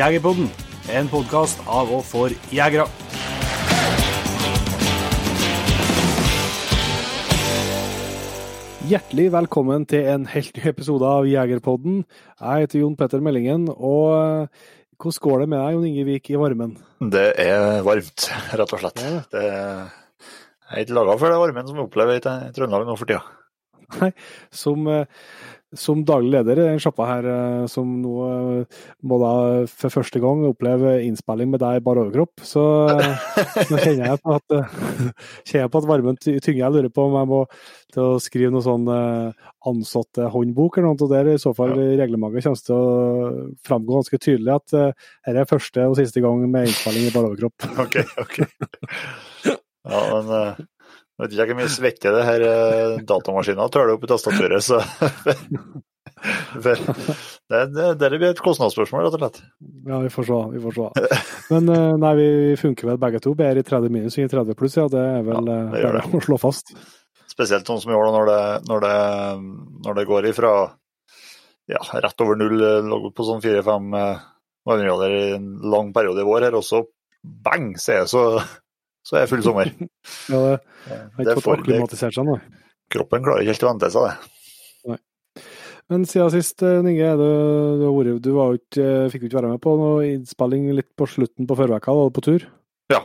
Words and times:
Jegerpodden, 0.00 0.46
en 0.96 1.08
podkast 1.12 1.58
av 1.68 1.90
og 1.92 2.00
for 2.08 2.32
jegere. 2.54 2.86
Hjertelig 8.88 9.26
velkommen 9.34 9.84
til 9.90 10.08
en 10.08 10.24
helt 10.32 10.56
ny 10.56 10.62
episode 10.70 11.04
av 11.04 11.28
Jegerpodden. 11.28 11.98
Jeg 12.32 12.64
heter 12.64 12.80
Jon 12.80 12.96
Petter 12.96 13.20
Meldingen, 13.20 13.66
og 13.76 14.06
eh, 14.14 14.64
hvordan 14.96 15.24
går 15.26 15.44
det 15.44 15.50
med 15.52 15.60
deg, 15.60 15.76
Jon 15.76 15.86
Ingevik, 15.90 16.32
i 16.32 16.40
varmen? 16.46 16.72
Det 17.18 17.26
er 17.44 17.84
varmt, 17.84 18.30
rett 18.56 18.72
og 18.78 18.80
slett. 18.86 19.04
Ja. 19.04 19.20
Det 19.36 19.44
er 19.50 20.86
ikke 20.86 20.96
laga 20.96 21.20
for 21.20 21.28
den 21.28 21.44
varmen 21.44 21.68
som 21.68 21.76
vi 21.76 21.84
opplever 21.84 22.16
i 22.16 22.24
Trøndelag 22.24 22.88
nå 22.88 22.96
for 22.96 23.10
tida. 23.10 23.20
Nei, 24.00 24.14
som, 24.64 24.88
eh, 24.88 25.04
som 25.76 26.00
daglig 26.06 26.32
leder 26.34 26.58
i 26.58 26.64
den 26.66 26.80
sjappa 26.82 27.06
her, 27.06 27.26
eh, 27.30 27.66
som 27.70 27.90
nå 28.02 28.14
eh, 28.26 28.78
må 29.06 29.18
da 29.22 29.32
for 29.70 29.94
første 29.94 30.20
gang 30.22 30.42
oppleve 30.48 30.96
innspilling 31.04 31.52
med 31.52 31.62
deg 31.62 31.78
i 31.78 31.84
bar 31.84 32.00
overkropp, 32.02 32.42
så 32.46 32.64
nå 33.70 33.78
kjenner 33.78 34.08
jeg 34.08 34.22
på 34.24 34.34
at, 34.34 34.56
eh, 34.56 35.12
jeg 35.52 35.70
på 35.70 35.82
at 35.82 35.88
varmen 35.90 36.18
tynger. 36.18 36.58
Jeg 36.64 36.74
lurer 36.74 36.90
på 36.94 37.06
om 37.06 37.18
jeg 37.20 37.30
må 37.30 37.42
til 37.94 38.02
å 38.06 38.18
skrive 38.22 38.54
noe 38.54 38.66
sånn 38.66 38.90
eh, 38.94 39.46
ansattehåndbok 39.70 40.80
eller 40.80 40.90
noe, 40.90 40.98
og 41.06 41.14
der 41.14 41.32
i 41.34 41.38
så 41.42 41.54
fall 41.56 41.76
i 41.78 41.94
reglementet 42.00 42.48
kommer 42.48 42.66
til 42.66 42.76
å 42.76 43.46
framgå 43.66 44.00
ganske 44.00 44.20
tydelig 44.20 44.56
at 44.56 44.68
dette 44.74 45.36
er 45.36 45.50
første 45.50 45.86
og 45.86 45.98
siste 46.00 46.24
gang 46.24 46.42
med 46.50 46.70
innspilling 46.70 47.06
i 47.06 47.14
bar 47.14 47.30
overkropp. 47.30 47.70
OK, 47.86 48.02
OK. 48.26 48.42
Ja, 49.80 50.00
men 50.20 50.66
jeg 51.20 51.28
vet 51.28 51.34
ikke 51.36 51.52
hvor 51.52 51.58
mye 51.58 51.68
svette 51.68 52.10
det 52.14 52.20
her 52.24 52.42
eh, 52.48 52.98
datamaskinen 53.04 53.72
tøler 53.72 53.92
opp 53.92 54.04
i 54.06 54.08
tastaturet, 54.08 54.64
så 54.64 54.78
det, 56.64 56.76
det, 57.74 57.88
det 58.00 58.08
blir 58.14 58.30
et 58.30 58.40
kostnadsspørsmål, 58.40 59.04
rett 59.04 59.16
og 59.18 59.20
slett. 59.20 59.42
Ja, 59.90 59.98
vi 60.00 60.12
får 60.14 60.28
se. 60.30 60.38
Vi 60.54 60.62
får 60.64 60.78
se. 60.78 60.86
Men 61.50 61.68
eh, 61.74 61.98
nei, 62.00 62.12
vi 62.16 62.30
funker 62.60 62.88
vel 62.92 63.02
begge 63.02 63.20
to. 63.20 63.34
Bedre 63.36 63.60
i 63.60 63.66
30 63.68 63.92
minus 63.92 64.16
enn 64.16 64.30
i 64.30 64.32
30 64.32 64.56
pluss, 64.56 64.78
ja. 64.80 64.86
Det 64.88 65.02
er 65.02 65.26
vel 65.28 65.50
Ja, 65.52 65.58
eh, 65.58 65.76
det 65.76 66.04
bare 66.06 66.22
å 66.22 66.24
slå 66.24 66.40
fast. 66.40 66.72
Spesielt 67.28 67.68
sånn 67.68 67.82
som 67.84 67.92
i 67.92 67.98
år, 67.98 68.08
når 68.16 68.30
det, 68.32 68.40
når 68.70 68.86
det, 68.86 68.96
når 69.84 70.00
det 70.00 70.06
går 70.08 70.30
ifra 70.32 70.54
ja, 71.70 71.82
rett 72.00 72.24
over 72.24 72.40
null, 72.40 72.64
lå 72.88 73.02
på 73.12 73.28
sånn 73.28 73.44
fire-fem 73.44 73.92
varmegrader 74.66 75.14
i 75.18 75.22
en 75.36 75.52
lang 75.68 75.92
periode 75.92 76.24
i 76.24 76.26
vår 76.26 76.48
her, 76.48 76.56
og 76.56 76.64
så 76.66 76.82
bang, 77.22 77.74
så 77.76 77.92
er, 77.92 78.02
det 78.04 78.10
så, 78.10 78.24
så 79.10 79.18
er 79.18 79.24
det 79.24 79.30
full 79.32 79.42
sommer. 79.42 79.70
Ja, 80.30 80.40
det 80.86 81.24
har 81.26 81.32
ikke 81.34 81.42
fått 81.42 81.64
akklimatisert 81.64 82.14
seg 82.14 82.28
nå. 82.28 82.36
kroppen 82.94 83.24
klarer 83.26 83.42
ikke 83.42 83.56
helt 83.56 83.64
å 83.66 83.72
vente 83.72 83.90
seg 83.90 84.06
det. 84.06 84.30
Men 85.90 86.04
siden 86.06 86.30
sist, 86.30 86.62
Ninge, 86.62 86.92
Inge, 86.92 87.06
er 87.10 87.18
du, 87.18 88.18
du 88.22 88.30
var 88.36 88.54
ikke, 88.54 88.84
eh, 88.84 89.08
fikk 89.10 89.24
jo 89.24 89.30
ikke 89.32 89.40
være 89.40 89.48
med 89.56 89.62
på 89.64 89.72
noe 89.74 90.04
innspilling 90.06 90.68
litt 90.78 90.92
på 90.94 91.08
slutten 91.10 91.48
på 91.50 91.56
forrige 91.58 91.80
uke, 91.82 91.94
var 91.98 92.06
du 92.06 92.14
på 92.14 92.22
tur? 92.28 92.44
Ja, 92.94 93.00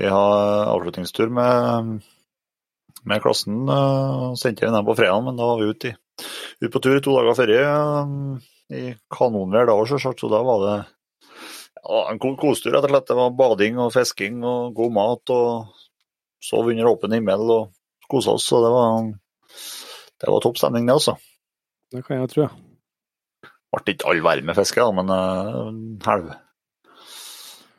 Vi 0.00 0.08
har 0.08 0.70
avslutningstur 0.72 1.28
med, 1.36 2.00
med 3.04 3.22
klassen. 3.24 3.68
Uh, 3.68 4.32
sendte 4.40 4.64
vi 4.64 4.72
dem 4.72 4.88
på 4.88 4.96
fredag, 4.96 5.20
men 5.28 5.36
da 5.36 5.50
var 5.50 5.60
vi 5.60 5.68
ute, 5.68 5.92
i, 5.92 6.24
ute 6.64 6.72
på 6.72 6.80
tur 6.80 6.96
to 7.04 7.18
dager 7.18 7.36
før 7.36 7.52
eh, 7.58 8.16
i 8.72 8.82
kanonvær 9.12 9.68
da 9.68 9.76
òg, 9.76 9.84
selvsagt. 9.92 10.24
Så 10.24 10.32
da 10.32 10.40
var 10.48 10.64
det 10.64 10.76
ja, 11.82 12.00
en 12.10 12.18
ko- 12.22 12.36
kosetur, 12.40 12.72
rett 12.76 12.86
og 12.88 12.92
slett. 12.94 13.08
Det 13.10 13.16
var 13.18 13.34
bading 13.38 13.78
og 13.82 13.92
fisking 13.94 14.40
og 14.46 14.74
god 14.76 14.92
mat. 14.96 15.32
og 15.34 15.82
Sov 16.46 16.68
under 16.70 16.86
åpen 16.90 17.14
himmel 17.16 17.42
og 17.50 17.72
kosa 18.10 18.34
oss. 18.36 18.46
Så 18.46 18.60
det 18.62 18.70
var, 18.70 19.06
det 20.22 20.30
var 20.30 20.42
topp 20.44 20.58
stemning, 20.60 20.86
det, 20.86 20.94
altså. 20.98 21.16
Det 21.92 22.02
kan 22.06 22.20
jeg 22.20 22.32
tro. 22.34 22.48
Ble 23.76 23.94
ikke 23.94 24.08
all 24.08 24.20
verden 24.24 24.46
med 24.48 24.56
fiske, 24.56 24.84
men 24.96 25.10
uh, 25.10 25.68
en 25.68 25.80
helv. 26.06 26.28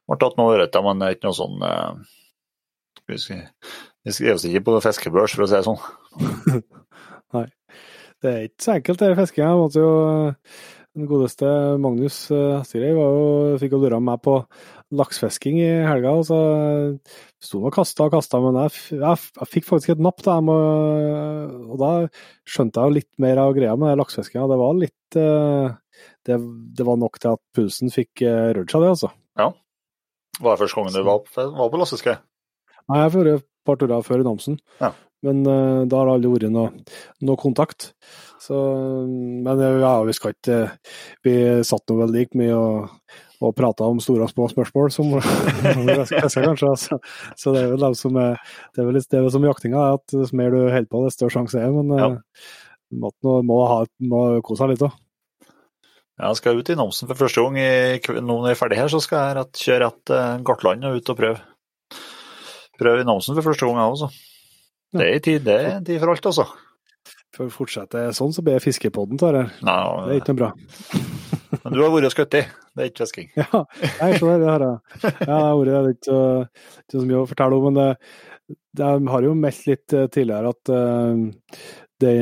Ble 0.08 0.18
tatt 0.22 0.38
noe 0.40 0.53
ørret, 0.56 0.75
men 0.86 1.00
det 1.02 1.08
er 1.09 1.16
ikke 1.18 1.28
noe 1.29 1.38
sånn 1.38 1.64
uh, 1.64 1.96
Vi 3.08 3.18
skri- 3.22 3.44
vi 4.08 4.14
skriver 4.16 4.38
oss 4.38 4.46
ikke 4.47 4.62
på 4.68 4.78
fiskebørs, 4.84 5.34
for 5.35 5.44
å 5.44 5.47
si 5.52 5.58
det 5.58 5.66
sånn. 5.68 6.62
Nei. 7.35 7.46
Det 8.24 8.29
er 8.31 8.46
ikke 8.47 8.64
så 8.64 8.72
enkelt, 8.78 9.02
dette 9.02 9.18
fisket. 9.19 9.41
Jeg 9.44 9.58
måtte 9.59 9.81
jo 9.84 9.90
eh, 10.08 10.62
Den 10.97 11.06
godeste 11.06 11.46
Magnus 11.78 12.16
eh, 12.34 12.63
var 12.66 13.12
jo- 13.13 13.58
fikk 13.62 13.75
jo 13.75 13.80
døra 13.84 14.00
meg 14.02 14.18
på 14.25 14.40
laksefisking 14.97 15.59
i 15.62 15.68
helga. 15.85 16.13
og 16.18 16.24
så 16.25 16.38
eh, 16.58 17.18
sto 17.44 17.62
og 17.68 17.74
kasta 17.75 18.08
og 18.08 18.16
kasta, 18.16 18.40
men 18.41 18.58
jeg, 18.63 18.72
jeg, 18.97 19.19
jeg 19.38 19.50
fikk 19.52 19.68
faktisk 19.69 19.94
et 19.94 20.02
napp. 20.02 20.24
Da, 20.25 20.40
må, 20.41 20.56
og 21.69 21.78
da 21.81 21.91
skjønte 22.50 22.81
jeg 22.81 22.90
jo 22.90 22.96
litt 22.97 23.12
mer 23.22 23.38
av 23.44 23.53
greia 23.58 23.75
med 23.78 23.97
laksefiskinga. 24.02 24.47
Det 24.50 24.59
var 24.63 24.74
litt 24.81 25.19
eh, 25.22 25.75
det, 26.28 26.40
det 26.78 26.85
var 26.88 26.97
nok 27.02 27.19
til 27.22 27.35
at 27.35 27.44
pulsen 27.56 27.94
fikk 27.94 28.25
rørt 28.25 28.74
seg, 28.74 28.81
det, 28.84 28.94
altså. 28.96 29.12
Ja. 29.38 29.52
Var 30.41 30.53
det 30.58 30.62
første 30.66 30.78
gangen 30.81 30.94
du 30.97 31.03
var 31.08 31.22
på, 31.25 31.46
var 31.62 31.69
på 31.74 31.79
lasseske? 31.81 32.18
Nei, 32.88 33.00
jeg 33.02 33.06
har 33.09 33.14
vært 33.19 33.31
et 33.40 33.47
par 33.68 33.78
turer 33.81 34.03
før 34.06 34.22
i 34.24 34.25
Namsen, 34.28 34.58
Ja. 34.81 34.91
Men 35.25 35.39
uh, 35.47 35.85
da 35.89 36.00
har 36.01 36.09
det 36.09 36.16
aldri 36.17 36.31
vært 36.35 36.51
noe, 36.53 36.72
noe 37.25 37.39
kontakt. 37.41 37.91
Så, 38.47 38.55
men 39.44 39.59
eh, 39.59 39.79
ja, 39.81 39.95
vi 40.07 40.13
skal 40.16 40.31
ikke 40.31 40.57
Vi 41.25 41.31
satt 41.67 41.89
nå 41.89 41.95
vel 41.97 42.13
like 42.13 42.38
mye 42.38 42.53
og, 42.55 42.94
og 43.44 43.55
prata 43.57 43.88
om 43.89 43.97
store 44.00 44.23
og 44.28 44.31
små 44.31 44.45
spørsmål 44.53 44.94
som 44.94 45.09
fisker, 45.19 46.45
kanskje. 46.45 46.69
Altså. 46.69 47.00
Så 47.35 47.51
det 47.55 47.63
er 47.66 47.73
vel 47.73 47.83
dem 47.83 47.97
som 47.97 48.16
er 48.22 48.38
Det 48.72 48.83
er 48.83 48.88
vel 48.88 49.01
det 49.01 49.17
er 49.19 49.25
vel 49.25 49.33
som 49.33 49.47
jaktinga, 49.50 49.81
at 49.97 50.16
jo 50.16 50.23
mer 50.38 50.53
du 50.53 50.61
holder 50.61 50.88
på, 50.94 51.01
desto 51.07 51.25
større 51.25 51.35
sjanse 51.39 51.59
er. 51.59 51.73
Men 51.75 51.91
Ja. 51.97 52.07
eh, 52.13 52.47
må, 53.01 53.11
må, 53.25 53.35
må, 53.44 53.57
ha, 53.67 53.81
må 54.07 54.22
kose 54.47 54.61
seg 54.63 54.72
litt 54.75 54.85
òg. 54.88 54.95
Jeg 56.17 56.38
skal 56.39 56.57
ut 56.61 56.69
i 56.72 56.78
Namsen 56.79 57.09
for 57.11 57.19
første 57.19 57.44
gang. 57.44 57.57
I, 57.59 57.99
nå 58.22 58.22
når 58.39 58.47
jeg 58.53 58.55
er 58.55 58.61
ferdig 58.61 58.79
her, 58.79 58.88
så 58.94 59.01
skal 59.03 59.19
jeg 59.25 59.35
rett, 59.41 59.59
kjøre 59.66 59.84
rett 59.84 59.99
til 60.07 60.45
Gartland 60.47 60.88
og 60.88 60.95
ut 61.01 61.11
og 61.13 61.19
prøve. 61.19 61.44
Prøve 62.79 63.03
i 63.03 63.05
Namsen 63.09 63.35
for 63.38 63.49
første 63.51 63.67
gang, 63.67 63.81
jeg 63.81 63.97
også. 63.97 64.09
Det 64.96 65.08
er 65.08 65.20
tid, 65.24 65.44
det 65.48 65.58
er 65.58 65.81
tid 65.86 66.00
for 66.02 66.14
alt, 66.14 66.30
altså. 66.30 66.46
For 67.36 67.48
å 67.48 67.53
fortsette 67.53 68.06
sånn, 68.16 68.31
så 68.34 68.44
blir 68.44 68.64
fiskepodden 68.64 69.20
tar 69.20 69.36
Nei, 69.36 69.50
Det 70.08 70.14
er 70.14 70.22
ikke 70.22 70.34
noe 70.34 70.40
bra. 70.42 70.52
men 71.64 71.75
du 71.75 71.81
har 71.84 71.92
vært 71.94 72.09
og 72.09 72.16
skutt 72.16 72.38
i, 72.40 72.44
det 72.48 72.86
er 72.86 72.92
ikke 72.92 73.08
fisking. 73.08 73.28
Ja, 73.42 73.64
jeg 74.00 74.22
ser 74.22 74.40
det. 74.42 74.47
har 74.47 74.66
jeg. 74.66 74.78
Ja, 75.03 75.12
det 75.28 75.36
har 75.36 75.59
vært 75.59 75.68
det 75.68 75.76
er 75.78 75.92
ikke, 75.97 76.22
ikke 76.86 77.02
så 77.02 77.03
mye 77.03 77.20
å 77.20 77.28
fortelle 77.34 77.59
om, 77.59 77.68
men 77.68 77.81
det, 77.81 77.90
det 78.80 78.94
har 79.12 79.28
jo 79.28 79.36
meldt 79.44 79.68
litt 79.68 79.97
eh, 79.97 80.08
tidligere 80.14 80.56
at 80.56 80.72
uh, 80.72 81.68
det 82.03 82.16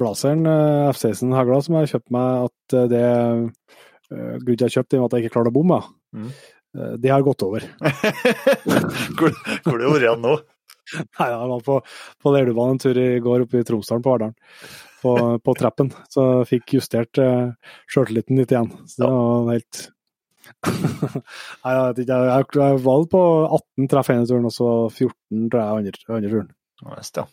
blazeren 0.00 0.46
uh, 0.48 0.90
F-16 0.90 1.34
Hagla 1.36 1.60
som 1.62 1.76
jeg 1.76 1.86
har 1.86 1.94
kjøpt 1.94 2.14
meg, 2.14 2.48
at 2.48 2.76
eh, 2.78 2.86
det 2.90 3.06
uh, 3.08 3.48
Grunnen 4.08 4.56
til 4.56 4.64
at 4.64 4.70
jeg 4.70 4.78
kjøpte 4.78 4.94
den, 4.94 5.02
var 5.02 5.10
at 5.10 5.18
jeg 5.18 5.26
ikke 5.26 5.34
klarte 5.34 5.50
å 5.52 5.56
bomme. 5.58 5.82
Mm. 6.16 6.30
Eh, 6.76 6.92
det 7.02 7.10
har 7.12 7.24
gått 7.26 7.42
over. 7.42 7.64
hvor 9.18 9.34
hvor 9.64 9.82
er 9.82 10.06
du 10.06 10.22
nå? 10.22 10.36
Nei, 10.96 11.28
jeg 11.30 11.50
var 11.52 11.64
på, 11.66 11.78
på 12.22 12.32
Leirdubanen 12.34 12.76
en 12.76 12.82
tur 12.82 13.00
i 13.00 13.08
går 13.24 13.46
oppe 13.46 13.60
i 13.60 13.66
Tromsdalen 13.66 14.04
på 14.04 14.14
Verdalen. 14.14 14.34
På, 14.98 15.14
på 15.44 15.54
trappen. 15.54 15.92
Så 16.10 16.24
fikk 16.48 16.74
justert 16.78 17.20
uh, 17.22 17.54
sjøltilliten 17.90 18.40
litt 18.40 18.54
igjen. 18.54 18.72
Så 18.90 19.04
det 19.04 19.12
var 19.14 19.52
helt 19.52 19.86
Nei, 20.64 21.72
jeg 21.74 21.82
vet 21.82 22.00
ikke. 22.04 22.20
Jeg, 22.30 22.46
jeg 22.56 22.78
var 22.86 23.08
på 23.12 23.24
18 23.58 23.90
treff 23.92 24.12
ene 24.14 24.28
turen, 24.28 24.48
og 24.48 24.54
så 24.54 24.70
14 24.88 25.50
tror 25.52 25.60
jeg 25.60 25.82
andre, 25.82 25.98
andre 26.16 26.32
turen. 26.32 26.54
Ja, 26.82 26.96
ja. 26.98 27.26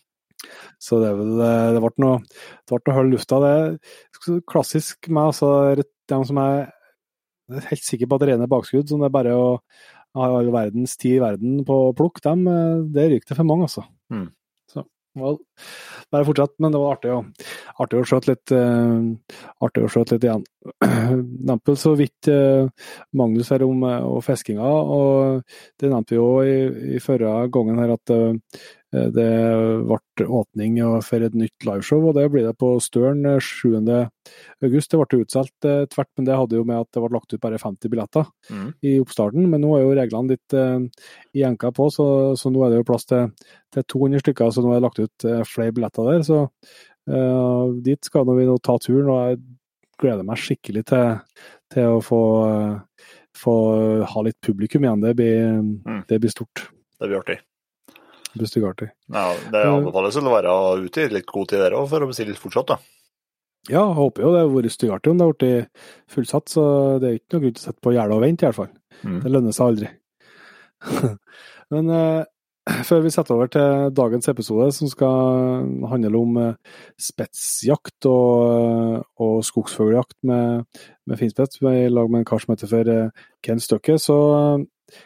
Så 0.82 1.00
det, 1.02 1.12
det, 1.16 1.48
eh, 1.48 1.74
det 1.74 1.82
ble 1.82 1.92
noe 2.04 2.18
det 2.22 2.76
ble 2.76 2.82
noe 2.92 2.98
hull 3.00 3.10
i 3.10 3.16
lufta. 3.16 3.42
Det 3.42 3.54
er 3.56 4.42
klassisk 4.52 5.10
meg, 5.10 5.32
altså. 5.32 5.52
De 6.12 6.20
som 6.30 6.42
er 6.42 6.68
helt 7.70 7.86
sikker 7.86 8.10
på 8.10 8.18
at 8.18 8.24
det 8.24 8.30
er 8.30 8.36
rene 8.36 8.50
bakskudd, 8.52 8.90
som 8.90 9.02
det 9.02 9.10
er 9.10 9.16
bare 9.16 9.36
å 9.38 9.48
ha 10.16 10.32
all 10.40 10.52
verdens 10.54 10.96
tid 11.00 11.20
i 11.20 11.24
verden 11.24 11.62
på 11.68 11.80
å 11.90 11.94
plukke 11.98 12.24
dem, 12.26 12.48
eh, 12.48 12.82
det 12.96 13.10
ryker 13.12 13.32
det 13.32 13.40
for 13.40 13.48
mange, 13.48 13.68
altså. 13.70 13.86
Mm. 14.14 14.30
Så 14.72 14.86
well, 15.20 15.38
bare 16.12 16.28
fortsett, 16.28 16.56
men 16.60 16.74
det 16.74 16.82
var 16.82 16.96
artig 16.96 17.12
å, 17.14 17.22
artig 17.84 18.00
å 18.00 18.06
skjøte 18.08 18.32
litt, 18.32 18.54
uh, 18.56 19.38
artig 19.64 19.86
å 19.86 19.92
skjøte 19.92 20.16
litt 20.16 20.28
igjen. 20.28 20.46
Nempel 21.52 21.78
så 21.80 21.94
vidt 22.00 22.30
uh, 22.32 22.68
Magnus 23.16 23.52
her 23.54 23.66
om 23.68 23.84
uh, 23.88 24.00
og 24.08 24.24
fiskinga, 24.26 24.72
og 24.98 25.44
det 25.82 25.92
nevnte 25.92 26.16
vi 26.16 26.20
jo 26.20 26.30
i, 26.44 26.58
i 26.98 27.04
forrige 27.04 27.48
gangen 27.56 27.84
her 27.84 27.96
at 27.96 28.16
det 29.16 29.30
ble 29.90 30.26
åpning 30.40 30.78
for 31.04 31.26
et 31.26 31.36
nytt 31.36 31.66
liveshow, 31.68 32.04
og 32.10 32.16
det 32.18 32.28
blir 32.32 32.46
det 32.48 32.54
på 32.62 32.70
Støren 32.84 33.26
eh, 33.28 33.42
7. 33.44 33.74
august. 34.64 34.92
Det 34.92 35.00
ble 35.02 35.22
utsolgt 35.24 35.68
eh, 35.68 35.84
tvert, 35.92 36.12
men 36.16 36.28
det 36.30 36.38
hadde 36.38 36.60
jo 36.60 36.66
med 36.68 36.84
at 36.84 36.90
det 36.96 37.04
ble 37.04 37.12
lagt 37.16 37.34
ut 37.34 37.42
bare 37.44 37.60
50 37.62 37.92
billetter 37.92 38.30
Mm. 38.52 38.74
i 38.86 38.96
oppstarten. 39.02 39.48
Men 39.50 39.64
nå 39.64 39.74
er 39.76 39.84
jo 39.84 39.96
reglene 39.98 40.36
litt 40.36 40.54
uh, 40.54 41.08
jenka 41.34 41.72
på, 41.76 41.90
så, 41.94 42.08
så 42.38 42.52
nå 42.54 42.62
er 42.66 42.74
det 42.74 42.82
jo 42.82 42.88
plass 42.88 43.08
til, 43.10 43.32
til 43.74 43.86
200 43.96 44.22
stykker. 44.24 44.52
Så 44.54 44.64
nå 44.64 44.72
er 44.72 44.80
det 44.80 44.86
lagt 44.86 45.02
ut 45.02 45.28
uh, 45.28 45.42
flere 45.50 45.74
billetter 45.76 46.10
der. 46.12 46.24
Så 46.28 46.44
uh, 46.46 47.74
dit 47.86 48.06
skal 48.06 48.30
vi 48.32 48.48
nå 48.48 48.58
ta 48.64 48.78
turen, 48.82 49.10
og 49.10 49.32
jeg 49.32 49.42
gleder 50.02 50.28
meg 50.28 50.40
skikkelig 50.42 50.86
til, 50.92 51.20
til 51.74 51.98
å 51.98 52.02
få, 52.04 52.22
eh, 52.52 53.06
få 53.40 53.54
ha 54.12 54.24
litt 54.28 54.38
publikum 54.44 54.84
igjen. 54.84 55.04
Det 55.06 55.14
blir, 55.16 55.62
det 56.10 56.20
blir 56.20 56.34
stort. 56.34 56.66
Det 57.00 57.08
blir 57.08 57.22
artig. 57.22 57.38
Det. 58.36 58.92
Ja, 59.14 59.26
det 59.54 59.64
anbefales 59.70 60.20
vel 60.20 60.30
å 60.30 60.36
være 60.36 60.58
ute 60.84 61.06
i 61.06 61.14
litt 61.14 61.30
god 61.32 61.50
tid 61.52 61.64
der 61.64 61.78
òg, 61.78 61.88
for 61.92 62.04
å 62.04 62.10
bestille 62.10 62.34
litt 62.34 62.42
fortsatt, 62.42 62.76
da. 62.76 62.80
Ja, 63.66 63.82
jeg 63.82 63.98
håper 63.98 64.22
jo 64.22 64.32
det 64.34 64.42
har 64.44 64.52
vært 64.54 64.76
styggartig 64.76 65.12
om 65.12 65.18
det 65.18 65.26
har 65.26 65.38
blitt 65.40 65.86
fullsatt, 66.14 66.52
så 66.54 66.64
det 67.02 67.10
er 67.10 67.18
ikke 67.18 67.38
noe 67.38 67.46
grunn 67.46 67.56
til 67.56 67.64
å 67.64 67.66
sette 67.66 67.82
på 67.82 67.96
gjerdet 67.96 68.18
og 68.18 68.22
vente, 68.22 68.46
i 68.46 68.50
hvert 68.50 68.60
fall. 68.60 68.74
Mm. 69.02 69.20
Det 69.24 69.32
lønner 69.34 69.56
seg 69.56 69.72
aldri. 69.72 69.92
Men 71.74 71.90
eh, 71.96 72.22
før 72.86 73.02
vi 73.06 73.14
setter 73.14 73.36
over 73.36 73.50
til 73.54 73.90
dagens 73.98 74.30
episode, 74.30 74.70
som 74.74 74.90
skal 74.90 75.66
handle 75.90 76.22
om 76.22 76.38
eh, 76.42 76.78
spetsjakt 77.02 78.08
og, 78.10 79.04
og 79.22 79.36
skogsfugljakt 79.46 80.18
med, 80.30 80.66
med 81.06 81.22
finspett, 81.22 81.58
i 81.62 81.90
lag 81.90 82.10
med 82.10 82.22
en 82.22 82.30
kar 82.30 82.42
som 82.42 82.54
heter 82.54 82.70
for 82.70 82.94
eh, 82.94 83.28
Ken 83.46 83.62
Støkke, 83.62 83.98
så 84.02 84.18
eh, 84.38 84.98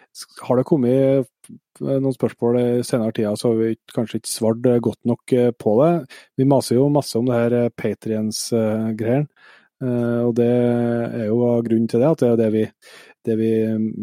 har 0.48 0.60
det 0.60 0.68
kommet 0.68 1.32
noen 1.80 2.16
spørsmål 2.16 2.60
i 2.60 2.66
senere 2.88 3.16
tida, 3.16 3.36
så 3.38 3.54
har 3.54 3.62
vi 3.62 3.76
kanskje 3.94 4.22
ikke 4.22 4.32
svart 4.32 4.68
eh, 4.68 4.82
godt 4.84 5.00
nok 5.10 5.36
eh, 5.36 5.52
på 5.56 5.78
det. 5.84 5.94
Vi 6.40 6.48
maser 6.50 6.80
jo 6.80 6.90
masse 6.94 7.18
om 7.20 7.30
det 7.30 7.40
her 7.40 7.58
eh, 7.64 7.72
Patriens-greiene. 7.76 9.30
Og 9.80 10.34
det 10.36 10.44
er 10.44 11.30
jo 11.30 11.38
grunnen 11.64 11.86
til 11.88 12.02
det, 12.02 12.08
at 12.10 12.20
det 12.20 12.28
er 12.28 12.40
det 12.42 12.48
vi, 12.52 12.64
det 13.24 13.36
vi 13.40 13.52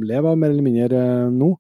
lever 0.08 0.30
av 0.30 0.38
mer 0.40 0.54
eller 0.54 0.64
mindre 0.64 1.00
nå. 1.28 1.50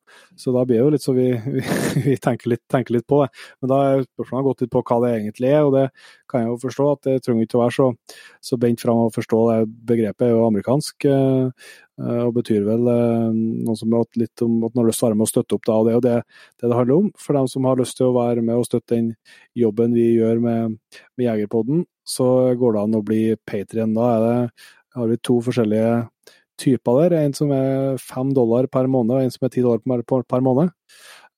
Så 0.40 0.54
da 0.54 0.62
blir 0.64 0.78
det 0.78 0.86
jo 0.86 0.94
litt 0.94 1.04
så 1.04 1.12
vi, 1.12 1.26
vi, 1.58 1.64
vi 2.06 2.14
tenker, 2.16 2.54
litt, 2.54 2.62
tenker, 2.72 2.96
litt, 2.96 3.04
på 3.04 3.18
det. 3.20 3.28
Men 3.60 3.72
da 3.74 3.82
er 3.90 4.06
spørsmålet 4.06 4.48
gått 4.48 4.64
litt 4.64 4.72
på 4.72 4.82
hva 4.88 4.98
det 5.04 5.10
egentlig 5.18 5.50
er, 5.52 5.68
og 5.68 5.76
det 5.76 5.84
kan 6.32 6.46
jeg 6.46 6.48
jo 6.48 6.56
forstå. 6.64 6.88
at 6.94 7.10
Det 7.10 7.18
trenger 7.26 7.44
ikke 7.44 7.60
å 7.60 7.62
være 7.66 7.76
så, 7.76 7.90
så 8.48 8.60
bent 8.64 8.86
fram 8.86 9.02
å 9.04 9.12
forstå 9.12 9.42
det 9.50 9.60
begrepet, 9.92 10.30
er 10.30 10.32
jo 10.32 10.46
amerikansk. 10.48 11.10
Og 11.96 12.34
betyr 12.36 12.64
vel 12.66 12.82
noe 12.84 13.74
som 13.78 13.94
at 13.96 14.18
litt 14.20 14.42
om 14.44 14.58
at 14.66 14.74
man 14.74 14.82
har 14.82 14.90
lyst 14.90 15.00
til 15.00 15.06
å 15.06 15.08
være 15.08 15.16
med 15.16 15.24
og 15.24 15.30
støtte 15.30 15.56
opp. 15.56 15.62
da, 15.64 15.76
og 15.76 15.86
Det 15.86 15.92
er 15.92 15.96
jo 15.96 16.04
det, 16.04 16.16
det 16.60 16.72
handler 16.76 16.96
om. 16.96 17.06
For 17.16 17.38
dem 17.38 17.48
som 17.48 17.68
har 17.68 17.78
lyst 17.80 17.96
til 17.96 18.10
å 18.10 18.16
være 18.16 18.42
med 18.44 18.60
og 18.60 18.66
støtte 18.68 18.98
den 18.98 19.14
jobben 19.56 19.94
vi 19.96 20.10
gjør 20.18 20.42
med, 20.44 20.76
med 21.16 21.24
Jegerpodden, 21.24 21.86
så 22.04 22.28
går 22.58 22.76
det 22.76 22.82
an 22.82 22.98
å 22.98 23.04
bli 23.06 23.22
patrion. 23.48 23.96
Da 23.96 24.10
det, 24.20 24.36
har 24.96 25.08
vi 25.08 25.16
to 25.24 25.38
forskjellige 25.44 25.94
typer 26.60 27.00
der. 27.02 27.16
En 27.24 27.36
som 27.36 27.52
er 27.52 27.96
fem 28.00 28.32
dollar 28.36 28.68
per 28.72 28.88
måned, 28.92 29.16
og 29.16 29.24
en 29.24 29.32
som 29.32 29.48
er 29.48 29.54
ti 29.56 29.64
dollar 29.64 29.80
per, 30.04 30.24
per 30.28 30.44
måned. 30.44 30.72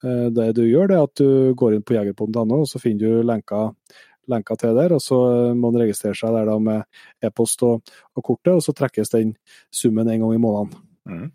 Det 0.02 0.52
du 0.54 0.62
gjør, 0.62 0.90
det 0.90 0.98
er 0.98 1.06
at 1.08 1.18
du 1.18 1.54
går 1.58 1.74
inn 1.74 1.86
på 1.86 1.96
jegerpodden.no, 1.96 2.60
og 2.62 2.68
så 2.70 2.78
finner 2.82 3.18
du 3.18 3.26
lenker, 3.26 3.72
lenker 4.30 4.60
til 4.60 4.76
der. 4.76 4.94
og 4.96 5.02
Så 5.02 5.18
må 5.56 5.72
en 5.72 5.80
registrere 5.82 6.16
seg 6.18 6.36
der 6.36 6.48
da 6.50 6.58
med 6.62 6.84
e-post 7.24 7.64
og, 7.66 7.82
og, 8.14 8.22
kortet, 8.22 8.54
og 8.54 8.62
så 8.64 8.74
trekkes 8.76 9.14
den 9.14 9.34
summen 9.74 10.08
en 10.08 10.24
gang 10.24 10.36
i 10.36 10.42
måneden. 10.42 10.72
Mm. 11.08 11.26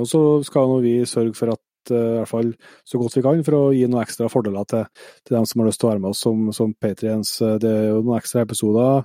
Og 0.00 0.06
Så 0.06 0.20
skal 0.46 0.76
vi 0.84 0.98
sørge 1.08 1.34
for 1.34 1.54
at 1.54 1.62
i 1.90 1.94
hvert 1.94 2.28
fall 2.28 2.52
så 2.84 2.98
godt 2.98 3.16
vi 3.16 3.22
kan, 3.22 3.42
for 3.46 3.56
å 3.58 3.74
gi 3.74 3.84
noen 3.86 4.02
ekstra 4.02 4.28
fordeler 4.30 4.66
til, 4.70 4.86
til 5.26 5.36
dem 5.36 5.46
som 5.46 5.62
har 5.62 5.68
lyst 5.68 5.80
til 5.82 5.88
å 5.88 5.90
være 5.92 6.02
med 6.02 6.10
oss 6.10 6.22
som, 6.24 6.48
som 6.56 6.72
patriens. 6.74 7.36
Det 7.62 7.70
er 7.70 7.90
jo 7.92 8.00
noen 8.00 8.18
ekstra 8.18 8.42
episoder 8.46 9.04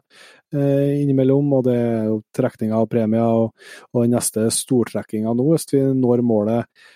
eh, 0.55 1.01
innimellom, 1.01 1.51
og 1.57 1.67
det 1.67 1.75
er 1.77 2.09
jo 2.09 2.21
trekninger 2.35 2.77
av 2.77 2.89
premier. 2.91 3.43
Og, 3.43 3.69
og 3.93 4.05
den 4.05 4.15
neste 4.15 4.47
stortrekkinga 4.53 5.35
nå, 5.37 5.47
hvis 5.51 5.69
vi 5.73 5.83
når 5.97 6.25
målet 6.25 6.63
eh, 6.63 6.89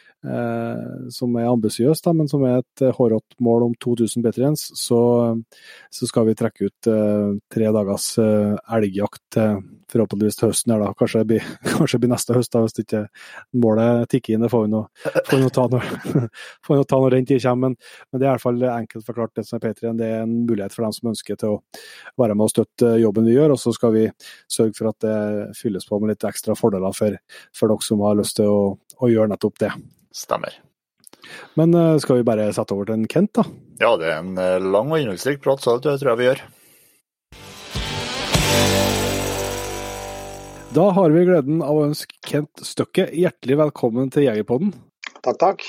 som 1.13 1.35
er 1.37 1.49
ambisiøst, 1.51 2.07
men 2.17 2.29
som 2.31 2.43
er 2.47 2.61
et 2.61 2.83
hårete 2.97 3.37
mål 3.43 3.67
om 3.69 3.73
2000 3.83 4.23
patriens, 4.25 4.67
så, 4.79 4.99
så, 5.93 6.07
skal 6.09 6.27
vi 6.29 6.35
trekke 6.37 6.69
ut 6.69 6.89
eh, 6.91 7.35
tre 7.53 7.71
dagers 7.75 8.07
eh, 8.21 8.55
elgjakt 8.77 9.39
forhåpentligvis 9.91 10.39
til 10.39 10.49
høsten. 10.49 10.73
her 10.73 10.81
da. 10.81 10.91
Kanskje 10.97 11.21
det 11.21 11.27
blir, 11.29 11.45
blir 12.01 12.11
neste 12.11 12.35
høst, 12.35 12.51
da, 12.53 12.61
hvis 12.65 12.81
ikke 12.81 13.03
målet 13.61 14.09
tikker 14.11 14.35
inn. 14.35 14.45
Det 14.45 14.51
får 14.51 14.65
vi 14.65 14.71
nå, 14.73 14.83
ta, 15.53 15.67
får 16.65 16.79
vi 16.79 16.87
ta 16.91 17.01
når 17.01 17.17
den 17.17 17.29
tid 17.29 17.43
kommer. 17.45 17.69
Men, 17.69 17.77
men, 18.11 18.21
det 18.21 18.25
er 18.25 18.29
i 18.29 18.33
hvert 18.33 18.45
fall 18.45 18.67
enkelt 18.71 19.07
forklart. 19.07 19.35
Det 19.37 19.45
som 19.47 19.59
er 19.59 19.65
P3, 19.65 19.93
det 19.99 20.09
er 20.09 20.23
en 20.23 20.37
mulighet 20.45 20.75
for 20.75 20.87
dem 20.87 20.95
som 20.97 21.11
ønsker 21.13 21.41
til 21.41 21.57
å 21.57 21.59
være 22.21 22.37
med 22.37 22.47
og 22.47 22.53
støtte 22.53 22.95
jobben 23.01 23.29
vi 23.29 23.37
gjør. 23.37 23.55
Og 23.55 23.61
så 23.61 23.75
skal 23.75 23.93
vi 23.95 24.07
sørge 24.51 24.77
for 24.79 24.91
at 24.91 25.05
det 25.05 25.19
fylles 25.59 25.87
på 25.89 26.01
med 26.01 26.15
litt 26.15 26.27
ekstra 26.27 26.57
fordeler 26.57 26.95
for, 26.95 27.19
for 27.55 27.71
dere 27.71 27.85
som 27.85 28.03
har 28.05 28.17
lyst 28.19 28.39
til 28.41 28.51
å, 28.51 28.63
å 28.75 29.11
gjøre 29.11 29.35
nettopp 29.35 29.61
det. 29.67 29.75
Stemmer. 30.15 30.55
Men 31.59 31.75
uh, 31.75 31.97
skal 31.99 32.21
vi 32.21 32.27
bare 32.27 32.47
sette 32.55 32.75
over 32.75 32.87
til 32.87 33.01
en 33.01 33.09
Kent, 33.11 33.33
da? 33.35 33.43
Ja, 33.81 33.95
det 33.99 34.11
er 34.11 34.21
en 34.21 34.37
uh, 34.39 34.61
lang 34.63 34.93
og 34.93 35.01
innholdsrik 35.01 35.41
prat, 35.43 35.63
så 35.63 35.75
det 35.83 35.97
tror 35.99 36.13
jeg 36.13 36.21
vi 36.21 36.29
gjør. 36.29 36.45
Da 40.75 40.89
har 40.91 41.13
vi 41.13 41.23
gleden 41.23 41.61
av 41.63 41.77
å 41.77 41.85
ønske 41.87 42.17
Kent 42.27 42.63
Støkke 42.67 43.07
hjertelig 43.15 43.55
velkommen 43.61 44.09
til 44.11 44.25
Jegerpodden. 44.27 44.73
Takk, 45.23 45.37
takk. 45.39 45.67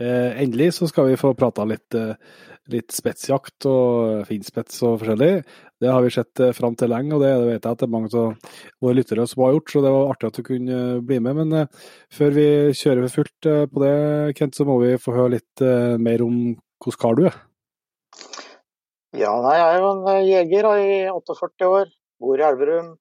Eh, 0.00 0.40
endelig 0.42 0.72
så 0.78 0.88
skal 0.90 1.10
vi 1.10 1.18
få 1.20 1.30
prata 1.38 1.64
litt, 1.68 1.94
eh, 1.94 2.16
litt 2.72 2.90
spetsjakt 2.90 3.66
og 3.68 4.24
finspets 4.26 4.82
og 4.82 4.98
forskjellig. 5.02 5.44
Det 5.82 5.90
har 5.90 6.02
vi 6.04 6.10
sett 6.14 6.40
eh, 6.40 6.52
fram 6.54 6.76
til 6.78 6.92
lenge, 6.92 7.16
og 7.16 7.24
det, 7.24 7.32
det, 7.40 7.46
vet 7.48 7.64
jeg 7.66 7.74
at 7.74 7.80
det 7.80 7.86
er 7.88 7.90
mange 7.90 8.10
av 8.14 8.58
våre 8.84 8.94
lyttere 8.94 9.24
som 9.26 9.42
har 9.42 9.56
gjort, 9.56 9.72
så 9.72 9.80
det 9.82 9.90
var 9.90 10.10
artig 10.12 10.28
at 10.28 10.36
du 10.38 10.44
kunne 10.46 10.76
eh, 10.78 11.00
bli 11.08 11.16
med. 11.24 11.38
Men 11.40 11.56
eh, 11.58 11.88
før 12.14 12.36
vi 12.36 12.44
kjører 12.78 13.08
for 13.08 13.16
fullt 13.18 13.48
på 13.72 13.82
det, 13.82 13.96
Kent, 14.38 14.54
så 14.54 14.66
må 14.68 14.76
vi 14.84 14.92
få 15.02 15.16
høre 15.16 15.40
litt 15.40 15.64
mer 15.98 16.22
om 16.22 16.36
hvordan 16.82 17.00
kar 17.02 17.18
du 17.18 17.24
er. 17.32 17.40
Ja, 19.18 19.32
nei, 19.44 19.56
jeg 19.58 19.72
er 19.72 19.82
jo 19.82 19.90
en 19.90 20.28
jeger 20.28 20.70
i 20.78 20.94
48 21.10 21.72
år. 21.72 21.90
Bor 22.22 22.38
i 22.38 22.46
Elverum. 22.46 22.94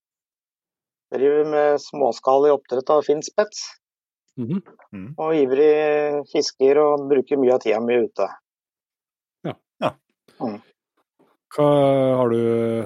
Driver 1.14 1.48
med 1.54 1.78
småskalig 1.86 2.56
oppdrett 2.56 2.90
av 2.90 3.06
finspets. 3.06 3.62
Mm 4.40 4.58
-hmm. 4.58 5.14
Og 5.22 5.36
ivrig 5.36 6.26
fisker 6.34 6.80
og 6.82 7.08
bruker 7.10 7.38
mye 7.38 7.54
av 7.54 7.60
tida 7.60 7.80
mi 7.80 7.94
ute. 7.94 8.28
Ja. 9.44 9.54
ja. 9.80 9.94
Mm. 10.40 10.62
Hva, 11.52 11.68
har 12.20 12.32
du 12.32 12.42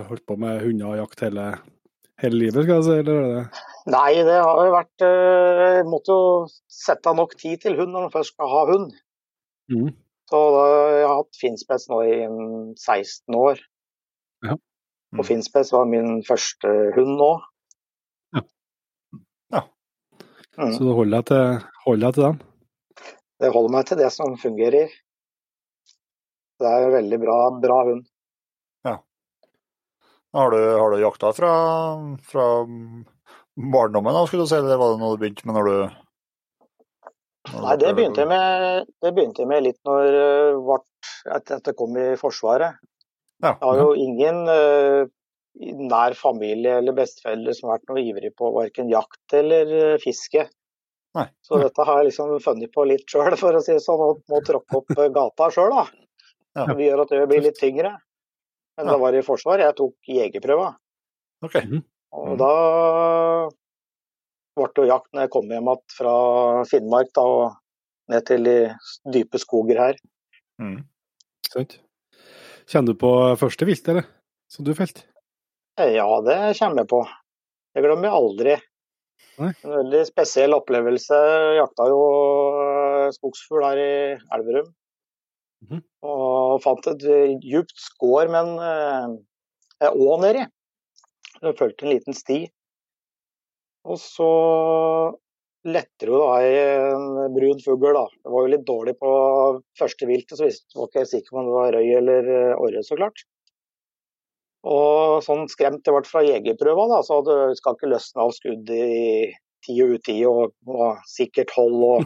holdt 0.09 0.25
på 0.25 0.37
med 0.41 0.63
hunder 0.63 0.93
og 0.93 0.99
jakt 1.03 1.21
hele, 1.27 1.45
hele 2.23 2.39
livet, 2.41 2.65
skal 2.65 2.79
jeg 2.79 2.85
si? 2.87 2.95
Eller 3.03 3.19
er 3.19 3.27
det? 3.33 3.63
Nei, 3.93 4.11
det 4.25 4.37
har 4.41 4.61
jo 4.65 4.71
vært 4.73 5.03
Jeg 5.05 5.83
uh, 5.83 5.89
måtte 5.91 6.15
jo 6.15 6.29
sette 6.73 7.11
av 7.11 7.19
nok 7.19 7.35
tid 7.37 7.61
til 7.61 7.77
hund 7.77 7.93
når 7.93 8.07
man 8.07 8.13
først 8.15 8.33
skal 8.33 8.49
ha 8.49 8.63
hund. 8.71 8.95
Mm. 9.69 9.91
Så 10.31 10.39
da, 10.55 10.63
jeg 10.95 11.05
har 11.05 11.19
hatt 11.19 11.37
finspets 11.37 11.85
nå 11.91 11.99
i 12.05 12.15
16 12.81 13.37
år. 13.37 13.61
Ja. 14.47 14.55
Mm. 14.57 15.19
Og 15.21 15.27
finspets 15.27 15.69
var 15.75 15.85
min 15.89 16.23
første 16.25 16.73
hund 16.97 17.19
nå. 17.21 17.35
Mm. 20.55 20.71
Så 20.71 20.85
du 20.87 20.91
holder 20.95 21.19
deg, 21.19 21.25
til, 21.27 21.71
holder 21.83 22.05
deg 22.05 22.15
til 22.15 22.25
den? 22.25 22.37
Det 23.43 23.51
holder 23.51 23.73
meg 23.75 23.87
til 23.89 23.99
det 23.99 24.11
som 24.15 24.37
fungerer. 24.39 24.93
Det 26.55 26.69
er 26.69 26.85
en 26.85 26.93
veldig 26.95 27.19
bra, 27.19 27.39
bra 27.59 27.79
hund. 27.89 28.05
Har 30.35 30.51
du, 30.51 30.59
har 30.59 30.91
du 30.91 30.99
jakta 30.99 31.31
fra, 31.35 31.51
fra 32.27 32.47
barndommen, 33.55 34.13
da, 34.13 34.25
skulle 34.27 34.43
du 34.43 34.51
si, 34.51 34.57
eller 34.59 34.81
var 34.81 34.95
det 34.95 35.03
noe 35.03 35.15
du 35.15 35.21
begynte 35.21 35.47
med 35.47 35.55
når 35.59 35.69
du 35.69 35.77
Nei, 37.53 37.75
det 37.77 37.91
begynte, 37.93 38.23
jeg 38.23 38.29
med, 38.31 38.87
det 39.05 39.11
begynte 39.13 39.45
med 39.45 39.63
litt 39.67 39.77
når 39.85 40.15
etter 41.29 41.59
at 41.59 41.69
jeg 41.69 41.77
kom 41.77 41.93
i 42.01 42.07
Forsvaret. 42.17 42.79
Ja. 43.43 43.51
Jeg 43.51 43.67
har 43.67 43.81
jo 43.83 43.91
ingen 44.01 44.39
uh, 44.49 45.05
nær 45.91 46.15
familie 46.17 46.79
eller 46.79 46.95
besteforeldre 46.97 47.53
som 47.55 47.69
har 47.69 47.79
vært 47.79 47.91
noe 47.91 48.03
ivrig 48.03 48.31
på 48.37 48.49
verken 48.55 48.89
jakt 48.91 49.35
eller 49.37 49.73
eh, 49.77 49.97
fiske. 50.03 50.47
Nei. 51.15 51.27
Så 51.45 51.59
dette 51.61 51.85
har 51.87 52.01
jeg 52.01 52.09
liksom 52.09 52.33
funnet 52.43 52.73
på 52.75 52.83
litt 52.89 53.05
sjøl, 53.11 53.37
for 53.41 53.55
å 53.55 53.61
si 53.63 53.75
det 53.77 53.83
sånn. 53.83 54.03
Og 54.03 54.25
må 54.31 54.41
tråkke 54.45 54.81
opp 54.81 54.97
eh, 54.97 55.11
gata 55.15 55.51
sjøl, 55.53 55.71
da. 55.77 55.85
Ja. 56.55 56.67
Det 56.71 56.87
gjør 56.87 57.05
at 57.05 57.13
det 57.13 57.29
blir 57.31 57.45
litt 57.45 57.59
tyngre. 57.59 57.93
Men 58.77 58.87
Ja. 58.87 58.91
det 58.93 58.99
var 59.01 59.13
i 59.15 59.21
forsvar. 59.23 59.59
Jeg 59.59 59.75
tok 59.75 59.95
jegerprøva. 60.09 60.75
OK. 61.43 61.55
Og 62.15 62.27
Mhm. 62.27 62.37
da 62.37 63.49
ble 64.55 64.67
det 64.67 64.75
jo 64.83 64.87
jakt 64.89 65.09
når 65.13 65.21
jeg 65.25 65.31
kom 65.35 65.49
hjem 65.51 65.63
igjen 65.69 65.81
fra 65.97 66.13
Finnmark 66.69 67.09
da, 67.15 67.21
og 67.21 67.55
ned 68.09 68.25
til 68.25 68.43
de 68.43 68.55
dype 69.11 69.39
skoger 69.41 69.77
her. 69.81 69.95
Mm. 70.61 70.85
Sant. 71.49 71.79
Kjenner 72.67 72.93
du 72.93 72.95
på 72.95 73.11
første 73.37 73.65
vilt, 73.67 73.87
eller? 73.91 74.05
Som 74.49 74.65
du 74.65 74.73
felte? 74.73 75.03
Ja, 75.77 76.07
det 76.21 76.57
kommer 76.57 76.77
jeg 76.83 76.87
på. 76.87 77.01
Det 77.75 77.83
glemmer 77.83 78.07
jeg 78.07 78.19
aldri. 78.21 78.55
Nei. 79.37 79.51
En 79.65 79.71
veldig 79.71 80.05
spesiell 80.07 80.53
opplevelse. 80.55 81.11
Jeg 81.11 81.59
jakta 81.59 81.87
jo 81.91 81.99
eh, 82.61 83.11
skogsfugl 83.11 83.63
her 83.67 83.77
i 83.77 84.19
Elverum. 84.31 84.69
Mhm. 85.65 85.81
Og 86.05 86.61
fant 86.63 86.87
et 86.91 87.05
djupt 87.41 87.77
skår 87.81 88.29
med 88.31 88.51
en 88.61 89.15
eh, 89.81 89.91
å 89.91 90.17
nedi. 90.21 90.45
Jeg 91.41 91.57
fulgte 91.59 91.85
en 91.85 91.93
liten 91.93 92.15
sti. 92.15 92.39
Og 93.85 93.99
så 94.01 94.31
letter 95.65 96.11
jo 96.11 96.19
da 96.21 96.33
i 96.45 96.57
en 96.61 97.33
brun 97.33 97.61
fugl. 97.61 97.93
da. 97.97 98.05
Det 98.23 98.33
var 98.33 98.45
jo 98.45 98.51
litt 98.53 98.67
dårlig 98.67 98.95
på 99.01 99.13
første 99.79 100.09
viltet, 100.09 100.37
så 100.37 100.47
visste 100.47 100.77
var 100.77 100.89
ikke 100.89 101.03
jeg 101.03 101.11
sikker 101.13 101.33
på 101.33 101.41
om 101.41 101.49
det 101.49 101.55
var 101.57 101.77
røy 101.77 101.89
eller 101.99 102.29
eh, 102.35 102.53
orre, 102.61 102.83
så 102.85 102.97
klart. 102.99 103.25
Og 104.65 105.21
sånn 105.25 105.45
skremt 105.51 105.83
det 105.85 105.93
ble 105.93 106.05
fra 106.09 106.23
jegerprøva, 106.25 106.87
da, 106.89 107.01
så 107.05 107.19
det 107.25 107.57
skal 107.59 107.77
ikke 107.77 107.91
løsne 107.91 108.23
av 108.23 108.33
skudd 108.33 108.71
i 108.73 108.85
ti 109.65 109.75
og 109.83 109.95
uti 109.97 110.17
og, 110.29 110.53
og 110.69 111.01
sikkert 111.09 111.53
hold 111.57 111.77
og 111.89 112.05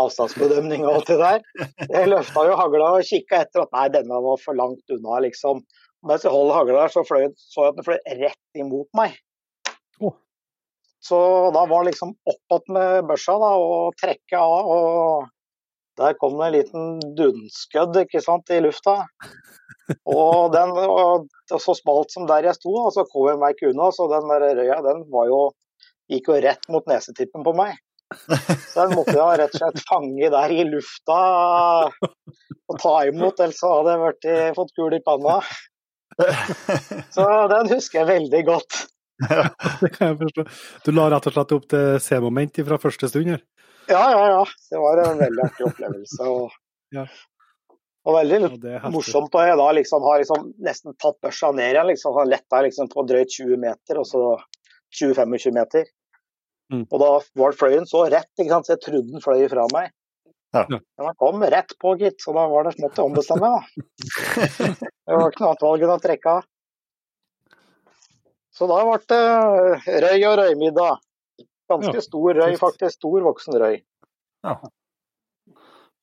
avstandsbedømning 0.00 0.86
og 0.86 0.98
alt 0.98 1.12
det 1.12 1.18
der. 1.20 1.68
Jeg 1.84 2.10
løfta 2.10 2.46
jo 2.48 2.56
hagla 2.58 2.94
og 2.96 3.10
kikka 3.10 3.44
etter 3.44 3.66
at 3.66 3.76
nei, 3.76 3.86
denne 3.94 4.22
var 4.24 4.40
for 4.42 4.58
langt 4.58 4.96
unna, 4.96 5.20
liksom. 5.28 5.62
mens 6.06 6.26
jeg 6.26 6.34
holdt 6.34 6.56
hagla 6.56 6.82
der, 6.82 6.96
så 6.96 7.04
fløy, 7.06 7.28
så 7.36 7.68
jeg 7.68 7.74
at 7.74 7.78
den 7.78 7.86
fløy 7.86 8.18
rett 8.24 8.64
imot 8.64 8.90
meg. 8.98 9.16
Så 11.08 11.18
da 11.54 11.62
var 11.70 11.84
det 11.84 11.92
liksom 11.92 12.14
opp 12.26 12.54
igjen 12.56 12.74
med 12.74 13.08
børsa 13.08 13.36
da, 13.38 13.50
og 13.62 13.98
trekke 14.00 14.40
av. 14.40 14.70
og 14.76 15.28
Der 16.00 16.16
kom 16.20 16.38
det 16.40 16.46
en 16.48 16.56
liten 16.56 16.88
dunskødd 17.18 18.00
ikke 18.02 18.22
sant, 18.24 18.50
i 18.50 18.62
lufta. 18.64 18.96
Og 20.02 20.50
den 20.54 20.72
var 20.74 20.90
og 20.90 21.28
så 21.62 21.76
smalt 21.78 22.10
som 22.10 22.26
der 22.26 22.48
jeg 22.48 22.58
sto, 22.58 22.72
og 22.80 22.90
så 22.94 23.06
kom 23.12 23.28
jeg 23.30 23.38
meg 23.42 23.54
ikke 23.54 23.70
unna. 23.70 23.92
Så 23.94 24.08
den 24.10 24.26
der 24.32 24.48
røya 24.58 24.80
den 24.88 25.04
var 25.12 25.30
jo, 25.30 25.40
gikk 26.12 26.28
jo 26.30 26.38
rett 26.44 26.68
mot 26.72 26.86
nesetippen 26.90 27.44
på 27.46 27.52
meg. 27.58 27.76
Så 28.70 28.84
den 28.86 28.94
måtte 28.94 29.16
jeg 29.16 29.38
rett 29.40 29.54
og 29.56 29.60
slett 29.62 29.80
fange 29.88 30.28
der 30.30 30.52
i 30.54 30.64
lufta 30.68 31.16
og 32.66 32.78
ta 32.82 32.92
imot, 33.08 33.40
ellers 33.42 33.62
hadde 33.66 33.94
jeg 33.96 34.02
vært, 34.04 34.28
fått 34.58 34.74
kul 34.78 34.94
i 34.94 35.02
panna. 35.06 35.40
Så 37.14 37.26
den 37.52 37.70
husker 37.74 38.02
jeg 38.02 38.08
veldig 38.12 38.42
godt. 38.46 38.78
Det 39.82 39.90
kan 39.96 40.12
jeg 40.12 40.18
forstå. 40.22 40.44
Du 40.86 40.90
la 40.94 41.06
rett 41.12 41.26
og 41.30 41.34
slett 41.36 41.54
opp 41.56 41.66
til 41.72 41.86
C-moment 42.04 42.58
fra 42.68 42.78
første 42.80 43.08
stund 43.10 43.32
her? 43.34 43.42
Ja, 43.90 44.02
ja, 44.12 44.22
ja. 44.34 44.42
Det 44.70 44.80
var 44.82 45.02
en 45.04 45.20
veldig 45.22 45.44
artig 45.46 45.66
opplevelse. 45.70 46.26
Og, 46.30 46.54
Ja. 46.94 47.04
og 48.06 48.14
veldig 48.20 48.40
Ja, 48.70 48.90
morsomt 48.92 49.34
å 49.34 49.42
jeg 49.46 49.56
da 49.58 49.68
liksom 49.78 50.04
har 50.06 50.20
liksom 50.22 50.50
nesten 50.62 50.94
tatt 51.02 51.18
børsa 51.24 51.50
ned 51.54 51.72
igjen. 51.74 51.88
Liksom, 51.90 52.14
har 52.18 52.28
letta 52.30 52.62
liksom 52.66 52.90
på 52.92 53.06
drøyt 53.08 53.34
20 53.38 53.56
meter, 53.62 53.98
og 54.02 54.06
så 54.10 54.22
20-25 54.94 55.52
meter. 55.56 55.86
Mm. 56.72 56.86
Og 56.90 56.98
da 57.00 57.10
var 57.38 57.54
fløyen 57.54 57.86
så 57.86 58.04
rett, 58.10 58.30
ikke 58.38 58.50
sant? 58.50 58.66
så 58.66 58.74
jeg 58.74 58.82
trodde 58.86 59.12
den 59.12 59.22
fløy 59.22 59.46
fra 59.50 59.66
meg. 59.74 59.92
Ja. 60.54 60.64
Men 60.70 60.80
den 61.08 61.16
kom 61.20 61.42
rett 61.42 61.74
på, 61.82 61.94
gitt, 62.00 62.20
så 62.22 62.32
da 62.34 62.46
var 62.48 62.64
det 62.66 62.74
smått 62.78 62.98
å 63.02 63.06
ombestemme 63.10 63.50
da. 63.50 63.60
Det 65.06 65.14
var 65.14 65.30
ikke 65.30 65.42
noe 65.44 65.50
annet 65.52 65.66
valg 65.66 65.82
enn 65.84 65.94
å 65.94 65.98
trekke 66.02 66.36
av. 66.38 66.46
Så 68.56 68.66
da 68.70 68.78
ble 68.88 68.96
det 69.12 70.00
røy 70.06 70.22
og 70.30 70.38
røymiddag. 70.40 71.02
Ganske 71.68 71.98
Ja, 71.98 72.00
stor 72.04 72.38
røy, 72.38 72.54
faktisk. 72.56 72.96
Stor 72.96 73.20
voksen 73.26 73.58
røy. 73.60 73.76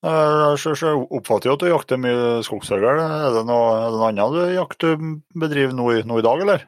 Jeg 0.03 0.57
så- 0.59 0.75
så 0.75 0.91
oppfatter 1.09 1.47
jo 1.49 1.53
at 1.53 1.59
du 1.59 1.69
jakter 1.69 1.97
mye 1.97 2.43
skogsfugl. 2.43 2.83
Er 2.83 3.31
det 3.33 3.45
noe, 3.47 3.87
er 3.87 3.89
det 3.89 3.99
noe 3.99 4.09
annet 4.11 4.33
du 4.35 4.41
jakter 4.59 4.97
bedriver 5.33 5.73
nå 5.73 5.87
nå 6.05 6.19
i 6.19 6.21
dag, 6.21 6.41
eller? 6.41 6.67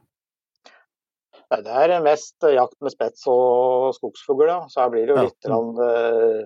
Nei, 1.55 1.61
Det 1.63 1.71
er 1.95 2.03
mest 2.03 2.43
jakt 2.51 2.75
med 2.83 2.91
spets 2.91 3.23
og 3.31 3.93
skogsfugl, 3.95 4.47
ja. 4.49 4.59
Så 4.67 4.81
her 4.83 4.89
blir 4.91 5.07
det 5.07 5.15
jo 5.15 5.23
litt 5.23 5.47
ja. 5.47 5.59
eh, 5.87 6.41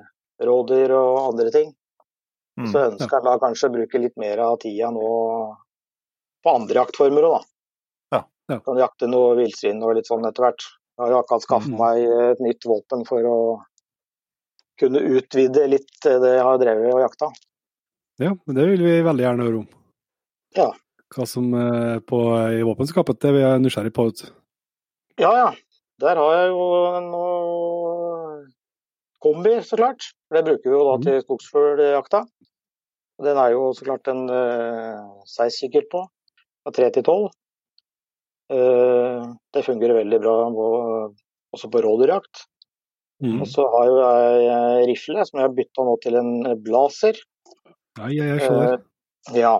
rådyr 0.45 0.93
og 0.93 1.19
andre 1.33 1.51
ting. 1.55 1.71
Mm. 2.59 2.67
Så 2.69 2.83
ønsker 2.91 3.15
jeg 3.17 3.25
da 3.25 3.37
kanskje 3.41 3.69
å 3.69 3.73
bruke 3.73 4.01
litt 4.03 4.17
mer 4.19 4.41
av 4.43 4.57
tida 4.61 4.89
nå 4.91 5.09
på 6.43 6.51
andre 6.55 6.81
jaktformer 6.81 7.25
òg, 7.27 7.37
da. 7.39 8.17
Ja, 8.17 8.21
ja. 8.53 8.59
Kan 8.65 8.79
jakte 8.79 9.09
noe 9.09 9.33
villsvin 9.39 9.81
og 9.83 9.95
litt 9.97 10.07
sånn 10.11 10.27
etter 10.27 10.45
hvert. 10.45 10.65
Jeg 10.99 11.05
har 11.05 11.13
jo 11.15 11.19
akkurat 11.21 11.45
skaffet 11.47 11.71
Mm. 11.73 11.79
meg 11.79 12.29
et 12.31 12.39
nytt 12.43 12.65
våpen 12.67 13.05
for 13.07 13.23
å 13.23 13.37
kunne 14.79 14.99
utvide 14.99 15.67
litt 15.71 15.91
det 16.03 16.33
jeg 16.35 16.43
har 16.43 16.57
drevet 16.59 16.93
og 16.93 17.01
jakta. 17.03 17.31
Ja, 18.19 18.33
det 18.47 18.65
vil 18.67 18.83
vi 18.83 19.01
veldig 19.03 19.23
gjerne 19.25 19.47
høre 19.47 19.61
om. 19.63 19.67
Ja. 20.55 20.69
Hva 21.15 21.25
som 21.27 21.53
er 21.55 21.99
på 22.05 22.19
i 22.51 22.61
våpenskapet, 22.67 23.19
det 23.23 23.29
er 23.31 23.35
vi 23.37 23.63
nysgjerrig 23.63 23.93
på. 23.95 24.09
du. 24.11 24.25
Ja, 25.19 25.31
ja. 25.35 25.49
Der 25.99 26.15
har 26.15 26.35
jeg 26.37 26.51
jo 26.53 26.65
noe 27.03 28.45
kombi, 29.23 29.57
så 29.67 29.75
klart. 29.79 30.05
For 30.29 30.39
Det 30.39 30.45
bruker 30.47 30.69
vi 30.69 30.77
jo 30.77 30.85
da 30.87 30.95
Mhm. 30.97 31.03
til 31.03 31.21
skogsfugljakta. 31.25 32.21
Den 33.19 33.37
er 33.37 33.51
jo 33.51 33.73
så 33.75 33.83
klart 33.83 34.07
en 34.07 34.29
uh, 34.31 35.23
size-kikkert 35.27 35.89
på, 35.91 36.05
fra 36.63 36.71
3 36.71 36.89
til 36.95 37.03
12. 37.03 37.27
Uh, 38.49 39.35
det 39.53 39.65
fungerer 39.65 39.99
veldig 39.99 40.21
bra 40.23 40.35
på, 40.55 40.67
også 41.53 41.69
på 41.69 41.81
rådyrjakt. 41.83 42.45
Mm. 43.19 43.41
Og 43.43 43.47
så 43.51 43.65
har 43.67 43.85
jo 43.89 43.95
jeg 43.99 44.43
eh, 44.47 44.85
rifle, 44.87 45.25
som 45.27 45.41
jeg 45.41 45.49
har 45.49 45.55
bytta 45.57 45.83
nå 45.83 45.95
til 45.99 46.15
en 46.15 46.29
blazer. 46.63 47.17
Nei, 47.99 48.13
jeg, 48.15 48.39
jeg 48.39 48.53
det. 48.55 48.69
Eh, 48.79 49.39
ja. 49.41 49.57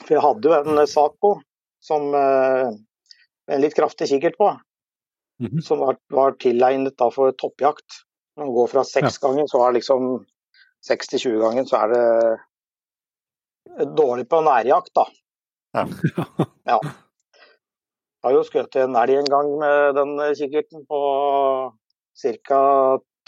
For 0.00 0.14
jeg 0.16 0.24
hadde 0.24 0.50
jo 0.50 0.56
en 0.58 0.80
Saco 0.90 1.30
som 1.78 2.08
eh, 2.10 2.72
med 2.74 2.80
en 3.50 3.60
litt 3.64 3.74
kraftig 3.76 4.06
kikkert 4.12 4.36
på 4.40 4.48
Mhm. 5.40 5.62
som 5.64 5.78
var, 5.80 5.96
var 6.12 6.34
tilegnet 6.36 6.98
da 7.00 7.06
for 7.10 7.32
toppjakt. 7.32 8.02
Når 8.36 8.44
man 8.44 8.54
går 8.54 8.66
fra 8.68 8.82
seks 8.84 9.16
ganger, 9.22 9.46
så 9.48 9.62
er 9.64 9.72
liksom 9.78 10.26
6 10.84 11.08
til 11.14 11.18
20 11.22 11.40
ganger, 11.40 11.64
så 11.64 11.76
er 11.80 11.88
det 11.94 12.04
dårlig 13.96 14.26
på 14.28 14.42
nærjakt, 14.44 14.92
da. 14.94 15.04
Ja. 16.68 16.76
Jeg 18.20 18.28
har 18.28 18.34
jo 18.36 18.42
skutt 18.44 18.76
en 18.76 18.92
elg 19.00 19.14
en 19.16 19.30
gang 19.32 19.48
med 19.62 19.94
den 19.96 20.10
kikkerten 20.36 20.82
på 20.90 20.98
ca. 22.44 22.60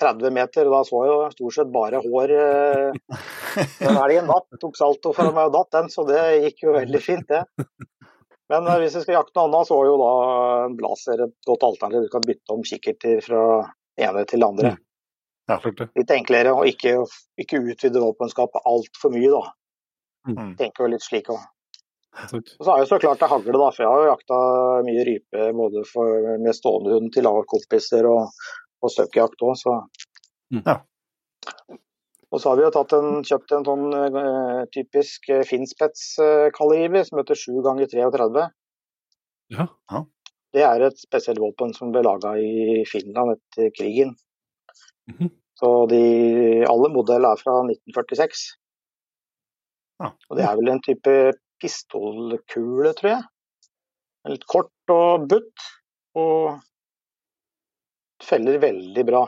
30 0.02 0.30
meter, 0.36 0.64
da 0.68 0.80
så 0.84 1.00
jeg 1.04 1.08
jo 1.12 1.30
stort 1.32 1.54
sett 1.56 1.70
bare 1.72 2.00
hår. 2.04 2.28
eh, 2.36 2.92
Den 3.80 3.96
elgen 4.04 4.28
datt, 4.28 4.48
tok 4.60 4.76
salto 4.76 5.12
for 5.16 5.32
meg 5.32 5.48
og 5.48 5.54
datt 5.56 5.70
den, 5.78 5.88
så 5.92 6.04
det 6.08 6.20
gikk 6.44 6.58
jo 6.66 6.72
veldig 6.76 7.00
fint, 7.04 7.24
det. 7.28 7.42
Men 8.50 8.66
eh, 8.66 8.80
hvis 8.82 8.96
jeg 8.98 9.06
skal 9.06 9.18
jakte 9.20 9.38
noe 9.38 9.48
annet, 9.48 9.68
så 9.68 9.78
var 9.78 9.88
jo 9.88 9.98
da 10.00 10.10
en 10.66 10.76
blazer 10.78 11.24
et 11.26 11.34
godt 11.48 11.68
alternativ. 11.68 12.08
Du 12.08 12.12
kan 12.12 12.26
bytte 12.26 12.56
om 12.56 12.64
kikkerter 12.66 13.22
fra 13.24 13.44
ene 14.00 14.24
til 14.28 14.46
andre. 14.46 14.76
Klart 15.50 15.78
det. 15.78 15.88
Litt 15.98 16.12
enklere, 16.14 16.52
og 16.54 16.68
ikke, 16.70 17.00
ikke 17.40 17.60
utvide 17.62 18.02
våpenskapet 18.02 18.68
altfor 18.68 19.12
mye, 19.14 19.32
da. 19.32 19.42
Mm. 20.30 20.52
Tenker 20.60 20.86
jo 20.86 20.92
litt 20.92 21.04
slik 21.04 21.32
òg. 21.34 21.42
Og 22.12 22.44
så 22.60 22.68
har 22.68 22.82
jeg 22.82 22.88
så 22.90 22.98
klart 23.00 23.22
det 23.22 23.28
hagle, 23.30 23.56
da, 23.56 23.70
for 23.72 23.82
jeg 23.82 23.90
har 23.90 24.02
jo 24.02 24.10
jakta 24.10 24.38
mye 24.86 25.04
rype 25.08 25.46
både 25.56 25.82
for, 25.88 26.26
med 26.44 26.56
stående 26.56 26.92
hund 26.92 27.08
til 27.14 27.28
kompiser 27.48 28.06
og, 28.10 28.28
og 28.84 28.92
støkkjakt 28.92 29.46
òg, 29.48 29.56
så 29.58 29.78
Mm. 30.52 30.62
Ja. 30.66 30.80
Og 32.32 32.40
så 32.40 32.48
har 32.48 32.56
vi 32.58 32.64
jo 32.64 32.72
tatt 32.72 32.94
en, 32.96 33.20
kjøpt 33.28 33.52
en 33.52 33.66
sånn 33.66 33.92
uh, 33.92 34.62
typisk 34.72 35.28
eh, 35.28 35.44
uh, 35.44 37.04
som 37.04 37.20
heter 37.20 37.36
7 37.36 37.60
ganger 37.66 37.90
33. 37.92 38.46
Ja. 39.52 39.66
Det 40.52 40.64
er 40.64 40.84
et 40.86 40.98
spesielt 41.00 41.40
våpen 41.40 41.74
som 41.76 41.92
ble 41.92 42.02
laga 42.06 42.34
i 42.40 42.82
Finland 42.88 43.36
etter 43.36 43.68
krigen. 43.76 44.16
Mhm. 45.12 45.32
Så 45.62 45.68
de, 45.86 46.02
alle 46.66 46.88
modeller 46.90 47.36
er 47.36 47.38
fra 47.38 47.60
1946. 47.68 48.40
Ja. 50.02 50.08
Og 50.30 50.38
det 50.38 50.46
er 50.48 50.56
vel 50.58 50.72
en 50.72 50.82
type 50.82 51.12
pistolkule, 51.62 52.90
tror 52.98 53.10
jeg. 53.12 53.22
Litt 54.32 54.46
kort 54.50 54.92
og 54.94 55.28
butt, 55.30 55.68
og 56.18 56.58
feller 58.22 58.58
veldig 58.62 59.04
bra. 59.06 59.22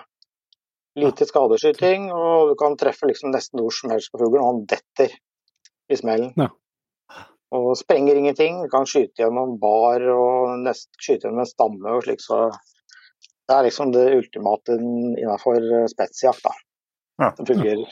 Lite 0.94 1.26
skadeskyting, 1.26 2.10
og 2.14 2.52
du 2.52 2.54
kan 2.58 2.76
treffe 2.78 3.08
liksom 3.10 3.32
nesten 3.34 3.58
hvor 3.62 3.74
som 3.74 3.90
helst 3.90 4.12
på 4.12 4.20
fuglen, 4.20 4.44
og 4.44 4.52
han 4.52 4.66
detter 4.70 5.16
i 5.90 5.98
smellen. 5.98 6.30
Ja. 6.38 6.50
Og 7.54 7.72
sprenger 7.78 8.18
ingenting. 8.18 8.60
Du 8.62 8.70
kan 8.70 8.86
skyte 8.86 9.24
gjennom 9.24 9.56
bar 9.62 10.02
og 10.14 10.54
nest, 10.62 10.88
skyte 10.98 11.28
gjennom 11.28 11.42
en 11.42 11.50
stamme 11.50 11.96
og 11.96 12.06
slik, 12.06 12.22
så 12.22 12.46
det 13.44 13.56
er 13.56 13.66
liksom 13.66 13.92
det 13.92 14.04
ultimate 14.16 14.78
innenfor 14.78 15.58
eh, 15.60 15.88
spetsjakt, 15.90 16.46
da. 16.46 16.54
Ja. 17.22 17.32
Det 17.38 17.46
fungerer. 17.50 17.90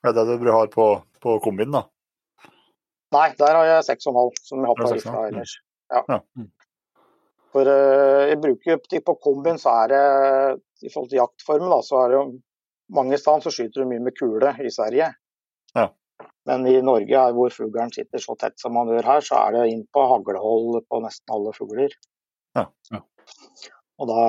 Er 0.00 0.14
det 0.16 0.24
det 0.30 0.38
du 0.40 0.52
har 0.54 0.70
på, 0.72 0.86
på 1.20 1.36
kombin, 1.44 1.74
da? 1.74 1.84
Nei, 3.14 3.26
der 3.38 3.58
har 3.58 3.66
jeg 3.68 3.86
6,5, 3.90 4.40
som 4.46 4.62
jeg 4.62 4.70
har 4.70 4.78
på 4.78 4.86
Ja, 4.86 4.94
rifla 4.94 5.26
ellers. 5.28 5.54
Ja. 5.90 6.02
Ja. 6.06 6.18
Mm. 6.38 6.48
For 7.50 7.66
uh, 7.66 8.28
jeg 8.30 8.38
bruker 8.40 9.02
på 9.04 9.16
kombin, 9.22 9.58
så 9.58 9.74
er 9.82 9.92
det 9.92 10.02
i 10.82 10.90
forhold 10.92 11.10
til 11.12 11.20
jaktformen, 11.20 11.70
da, 11.72 11.80
så 11.84 12.02
er 12.02 12.12
det 12.12 12.18
jo 12.18 12.26
mange 12.94 13.18
steder 13.20 13.44
så 13.44 13.52
skyter 13.54 13.82
du 13.82 13.90
mye 13.90 14.02
med 14.02 14.16
kule 14.18 14.52
i 14.64 14.70
Sverige. 14.72 15.12
Ja. 15.76 15.86
Men 16.48 16.66
i 16.66 16.80
Norge, 16.84 17.24
hvor 17.36 17.52
fuglen 17.54 17.92
sitter 17.94 18.22
så 18.22 18.36
tett 18.40 18.58
som 18.60 18.74
man 18.76 18.90
gjør 18.90 19.06
her, 19.06 19.24
så 19.24 19.38
er 19.44 19.56
det 19.56 19.66
inn 19.72 19.84
på 19.92 20.04
haglehold 20.10 20.82
på 20.88 21.00
nesten 21.04 21.34
alle 21.36 21.52
fugler. 21.56 21.94
Ja. 22.58 22.66
Ja. 22.90 23.02
Og 24.00 24.08
da 24.10 24.22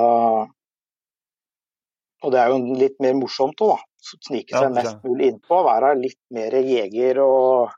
Og 2.22 2.30
det 2.30 2.38
er 2.38 2.52
jo 2.54 2.76
litt 2.78 3.00
mer 3.02 3.16
morsomt 3.18 3.62
òg, 3.66 3.80
da. 3.80 3.86
Snike 4.28 4.54
seg 4.54 4.76
mest 4.76 5.00
mulig 5.02 5.32
innpå. 5.32 5.58
Være 5.66 5.96
litt 5.98 6.20
mer 6.30 6.54
jeger 6.54 7.18
og 7.24 7.72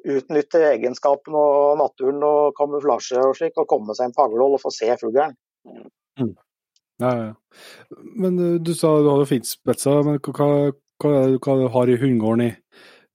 utnytte 0.00 0.62
egenskapene 0.70 1.42
og 1.50 1.76
naturen 1.80 2.24
og 2.24 2.56
kamuflasje 2.56 3.20
og 3.20 3.36
slik, 3.36 3.60
og 3.60 3.68
komme 3.68 3.92
seg 3.96 4.08
inn 4.08 4.16
på 4.16 4.24
haglehold 4.24 4.56
og 4.56 4.62
få 4.64 4.72
se 4.72 4.88
fuglen. 5.00 5.36
Ja, 5.68 6.30
ja. 7.02 7.12
ja. 7.20 7.32
Men 8.14 8.38
eh, 8.38 8.58
du 8.62 8.72
sa 8.76 8.92
du 9.02 9.10
hadde 9.10 9.30
finspetsa, 9.30 9.96
men 10.06 10.20
hva, 10.22 10.50
hva, 11.02 11.14
hva 11.38 11.56
har 11.74 11.88
du 11.88 11.94
i 11.94 12.00
hundegården 12.00 12.46
i, 12.48 12.50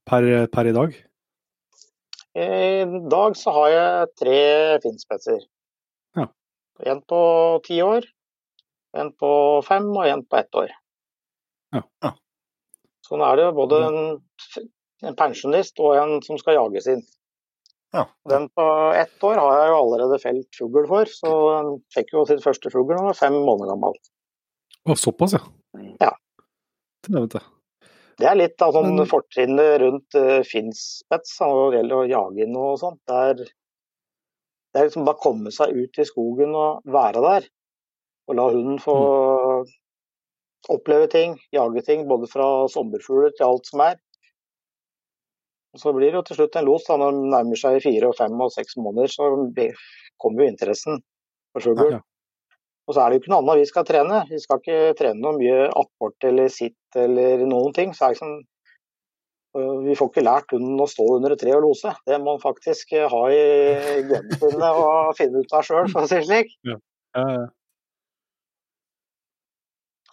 per, 0.10 0.28
per 0.54 0.72
i 0.72 0.76
dag? 0.76 0.98
I 2.40 2.86
dag 3.12 3.36
så 3.38 3.54
har 3.56 3.70
jeg 3.74 4.10
tre 4.22 4.40
finspetser. 4.84 5.42
Ja. 6.18 6.28
En 6.92 7.02
på 7.02 7.22
ti 7.66 7.82
år, 7.84 8.06
en 8.98 9.12
på 9.18 9.32
fem 9.68 9.90
og 9.96 10.06
en 10.08 10.26
på 10.26 10.40
ett 10.40 10.60
år. 10.64 10.74
Ja. 11.76 11.84
Ja. 12.06 12.14
Sånn 13.06 13.24
er 13.26 13.40
det 13.40 13.48
jo 13.48 13.56
både 13.58 13.80
en, 13.88 14.00
en 15.10 15.18
pensjonist 15.18 15.82
og 15.82 15.98
en 15.98 16.20
som 16.26 16.38
skal 16.42 16.60
jages 16.60 16.90
inn. 16.94 17.02
Ja. 17.96 18.04
Den 18.30 18.50
på 18.54 18.66
ett 18.96 19.24
år 19.26 19.40
har 19.42 19.56
jeg 19.58 19.70
jo 19.72 19.78
allerede 19.80 20.20
felt 20.22 20.58
fugl 20.58 20.88
for, 20.90 21.10
så 21.10 21.32
den 21.56 21.72
fikk 21.96 22.12
jo 22.14 22.26
sitt 22.30 22.44
første 22.44 22.70
fugl 22.74 22.92
da 22.92 23.00
den 23.00 23.08
var 23.10 23.18
fem 23.18 23.38
måneder 23.38 23.72
gammel. 23.74 23.96
Å, 24.86 24.98
såpass, 24.98 25.34
ja. 25.38 25.42
Ja. 26.02 26.12
Det. 27.08 27.42
Det 28.20 28.28
er 28.28 28.38
litt 28.38 28.62
av 28.62 28.76
sånn 28.76 28.92
Men- 28.96 29.10
fortrinnet 29.10 29.80
rundt 29.82 30.18
uh, 30.20 30.42
finspets 30.46 31.38
når 31.42 31.60
det 31.72 31.80
gjelder 31.80 31.98
å 31.98 32.10
jage 32.12 32.46
inn 32.46 32.58
og 32.60 32.78
sånt. 32.82 33.00
Det 33.08 33.20
er, 33.32 33.44
det 34.70 34.82
er 34.82 34.90
liksom 34.90 35.08
bare 35.08 35.24
komme 35.24 35.54
seg 35.56 35.74
ut 35.74 36.02
i 36.02 36.08
skogen 36.08 36.54
og 36.58 36.84
være 36.86 37.24
der. 37.26 37.48
Og 38.30 38.38
la 38.38 38.50
hunden 38.52 38.78
få 38.84 38.96
oppleve 40.70 41.08
ting, 41.10 41.38
jage 41.56 41.82
ting, 41.88 42.04
både 42.10 42.28
fra 42.30 42.68
sommerfugler 42.70 43.34
til 43.38 43.48
alt 43.48 43.70
som 43.72 43.82
er. 43.88 43.98
Og 45.74 45.82
så 45.82 45.94
blir 45.94 46.10
det 46.10 46.18
jo 46.18 46.26
til 46.28 46.40
slutt 46.40 46.58
en 46.58 46.66
los 46.66 46.86
da, 46.88 46.98
når 46.98 47.18
de 47.18 47.32
nærmer 47.34 47.60
seg 47.62 47.82
fire 47.84 48.10
og 48.10 48.18
fem 48.18 48.42
og 48.42 48.54
seks 48.54 48.78
måneder. 48.82 49.12
Så 49.14 49.28
kommer 50.22 50.44
jo 50.44 50.50
interessen 50.50 51.02
for 51.54 51.66
fugl. 51.66 51.92
Ja. 51.94 52.00
Og 52.90 52.96
så 52.96 53.04
er 53.04 53.12
det 53.12 53.20
jo 53.20 53.22
ikke 53.24 53.34
noe 53.36 53.44
annet 53.44 53.60
vi 53.60 53.68
skal 53.70 53.86
trene. 53.86 54.24
Vi 54.32 54.40
skal 54.42 54.62
ikke 54.62 54.96
trene 54.98 55.22
noe 55.22 55.38
mye 55.38 55.68
apport 55.78 56.26
eller 56.26 56.50
sitt 56.50 56.98
eller 56.98 57.46
noen 57.46 57.76
ting. 57.78 57.94
Så 57.94 58.08
er 58.08 58.16
det 58.16 58.18
ikke 58.18 58.26
sånn, 58.26 58.40
vi 59.86 59.98
får 59.98 60.10
ikke 60.10 60.26
lært 60.26 60.56
hunden 60.56 60.82
å 60.82 60.90
stå 60.90 61.06
under 61.20 61.36
et 61.36 61.42
tre 61.44 61.54
og 61.54 61.64
lose. 61.68 61.94
Det 62.10 62.18
må 62.18 62.34
man 62.34 62.42
faktisk 62.42 62.96
øh, 62.98 63.06
ha 63.14 63.22
i 63.34 63.44
genene 64.10 64.42
sine 64.42 64.74
og 64.82 65.14
finne 65.18 65.42
ut 65.42 65.56
av 65.58 65.66
sjøl, 65.66 65.90
for 65.94 66.06
å 66.06 66.10
si 66.10 66.22
det 66.22 66.28
slik. 66.30 66.56
Ja, 66.70 66.82
Uh. 67.18 67.50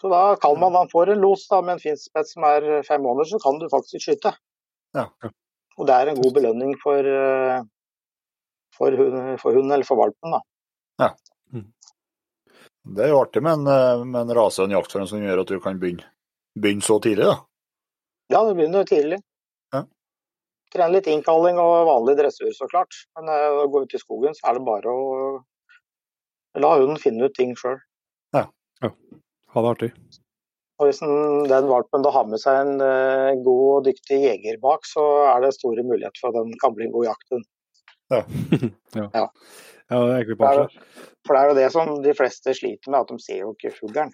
Så 0.01 0.09
da 0.09 0.37
kan 0.41 0.61
man, 0.61 0.73
man 0.73 0.89
får 0.89 1.11
en 1.13 1.21
los 1.21 1.43
da, 1.49 1.59
med 1.61 1.77
en 1.77 1.83
finspett 1.83 2.29
som 2.29 2.45
er 2.49 2.65
fem 2.89 3.03
måneder, 3.05 3.29
så 3.29 3.41
kan 3.43 3.59
du 3.61 3.67
faktisk 3.73 4.07
skyte. 4.07 4.33
Ja. 4.97 5.11
Og 5.77 5.89
det 5.89 5.95
er 5.95 6.11
en 6.11 6.21
god 6.21 6.35
belønning 6.39 6.75
for, 6.83 7.09
øh, 7.21 7.59
for, 8.77 8.97
hun, 9.01 9.39
for 9.41 9.57
hunden 9.57 9.73
eller 9.73 9.89
for 9.89 10.01
valpen. 10.01 10.37
da. 10.37 10.41
Det 12.97 13.05
er 13.05 13.11
jo 13.11 13.21
artig 13.21 13.43
med 13.43 13.59
en, 13.59 13.67
eh, 13.67 14.05
med 14.05 14.21
en 14.21 14.37
rase 14.39 14.63
og 14.63 14.69
en 14.69 14.77
jakthund 14.77 15.09
som 15.11 15.23
gjør 15.23 15.43
at 15.43 15.51
du 15.51 15.59
kan 15.61 15.81
begynne, 15.83 16.07
begynne 16.55 16.87
så 16.87 17.01
tidlig, 17.03 17.27
da. 17.27 17.37
Ja, 18.31 18.45
det 18.47 18.55
begynner 18.59 18.85
jo 18.85 18.91
tidlig. 18.91 19.19
Ja. 19.75 19.83
Trene 20.73 20.95
litt 20.95 21.11
innkalling 21.11 21.59
og 21.63 21.75
vanlig 21.91 22.17
dressur, 22.21 22.53
så 22.55 22.69
klart. 22.71 22.95
Men 23.19 23.33
øh, 23.35 23.65
å 23.65 23.67
gå 23.73 23.83
ut 23.83 23.97
i 23.99 24.03
skogen, 24.03 24.39
så 24.39 24.51
er 24.51 24.59
det 24.59 24.67
bare 24.69 24.95
å 24.95 25.11
la 26.63 26.77
hunden 26.79 27.01
finne 27.03 27.27
ut 27.27 27.37
ting 27.37 27.53
sjøl. 27.59 27.83
Ha 29.57 29.63
det 29.63 29.75
artig. 29.75 29.91
Og 30.77 30.91
hvis 30.91 31.01
den, 31.01 31.69
valpen 31.71 32.05
da 32.05 32.13
har 32.13 32.27
med 32.29 32.41
seg 32.43 32.59
en 32.61 32.83
øh, 32.85 33.31
god 33.47 33.63
og 33.79 33.87
dyktig 33.87 34.19
jeger 34.27 34.59
bak, 34.61 34.85
så 34.85 35.05
er 35.31 35.41
det 35.45 35.55
store 35.57 35.85
muligheter 35.87 36.21
for 36.21 36.33
at 36.33 36.37
den 36.43 36.59
kan 36.61 36.75
bli 36.77 36.89
en 36.89 36.93
god 36.97 37.09
jakthund. 37.09 37.47
Ja, 38.13 38.21
Ja. 39.01 39.07
ja 39.91 40.03
det 40.05 40.19
er 40.19 40.37
For 40.37 40.45
det, 40.45 40.67
er, 40.67 41.07
for 41.27 41.35
det 41.35 41.41
er 41.41 41.49
jo 41.49 41.59
det 41.59 41.71
som 41.73 41.95
de 42.05 42.15
fleste 42.19 42.55
sliter 42.59 42.93
med, 42.93 43.01
at 43.01 43.13
de 43.15 43.25
ser 43.25 43.41
jo 43.45 43.55
ikke 43.57 43.73
fuglen. 43.79 44.13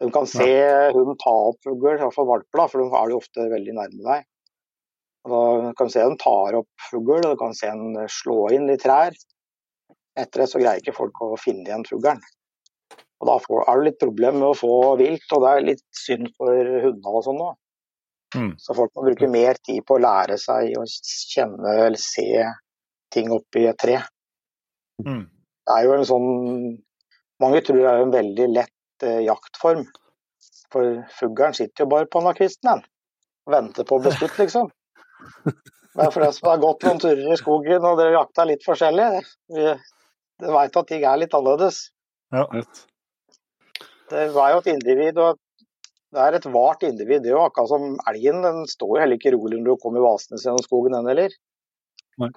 De 0.00 0.08
kan 0.12 0.28
se 0.28 0.48
hunden 0.94 1.16
ta 1.20 1.32
opp 1.50 1.58
fugl, 1.64 1.96
iallfall 1.96 2.28
valper, 2.28 2.60
da, 2.60 2.68
for 2.72 2.80
de 2.80 3.00
er 3.00 3.12
jo 3.12 3.20
ofte 3.20 3.48
veldig 3.52 3.76
nærme 3.76 4.04
deg. 4.04 4.28
Og 5.28 5.64
da 5.64 5.72
kan 5.76 5.90
du 5.90 5.92
se 5.92 6.04
den 6.04 6.20
tar 6.20 6.56
opp 6.60 6.86
fugl, 6.88 7.18
og 7.18 7.34
du 7.34 7.40
kan 7.40 7.56
se 7.56 7.68
den 7.68 7.98
slå 8.08 8.46
inn 8.56 8.68
i 8.72 8.78
trær. 8.80 9.16
Etter 10.18 10.44
det 10.44 10.48
så 10.52 10.60
greier 10.60 10.80
ikke 10.80 10.96
folk 10.96 11.20
å 11.24 11.36
finne 11.40 11.68
igjen 11.68 11.84
fuglen. 11.88 12.22
Og 13.20 13.28
da 13.28 13.34
får, 13.44 13.64
er 13.68 13.78
det 13.80 13.86
litt 13.90 13.98
problem 14.00 14.38
med 14.40 14.48
å 14.48 14.56
få 14.56 14.72
vilt, 15.00 15.26
og 15.36 15.42
det 15.44 15.50
er 15.52 15.66
litt 15.66 15.82
synd 15.92 16.30
for 16.38 16.56
hundene 16.56 17.12
og 17.18 17.24
sånn 17.26 17.36
nå. 17.40 17.48
Mm. 18.36 18.52
Så 18.62 18.76
folk 18.78 18.92
må 18.96 19.04
bruke 19.08 19.28
mer 19.28 19.58
tid 19.66 19.82
på 19.88 19.96
å 19.98 20.02
lære 20.02 20.36
seg 20.40 20.76
å 20.78 20.84
kjenne 20.86 21.72
eller 21.86 22.00
se 22.00 22.28
ting 23.12 23.32
oppi 23.34 23.64
et 23.66 23.78
tre. 23.82 23.98
Mm. 25.04 25.24
Det 25.66 25.76
er 25.76 25.86
jo 25.88 25.96
en 25.96 26.06
sånn 26.08 26.30
Mange 27.40 27.62
tror 27.64 27.78
det 27.80 27.88
er 27.88 28.02
en 28.04 28.10
veldig 28.12 28.46
lett 28.52 29.04
eh, 29.08 29.22
jaktform. 29.24 29.86
For 30.70 30.98
fuglen 31.16 31.54
sitter 31.56 31.86
jo 31.86 31.90
bare 31.90 32.04
på 32.12 32.20
nakvisten, 32.20 32.68
den. 32.68 32.82
Og 33.48 33.54
venter 33.54 33.86
på 33.88 33.96
å 33.96 34.02
bli 34.04 34.12
skutt, 34.12 34.36
liksom. 34.42 34.68
Det 35.90 36.04
er 36.04 36.12
for 36.14 36.22
det 36.22 36.28
som 36.36 36.46
har 36.52 36.60
gått 36.62 36.84
noen 36.86 37.00
turer 37.02 37.32
i 37.32 37.38
skogen 37.40 37.82
og 37.88 37.96
dere 37.98 38.12
jakta 38.14 38.44
litt 38.46 38.62
forskjellig. 38.66 39.08
Vi- 39.56 39.72
Dere 40.40 40.52
veit 40.54 40.76
at 40.78 40.86
ting 40.88 41.02
er 41.04 41.18
litt 41.20 41.34
annerledes. 41.36 41.80
Rett. 42.54 42.84
Det 44.10 44.26
er 44.26 44.52
jo 44.54 44.60
et 44.60 44.70
individ, 44.72 45.18
og 45.22 45.38
det 46.10 46.22
er 46.24 46.36
et 46.40 46.46
vart 46.50 46.82
individ. 46.82 47.22
Det 47.22 47.30
er 47.30 47.36
jo 47.36 47.44
akkurat 47.46 47.70
som 47.70 47.84
elgen. 48.10 48.40
Den 48.42 48.64
står 48.70 48.96
jo 48.96 49.02
heller 49.04 49.18
ikke 49.20 49.34
rolig 49.36 49.60
når 49.60 49.76
du 49.76 49.82
kommer 49.82 50.02
vasende 50.02 50.40
gjennom 50.42 50.64
skogen, 50.66 50.96
den 50.96 51.06
heller. 51.12 51.36
Nei. 52.18 52.30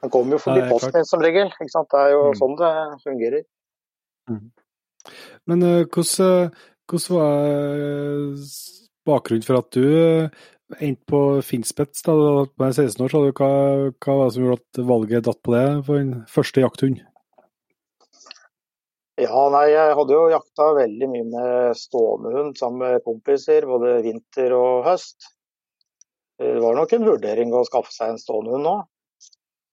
Den 0.00 0.12
kommer 0.14 0.38
jo 0.38 0.42
forbi 0.44 0.62
posten 0.70 0.94
posten 0.94 1.08
som 1.08 1.24
regel. 1.24 1.50
Ikke 1.58 1.72
sant? 1.74 1.90
Det 1.92 2.00
er 2.06 2.14
jo 2.14 2.22
Mm. 2.30 2.38
sånn 2.38 2.56
det 2.60 2.72
fungerer. 3.04 3.42
Men 5.50 5.62
eh, 5.66 5.84
hvordan, 5.84 6.54
hvordan 6.86 7.16
var 7.16 7.50
eh, 7.50 8.48
bakgrunnen 9.08 9.44
for 9.44 9.58
at 9.58 9.70
du 9.74 9.84
eh, 9.90 10.28
endte 10.78 11.04
på 11.10 11.20
Finspets? 11.42 12.02
Da 12.06 12.14
du 12.14 12.48
var 12.56 12.72
16 12.72 13.02
år, 13.04 13.10
så 13.10 13.22
hva, 13.32 13.50
hva 13.98 14.16
var 14.16 14.28
det 14.28 14.34
som 14.36 14.44
gjorde 14.46 14.60
at 14.60 14.82
valget 14.86 15.24
datt 15.26 15.42
på 15.42 15.56
det 15.56 15.66
for 15.88 15.98
en 15.98 16.14
første 16.30 16.62
jakthund? 16.62 17.02
Ja, 19.20 19.40
nei, 19.52 19.66
jeg 19.72 19.96
hadde 19.98 20.16
jo 20.16 20.30
jakta 20.32 20.70
veldig 20.78 21.08
mye 21.12 21.26
med 21.28 21.76
stående 21.76 22.32
hund 22.32 22.56
sammen 22.56 22.86
med 22.86 23.04
kompiser, 23.04 23.66
både 23.68 23.98
vinter 24.06 24.54
og 24.56 24.86
høst. 24.86 25.28
Det 26.40 26.54
var 26.62 26.78
nok 26.78 26.94
en 26.96 27.04
vurdering 27.04 27.52
å 27.52 27.66
skaffe 27.68 27.92
seg 27.92 28.14
en 28.14 28.22
stående 28.22 28.54
hund 28.54 28.64
nå. 28.64 28.76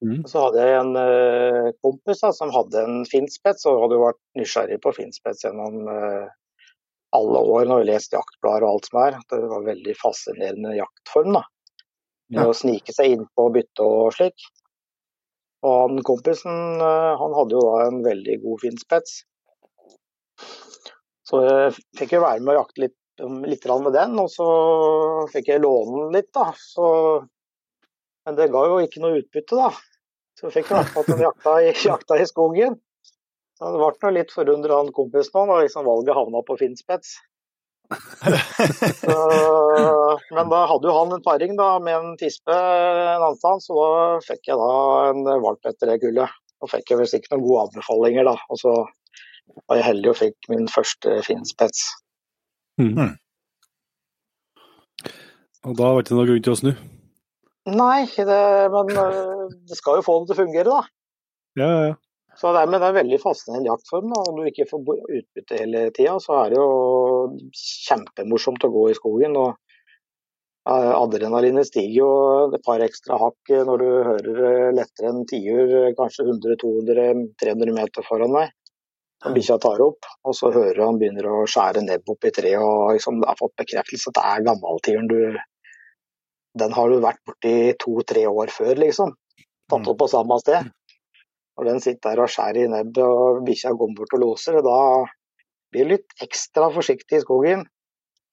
Mm. 0.04 0.18
Så 0.30 0.42
hadde 0.44 0.66
jeg 0.66 0.74
en 0.78 0.92
uh, 0.94 1.70
kompis 1.82 2.20
da, 2.22 2.32
som 2.36 2.52
hadde 2.54 2.82
en 2.84 3.00
finspets, 3.08 3.64
og 3.66 3.80
hadde 3.86 3.96
jo 3.96 4.04
vært 4.04 4.20
nysgjerrig 4.38 4.78
på 4.84 4.92
finspets 4.98 5.46
gjennom 5.46 5.88
uh, 5.88 6.28
alle 7.16 7.40
år 7.40 7.66
når 7.68 7.82
jeg 7.82 7.88
leste 7.88 8.18
jaktblader 8.18 8.66
og 8.66 8.76
alt 8.76 8.90
som 8.90 9.00
er. 9.02 9.18
Det 9.32 9.40
var 9.46 9.62
en 9.62 9.70
veldig 9.72 9.96
fascinerende 9.98 10.76
jaktform. 10.76 11.40
da. 11.40 11.44
Med 12.28 12.44
Ja. 12.44 12.50
Å 12.52 12.56
snike 12.56 12.92
seg 12.92 13.14
inn 13.14 13.24
på 13.32 13.48
bytte 13.54 13.84
og 13.84 14.12
slik. 14.12 14.36
Og 15.66 15.74
han 15.80 16.02
kompisen 16.06 16.82
eh, 16.84 17.12
han 17.18 17.34
hadde 17.34 17.56
jo 17.56 17.62
da 17.64 17.86
en 17.88 18.02
veldig 18.04 18.36
god 18.44 18.60
finspets. 18.62 19.22
Så 21.28 21.42
jeg 21.44 21.74
fikk 21.98 22.16
jo 22.16 22.24
være 22.24 22.40
med 22.40 22.54
å 22.54 22.60
jakte 22.62 22.86
litt, 22.86 22.96
um, 23.20 23.42
litt 23.44 23.66
med 23.68 23.92
den, 23.96 24.16
og 24.22 24.30
så 24.32 24.48
fikk 25.32 25.52
jeg 25.52 25.64
låne 25.64 26.04
den 26.06 26.16
litt, 26.16 26.30
da. 26.34 26.50
Så, 26.56 26.86
men 28.26 28.38
det 28.38 28.50
ga 28.54 28.64
jo 28.70 28.80
ikke 28.84 29.02
noe 29.04 29.20
utbytte, 29.20 29.58
da. 29.58 29.70
Så 30.38 30.48
jeg 30.48 30.60
fikk 30.60 30.70
vært 30.72 30.94
med 30.94 31.02
at 31.02 31.10
den 31.12 31.24
jakta 31.26 31.56
i, 31.60 31.72
jakta 31.92 32.20
i 32.20 32.28
skogen. 32.30 32.78
Så 33.58 33.72
det 33.74 33.80
ble 33.80 33.90
noe 34.04 34.14
litt 34.14 34.30
forundra 34.30 34.76
han 34.78 34.94
kompisen 34.94 35.40
òg, 35.40 35.48
da 35.50 35.62
liksom 35.64 35.88
valget 35.88 36.16
havna 36.16 36.44
på 36.46 36.56
Finnspets. 36.60 37.16
Men 40.36 40.50
da 40.52 40.60
hadde 40.70 40.86
jo 40.86 40.94
han 40.94 41.14
en 41.16 41.24
paring 41.24 41.56
da, 41.58 41.70
med 41.82 41.96
en 41.96 42.16
tispe 42.20 42.54
en 42.54 43.24
annen 43.24 43.38
sted, 43.40 43.64
så 43.64 43.72
da 43.80 44.04
fikk 44.26 44.52
jeg 44.52 44.60
da 44.60 44.68
en 45.08 45.24
valp 45.42 45.70
etter 45.70 45.90
det 45.90 45.98
gullet. 46.04 46.30
Da 46.58 46.70
fikk 46.70 46.92
jeg 46.92 47.00
visst 47.00 47.16
ikke 47.18 47.34
noen 47.34 47.46
gode 47.46 47.64
anbefalinger, 47.68 48.24
da. 48.30 48.36
Og 48.52 48.56
så 48.60 48.72
var 49.66 49.80
jeg 49.80 49.88
heldig 49.88 50.12
og 50.12 50.20
fikk 50.20 50.50
min 50.52 50.68
første 50.70 51.18
finspets. 51.26 51.84
Mm. 52.80 53.16
Og 55.66 55.74
da 55.78 55.90
var 55.90 55.98
det 55.98 56.06
ikke 56.06 56.18
noe 56.18 56.28
grunn 56.28 56.44
til 56.46 56.54
å 56.54 56.60
snu? 56.60 56.72
Nei, 57.68 58.02
det, 58.16 58.42
men 58.72 58.92
øh, 58.96 59.48
det 59.68 59.76
skal 59.76 59.98
jo 59.98 60.06
få 60.06 60.20
det 60.20 60.30
til 60.30 60.38
å 60.38 60.42
fungere, 60.44 60.76
da. 60.76 60.82
Ja, 61.58 61.68
ja, 61.68 61.80
ja. 61.90 61.96
Så 62.38 62.52
det 62.54 62.60
er, 62.62 62.68
men 62.70 62.78
det 62.78 62.86
er 62.86 62.92
en 62.92 63.00
veldig 63.00 63.18
fascinerende 63.18 63.72
jaktform. 63.72 64.12
da. 64.14 64.20
Om 64.30 64.36
du 64.38 64.44
ikke 64.46 64.68
får 64.70 64.84
utbytte 65.18 65.58
hele 65.58 65.88
tida, 65.94 66.18
så 66.22 66.36
er 66.44 66.52
det 66.52 66.60
jo 66.60 66.68
kjempemorsomt 67.88 68.66
å 68.68 68.70
gå 68.76 68.84
i 68.92 68.98
skogen. 68.98 69.34
og 69.40 69.56
eh, 70.70 70.92
Adrenalinet 70.94 71.66
stiger 71.66 71.96
jo 71.96 72.10
et 72.54 72.62
par 72.66 72.84
ekstra 72.84 73.18
hakk 73.24 73.54
eh, 73.54 73.64
når 73.66 73.82
du 73.82 73.88
hører 74.10 74.40
eh, 74.52 74.68
lettere 74.76 75.10
enn 75.10 75.26
tiur, 75.26 75.74
eh, 75.80 75.96
kanskje 75.98 76.28
100-200-300 76.28 77.74
meter 77.80 78.06
foran 78.06 78.38
deg. 78.38 78.54
Bikkja 79.18 79.56
tar 79.58 79.80
opp, 79.82 80.06
og 80.22 80.34
så 80.38 80.52
hører 80.54 80.78
han 80.84 80.98
begynner 81.00 81.26
å 81.26 81.38
skjære 81.50 81.82
nebb 81.82 82.10
opp 82.12 82.26
i 82.28 82.30
treet. 82.34 82.62
og 82.62 82.94
liksom, 82.94 83.18
har 83.26 83.38
fått 83.38 83.56
bekreftelse 83.58 84.12
at 84.12 84.18
det 84.18 84.26
er 84.32 84.44
gammeltiuren 84.46 85.08
du 85.10 85.20
Den 86.58 86.72
har 86.74 86.88
du 86.90 86.98
vært 87.02 87.20
borti 87.26 87.74
to-tre 87.78 88.24
år 88.26 88.50
før, 88.50 88.74
liksom. 88.80 89.12
Tatt 89.70 89.90
opp 89.90 89.98
på 90.00 90.08
samme 90.10 90.38
sted. 90.40 90.70
Når 91.58 91.68
den 91.68 91.80
sitter 91.82 92.14
der 92.14 92.22
og 92.24 92.32
skjærer 92.32 92.64
i 92.64 92.70
nebbet 92.72 93.02
og 93.04 93.42
bikkja 93.46 93.74
går 93.78 93.92
bort 93.98 94.14
og 94.16 94.22
loser, 94.22 94.58
da 94.64 94.78
blir 95.70 95.86
du 95.86 95.92
litt 95.92 96.24
ekstra 96.24 96.70
forsiktig 96.74 97.18
i 97.18 97.22
skogen. 97.22 97.66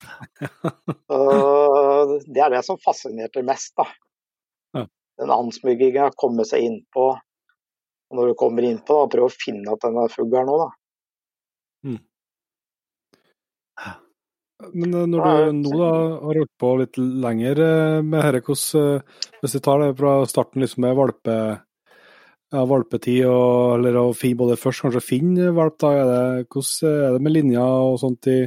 Og 1.15 2.15
det 2.25 2.41
er 2.43 2.51
det 2.53 2.63
som 2.67 2.79
fascinerte 2.81 3.43
mest, 3.47 3.73
da. 3.77 4.85
Den 5.19 5.31
ansmygginga, 5.31 6.09
komme 6.19 6.45
seg 6.47 6.65
innpå. 6.67 7.13
Og 8.11 8.19
når 8.19 8.31
du 8.31 8.39
kommer 8.39 8.65
innpå, 8.67 9.01
da, 9.01 9.11
prøv 9.11 9.27
å 9.27 9.33
finne 9.33 9.73
at 9.73 9.85
denne 9.85 10.07
fuglen 10.13 10.49
nå, 10.49 10.57
da. 10.61 10.69
Men 14.73 14.93
eh, 14.93 15.05
når 15.11 15.51
du 15.51 15.59
nå 15.59 15.77
da 15.77 15.91
har 15.91 16.39
holdt 16.39 16.51
på 16.61 16.71
litt 16.79 16.97
lenger 16.97 17.61
eh, 17.65 18.01
med 18.01 18.21
dette, 18.23 18.43
hvordan 18.47 18.99
eh, 18.99 19.23
Hvis 19.41 19.55
vi 19.57 19.63
tar 19.67 19.81
det 19.83 19.93
fra 19.99 20.13
starten 20.29 20.63
liksom 20.63 20.85
med 20.85 20.95
valpe, 20.97 21.37
ja, 22.55 22.63
valpetid, 22.69 23.25
og, 23.27 23.79
eller 23.79 23.99
å 23.99 24.05
finne 24.15 24.41
både 24.43 24.59
først 24.59 24.85
kanskje 24.85 25.03
finne 25.03 25.51
valp, 25.55 25.77
da 25.81 25.91
er 25.97 26.11
det, 26.11 26.47
hvordan 26.53 27.01
er 27.01 27.17
det 27.17 27.25
med 27.25 27.35
linjer 27.35 27.89
og 27.89 27.99
sånt 28.01 28.31
i, 28.31 28.39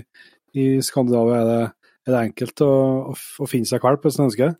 i 0.57 0.71
Skandinavia? 0.85 1.43
Er 1.43 1.51
det, 1.51 1.93
er 2.09 2.15
det 2.15 2.25
enkelt 2.31 2.65
å, 2.65 2.73
å, 3.13 3.19
å 3.45 3.51
finne 3.51 3.69
seg 3.69 3.85
valp 3.85 4.07
hvis 4.07 4.19
en 4.19 4.29
ønsker? 4.31 4.57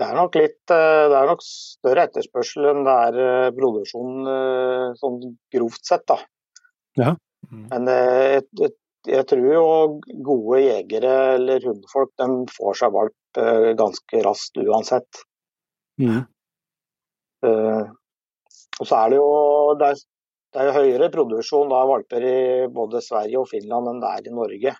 Det 0.00 0.06
er 0.06 0.16
nok 0.16 0.36
litt 0.40 0.58
det 0.70 1.16
er 1.16 1.28
nok 1.28 1.42
større 1.44 2.06
etterspørsel 2.08 2.70
enn 2.70 2.86
det 2.86 2.94
er 3.06 3.50
produksjon 3.52 4.28
sånn 4.96 5.18
grovt 5.52 5.84
sett, 5.84 6.06
da. 6.08 6.16
Ja. 6.96 7.10
Men 7.50 7.90
jeg, 7.90 8.46
jeg, 8.58 8.72
jeg 9.08 9.26
tror 9.30 9.46
jo 9.48 9.64
gode 10.26 10.60
jegere 10.60 11.12
eller 11.38 11.64
hundefolk 11.64 12.12
de 12.20 12.28
får 12.52 12.78
seg 12.82 12.92
valp 12.94 13.40
eh, 13.40 13.70
ganske 13.78 14.22
raskt 14.26 14.60
uansett. 14.60 15.22
Mm. 16.00 16.24
Uh, 17.40 17.88
og 18.80 18.88
så 18.88 18.98
er 18.98 19.12
det 19.12 19.20
jo 19.20 19.30
det 19.80 19.88
er, 19.92 20.02
det 20.52 20.64
er 20.64 20.76
høyere 20.76 21.08
produksjon 21.14 21.72
av 21.72 21.88
valper 21.88 22.26
i 22.26 22.40
både 22.72 23.00
Sverige 23.04 23.40
og 23.40 23.48
Finland 23.48 23.88
enn 23.88 24.02
det 24.02 24.10
er 24.10 24.28
i 24.28 24.34
Norge. 24.36 24.74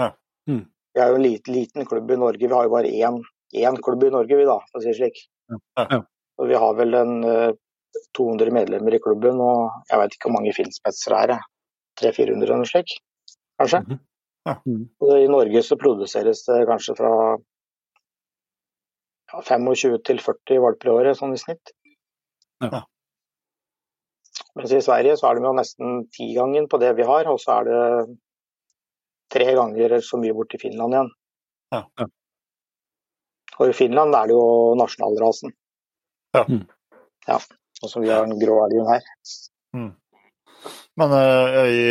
Ja. 0.00 0.08
Mm. 0.48 0.64
Vi 0.94 1.02
er 1.02 1.12
jo 1.12 1.20
en 1.20 1.26
liten, 1.26 1.54
liten 1.54 1.88
klubb 1.88 2.10
i 2.10 2.18
Norge. 2.20 2.46
Vi 2.46 2.54
har 2.54 2.66
jo 2.66 2.72
bare 2.72 2.90
én, 2.90 3.20
én 3.52 3.78
klubb 3.82 4.04
i 4.06 4.12
Norge, 4.14 4.38
vi 4.38 4.46
da, 4.48 4.58
for 4.70 4.80
å 4.80 4.84
si 4.84 4.92
det 4.92 4.98
slik. 4.98 5.20
Ja. 5.50 6.02
Og 6.40 6.48
vi 6.48 6.58
har 6.62 6.76
vel 6.78 6.96
en 6.96 7.14
uh, 7.26 7.52
200 8.16 8.52
medlemmer 8.54 8.94
i 8.96 9.02
klubben, 9.02 9.40
og 9.42 9.90
jeg 9.90 10.00
vet 10.00 10.14
ikke 10.14 10.28
hvor 10.28 10.36
mange 10.38 10.54
finspetser 10.56 11.16
det 11.16 11.38
er. 11.38 11.48
300-400 12.00 12.46
eller 12.46 12.62
noe 12.62 12.70
slikt 12.70 13.00
kanskje. 13.60 13.80
Mhm. 13.80 13.98
Ja. 14.48 14.54
Mm. 14.66 14.84
I 15.20 15.28
Norge 15.28 15.62
så 15.62 15.76
produseres 15.76 16.44
det 16.46 16.62
kanskje 16.68 16.94
fra 16.96 17.10
ja, 19.32 19.42
25 19.42 19.98
til 20.08 20.22
40 20.24 20.62
valper 20.64 20.88
i 20.88 20.94
året, 20.94 21.18
sånn 21.18 21.36
i 21.36 21.40
snitt. 21.40 21.74
Ja. 22.64 22.80
Mens 24.56 24.72
i 24.72 24.80
Sverige 24.82 25.18
så 25.20 25.28
er 25.28 25.36
det 25.36 25.44
jo 25.44 25.52
nesten 25.58 26.00
tigangen 26.16 26.70
på 26.72 26.80
det 26.80 26.94
vi 26.96 27.06
har, 27.06 27.28
og 27.28 27.38
så 27.42 27.60
er 27.60 27.68
det 27.68 27.82
tre 29.30 29.52
ganger 29.54 29.98
så 30.02 30.18
mye 30.18 30.34
bort 30.34 30.50
til 30.54 30.62
Finland 30.64 30.96
igjen. 30.96 31.12
Ja. 31.76 31.84
Og 33.60 33.70
i 33.70 33.76
Finland 33.76 34.16
er 34.16 34.30
det 34.30 34.36
jo 34.36 34.74
nasjonalrasen. 34.80 35.52
Ja. 36.36 36.46
Mm. 36.48 36.64
ja. 37.28 37.40
Og 37.80 37.90
så 37.90 38.00
vi 38.00 38.10
har 38.12 38.24
den 38.26 38.40
grå 38.40 38.56
elgen 38.66 38.88
her. 38.88 39.04
Men 41.00 41.14
uh, 41.14 41.60
i 41.68 41.84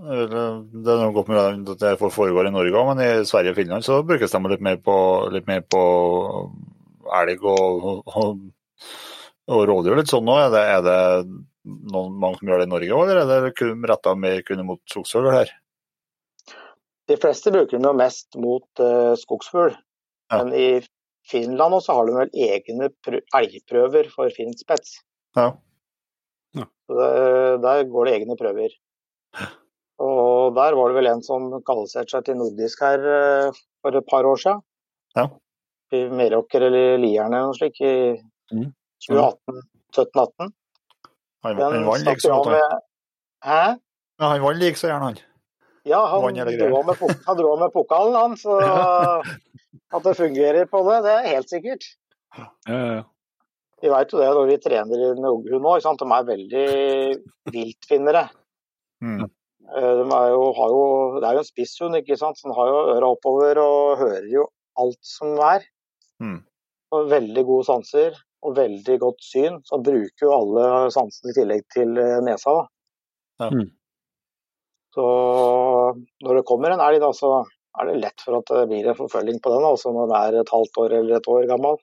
det 0.00 0.88
er 0.88 1.00
noe 1.02 1.12
godt 1.12 1.28
med 1.28 1.68
at 1.74 1.82
det 1.82 1.96
foregår 2.00 2.48
i 2.48 2.52
Norge 2.54 2.72
òg, 2.72 2.86
men 2.88 3.02
i 3.04 3.26
Sverige 3.28 3.52
og 3.52 3.58
Finland 3.58 3.84
så 3.84 3.98
brukes 4.06 4.32
de 4.32 4.40
litt 4.48 4.62
mer 4.64 4.78
på, 4.80 4.94
litt 5.34 5.48
mer 5.50 5.60
på 5.60 5.82
elg 7.20 7.44
og, 7.44 8.06
og, 8.08 8.46
og 9.50 9.64
rådyr 9.68 10.00
litt 10.00 10.12
sånn 10.12 10.24
nå. 10.24 10.38
Er 10.40 10.54
det, 10.54 10.62
er 10.76 10.86
det 10.86 11.00
noen, 11.92 12.16
mange 12.16 12.40
som 12.40 12.48
gjør 12.48 12.62
det 12.62 12.68
i 12.70 12.72
Norge 12.72 12.96
òg, 12.96 13.12
eller 13.12 13.34
er 13.36 13.48
det 13.48 13.56
kun 13.58 13.84
retta 13.90 14.16
mer 14.16 14.40
kun 14.46 14.64
mot 14.70 14.80
skogsfugl 14.88 15.28
her? 15.34 15.52
De 17.10 17.18
fleste 17.20 17.52
bruker 17.52 17.76
dem 17.76 17.90
jo 17.90 17.94
mest 17.98 18.40
mot 18.40 18.80
uh, 18.80 19.12
skogsfugl, 19.20 19.76
Ja. 20.30 20.38
men 20.44 20.52
i 20.54 20.66
Finland 21.30 21.74
også 21.74 21.94
har 21.96 22.06
de 22.06 22.12
vel 22.16 22.30
egne 22.48 22.88
prø- 23.04 23.24
elgprøver 23.38 24.08
for 24.14 24.30
finspets. 24.36 24.96
Ja. 25.36 25.50
Så 26.56 26.94
Der, 26.98 27.58
Der 27.62 27.84
går 27.90 28.04
det 28.08 28.14
egne 28.20 28.36
prøver. 28.38 28.70
Og 30.00 30.54
der 30.56 30.74
var 30.78 30.88
det 30.88 30.96
vel 30.96 31.06
en 31.10 31.22
som 31.22 31.50
kvalifiserte 31.66 32.14
seg 32.14 32.24
til 32.26 32.38
nordisk 32.40 32.80
her 32.82 33.02
eh, 33.14 33.58
for 33.82 33.96
et 33.98 34.06
par 34.10 34.24
år 34.24 34.38
siden. 34.40 34.62
Ja. 35.18 35.26
I 35.92 36.04
Meråker 36.08 36.62
eller 36.68 36.96
Lierne 37.02 37.36
eller 37.36 37.50
noe 37.50 37.58
slikt 37.58 37.80
i 37.84 37.92
Mm. 38.50 38.72
2018. 39.06 39.60
17-18. 39.94 40.48
Han, 41.44 41.56
Den 41.56 41.72
han 41.76 41.84
vant 41.86 42.00
stakk 42.02 42.16
liksom. 42.18 42.32
jo 42.34 42.42
Han, 42.50 42.80
Hæ? 43.46 43.60
ja, 44.20 44.28
han 44.32 44.42
vant 44.42 44.58
like 44.58 44.76
så 44.80 44.88
gjerne, 44.90 45.04
han. 45.12 45.20
Ja, 45.88 46.00
han 46.12 46.36
dro 46.36 46.82
med, 46.84 47.00
han 47.26 47.38
dro 47.38 47.54
med 47.60 47.72
pokalen, 47.72 48.16
han. 48.18 48.36
Så 48.36 48.58
at 49.96 50.04
det 50.04 50.18
fungerer 50.18 50.68
på 50.70 50.82
det, 50.88 51.00
det 51.06 51.14
er 51.16 51.32
helt 51.36 51.50
sikkert. 51.52 51.86
Ja, 52.36 52.46
ja, 52.68 52.82
ja. 52.98 53.02
Vi 53.80 53.88
veit 53.88 54.10
jo 54.12 54.20
det 54.20 54.28
når 54.36 54.48
vi 54.50 54.56
trener 54.60 55.02
ikke 55.16 55.76
sant? 55.80 56.02
De 56.02 56.12
er 56.12 56.26
veldig 56.28 56.64
viltfinnere. 57.54 58.26
Mm. 59.00 59.22
Eh, 59.24 59.92
De 60.02 60.04
er 60.04 60.32
jo, 60.34 60.42
har 60.58 60.74
jo, 60.74 60.82
det 61.16 61.28
er 61.28 61.38
jo 61.38 61.44
en 61.44 61.48
spisshund, 61.48 61.96
ikke 61.96 62.18
sant? 62.20 62.36
så 62.36 62.48
den 62.48 62.56
har 62.58 62.68
jo 62.68 62.82
øra 62.96 63.12
oppover 63.14 63.60
og 63.62 64.02
hører 64.02 64.28
jo 64.28 64.44
alt 64.80 65.00
som 65.06 65.32
er. 65.46 65.64
Mm. 66.20 66.42
Og 66.92 67.08
veldig 67.08 67.46
gode 67.48 67.68
sanser 67.70 68.18
og 68.44 68.56
veldig 68.58 68.98
godt 69.00 69.24
syn. 69.24 69.60
Så 69.64 69.78
han 69.78 69.86
bruker 69.86 70.26
jo 70.26 70.36
alle 70.36 70.68
sansene 70.92 71.32
i 71.32 71.38
tillegg 71.40 71.64
til 71.72 71.96
eh, 72.00 72.18
nesa. 72.26 72.56
Da. 72.60 72.68
Ja. 73.46 73.50
Mm. 73.54 73.68
Så 74.94 75.04
når 76.24 76.40
det 76.40 76.46
kommer 76.48 76.74
en 76.74 76.82
elg, 76.84 77.00
da, 77.02 77.12
så 77.16 77.32
er 77.80 77.90
det 77.90 78.00
lett 78.02 78.24
for 78.24 78.40
at 78.40 78.50
det 78.50 78.66
blir 78.72 78.90
en 78.90 78.98
forfølging 78.98 79.38
på 79.44 79.52
den. 79.54 79.66
Altså 79.68 79.92
når 79.94 80.10
den 80.10 80.18
er 80.20 80.40
et 80.42 80.52
halvt 80.54 80.82
år 80.84 80.96
eller 81.00 81.20
et 81.20 81.30
år 81.30 81.46
gammel. 81.50 81.78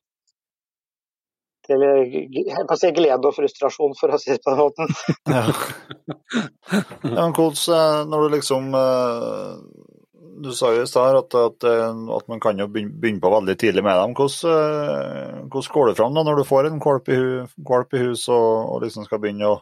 Til 1.68 1.84
jeg 1.84 2.66
kan 2.70 2.80
si 2.80 2.92
glede 2.96 3.28
og 3.28 3.36
frustrasjon, 3.36 3.96
for 4.00 4.14
å 4.16 4.20
si 4.22 4.32
det 4.36 4.44
på 4.46 4.54
den 4.56 4.62
måten. 4.64 4.94
Ja. 5.36 5.44
ja, 7.04 7.24
men 7.26 7.34
hvordan, 7.36 7.60
eh, 7.76 8.02
når 8.12 8.24
du 8.24 8.34
liksom 8.36 8.70
eh, 8.80 9.58
Du 10.46 10.52
sa 10.56 10.70
jo 10.76 10.84
i 10.86 10.90
stad 10.90 11.18
at, 11.20 11.36
at, 11.36 11.68
eh, 11.68 12.02
at 12.18 12.28
man 12.32 12.40
kan 12.44 12.60
jo 12.62 12.70
begynne 12.72 13.20
på 13.24 13.32
veldig 13.34 13.58
tidlig 13.60 13.84
med 13.88 14.00
dem. 14.00 14.16
Hvordan, 14.20 15.48
hvordan 15.52 15.74
går 15.76 15.90
det 15.92 15.98
fram 16.00 16.16
da, 16.16 16.24
når 16.28 16.40
du 16.42 16.48
får 16.48 16.70
en 16.72 16.82
valp 16.84 17.10
i, 17.12 17.18
hu- 17.20 17.98
i 18.00 18.04
hus 18.06 18.28
og, 18.32 18.48
og 18.76 18.84
liksom 18.86 19.08
skal 19.08 19.24
begynne 19.24 19.52
å, 19.52 19.60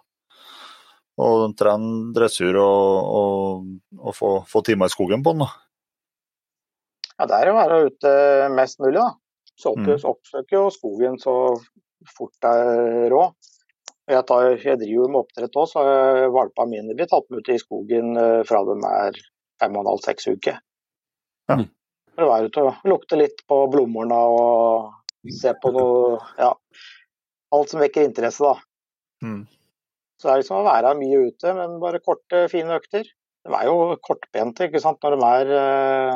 å 1.21 1.28
trene 1.56 2.12
dressur 2.15 2.58
og, 2.60 3.12
og, 3.19 3.67
og 4.01 4.15
få, 4.17 4.32
få 4.49 4.62
timer 4.67 4.89
i 4.91 4.93
skogen 4.95 5.23
på 5.23 5.36
den? 5.36 5.45
da? 5.45 5.51
Ja, 7.15 7.28
det 7.32 7.38
er 7.39 7.51
å 7.51 7.56
være 7.56 7.78
ute 7.88 8.13
mest 8.56 8.82
mulig, 8.84 8.99
da. 8.99 9.13
Så 9.56 9.71
Mm. 9.78 9.88
oppsøker 10.04 10.58
jo 10.58 10.69
skogen 10.73 11.15
så 11.21 11.34
fort 12.12 12.34
det 12.43 12.49
er 12.51 13.06
råd. 13.13 13.32
Jeg, 14.12 14.25
tar, 14.28 14.49
jeg 14.60 14.78
driver 14.82 14.91
jo 14.99 15.08
med 15.08 15.21
oppdrett 15.23 15.56
òg, 15.58 15.69
så 15.71 15.82
valpa 15.82 16.28
valpene 16.36 16.69
mine 16.73 16.95
blir 16.97 17.08
tatt 17.10 17.25
med 17.32 17.39
ut 17.39 17.49
i 17.49 17.58
skogen 17.58 18.17
eh, 18.19 18.43
fra 18.45 18.60
de 18.67 18.75
er 18.89 19.15
fem 19.62 19.78
og 19.78 19.82
en 19.82 19.89
halv, 19.93 20.04
seks 20.04 20.28
uker. 20.28 20.60
Ja. 21.49 21.56
Mm. 21.56 21.69
For 22.15 22.28
å 22.28 22.30
være 22.34 22.51
ute 22.51 22.65
og 22.67 22.86
lukte 22.91 23.17
litt 23.17 23.41
på 23.47 23.62
blomstene 23.71 24.19
og 24.36 25.32
se 25.39 25.56
på 25.63 25.71
noe 25.73 26.19
Ja. 26.38 26.51
Alt 27.56 27.71
som 27.71 27.80
vekker 27.80 28.04
interesse, 28.04 28.43
da. 28.43 28.60
Mm. 29.23 29.45
Så 30.26 30.32
det 30.32 30.34
er 30.34 30.42
liksom 30.42 30.58
å 30.58 30.66
være 30.66 30.92
mye 30.98 31.18
ute, 31.28 31.52
men 31.54 31.74
bare 31.78 32.00
korte, 32.02 32.48
fine 32.50 32.74
økter. 32.80 33.06
De 33.46 33.54
er 33.54 33.68
jo 33.70 33.94
kortbente 34.02 34.66
ikke 34.66 34.80
sant, 34.82 34.98
når 35.06 35.14
de 35.14 35.28
er 35.28 35.52
eh, 35.54 36.16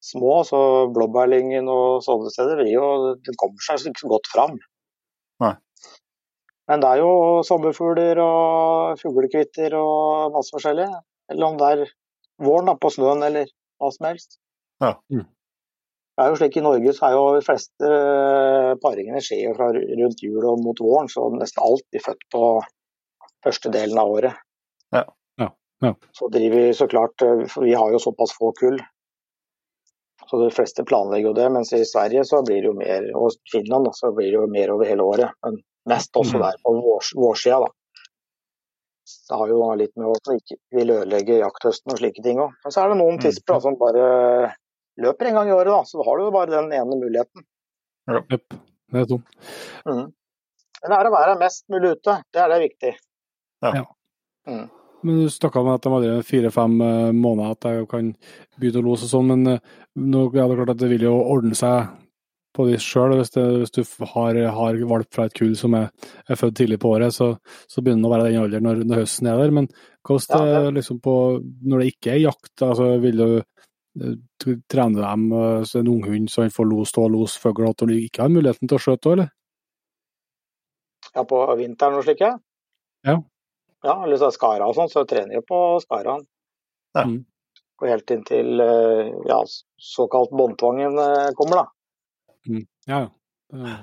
små, 0.00 0.38
så 0.48 0.60
blåbærlyngen 0.96 1.68
og 1.68 2.00
sånne 2.06 2.32
steder 2.32 2.62
blir 2.62 2.72
jo, 2.72 2.86
det 3.20 3.34
kommer 3.36 3.66
seg 3.66 3.90
ikke 3.90 4.00
så 4.00 4.08
godt 4.14 4.30
fram. 4.32 4.56
Nei. 5.44 5.50
Men 6.72 6.80
det 6.80 6.94
er 6.94 7.02
jo 7.02 7.10
sommerfugler 7.44 8.22
og 8.24 9.02
fuglekvitter 9.02 9.76
og 9.76 10.32
masse 10.32 10.56
forskjellig. 10.56 10.88
Eller 11.28 11.50
om 11.50 11.60
det 11.60 11.68
er 11.74 11.84
våren 12.48 12.72
da, 12.72 12.78
på 12.80 12.94
snøen 12.96 13.28
eller 13.28 13.52
hva 13.76 13.92
som 13.92 14.08
helst. 14.08 14.40
Ja. 14.80 14.94
Mm. 15.12 15.28
Det 16.16 16.24
er 16.24 16.32
jo 16.32 16.40
slik 16.40 16.56
I 16.56 16.64
Norge 16.64 16.96
så 16.96 17.10
er 17.10 17.18
jo 17.18 17.28
de 17.36 17.44
fleste 17.44 17.92
eh, 17.92 18.72
paringene 18.80 19.20
skjer 19.20 19.50
jo 19.50 19.54
fra 19.60 19.68
rundt 19.76 20.24
jul 20.24 20.48
og 20.48 20.64
mot 20.64 20.80
våren, 20.80 21.12
så 21.12 21.28
nesten 21.36 21.60
alt 21.68 21.84
blir 21.92 22.08
født 22.08 22.24
på 22.32 22.48
første 23.44 23.70
delen 23.72 23.98
av 23.98 24.10
året. 24.10 24.34
Ja. 24.94 25.04
Ja. 25.38 25.50
Ja. 25.80 25.94
Så 26.12 26.28
driver 26.32 26.56
vi 26.66 26.74
så 26.74 26.88
klart, 26.90 27.22
eh, 27.22 27.44
for 27.48 27.64
vi 27.64 27.74
har 27.74 27.90
jo 27.92 27.98
såpass 28.02 28.32
få 28.38 28.52
kull. 28.58 28.78
Så 30.28 30.38
de 30.42 30.50
fleste 30.52 30.84
planlegger 30.84 31.30
jo 31.30 31.36
det, 31.38 31.46
mens 31.54 31.72
i 31.72 31.84
Sverige 31.88 32.24
så 32.28 32.42
blir 32.44 32.60
det 32.60 32.68
jo 32.68 32.74
mer, 32.76 33.06
og 33.16 33.32
Finland 33.52 33.86
da, 33.88 33.92
så 33.96 34.10
blir 34.12 34.26
det 34.32 34.36
jo 34.40 34.46
mer 34.52 34.70
over 34.74 34.84
hele 34.90 35.06
året. 35.06 35.30
Men 35.46 35.60
mest 35.88 36.12
også 36.12 36.36
Mhm. 36.36 36.42
der 36.42 36.56
på 36.64 36.72
vår, 36.84 37.12
vårsida, 37.16 37.60
da. 37.60 37.70
Det 39.28 39.36
har 39.38 39.48
jo 39.48 39.74
litt 39.74 39.96
med 39.96 40.10
at 40.10 40.28
vi 40.28 40.36
ikke 40.36 40.56
vil 40.76 40.90
ødelegge 40.90 41.38
jakthøsten 41.40 41.92
og 41.92 41.98
slike 41.98 42.22
ting 42.22 42.38
òg. 42.38 42.52
Men 42.64 42.72
så 42.72 42.82
er 42.84 42.88
det 42.88 42.98
noen 42.98 43.14
Mhm. 43.16 43.22
tisper 43.24 43.54
da, 43.54 43.60
som 43.60 43.76
bare 43.78 44.54
løper 44.98 45.26
en 45.28 45.34
gang 45.34 45.48
i 45.48 45.52
året, 45.52 45.72
da. 45.72 45.82
Så 45.84 45.96
da 45.98 46.04
har 46.10 46.16
du 46.18 46.24
jo 46.24 46.30
bare 46.30 46.50
den 46.50 46.72
ene 46.72 46.96
muligheten. 47.00 47.44
Jepp. 48.08 48.48
Det 48.92 49.00
er 49.00 49.04
tomt. 49.06 49.26
Mm. 49.86 50.12
Men 50.82 50.90
det 50.90 50.98
er 50.98 51.08
å 51.08 51.12
være 51.12 51.38
mest 51.38 51.64
mulig 51.68 51.90
ute. 51.96 52.22
Det 52.32 52.40
er 52.40 52.48
det 52.48 52.60
viktig. 52.70 52.92
Ja. 53.62 53.84
Mhm. 54.48 54.66
Men 55.02 55.20
Du 55.22 55.30
snakka 55.30 55.60
om 55.60 55.68
at 55.70 55.82
de 55.82 55.92
hadde 55.92 56.22
fire-fem 56.26 56.80
eh, 56.82 57.12
måneder 57.14 57.54
at 57.54 57.66
jeg 57.68 57.86
kan 57.90 58.10
begynne 58.58 58.82
å 58.82 58.86
lose 58.88 59.06
og 59.06 59.12
sånn, 59.12 59.28
men 59.30 59.52
eh, 59.54 59.60
nå, 59.94 60.24
er 60.32 60.48
det 60.50 60.58
klart 60.58 60.72
at 60.74 60.80
det 60.80 60.88
vil 60.90 61.06
jo 61.06 61.12
ordne 61.22 61.54
seg 61.58 61.92
på 62.56 62.66
vis 62.66 62.82
sjøl. 62.82 63.14
Hvis, 63.20 63.30
hvis 63.36 63.74
du 63.76 63.84
har, 64.14 64.40
har 64.56 64.80
valp 64.90 65.12
fra 65.14 65.28
et 65.28 65.36
kull 65.38 65.54
som 65.58 65.76
er, 65.78 65.92
er 66.26 66.40
født 66.40 66.58
tidlig 66.58 66.80
på 66.82 66.90
året, 66.96 67.14
så, 67.14 67.30
så 67.70 67.84
begynner 67.84 68.02
den 68.02 68.10
å 68.10 68.12
være 68.16 68.26
den 68.32 68.40
alderen 68.42 68.66
når, 68.66 68.82
når 68.88 69.04
høsten 69.04 69.30
er 69.30 69.38
der. 69.38 69.54
Men 69.60 69.70
hvordan 70.08 70.50
Ja, 70.50 70.64
det, 70.66 70.74
liksom 70.80 71.00
på, 71.04 71.14
når 71.62 71.84
det 71.84 71.94
ikke 71.94 72.16
er 72.16 72.22
jakt, 72.24 72.54
altså 72.66 72.90
vil 73.04 73.22
du 73.22 73.30
eh, 73.38 74.18
du 74.38 74.50
trene 74.70 74.98
dem 75.02 75.30
så 75.66 75.80
en 75.80 75.88
unghund 75.90 76.28
så 76.30 76.44
han 76.44 76.52
får 76.54 76.66
los, 76.70 76.90
stå 76.92 77.06
og 77.08 77.16
los 77.16 77.32
fugl 77.42 77.66
når 77.66 77.88
du 77.90 77.96
ikke 77.96 78.22
har 78.22 78.30
muligheten 78.30 78.70
til 78.70 78.78
å 78.78 78.82
skjøte 78.82 79.10
òg, 79.10 79.16
eller? 79.16 79.32
Ja, 81.16 81.24
på 81.26 81.40
vinteren 81.58 81.98
og 81.98 82.06
slik, 82.06 82.22
ja. 82.22 82.36
Ja. 83.86 83.94
Eller 84.04 84.18
så 84.18 84.28
er 84.28 84.34
skara 84.36 84.66
og 84.68 84.76
sånn, 84.78 84.90
så 84.90 85.04
trener 85.08 85.38
jeg 85.38 85.46
på 85.48 85.58
skaraen. 85.84 86.24
Ja. 86.96 87.04
Mm. 87.06 87.20
Og 87.78 87.86
helt 87.86 88.10
inntil 88.10 88.62
eh, 88.64 89.10
ja, 89.30 89.38
såkalt 89.78 90.32
båndtvangen 90.34 90.98
eh, 90.98 91.28
kommer, 91.38 91.62
da. 91.62 92.62
Ja, 92.88 93.02
ja. 93.04 93.76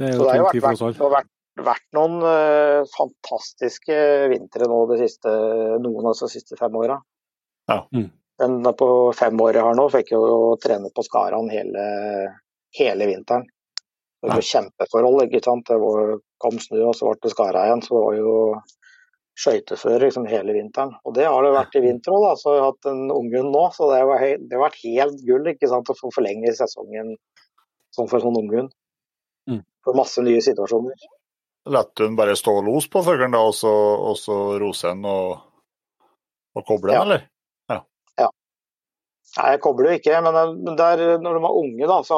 Det- 0.00 0.08
er 0.08 0.16
jo 0.16 0.24
det 0.24 0.30
har 0.32 0.46
vært, 0.46 0.56
for 0.56 0.64
vært, 0.64 0.72
oss 0.72 0.82
alle. 0.82 0.96
det 0.96 1.04
har 1.04 1.12
vært, 1.12 1.30
vært 1.66 1.86
noen 1.92 2.14
uh, 2.24 2.88
fantastiske 2.94 3.96
vintre 4.32 4.68
nå 4.70 4.78
de 4.88 4.96
siste, 5.02 5.32
noen 5.84 6.08
av 6.08 6.14
de 6.16 6.28
siste 6.32 6.56
fem 6.56 6.78
åra. 6.80 6.96
Ja. 7.68 7.82
Mm. 7.92 8.06
Men 8.40 8.70
på 8.80 8.88
fem 9.18 9.36
år 9.44 9.58
jeg 9.58 9.66
har 9.66 9.76
nå, 9.76 9.84
fikk 9.92 10.14
jo 10.14 10.22
trene 10.62 10.88
på 10.96 11.04
skaraen 11.04 11.50
hele, 11.52 11.82
hele 12.78 13.10
vinteren. 13.10 13.44
Det 14.20 14.28
var 14.34 14.44
kjempeforhold, 14.44 15.22
ikke 15.26 15.40
sant. 15.44 15.64
Det 15.70 15.78
var, 15.80 16.18
kom 16.42 16.58
snø, 16.60 16.82
og 16.90 16.96
så 16.96 17.08
ble 17.08 17.16
det 17.24 17.32
skara 17.32 17.62
igjen. 17.68 17.82
Så 17.86 17.94
det 17.94 18.02
var 18.04 18.18
jo 18.18 18.34
skøytefører 19.40 20.04
liksom 20.04 20.26
hele 20.28 20.52
vinteren. 20.56 20.92
Og 21.08 21.14
det 21.16 21.24
har 21.24 21.40
det 21.46 21.54
vært 21.54 21.78
i 21.78 21.82
vinter 21.86 22.12
òg, 22.12 22.26
da. 22.26 22.34
Så 22.36 22.52
jeg 22.52 22.60
har 22.60 22.74
hatt 22.74 22.90
en 22.90 23.06
unghund 23.14 23.54
nå. 23.54 23.62
Så 23.72 23.88
det, 23.92 24.02
var 24.10 24.20
det 24.20 24.52
har 24.58 24.64
vært 24.66 24.82
helt 24.82 25.22
gull 25.24 25.48
ikke 25.54 25.70
sant, 25.70 25.88
å 25.88 25.96
få 25.96 26.12
forlenge 26.12 26.52
sesongen 26.58 27.14
sånn 27.96 28.10
for 28.10 28.20
en 28.20 28.26
sånn 28.28 28.38
unghund. 28.42 28.74
Mm. 29.50 29.62
For 29.86 29.96
masse 29.96 30.22
nye 30.26 30.42
situasjoner. 30.44 31.08
Lette 31.70 32.04
hun 32.04 32.16
bare 32.18 32.36
stå 32.38 32.58
og 32.60 32.68
los 32.68 32.88
på 32.92 33.02
fuglen, 33.04 33.32
da, 33.32 33.40
og 33.44 33.56
så, 33.56 33.72
og 34.10 34.16
så 34.20 34.36
rose 34.60 34.92
den 34.92 35.04
og, 35.08 35.40
og 36.56 36.66
koble 36.68 36.92
den, 36.92 36.98
Ja. 36.98 37.02
eller? 37.08 37.26
Nei, 39.38 39.50
jeg 39.54 39.60
kobler 39.62 39.92
jo 39.92 39.98
ikke, 40.00 40.16
men 40.26 40.38
men 40.64 40.78
der, 40.78 41.02
når 41.22 41.36
de 41.36 41.42
var 41.44 41.58
unge, 41.60 41.86
da, 41.86 42.00
så 42.06 42.16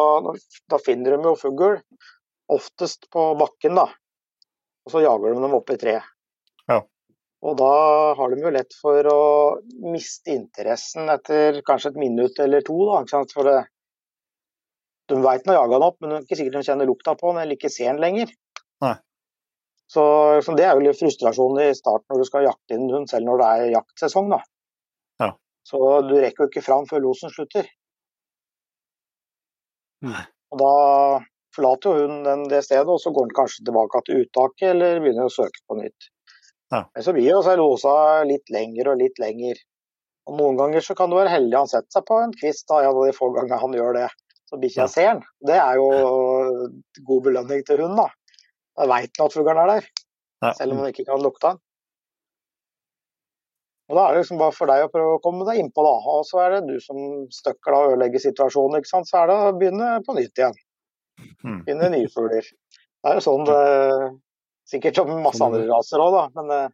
da 0.72 0.78
finner 0.80 1.16
de 1.16 1.28
jo 1.28 1.34
fugl. 1.36 1.76
Oftest 2.52 3.10
på 3.12 3.26
bakken, 3.40 3.76
da. 3.76 3.86
Og 4.86 4.94
så 4.94 5.02
jager 5.04 5.34
de 5.34 5.44
dem 5.44 5.56
opp 5.56 5.70
i 5.72 5.78
tre. 5.80 5.98
Ja. 6.70 6.78
Og 7.42 7.58
da 7.58 7.74
har 8.18 8.32
de 8.32 8.42
jo 8.42 8.54
lett 8.54 8.74
for 8.78 9.08
å 9.10 9.20
miste 9.92 10.34
interessen 10.34 11.10
etter 11.12 11.60
kanskje 11.66 11.92
et 11.92 12.00
minutt 12.00 12.40
eller 12.42 12.64
to, 12.66 12.78
da. 12.88 13.02
Ikke 13.02 13.16
sant? 13.16 13.36
For 13.36 13.48
det, 13.48 13.58
de 15.12 15.20
veit 15.22 15.46
når 15.46 15.58
jager 15.58 15.76
den 15.76 15.88
opp, 15.88 15.98
men 16.00 16.12
det 16.12 16.18
er 16.18 16.26
ikke 16.26 16.40
sikkert 16.40 16.58
de 16.58 16.66
kjenner 16.70 16.88
lukta 16.88 17.16
på 17.18 17.32
den 17.32 17.42
eller 17.44 17.58
ikke 17.58 17.72
ser 17.72 17.92
den 17.92 18.02
lenger. 18.04 18.32
Nei. 18.84 18.96
Så, 19.92 20.02
så 20.40 20.54
det 20.56 20.64
er 20.64 20.78
jo 20.78 20.86
litt 20.86 20.96
frustrasjon 20.96 21.58
i 21.60 21.72
starten 21.76 22.08
når 22.08 22.22
du 22.22 22.28
skal 22.28 22.46
jakte 22.46 22.78
inn 22.78 22.88
hund, 22.88 23.10
selv 23.10 23.28
når 23.28 23.42
det 23.42 23.48
er 23.52 23.72
jaktsesong, 23.76 24.30
da. 24.32 24.40
Så 25.68 25.78
du 26.08 26.14
rekker 26.18 26.44
jo 26.44 26.50
ikke 26.50 26.64
fram 26.66 26.86
før 26.90 27.04
losen 27.04 27.30
slutter. 27.32 27.68
Nei. 30.02 30.24
Og 30.52 30.58
da 30.60 30.72
forlater 31.54 31.92
jo 32.00 32.06
hun 32.08 32.24
den, 32.26 32.46
det 32.50 32.62
stedet, 32.66 32.88
og 32.90 33.00
så 33.00 33.12
går 33.14 33.28
den 33.28 33.36
kanskje 33.36 33.64
tilbake 33.68 34.00
til 34.06 34.24
uttaket 34.24 34.72
eller 34.72 35.00
begynner 35.04 35.28
å 35.28 35.32
søke 35.32 35.62
på 35.68 35.78
nytt. 35.78 36.08
Ja. 36.72 36.82
Men 36.88 37.04
så 37.04 37.12
blir 37.14 37.28
jo 37.28 37.42
seg 37.44 37.60
losa 37.60 37.94
litt 38.28 38.50
lenger 38.52 38.92
og 38.92 39.00
litt 39.02 39.20
lenger. 39.22 39.60
Og 40.30 40.38
noen 40.38 40.58
ganger 40.58 40.84
så 40.84 40.96
kan 40.98 41.10
du 41.10 41.18
være 41.18 41.32
heldig 41.34 41.58
han 41.58 41.70
setter 41.70 41.98
seg 41.98 42.06
på 42.08 42.18
en 42.22 42.34
kvist, 42.38 42.66
da, 42.70 42.82
ja, 42.86 42.92
de 42.96 43.14
få 43.16 43.30
ganger 43.36 43.60
han 43.62 43.76
gjør 43.76 43.98
det. 44.00 44.08
Så 44.50 44.58
bikkja 44.60 44.84
Ja. 44.86 44.92
ser 44.92 45.08
den. 45.12 45.22
Det 45.48 45.58
er 45.58 45.74
jo 45.80 45.88
god 47.08 47.22
belønning 47.28 47.64
til 47.66 47.80
hunden, 47.82 47.96
da. 47.96 48.08
Da 48.78 48.86
veit 48.88 49.12
den 49.16 49.26
at 49.26 49.32
fuglen 49.36 49.58
er 49.62 49.66
der, 49.74 49.86
Ja. 50.42 50.52
selv 50.58 50.72
om 50.72 50.78
den 50.82 50.92
ikke 50.92 51.06
kan 51.06 51.22
lukte 51.22 51.52
den. 51.52 51.58
Og 53.90 53.98
Da 53.98 54.02
er 54.06 54.14
det 54.14 54.22
liksom 54.22 54.40
bare 54.40 54.54
for 54.56 54.70
deg 54.70 54.84
å 54.86 54.90
prøve 54.92 55.16
å 55.16 55.22
komme 55.22 55.46
deg 55.48 55.58
innpå, 55.60 55.82
da. 55.84 55.94
Og 56.14 56.26
så 56.28 56.42
er 56.44 56.54
det 56.54 56.60
du 56.70 56.76
som 56.80 56.98
støkker 57.34 57.74
da 57.74 57.80
og 57.80 57.94
ødelegger 57.94 58.22
situasjonen, 58.22 58.78
ikke 58.78 58.92
sant. 58.92 59.08
Så 59.10 59.18
er 59.20 59.28
det 59.28 59.38
å 59.38 59.54
begynne 59.58 59.88
på 60.06 60.14
nytt 60.16 60.38
igjen. 60.38 60.54
Mm. 61.42 61.58
Finne 61.66 61.90
nye 61.92 62.12
fugler. 62.12 62.46
Det 62.46 63.10
er 63.10 63.18
jo 63.18 63.24
sånn 63.24 63.48
det 63.48 63.62
Sikkert 64.72 64.96
som 64.96 65.10
masse 65.24 65.42
andre 65.42 65.64
raser 65.66 66.00
òg, 66.00 66.14
da. 66.14 66.22
Men 66.38 66.52
eh, 66.54 66.68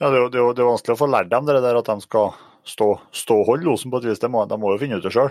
Ja, 0.00 0.08
det 0.08 0.16
er, 0.16 0.22
jo, 0.22 0.30
det, 0.32 0.38
er 0.38 0.42
jo, 0.42 0.54
det 0.56 0.64
er 0.64 0.70
vanskelig 0.70 0.96
å 0.96 1.00
få 1.00 1.08
lært 1.12 1.30
dem 1.32 1.46
det 1.48 1.60
der 1.64 1.78
at 1.78 1.90
de 1.90 2.04
skal 2.04 2.32
stå, 2.66 2.88
stå 3.14 3.36
holde 3.46 3.68
losen 3.68 3.92
på 3.92 4.00
et 4.00 4.08
vis. 4.10 4.22
De 4.22 4.30
må, 4.32 4.42
de 4.48 4.58
må 4.60 4.72
jo 4.72 4.80
finne 4.80 4.98
ut 4.98 5.04
det 5.06 5.12
sjøl. 5.14 5.30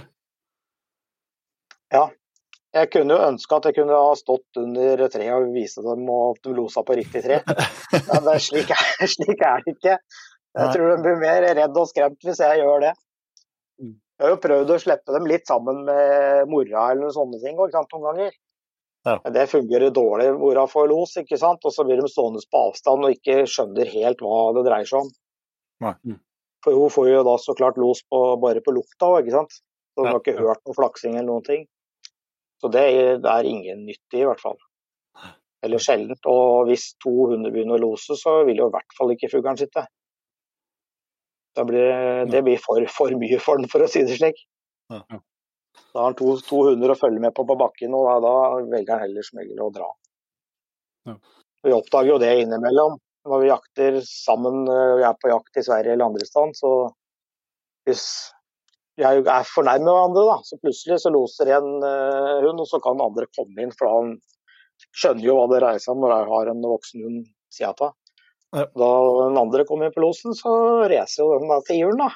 Jeg 2.76 2.90
kunne 2.92 3.16
jo 3.16 3.26
ønske 3.30 3.58
at 3.58 3.68
jeg 3.70 3.76
kunne 3.78 3.98
ha 3.98 4.14
stått 4.20 4.60
under 4.60 5.06
treet 5.12 5.34
og 5.36 5.54
vise 5.56 5.84
dem 5.86 6.08
at 6.12 6.40
de 6.44 6.56
losa 6.58 6.84
på 6.86 6.98
riktig 7.00 7.22
tre. 7.24 7.42
Men 8.10 8.26
det 8.28 8.34
er 8.36 8.44
slik, 8.44 8.72
er, 8.76 9.08
slik 9.16 9.42
er 9.42 9.64
det 9.66 9.76
ikke. 9.78 9.98
Jeg 10.56 10.72
tror 10.76 10.92
de 10.92 11.04
blir 11.04 11.20
mer 11.20 11.46
redd 11.58 11.78
og 11.80 11.90
skremt 11.90 12.22
hvis 12.24 12.40
jeg 12.44 12.62
gjør 12.62 12.86
det. 12.86 12.94
Mm. 13.82 13.94
Jeg 13.96 14.24
har 14.26 14.34
jo 14.36 14.42
prøvd 14.46 14.74
å 14.76 14.80
slippe 14.80 15.16
dem 15.18 15.26
litt 15.28 15.48
sammen 15.50 15.82
med 15.88 16.52
mora 16.52 16.90
eller 16.94 17.12
sånne 17.16 17.40
ting 17.44 17.58
ikke 17.58 17.76
sant, 17.76 17.96
noen 17.96 18.06
ganger. 18.10 18.38
Ja. 19.06 19.18
Det 19.36 19.44
fungerer 19.52 19.92
dårlig. 19.94 20.32
Mora 20.40 20.64
får 20.72 20.88
los, 20.90 21.18
ikke 21.22 21.38
sant? 21.38 21.66
og 21.68 21.74
så 21.76 21.84
blir 21.86 22.00
de 22.02 22.08
stående 22.10 22.42
på 22.50 22.62
avstand 22.72 23.06
og 23.06 23.14
ikke 23.14 23.44
skjønner 23.52 23.92
helt 23.92 24.24
hva 24.24 24.40
det 24.58 24.64
dreier 24.66 24.90
seg 24.90 25.04
om. 25.04 25.12
Nei. 25.86 25.94
Mm. 26.08 26.22
For 26.66 26.80
hun 26.80 26.90
får 26.90 27.12
jo 27.12 27.20
da 27.28 27.36
så 27.38 27.54
klart 27.60 27.78
los 27.78 28.02
på, 28.10 28.22
bare 28.42 28.64
på 28.66 28.74
lukta 28.74 29.12
òg, 29.12 29.20
ikke 29.22 29.36
sant. 29.36 29.60
Så 29.94 30.02
hun 30.02 30.08
Ja. 30.10 30.16
har 30.16 30.24
ikke 30.24 30.40
hørt 30.40 30.64
noe 30.66 30.78
flaksing 30.80 31.14
eller 31.20 31.30
noen 31.30 31.46
ting. 31.46 31.68
Så 32.66 32.72
det 32.74 32.82
er 33.30 33.46
ingen 33.46 33.84
nyttig, 33.86 34.24
i 34.24 34.26
hvert 34.26 34.42
fall. 34.42 34.56
Eller 35.62 35.82
sjeldent. 35.82 36.26
Og 36.26 36.66
hvis 36.66 36.88
to 37.04 37.12
hunder 37.30 37.54
begynner 37.54 37.78
å 37.78 37.92
lose, 37.92 38.18
så 38.18 38.40
vil 38.48 38.58
jo 38.58 38.72
i 38.72 38.74
hvert 38.74 38.96
fall 38.98 39.14
ikke 39.14 39.30
fuglen 39.30 39.60
sitte. 39.60 39.84
Da 41.54 41.62
blir, 41.70 42.26
det 42.26 42.42
blir 42.42 42.58
for, 42.64 42.82
for 42.90 43.14
mye 43.22 43.38
for 43.38 43.62
den, 43.62 43.70
for 43.70 43.86
å 43.86 43.90
si 43.92 44.02
det 44.08 44.18
slik. 44.18 44.42
Da 44.90 44.98
har 46.02 46.10
han 46.10 46.18
to, 46.18 46.34
to 46.42 46.64
hunder 46.72 46.96
å 46.96 46.98
følge 46.98 47.22
med 47.22 47.36
på 47.38 47.46
på 47.46 47.58
bakken, 47.60 47.94
og 47.94 48.10
da, 48.10 48.18
da 48.26 48.34
velger 48.74 48.96
han 48.96 49.06
heller 49.06 49.30
som 49.30 49.44
regel 49.44 49.62
å 49.62 49.70
dra. 49.78 49.92
Ja. 51.06 51.16
Vi 51.70 51.78
oppdager 51.78 52.16
jo 52.16 52.22
det 52.26 52.34
innimellom. 52.42 52.98
Når 53.30 53.42
vi 53.44 53.52
jakter 53.54 54.02
sammen, 54.10 54.66
vi 54.66 55.06
er 55.06 55.22
på 55.22 55.30
jakt 55.30 55.62
i 55.62 55.68
Sverige 55.70 55.94
eller 55.94 56.10
andre 56.10 56.26
steder, 56.26 56.58
så 56.58 56.74
hvis 57.86 58.10
vi 58.96 59.04
er 59.04 59.20
er 59.20 59.50
fornærmet 59.50 59.86
med 59.86 59.92
hverandre, 59.92 60.24
da, 60.30 60.38
så 60.48 60.60
plutselig 60.62 60.98
så 61.04 61.12
loser 61.12 61.52
en 61.58 61.70
uh, 61.84 62.42
hund, 62.46 62.62
og 62.64 62.68
så 62.70 62.80
kan 62.84 63.04
andre 63.04 63.28
komme 63.36 63.66
inn, 63.66 63.74
for 63.76 63.92
han 63.92 64.16
skjønner 64.96 65.26
jo 65.26 65.36
hva 65.38 65.46
det 65.52 65.60
dreier 65.62 65.82
seg 65.84 65.94
om 65.96 66.02
når 66.04 66.12
jeg 66.16 66.30
har 66.32 66.46
en 66.52 66.68
voksen 66.72 67.06
hund 67.06 67.20
sida 67.54 67.72
av. 67.76 67.94
Ja. 68.56 68.66
Da 68.72 68.90
den 69.26 69.38
andre 69.42 69.66
kommer 69.68 69.86
inn 69.88 69.96
på 69.96 70.04
losen, 70.04 70.32
så 70.38 70.52
racer 70.92 71.24
jo 71.24 71.40
den 71.40 71.52
da 71.52 71.58
til 71.68 71.82
julen, 71.82 72.02
da. 72.06 72.10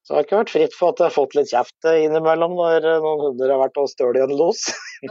Så 0.00 0.08
det 0.12 0.18
har 0.18 0.24
ikke 0.26 0.40
vært 0.40 0.54
fritt 0.54 0.74
for 0.74 0.86
at 0.90 0.98
jeg 1.00 1.06
har 1.06 1.14
fått 1.14 1.34
litt 1.38 1.50
kjeft 1.52 1.86
eh, 1.86 2.02
innimellom 2.06 2.52
når 2.58 2.78
eh, 2.82 3.02
noen 3.04 3.20
hunder 3.26 3.48
har 3.52 3.60
vært 3.60 3.78
og 3.78 3.90
stølt 3.90 4.18
i 4.18 4.24
en 4.24 4.34
los. 4.38 4.60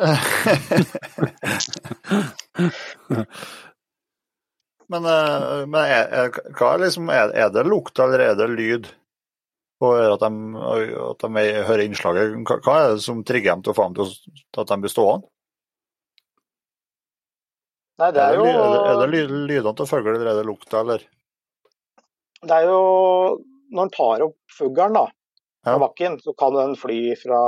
men 4.91 5.04
men 5.69 5.82
er, 5.84 6.06
er, 6.10 6.28
hva 6.58 6.67
er, 6.73 6.80
liksom, 6.84 7.06
er, 7.13 7.28
er 7.32 7.49
det 7.54 7.63
lukt 7.69 7.95
eller 8.04 8.19
er 8.32 8.36
det 8.39 8.49
lyd? 8.56 8.86
Og 9.80 9.94
er 9.96 10.12
at 10.12 10.24
de, 10.26 10.30
at 11.08 11.22
de 11.24 11.44
hører 11.70 11.84
innslaget. 11.86 12.34
Hva, 12.65 12.74
er 12.84 12.96
det 12.98 13.04
som 13.06 13.22
trigger 13.24 13.54
dem 13.56 13.62
til 13.63 13.72
å 13.72 13.78
få 13.78 13.86
dem 13.88 13.96
til, 14.02 14.34
at 14.60 14.72
de 14.74 14.78
blir 14.84 14.92
stående? 14.92 15.30
Nei, 18.00 18.10
det 18.15 18.24
er 18.24 18.36
jo, 18.39 18.44
er 18.48 18.60
det, 18.74 18.82
er 18.89 19.00
det 19.02 19.08
ly- 19.12 19.46
lydene 19.50 19.74
til 19.76 19.88
fugl, 19.89 20.12
eller 20.13 20.30
er 20.32 20.38
det 20.39 20.46
lukta, 20.48 20.84
eller? 20.86 21.02
det 22.39 22.56
er 22.56 22.70
jo 22.70 22.84
Når 23.76 23.84
en 23.86 23.92
tar 23.94 24.22
opp 24.26 24.38
fuglen 24.56 24.94
da, 24.96 25.02
Ja. 25.68 25.74
på 25.76 25.82
bakken, 25.84 26.15
så 26.24 26.32
kan 26.39 26.56
den 26.56 26.72
fly 26.80 27.13
fra 27.20 27.39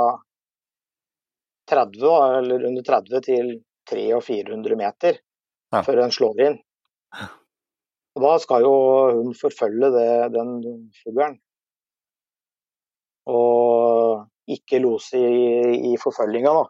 30, 1.72 1.96
da, 1.98 2.38
eller 2.38 2.66
under 2.68 2.82
30 2.84 3.22
til 3.24 3.48
300-400 3.90 4.76
meter 4.78 5.16
Ja. 5.72 5.80
før 5.82 5.96
den 6.02 6.12
slår 6.14 6.40
inn. 6.46 6.58
Og 8.14 8.22
da 8.22 8.34
skal 8.38 8.60
jo 8.62 8.74
hun 9.16 9.32
forfølge 9.34 9.88
det, 9.96 10.10
den 10.36 10.52
fuglen. 11.00 11.40
Og 13.30 14.26
ikke 14.50 14.80
lose 14.82 15.18
i, 15.18 15.92
i 15.92 15.96
forfølginga, 16.00 16.52
da. 16.58 16.64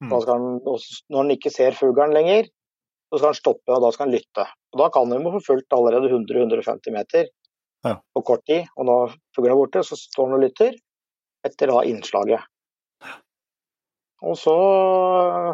Mm. 0.00 0.08
da 0.12 0.20
skal 0.22 0.38
han, 0.38 0.60
når 0.64 1.18
han 1.18 1.32
ikke 1.34 1.50
ser 1.52 1.76
fuglen 1.76 2.14
lenger, 2.16 2.46
så 3.10 3.18
skal 3.18 3.32
han 3.32 3.36
stoppe 3.40 3.74
og 3.74 3.82
da 3.82 3.90
skal 3.92 4.06
han 4.06 4.14
lytte. 4.14 4.46
Og 4.72 4.78
Da 4.80 4.86
kan 4.94 5.10
han 5.12 5.26
jo 5.26 5.32
få 5.34 5.42
fulgt 5.48 5.74
allerede 5.76 6.08
100-150 6.12 6.94
meter 6.94 7.28
Ja. 7.84 7.96
på 8.14 8.22
kort 8.22 8.44
tid. 8.46 8.68
Og 8.76 8.84
når 8.86 9.14
fuglen 9.34 9.52
er 9.52 9.58
borte, 9.58 9.82
så 9.84 9.96
står 9.96 10.26
han 10.28 10.36
og 10.38 10.42
lytter 10.44 10.74
etter 11.44 11.66
da 11.72 11.82
innslaget. 11.88 12.40
Og 14.20 14.36
så 14.36 14.52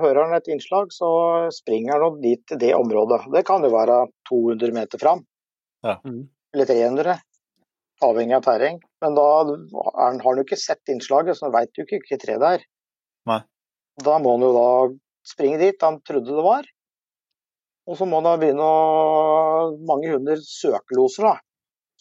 hører 0.03 0.25
han 0.27 0.35
et 0.35 0.49
innslag, 0.51 0.91
så 0.91 1.09
springer 1.55 1.95
han 1.95 2.07
opp 2.09 2.17
dit 2.23 2.43
til 2.51 2.59
det 2.59 2.73
området. 2.75 3.21
Det 3.33 3.45
kan 3.47 3.63
jo 3.63 3.71
være 3.71 4.01
200 4.29 4.75
meter 4.75 4.99
fram, 4.99 5.23
Ja. 5.87 6.01
Mm. 6.05 6.29
eller 6.53 6.67
300, 6.67 7.15
avhengig 8.03 8.35
av 8.35 8.43
terreng. 8.43 8.81
Men 9.05 9.17
da 9.19 9.27
har 9.45 10.15
han 10.23 10.41
jo 10.41 10.45
ikke 10.45 10.59
sett 10.61 10.93
innslaget, 10.93 11.37
så 11.37 11.49
han 11.49 11.57
veit 11.57 11.77
jo 11.77 11.85
ikke 11.85 11.99
hvilket 11.99 12.23
tre 12.25 12.39
det 12.41 12.53
er. 12.59 12.65
Nei. 13.29 13.43
Da 14.05 14.17
må 14.23 14.37
han 14.37 14.45
jo 14.45 14.53
da 14.57 14.71
springe 15.27 15.61
dit 15.61 15.85
han 15.85 16.01
trodde 16.07 16.33
det 16.33 16.45
var. 16.45 16.69
Og 17.87 17.99
så 17.99 18.07
må 18.09 18.21
han 18.21 18.27
da 18.27 18.37
begynne 18.41 18.67
å 18.67 19.77
Mange 19.87 20.11
hunder 20.15 20.41
søkeloser, 20.43 21.29
da. 21.29 21.37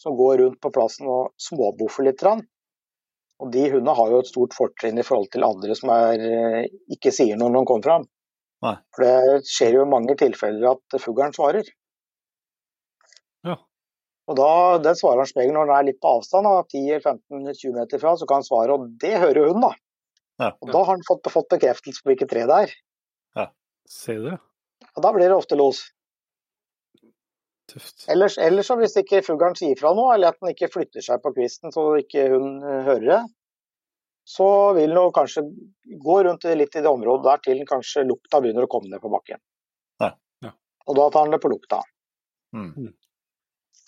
Som 0.00 0.16
går 0.18 0.42
rundt 0.42 0.60
på 0.60 0.72
plassen 0.74 1.08
og 1.08 1.32
småboffer 1.40 2.04
litt. 2.06 2.22
Og 2.26 3.52
de 3.52 3.64
hundene 3.68 3.94
har 3.96 4.12
jo 4.12 4.20
et 4.22 4.28
stort 4.28 4.56
fortrinn 4.56 5.00
i 5.00 5.04
forhold 5.04 5.30
til 5.32 5.44
andre 5.44 5.76
som 5.76 5.92
er, 5.92 6.20
eh, 6.20 6.68
ikke 6.92 7.12
sier 7.12 7.36
noe 7.36 7.52
når 7.52 7.64
de 7.64 7.70
kommer 7.70 7.88
fram. 7.88 8.06
Nei. 8.64 8.74
For 8.94 9.04
det 9.04 9.48
skjer 9.50 9.76
jo 9.76 9.84
i 9.84 9.90
mange 9.92 10.16
tilfeller 10.20 10.70
at 10.72 11.00
fuglen 11.02 11.34
svarer. 11.36 11.68
Ja. 13.44 13.56
Og 14.26 14.38
da, 14.38 14.50
Den 14.82 14.96
svarer 14.98 15.22
han 15.22 15.28
som 15.30 15.42
når 15.42 15.68
den 15.68 15.76
er 15.76 15.86
litt 15.86 16.00
på 16.02 16.16
avstand, 16.18 16.48
da, 16.48 16.64
10-15-20 16.72 17.76
meter 17.76 18.02
fra, 18.02 18.16
så 18.18 18.26
kan 18.26 18.42
han 18.42 18.48
svare, 18.48 18.74
og 18.74 18.88
det 19.02 19.14
hører 19.22 19.42
jo 19.44 19.52
hun, 19.52 19.62
da. 19.62 19.72
Ja. 20.42 20.50
Og 20.60 20.72
da 20.72 20.82
har 20.82 20.96
han 20.96 21.06
fått, 21.06 21.30
fått 21.32 21.52
bekreftelse 21.54 22.02
på 22.02 22.12
hvilket 22.12 22.32
tre 22.32 22.42
det 22.48 22.58
er. 22.66 22.74
Sier 23.90 24.18
du 24.18 24.30
det? 24.30 24.38
Og 24.96 25.04
da 25.04 25.12
blir 25.14 25.30
det 25.30 25.36
ofte 25.36 25.58
los. 25.58 25.84
Tøft. 27.70 28.06
Ellers, 28.12 28.36
ellers 28.38 28.68
så 28.70 28.76
hvis 28.78 28.94
ikke 29.00 29.24
fuglen 29.26 29.56
sier 29.58 29.78
fra 29.78 29.92
noe, 29.96 30.12
eller 30.14 30.34
at 30.34 30.38
den 30.42 30.52
ikke 30.52 30.70
flytter 30.70 31.02
seg 31.02 31.22
på 31.22 31.32
kvisten 31.34 31.74
så 31.74 31.88
ikke 31.98 32.28
hun 32.30 32.60
eh, 32.62 32.82
hører 32.86 33.08
det, 33.08 33.22
så 34.26 34.46
vil 34.74 34.94
den 34.94 35.14
kanskje 35.14 35.42
gå 36.02 36.20
rundt 36.26 36.46
litt 36.58 36.78
i 36.78 36.82
det 36.82 36.90
området 36.90 37.26
der 37.26 37.42
til 37.42 37.60
den 37.60 37.68
kanskje 37.68 38.06
lukta 38.06 38.40
begynner 38.42 38.66
å 38.66 38.70
komme 38.70 38.90
ned 38.90 39.02
på 39.02 39.10
bakken. 39.10 39.38
Ja. 40.02 40.12
Ja. 40.42 40.54
Og 40.86 40.98
da 40.98 41.08
tar 41.14 41.26
den 41.26 41.36
det 41.36 41.42
på 41.42 41.50
lukta. 41.50 41.82
Mm. 42.54 42.90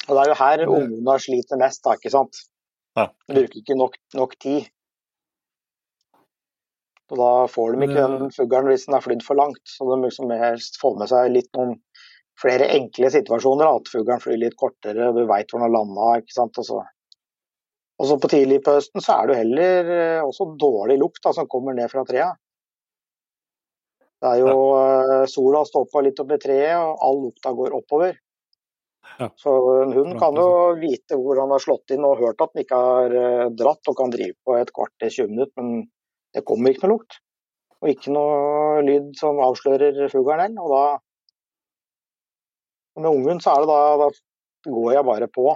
Og 0.08 0.16
det 0.16 0.24
er 0.24 0.30
jo 0.30 0.40
her 0.40 0.64
ungene 0.66 1.14
sliter 1.20 1.60
mest, 1.60 1.82
da, 1.84 1.94
ikke 1.98 2.12
sant. 2.14 2.42
Ja. 2.96 3.08
Bruker 3.28 3.60
ikke 3.60 3.76
nok, 3.78 3.96
nok 4.16 4.36
tid. 4.40 4.68
Og 7.08 7.20
da 7.20 7.32
får 7.48 7.74
de 7.74 7.86
ikke 7.88 8.06
den 8.12 8.32
fuglen 8.34 8.68
hvis 8.68 8.84
den 8.88 8.96
har 8.96 9.04
flydd 9.04 9.24
for 9.24 9.38
langt. 9.38 9.62
Så 9.68 9.86
de 9.88 9.98
liksom 10.02 10.32
helst 10.32 10.76
får 10.80 10.96
med 11.00 11.12
seg 11.12 11.30
litt 11.32 11.48
noen 11.56 11.78
flere 12.40 12.68
enkle 12.74 13.10
situasjoner. 13.12 13.64
da, 13.64 13.80
At 13.80 13.92
fuglen 13.92 14.22
flyr 14.24 14.40
litt 14.40 14.58
kortere, 14.60 15.08
og 15.08 15.16
du 15.16 15.24
veit 15.28 15.48
hvor 15.48 15.60
den 15.60 15.68
har 15.68 15.76
landa. 15.76 16.10
ikke 16.22 16.36
sant, 16.36 16.60
og 16.60 16.68
så 16.68 16.84
og 17.98 18.06
så 18.06 18.14
på 18.22 18.30
tidlig 18.30 18.60
på 18.62 18.76
høsten 18.76 19.02
så 19.02 19.16
er 19.16 19.26
det 19.26 19.34
jo 19.34 19.38
heller 19.40 19.88
eh, 19.90 20.20
også 20.22 20.52
dårlig 20.60 21.00
lukt 21.00 21.18
da, 21.24 21.32
som 21.34 21.48
kommer 21.50 21.74
ned 21.74 21.90
fra 21.90 22.04
trea. 22.06 22.28
Det 24.22 24.30
er 24.34 24.42
jo 24.42 24.52
ja. 24.54 25.24
Sola 25.30 25.64
står 25.66 25.88
på 25.90 26.02
litt 26.06 26.20
oppi 26.22 26.38
treet, 26.42 26.78
og 26.78 27.02
all 27.06 27.18
lukta 27.24 27.50
går 27.58 27.74
oppover. 27.74 28.14
Ja. 29.18 29.28
Så 29.40 29.52
en 29.82 29.92
hund 29.96 30.18
kan 30.20 30.36
jo 30.38 30.48
vite 30.78 31.18
hvor 31.18 31.40
han 31.40 31.50
har 31.50 31.62
slått 31.62 31.94
inn 31.94 32.06
og 32.06 32.20
hørt 32.20 32.42
at 32.44 32.52
den 32.54 32.64
ikke 32.64 32.80
har 32.82 33.14
eh, 33.20 33.46
dratt, 33.58 33.82
og 33.90 33.96
kan 33.98 34.12
drive 34.14 34.36
på 34.46 34.58
et 34.58 34.70
kvarter 34.74 35.10
20 35.10 35.32
minutter, 35.32 35.54
men 35.58 35.88
det 36.36 36.44
kommer 36.46 36.74
ikke 36.74 36.86
noe 36.86 36.98
lukt. 36.98 37.18
Og 37.78 37.92
ikke 37.92 38.12
noe 38.14 38.82
lyd 38.82 39.12
som 39.18 39.38
avslører 39.42 40.08
fuglen. 40.12 40.58
Og 40.58 40.74
da 40.74 40.84
Med 42.98 43.12
unghund 43.14 43.42
så 43.44 43.52
er 43.54 43.62
det 43.62 43.68
da 43.70 43.80
Da 44.02 44.08
går 44.66 44.92
jeg 44.96 45.06
bare 45.06 45.28
på. 45.30 45.46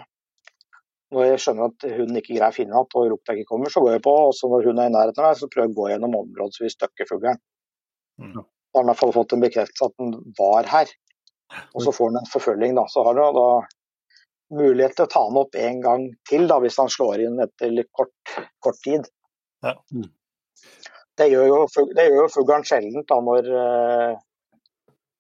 Når 1.13 1.27
jeg 1.27 1.41
skjønner 1.45 1.73
at 1.73 1.87
hunden 1.99 2.19
ikke 2.21 2.37
greier 2.37 2.53
å 2.55 2.57
finne 2.57 2.73
igjen 2.73 3.01
og 3.01 3.09
lukta 3.11 3.35
ikke 3.35 3.51
kommer, 3.51 3.73
så 3.73 3.83
går 3.85 3.97
jeg 3.97 4.05
på. 4.07 4.15
Og 4.29 4.33
så 4.39 4.49
når 4.49 4.71
hun 4.71 4.79
er 4.81 4.89
i 4.89 4.95
nærheten 4.95 5.21
av 5.21 5.33
meg, 5.33 5.41
så 5.41 5.49
prøver 5.51 5.69
jeg 5.69 5.75
å 5.75 5.81
gå 5.81 5.89
gjennom 5.91 6.15
området 6.23 6.57
så 6.57 6.65
vi 6.65 6.71
støkker 6.73 7.11
fuglen. 7.11 7.41
Mm. 8.23 8.39
Da 8.39 8.81
har 8.81 8.87
i 8.87 8.89
hvert 8.89 9.03
fall 9.03 9.13
fått 9.19 9.35
en 9.37 9.43
bekreftelse 9.43 9.91
at 9.91 9.99
den 10.01 10.15
var 10.39 10.71
her. 10.71 10.95
Og 11.75 11.85
så 11.85 11.93
får 11.93 12.11
han 12.11 12.21
en 12.23 12.33
forfølging, 12.33 12.75
da. 12.79 12.87
Så 12.89 13.05
har 13.05 13.19
han 13.19 13.37
da 13.37 13.49
mulighet 14.53 14.97
til 14.97 15.07
å 15.07 15.13
ta 15.13 15.23
han 15.27 15.39
opp 15.41 15.57
en 15.59 15.81
gang 15.85 16.09
til, 16.29 16.47
da, 16.51 16.59
hvis 16.63 16.79
han 16.81 16.91
slår 16.93 17.25
inn 17.27 17.41
etter 17.43 17.73
litt 17.73 17.91
kort, 17.97 18.35
kort 18.65 18.81
tid. 18.85 19.09
Ja. 19.65 19.77
Mm. 19.95 20.11
Det 21.19 21.29
gjør 21.29 21.49
jo, 21.49 21.59
det 21.97 22.07
gjør 22.09 22.23
jo 22.23 22.29
fuglen 22.33 22.65
sjelden 22.67 23.05
da, 23.09 23.19
når, 23.25 23.49
eh, 23.63 24.15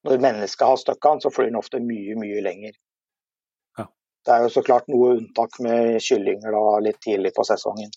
når 0.09 0.25
mennesket 0.25 0.66
har 0.66 0.81
støkka 0.81 1.14
han, 1.14 1.23
så 1.25 1.33
flyr 1.33 1.51
han 1.51 1.61
ofte 1.61 1.83
mye, 1.85 2.16
mye 2.21 2.45
lenger. 2.45 2.77
Ja. 3.79 3.87
Det 4.25 4.35
er 4.35 4.47
jo 4.47 4.55
så 4.57 4.64
klart 4.66 4.88
noe 4.92 5.16
unntak 5.18 5.61
med 5.64 6.01
kyllinger 6.03 6.57
da, 6.57 6.64
litt 6.85 7.01
tidlig 7.05 7.35
på 7.37 7.45
sesongen. 7.49 7.92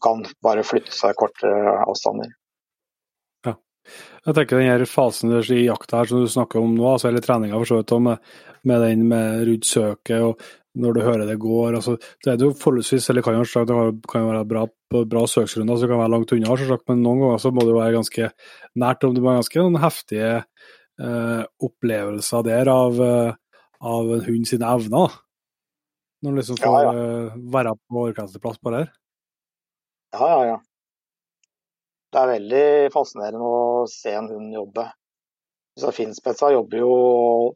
Kan 0.00 0.24
bare 0.44 0.64
flytte 0.64 0.94
seg 0.96 1.18
kortere 1.20 1.76
avstander. 1.84 2.32
Jeg 4.26 4.36
tenker 4.36 4.60
den 4.60 4.68
her 4.68 4.84
fasen 4.88 5.32
i 5.32 5.64
jakta 5.64 6.02
her 6.02 6.10
som 6.10 6.22
du 6.22 6.30
snakker 6.30 6.60
om 6.60 6.74
nå, 6.76 6.86
altså, 6.92 7.08
eller 7.08 7.24
treninga 7.24 7.58
for 7.58 7.70
så 7.70 7.80
vidt, 7.80 7.94
med, 8.04 8.32
med 8.68 8.82
den 8.84 9.06
med 9.08 9.46
rundt 9.48 9.68
søket 9.68 10.24
og 10.26 10.48
når 10.78 10.94
du 10.94 11.00
hører 11.02 11.26
det 11.26 11.38
går 11.42 11.74
altså, 11.74 11.96
Det 12.22 12.32
er 12.32 12.44
jo 12.44 12.52
forholdsvis, 12.54 13.08
eller 13.10 13.24
kan 13.26 13.34
jo 13.34 13.42
det 13.42 14.10
kan 14.10 14.22
jo 14.22 14.28
være 14.30 14.44
bra, 14.46 14.66
bra 15.02 15.24
søksrunder, 15.26 15.76
så 15.76 15.86
det 15.86 15.90
kan 15.90 16.02
være 16.02 16.14
langt 16.14 16.32
unna, 16.36 16.56
selvsagt, 16.56 16.86
men 16.88 17.02
noen 17.02 17.24
ganger 17.24 17.42
så 17.42 17.50
må 17.50 17.64
det 17.64 17.74
jo 17.74 17.80
være 17.80 17.96
ganske 17.96 18.30
nært 18.78 19.06
om 19.06 19.16
det 19.16 19.24
var 19.24 19.40
ganske 19.40 19.64
noen 19.64 19.80
heftige 19.82 20.30
eh, 20.38 21.42
opplevelser 21.66 22.46
der 22.46 22.70
av, 22.70 23.02
eh, 23.02 23.34
av 23.80 24.14
en 24.14 24.24
hund 24.28 24.46
sine 24.46 24.70
evner. 24.70 25.18
Når 26.20 26.32
du 26.32 26.40
liksom 26.42 26.60
får 26.60 26.80
ja. 26.84 26.94
ja. 26.94 27.28
være 27.56 27.76
på 27.88 28.06
orkesterplass 28.10 28.60
på 28.60 28.74
det 28.74 28.84
her. 28.84 28.90
Ja, 30.14 30.26
ja, 30.28 30.40
ja. 30.52 30.58
Det 32.10 32.18
er 32.18 32.32
veldig 32.32 32.64
fascinerende 32.94 33.46
å 33.46 33.86
se 33.90 34.12
en 34.18 34.28
hund 34.32 34.54
jobbe. 34.54 34.86
Så 35.78 35.92
Finspetsa 35.94 36.50
jobber 36.52 36.82
jo, 36.82 36.94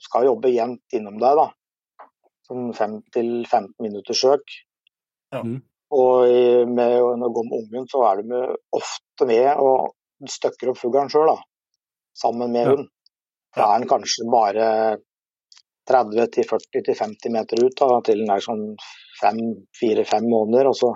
skal 0.04 0.28
jobbe 0.28 0.52
jevnt 0.54 0.94
innom 0.96 1.18
deg, 1.18 1.40
da. 1.40 1.48
Sånn 2.46 2.70
5-15 2.76 3.72
minutters 3.82 4.20
søk. 4.22 4.44
Ja. 5.34 5.42
Mm. 5.42 5.58
Og 5.94 6.68
med, 6.70 6.94
når 7.18 7.30
du 7.30 7.34
går 7.36 7.48
med 7.48 7.58
ungen, 7.60 7.88
så 7.90 8.02
er 8.08 8.20
du 8.22 8.30
med, 8.30 8.54
ofte 8.74 9.26
med 9.28 9.50
og 9.62 10.30
støkker 10.30 10.70
opp 10.72 10.78
fuglen 10.80 11.10
sjøl, 11.12 11.32
da. 11.34 11.36
Sammen 12.18 12.54
med 12.54 12.66
Ja. 12.68 12.76
hund. 12.76 12.88
Da 13.54 13.66
er 13.70 13.82
den 13.82 13.90
kanskje 13.90 14.24
bare 14.30 14.68
30-40-50 15.90 17.30
meter 17.30 17.60
ut 17.64 17.76
da, 17.78 18.00
til 18.06 18.22
den 18.22 18.30
er 18.30 18.42
sånn 18.42 18.64
4-5 19.22 20.26
måneder. 20.30 20.70
Og 20.70 20.78
så 20.78 20.94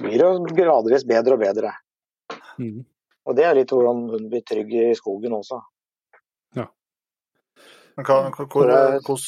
blir 0.00 0.18
det 0.20 0.56
gradvis 0.58 1.06
bedre 1.08 1.36
og 1.38 1.44
bedre. 1.44 1.72
Mm. 2.60 2.84
Og 3.26 3.36
det 3.36 3.44
er 3.46 3.54
litt 3.56 3.72
hvordan 3.72 4.06
hun 4.12 4.28
blir 4.30 4.42
trygg 4.46 4.72
i 4.76 4.88
skogen 4.98 5.32
også. 5.36 5.60
Men 7.98 8.06
hva, 8.06 8.16
hva, 8.30 8.44
hvor, 8.46 8.66
Det- 8.70 9.02
hvordan, 9.04 9.24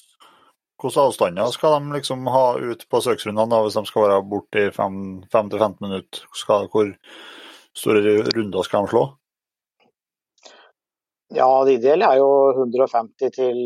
hvordan 0.80 1.06
avstander 1.08 1.50
skal 1.52 1.74
de 1.80 1.92
liksom 1.96 2.26
ha 2.30 2.44
ut 2.58 2.84
på 2.88 3.00
søksrundene 3.04 3.58
hvis 3.64 3.74
de 3.76 3.82
skal 3.90 4.02
være 4.06 4.22
borte 4.30 4.62
i 4.62 4.70
5-15 4.70 5.80
minutter? 5.82 6.22
Skal, 6.32 6.68
hvor 6.72 6.92
store 7.74 8.14
runder 8.32 8.62
skal 8.64 8.86
de 8.86 8.92
slå? 8.94 9.02
Ja, 11.34 11.48
det 11.64 11.78
ideelle 11.80 12.04
er 12.06 12.20
jo 12.20 12.30
150 12.54 13.30
til 13.34 13.60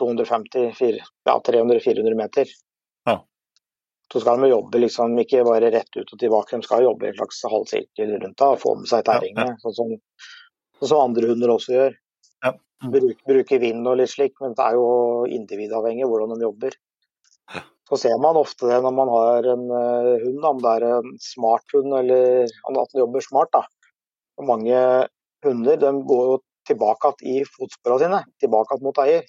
250, 0.00 0.72
fire- 0.78 1.04
ja, 1.26 1.38
300-400 1.38 2.14
meter. 2.16 2.46
Ja. 4.10 4.12
Så 4.12 4.20
skal 4.24 4.42
de 4.42 4.50
jobbe 4.50 4.78
liksom 4.82 5.12
ikke 5.22 5.44
bare 5.46 5.70
rett 5.70 5.96
ut 5.96 6.08
og 6.08 6.18
tilbake, 6.18 6.58
de 6.58 6.66
skal 6.66 6.82
jobbe 6.82 7.06
i 7.06 7.10
en 7.12 7.18
slags 7.20 7.44
halvsirkel 7.46 8.16
rundt 8.16 8.38
da, 8.42 8.48
og 8.56 8.58
få 8.58 8.72
med 8.80 8.90
seg 8.90 9.04
terrenget, 9.06 9.60
sånn, 9.62 9.76
som, 9.76 9.92
sånn 10.80 10.90
som 10.90 11.02
andre 11.04 11.30
hunder 11.30 11.52
også 11.54 11.76
gjør. 11.76 11.94
Ja. 12.42 12.52
Bruk, 12.90 13.22
bruke 13.28 13.60
vind 13.62 13.86
og 13.86 14.00
litt 14.00 14.10
slik, 14.10 14.34
men 14.42 14.56
det 14.58 14.66
er 14.66 14.80
jo 14.80 14.90
individavhengig 15.30 16.10
hvordan 16.10 16.34
de 16.34 16.48
jobber. 16.48 16.74
Så 17.90 17.98
ser 18.02 18.18
man 18.22 18.38
ofte 18.38 18.66
det 18.70 18.82
når 18.82 18.98
man 18.98 19.08
har 19.10 19.46
en 19.54 19.64
uh, 19.70 20.12
hund, 20.24 20.44
om 20.46 20.60
det 20.62 20.74
er 20.76 20.84
en 20.90 21.16
smart 21.22 21.74
hund 21.74 21.94
eller 21.98 22.46
at 22.46 22.92
den 22.92 23.02
jobber 23.02 23.24
smart. 23.24 23.50
da. 23.54 23.64
Og 24.38 24.46
mange 24.46 24.84
hunder 25.46 25.80
de 25.80 25.90
går 26.06 26.28
jo 26.28 26.36
tilbake 26.70 27.14
i 27.26 27.40
fotsporene 27.46 28.04
sine, 28.04 28.20
tilbake 28.42 28.78
mot 28.82 29.02
eier. 29.02 29.26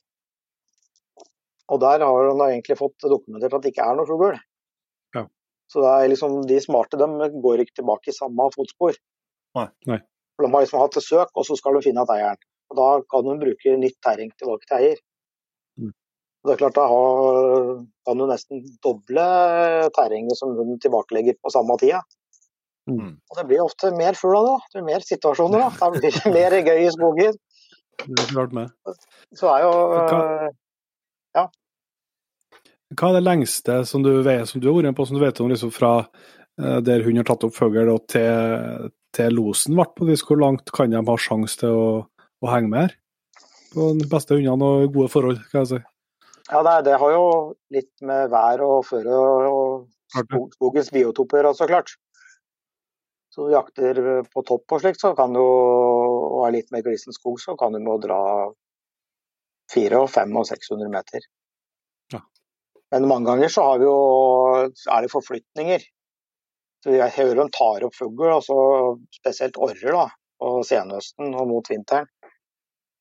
Og 1.74 1.82
der 1.82 2.06
har 2.06 2.30
de 2.30 2.48
egentlig 2.52 2.78
fått 2.78 3.10
dokumentert 3.10 3.58
at 3.58 3.66
det 3.66 3.74
ikke 3.74 3.88
er 3.88 3.98
noe 3.98 4.10
fugl. 4.10 4.38
Ja. 5.72 5.74
Så 5.74 5.82
det 5.86 5.92
er 5.96 6.10
liksom, 6.12 6.42
de 6.48 6.58
smarte 6.60 6.98
de 7.00 7.08
går 7.42 7.62
ikke 7.64 7.80
tilbake 7.80 8.12
i 8.12 8.16
samme 8.16 8.50
fotspor. 8.56 8.98
Nei. 9.56 9.68
Nei. 9.88 10.00
For 10.36 10.46
de 10.46 10.52
har 10.52 10.66
liksom 10.66 10.82
hatt 10.82 10.98
et 10.98 11.06
søk, 11.06 11.30
og 11.36 11.46
så 11.48 11.56
skal 11.56 11.78
de 11.78 11.84
finne 11.86 12.04
igjen 12.04 12.16
eieren. 12.18 12.42
Og 12.72 12.78
Da 12.80 12.88
kan 13.12 13.24
de 13.28 13.38
bruke 13.40 13.78
nytt 13.80 13.98
terreng 14.04 14.32
tilbake 14.40 14.68
til 14.68 14.78
eier. 14.78 15.00
Mm. 15.80 15.92
Det 16.44 16.54
er 16.54 16.58
klart, 16.58 16.76
Da 16.76 16.88
har, 16.88 17.86
kan 18.08 18.18
du 18.18 18.26
nesten 18.28 18.64
doble 18.84 19.28
terrenget 19.96 20.38
som 20.40 20.56
de 20.58 20.78
tilbakelegger 20.84 21.38
på 21.44 21.52
samme 21.54 21.78
tida. 21.80 22.02
Mm. 22.90 23.16
Og 23.30 23.38
det 23.38 23.48
blir 23.48 23.64
ofte 23.64 23.92
mer 23.96 24.14
fugl 24.18 24.36
av 24.40 24.48
det. 24.48 24.58
Det 24.74 24.80
blir 24.80 24.88
mer 24.94 25.06
situasjoner. 25.06 25.60
da. 25.70 25.90
Det 25.96 26.02
blir 26.02 26.34
mer 26.34 26.58
gøy 26.66 26.84
i 26.88 26.92
skogen. 26.96 27.38
Det 28.02 28.20
er 28.24 28.32
klart 28.34 28.54
med. 28.58 28.72
Så 29.38 29.48
er 29.52 29.64
jo 29.68 29.72
Hva- 31.32 31.52
Hva 32.92 33.12
er 33.12 33.20
det 33.20 33.24
lengste 33.24 33.82
som 33.88 34.04
du, 34.04 34.12
vet, 34.26 34.48
som 34.50 34.62
du 34.62 34.68
har 34.68 34.82
vært 34.82 34.98
på, 34.98 35.06
som 35.08 35.18
du 35.18 35.24
vet 35.24 35.40
om 35.40 35.52
liksom 35.52 35.72
fra 35.72 35.94
eh, 36.02 36.80
der 36.84 37.06
hun 37.06 37.20
har 37.22 37.28
tatt 37.28 37.46
opp 37.48 37.56
fugl 37.56 37.92
og 37.94 38.04
til, 38.12 38.90
til 39.16 39.38
losen 39.38 39.78
ble 39.78 39.88
på 39.96 40.10
vis? 40.10 40.26
Hvor 40.28 40.42
langt 40.42 40.74
kan 40.76 40.92
de 40.92 41.00
ha 41.00 41.18
sjanse 41.20 41.62
til 41.62 41.72
å, 41.72 41.88
å 42.44 42.52
henge 42.52 42.72
med 42.74 42.86
her? 42.86 42.98
På 43.72 43.94
de 43.96 44.08
beste 44.12 44.36
hundene 44.36 44.68
og 44.68 44.92
gode 44.92 45.14
forhold, 45.14 45.40
kan 45.52 45.64
jeg 45.64 45.72
si. 45.72 45.82
Ja, 46.52 46.60
det, 46.68 46.76
det 46.90 47.00
har 47.00 47.16
jo 47.16 47.26
litt 47.72 47.92
med 48.04 48.32
vær 48.34 48.64
og 48.66 48.82
føre 48.90 49.20
og 49.48 49.88
skog, 50.12 50.50
skogens 50.58 50.92
biotoper, 50.92 51.48
så 51.56 51.70
klart. 51.72 51.96
Så 53.32 53.48
du 53.48 53.54
jakter 53.54 54.26
på 54.28 54.44
topp 54.44 54.76
og 54.76 54.82
slikt, 54.84 55.00
så 55.00 55.14
kan 55.16 55.32
du 55.32 55.40
og 55.40 56.42
er 56.50 56.58
litt 56.58 56.74
mer 56.76 56.84
glissen 56.84 57.16
skog, 57.16 57.40
så 57.40 57.56
kan 57.56 57.72
du 57.72 57.80
må 57.80 57.96
dra 58.04 58.20
400, 59.72 60.12
500 60.12 60.42
og 60.42 60.50
600 60.50 60.92
meter. 60.92 61.28
Men 62.92 63.08
mange 63.08 63.30
ganger 63.30 63.52
så 63.52 63.64
har 63.70 63.80
vi 63.80 63.88
jo, 63.88 63.98
er 64.68 65.06
det 65.06 65.12
forflytninger. 65.14 65.84
Så 66.84 66.96
jeg 66.96 67.14
hører 67.16 67.38
de 67.44 67.46
tar 67.56 67.86
opp 67.88 67.96
fugl, 67.96 68.28
altså 68.34 68.56
spesielt 69.14 69.60
orrer 69.62 69.96
da, 69.96 70.06
på 70.42 70.54
senhøsten 70.68 71.36
og 71.38 71.48
mot 71.52 71.70
vinteren. 71.72 72.10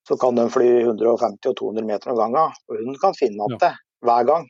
Så 0.09 0.17
kan 0.21 0.37
de 0.37 0.47
fly 0.53 0.69
150 0.83 1.51
og 1.53 1.57
200 1.59 1.87
meter 1.89 2.13
om 2.13 2.19
gangen, 2.19 2.59
og 2.69 2.77
hunden 2.77 2.99
kan 3.01 3.17
finne 3.17 3.47
igjen 3.47 3.63
det 3.63 3.73
hver 4.05 4.27
gang. 4.29 4.49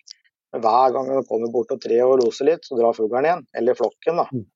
Hver 0.51 0.95
gang 0.95 1.11
de 1.11 1.21
kommer 1.29 1.53
bort 1.55 1.71
til 1.71 1.79
treet 1.85 2.07
og 2.07 2.25
loser 2.25 2.49
litt, 2.49 2.67
så 2.67 2.79
drar 2.79 2.97
fuglen 2.97 3.29
igjen. 3.29 3.45
Eller 3.59 3.79
flokken, 3.79 4.19
da. 4.19 4.27
Mm. 4.35 4.47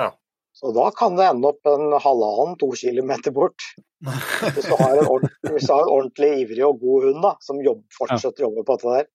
Ja. 0.00 0.08
Så 0.56 0.72
da 0.76 0.86
kan 0.96 1.18
det 1.18 1.26
ende 1.28 1.50
opp 1.52 1.68
en 1.68 1.92
halvannen-to 1.92 2.70
kilometer 2.80 3.34
bort. 3.36 3.66
Hvis 4.54 4.64
du 4.64 4.74
har 4.78 4.96
en 4.96 5.10
ordentlig, 5.10 5.60
har 5.68 5.84
en 5.84 5.92
ordentlig 5.92 6.30
ivrig 6.44 6.64
og 6.64 6.80
god 6.80 7.08
hund 7.08 7.20
da, 7.26 7.34
som 7.44 7.60
jobb, 7.64 7.84
fortsetter 7.98 8.46
å 8.46 8.48
jobbe 8.48 8.64
på 8.64 8.78
dette 8.78 8.96
der. 8.96 9.10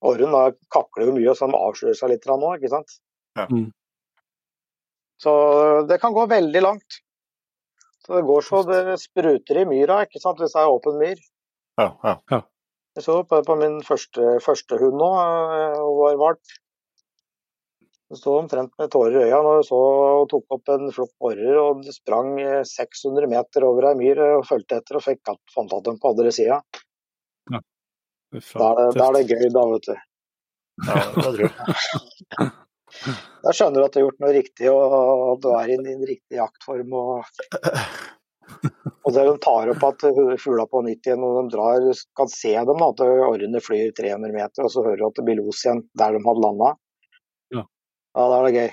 Ja. 0.00 0.08
Orren 0.08 0.56
kakler 0.72 1.10
jo 1.10 1.14
mye, 1.16 1.34
så 1.36 1.48
de 1.50 1.60
avslører 1.60 1.98
seg 1.98 2.12
litt 2.14 2.26
nå, 2.30 2.54
ikke 2.56 2.72
sant. 2.72 2.96
Ja. 3.36 3.46
Mm. 3.50 3.68
Så 5.20 5.32
det 5.88 6.00
kan 6.00 6.16
gå 6.16 6.24
veldig 6.26 6.62
langt. 6.64 7.02
Så 8.06 8.16
det 8.16 8.24
går 8.28 8.46
så 8.46 8.62
det 8.64 8.96
spruter 9.02 9.60
i 9.60 9.66
myra, 9.68 10.00
ikke 10.06 10.22
sant, 10.22 10.40
hvis 10.40 10.56
det 10.56 10.62
er 10.62 10.72
åpen 10.72 10.96
myr. 11.00 11.20
Ja, 11.80 11.92
ja. 12.04 12.40
Jeg 12.96 13.04
så 13.04 13.20
på, 13.28 13.38
på 13.46 13.56
min 13.60 13.78
første, 13.86 14.40
første 14.42 14.80
hund 14.80 14.98
nå, 14.98 15.10
hun 15.76 15.98
var 16.00 16.16
valp. 16.24 16.56
Hun 18.10 18.18
sto 18.18 18.32
omtrent 18.34 18.72
med 18.80 18.90
tårer 18.90 19.20
i 19.20 19.28
øya 19.28 19.38
når 19.46 19.60
hun 19.60 19.66
så 19.68 19.78
og 19.78 20.24
tok 20.32 20.56
opp 20.56 20.70
en 20.74 20.88
flokk 20.90 21.28
orrer 21.28 21.58
og 21.60 21.84
sprang 21.94 22.32
eh, 22.42 22.64
600 22.66 23.30
meter 23.30 23.66
over 23.68 23.86
ei 23.92 23.98
myr 24.00 24.18
og 24.24 24.48
fulgte 24.48 24.80
etter 24.80 24.98
og 24.98 25.04
fikk 25.04 25.30
fant 25.54 25.76
at 25.76 25.84
dem 25.86 26.00
på 26.02 26.10
andre 26.10 26.32
sida. 26.34 26.58
Da, 28.32 28.66
er 28.70 28.80
det- 28.80 28.98
da 28.98 29.06
er 29.08 29.12
det 29.18 29.26
gøy, 29.30 29.46
da, 29.54 29.62
vet 29.74 29.86
du. 29.90 29.94
ja 30.86 30.94
det 31.14 31.24
tror 31.24 31.40
jeg. 31.44 32.50
Da 33.40 33.52
skjønner 33.54 33.78
du 33.80 33.84
at 33.86 33.92
du 33.94 33.98
har 34.00 34.04
gjort 34.08 34.20
noe 34.20 34.32
riktig 34.34 34.66
og 34.68 34.94
at 35.32 35.40
du 35.44 35.48
er 35.54 35.70
i 35.70 35.76
din 35.78 36.00
riktige 36.08 36.40
jaktform. 36.40 36.90
Og, 36.92 37.22
og 39.06 39.14
det 39.14 39.22
de 39.28 39.34
tar 39.44 39.70
opp 39.72 39.84
at 39.88 40.04
fugla 40.42 40.66
på 40.68 40.82
nytt 40.84 41.06
igjen 41.06 41.22
og 41.24 41.36
de 41.38 41.44
drar, 41.54 41.86
kan 42.18 42.28
se 42.32 42.50
dem, 42.58 42.82
da, 42.82 42.88
at 42.90 43.02
orrene 43.06 43.62
flyr 43.62 43.92
300 43.96 44.34
meter, 44.34 44.66
og 44.66 44.72
så 44.74 44.82
hører 44.84 44.98
du 45.00 45.06
at 45.06 45.20
det 45.20 45.24
blir 45.28 45.38
los 45.38 45.62
igjen 45.64 45.84
der 46.02 46.16
de 46.18 46.22
hadde 46.26 46.44
landa. 46.44 46.72
Ja. 47.54 47.62
ja, 47.64 48.26
da 48.34 48.40
er 48.40 48.48
det 48.48 48.54
gøy. 48.58 48.70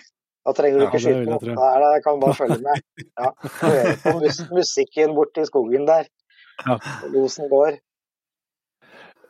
Da 0.48 0.56
trenger 0.58 0.78
du 0.80 0.84
Ja, 0.84 0.90
ikke 0.90 0.98
det 0.98 1.06
skyte 1.06 1.38
på. 1.38 1.48
jeg 1.52 1.56
Da 1.62 1.70
er 1.76 1.86
det, 1.86 2.04
kan 2.04 2.18
du 2.18 2.26
bare 2.26 2.40
følge 2.42 2.60
med. 2.66 2.86
Ja, 3.22 3.32
Høre 3.62 3.96
på 4.02 4.14
musikken 4.58 5.16
borti 5.18 5.46
skogen 5.48 5.86
der. 5.90 6.10
Ja. 6.66 6.80
Losen 7.14 7.50
går. 7.54 7.78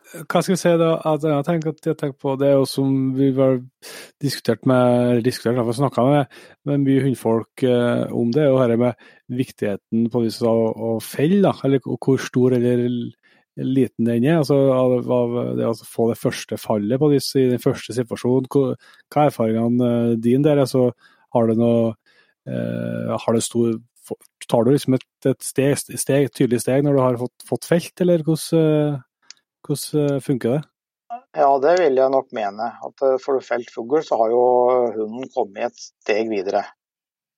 Hva 0.08 0.40
skal 0.40 0.54
vi 0.54 0.58
si 0.60 0.70
da, 0.80 0.92
at 1.10 1.24
jeg 1.26 1.44
tenker, 1.44 1.74
at 1.74 1.86
jeg 1.90 1.96
tenker 2.00 2.16
på 2.22 2.34
det 2.40 2.48
er 2.48 2.54
jo 2.56 2.64
som 2.68 2.92
vi 3.16 3.28
har 3.36 3.58
diskutert 4.22 4.64
med, 4.68 5.20
diskutert, 5.26 5.58
i 5.60 5.76
snakka 5.76 6.04
med, 6.06 6.38
med 6.68 6.84
mye 6.86 7.02
hundfolk 7.04 7.64
eh, 7.68 8.04
om 8.16 8.30
det, 8.32 8.46
og 8.48 8.62
dette 8.62 8.78
med 8.80 9.08
viktigheten 9.38 10.06
på 10.12 10.22
vis 10.24 10.40
av 10.40 10.62
å, 10.72 10.94
felle, 11.04 11.42
da, 11.44 11.52
eller 11.68 11.84
hvor 11.84 12.20
stor 12.24 12.56
eller 12.56 12.86
liten 13.58 14.06
den 14.08 14.24
er. 14.24 14.38
altså 14.38 14.56
av, 14.72 14.96
av 15.12 15.36
det 15.58 15.66
å 15.68 15.74
få 15.82 16.08
det 16.12 16.20
første 16.20 16.56
fallet 16.60 17.00
på 17.00 17.10
vis 17.12 17.28
i 17.36 17.48
den 17.50 17.62
første 17.62 17.96
situasjonen. 17.96 18.48
Hva, 18.48 18.78
hva 19.12 19.24
er 19.24 19.32
erfaringene 19.32 19.90
eh, 19.90 20.14
dine 20.24 20.46
der? 20.46 20.62
altså 20.64 20.92
Har 21.34 21.48
du 21.50 21.58
noe 21.58 21.92
eh, 22.48 23.12
har 23.12 23.36
det 23.36 23.44
stor, 23.44 23.76
Tar 24.48 24.64
du 24.64 24.70
liksom 24.72 24.94
et, 24.96 25.04
et 25.28 25.42
steg, 25.44 25.74
steg, 25.76 26.30
tydelig 26.32 26.62
steg 26.62 26.86
når 26.86 26.94
du 26.96 27.00
har 27.02 27.18
fått, 27.20 27.44
fått 27.44 27.66
felt, 27.68 27.92
eller 28.00 28.22
hvordan 28.24 28.62
eh, 28.62 29.02
hvordan 29.68 30.16
eh, 30.16 30.18
funker 30.24 30.56
det? 30.56 30.64
Ja, 31.36 31.48
det 31.62 31.74
vil 31.80 32.00
jeg 32.00 32.12
nok 32.12 32.32
mene. 32.36 32.72
At 32.84 32.98
for 32.98 33.20
får 33.22 33.44
felt 33.46 33.70
fugl, 33.72 34.00
så 34.04 34.18
har 34.20 34.32
jo 34.32 34.42
hunden 34.96 35.28
kommet 35.34 35.70
et 35.70 35.80
steg 35.80 36.28
videre. 36.32 36.64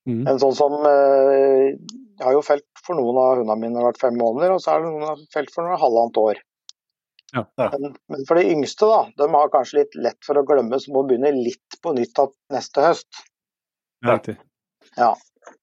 Mm. 0.08 0.22
En 0.30 0.38
sånn 0.40 0.54
som 0.56 0.78
eh, 0.88 1.74
Jeg 1.76 2.24
har 2.24 2.32
jo 2.32 2.44
felt 2.44 2.64
for 2.80 2.96
noen 2.96 3.18
av 3.20 3.40
hundene 3.40 3.58
mine 3.60 3.82
vært 3.84 4.00
fem 4.00 4.16
måneder, 4.16 4.54
og 4.54 4.62
så 4.62 4.74
er 4.74 4.82
det 4.82 4.88
noen 4.88 5.04
som 5.04 5.12
har 5.12 5.34
felt 5.34 5.52
for 5.54 5.66
noe 5.66 5.80
halvannet 5.80 6.20
år. 6.20 6.40
Ja. 7.32 7.44
Ja. 7.60 7.68
Men, 7.78 7.94
men 8.10 8.26
for 8.28 8.40
de 8.40 8.50
yngste, 8.50 8.88
da, 8.90 9.00
de 9.20 9.28
har 9.34 9.52
kanskje 9.52 9.82
litt 9.82 9.98
lett 10.06 10.18
for 10.26 10.40
å 10.40 10.44
glemme, 10.46 10.80
så 10.82 10.92
må 10.94 11.04
begynne 11.06 11.32
litt 11.36 11.78
på 11.82 11.94
nytt 11.96 12.18
av 12.22 12.32
neste 12.52 12.84
høst. 12.84 13.24
Ja. 14.06 14.18
Ja. 14.96 15.12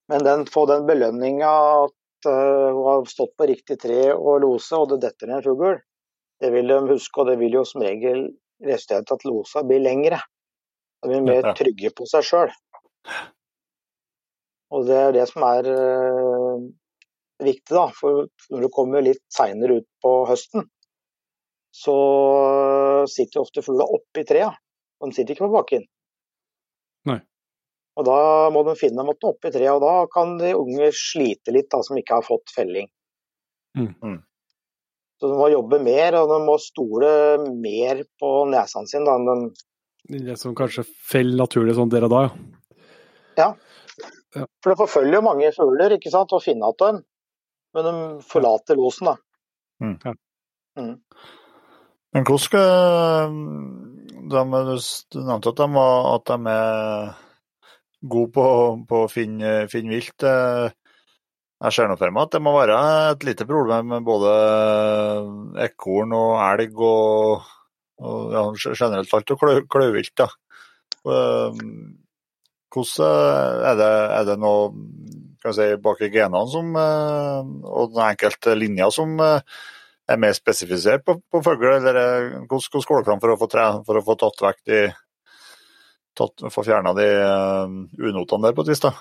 Men 0.07 0.24
den, 0.24 0.45
få 0.49 0.65
den 0.70 0.86
belønninga 0.88 1.51
at 1.84 2.30
uh, 2.30 2.70
hun 2.72 2.84
har 2.88 3.09
stått 3.11 3.36
på 3.38 3.49
riktig 3.49 3.80
tre 3.82 4.13
og 4.13 4.41
lose, 4.45 4.72
og 4.78 4.93
det 4.93 5.01
detter 5.03 5.30
ned 5.30 5.41
en 5.41 5.47
fugl, 5.49 5.80
det 6.41 6.51
vil 6.53 6.69
de 6.69 6.79
huske, 6.91 7.21
og 7.21 7.31
det 7.31 7.38
vil 7.41 7.57
jo 7.59 7.63
som 7.65 7.83
regel 7.85 8.27
resultere 8.63 9.05
til 9.05 9.17
at 9.17 9.25
losa 9.27 9.63
blir 9.65 9.81
lengre. 9.83 10.19
De 11.01 11.11
blir 11.11 11.25
mer 11.25 11.51
trygge 11.57 11.91
på 11.97 12.07
seg 12.09 12.25
sjøl. 12.25 12.53
Og 14.75 14.88
det 14.89 14.97
er 14.99 15.13
det 15.15 15.25
som 15.29 15.45
er 15.47 15.69
eh, 15.71 16.63
viktig, 17.45 17.73
da. 17.73 17.85
For 17.95 18.27
når 18.51 18.65
du 18.65 18.73
kommer 18.73 19.05
litt 19.05 19.23
seinere 19.33 19.79
ut 19.79 19.88
på 20.03 20.13
høsten, 20.29 20.67
så 21.77 21.95
sitter 23.09 23.38
de 23.38 23.43
ofte 23.45 23.63
fugla 23.65 23.88
oppi 23.97 24.25
trea. 24.27 24.51
De 25.03 25.13
sitter 25.13 25.35
ikke 25.35 25.45
på 25.45 25.55
bakken. 25.55 25.85
Nei. 27.07 27.19
Og 27.97 28.05
da 28.05 28.19
må 28.53 28.63
de 28.67 28.75
finne 28.77 29.01
dem 29.01 29.13
oppi 29.13 29.51
trea, 29.53 29.75
og 29.77 29.83
da 29.85 29.93
kan 30.13 30.35
de 30.41 30.53
unge 30.57 30.89
slite 30.93 31.53
litt, 31.53 31.69
da, 31.73 31.81
som 31.85 31.97
ikke 31.97 32.19
har 32.19 32.25
fått 32.25 32.53
felling. 32.53 32.89
Mm. 33.77 34.19
Mm. 35.18 35.22
Så 35.22 35.32
de 35.32 35.38
må 35.38 35.47
jobbe 35.49 35.80
mer, 35.82 36.15
og 36.20 36.30
de 36.30 36.38
må 36.45 36.57
stole 36.61 37.09
mer 37.49 38.03
på 38.22 38.32
nesene 38.51 38.89
sine. 38.89 39.09
Enn 39.09 39.26
den 39.26 40.28
Det 40.28 40.38
som 40.39 40.55
kanskje 40.55 40.86
faller 40.86 41.41
naturlig 41.41 41.76
sånn 41.76 41.89
der 41.89 42.05
og 42.05 42.13
da, 42.13 42.22
ja. 43.38 43.47
ja. 44.38 44.45
For 44.61 44.72
det 44.72 44.78
forfølger 44.80 45.18
jo 45.18 45.26
mange 45.26 45.49
fugler 45.55 45.97
ikke 45.97 46.13
sant, 46.13 46.34
å 46.34 46.39
finne 46.43 46.70
igjen 46.70 46.80
dem. 46.84 47.01
Men 47.76 47.88
de 47.88 48.24
forlater 48.30 48.78
losen, 48.78 49.09
da. 49.09 49.18
Mm. 49.84 49.97
Ja. 50.05 50.13
Mm. 50.78 50.95
Men 52.13 52.24
hvordan 52.26 52.45
skal 52.45 52.68
de, 54.30 54.41
du, 54.45 54.78
du 55.11 55.20
nevnte 55.26 55.51
at 55.51 55.59
de, 55.59 55.68
var, 55.76 56.07
at 56.15 56.30
de 56.30 56.53
er 56.53 57.11
gode 58.07 58.32
på, 58.38 58.45
på 58.88 59.03
å 59.03 59.11
finne, 59.11 59.53
finne 59.72 59.97
vilt. 59.97 60.26
Jeg 61.58 61.74
ser 61.74 61.88
nå 61.89 61.95
for 61.97 62.14
meg 62.14 62.28
at 62.28 62.36
det 62.36 62.41
må 62.45 62.51
være 62.53 62.80
et 63.14 63.24
lite 63.26 63.47
problem 63.49 63.88
med 63.95 64.03
både 64.05 64.34
ekorn 65.66 66.12
og 66.14 66.36
elg 66.43 66.76
og, 66.86 67.47
og 68.05 68.36
ja, 68.36 68.43
generelt 68.68 69.16
alt 69.18 69.34
og 69.34 69.41
klø- 69.41 69.64
kløvvilt. 69.66 70.14
da. 70.22 70.28
Eh, 71.08 71.64
Hvordan 72.78 73.64
er 73.72 73.78
det, 73.80 73.89
er 74.20 74.26
det 74.28 74.36
noe 74.43 74.68
kan 75.41 75.55
si, 75.55 75.66
bak 75.82 76.01
i 76.03 76.12
genene 76.14 76.43
som, 76.51 76.70
eh, 76.78 77.49
og 77.66 77.93
den 77.95 78.03
enkelte 78.05 78.53
linja 78.58 78.89
som 78.93 79.16
eh, 79.24 79.41
er 80.08 80.22
mer 80.22 80.36
spesifisert 80.38 81.05
på, 81.08 81.18
på 81.32 81.41
fugl, 81.45 81.68
eller 81.80 81.99
eh, 82.01 82.38
hvordan 82.49 82.86
går 82.91 83.05
det 83.08 83.18
for 83.24 83.34
å 83.34 83.39
få, 83.41 83.49
tre, 83.51 83.68
for 83.88 83.99
å 83.99 84.05
få 84.05 84.18
tatt 84.20 84.43
vekk 84.45 84.62
de 84.70 84.82
tatt, 86.18 86.47
Få 86.53 86.66
fjerna 86.66 86.93
de 86.97 87.08
unotene 88.01 88.49
der 88.49 88.58
på 88.58 88.66
et 88.66 88.74
vis, 88.74 88.84
da? 88.84 88.93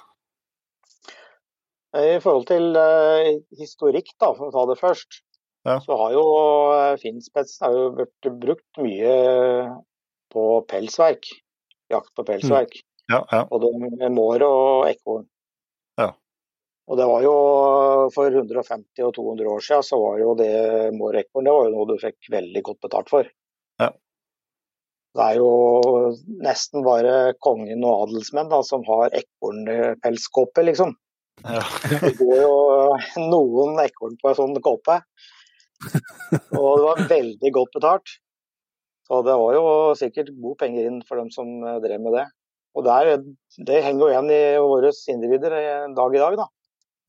I 1.97 2.19
forhold 2.23 2.47
til 2.51 2.77
eh, 2.77 3.39
historikk, 3.59 4.11
da, 4.21 4.33
for 4.37 4.51
å 4.51 4.55
ta 4.55 4.67
det 4.71 4.79
først, 4.81 5.23
Ja. 5.67 5.79
så 5.83 5.97
har 5.99 6.13
jo 6.15 6.25
Finnspets 7.03 7.57
vært 7.59 7.67
har 7.67 7.79
jo 7.79 7.87
blitt 7.97 8.29
brukt 8.43 8.79
mye 8.83 9.15
på 10.31 10.45
pelsverk. 10.71 11.27
Jakt 11.91 12.13
på 12.15 12.25
pelsverk. 12.27 12.77
Ja, 13.11 13.25
ja. 13.31 13.45
Både 13.51 13.71
mår 14.11 14.43
og 14.47 14.89
ekorn. 14.91 15.27
Ja. 15.99 16.13
Og 16.87 16.99
det 16.99 17.07
var 17.11 17.23
jo 17.23 17.35
for 18.15 18.31
150 18.31 19.03
og 19.07 19.15
200 19.15 19.51
år 19.51 19.63
siden 19.63 19.87
så 19.87 19.99
var 19.99 20.19
jo 20.23 20.35
det 20.39 20.53
mår 20.95 21.17
og 21.17 21.21
ekorn 21.23 21.47
det 21.49 21.55
var 21.55 21.67
jo 21.67 21.75
noe 21.75 21.89
du 21.91 21.97
fikk 22.03 22.31
veldig 22.31 22.63
godt 22.69 22.81
betalt 22.87 23.11
for. 23.11 23.31
Ja. 23.83 23.91
Det 25.17 25.27
er 25.31 25.39
jo 25.41 25.51
nesten 26.45 26.85
bare 26.87 27.33
kongen 27.43 27.83
og 27.87 28.07
adelsmenn 28.07 28.51
da, 28.53 28.61
som 28.67 28.85
har 28.87 29.15
ekornpelskåpe, 29.17 30.67
liksom. 30.69 30.95
Ja. 31.45 31.65
Det 32.03 32.15
går 32.19 32.39
jo 32.41 32.55
noen 33.29 33.81
ekorn 33.85 34.17
på 34.21 34.31
en 34.31 34.39
sånn 34.39 34.63
kåpe. 34.65 35.01
Og 36.57 36.71
det 36.79 36.87
var 36.87 37.03
veldig 37.11 37.53
godt 37.53 37.77
betalt. 37.77 38.15
Så 39.07 39.21
det 39.23 39.37
var 39.39 39.55
jo 39.55 39.67
sikkert 39.99 40.33
gode 40.35 40.59
penger 40.65 40.89
inn 40.89 40.99
for 41.07 41.21
dem 41.21 41.29
som 41.35 41.61
eh, 41.63 41.79
drev 41.85 42.03
med 42.03 42.17
det. 42.17 42.25
Og 42.77 42.85
det, 42.85 42.97
er, 42.97 43.23
det 43.69 43.85
henger 43.85 44.03
jo 44.03 44.09
igjen 44.13 44.33
i 44.35 44.41
våre 44.61 44.91
individer 45.13 45.55
dag 45.97 46.17
i 46.17 46.21
dag, 46.25 46.41
da. 46.43 46.49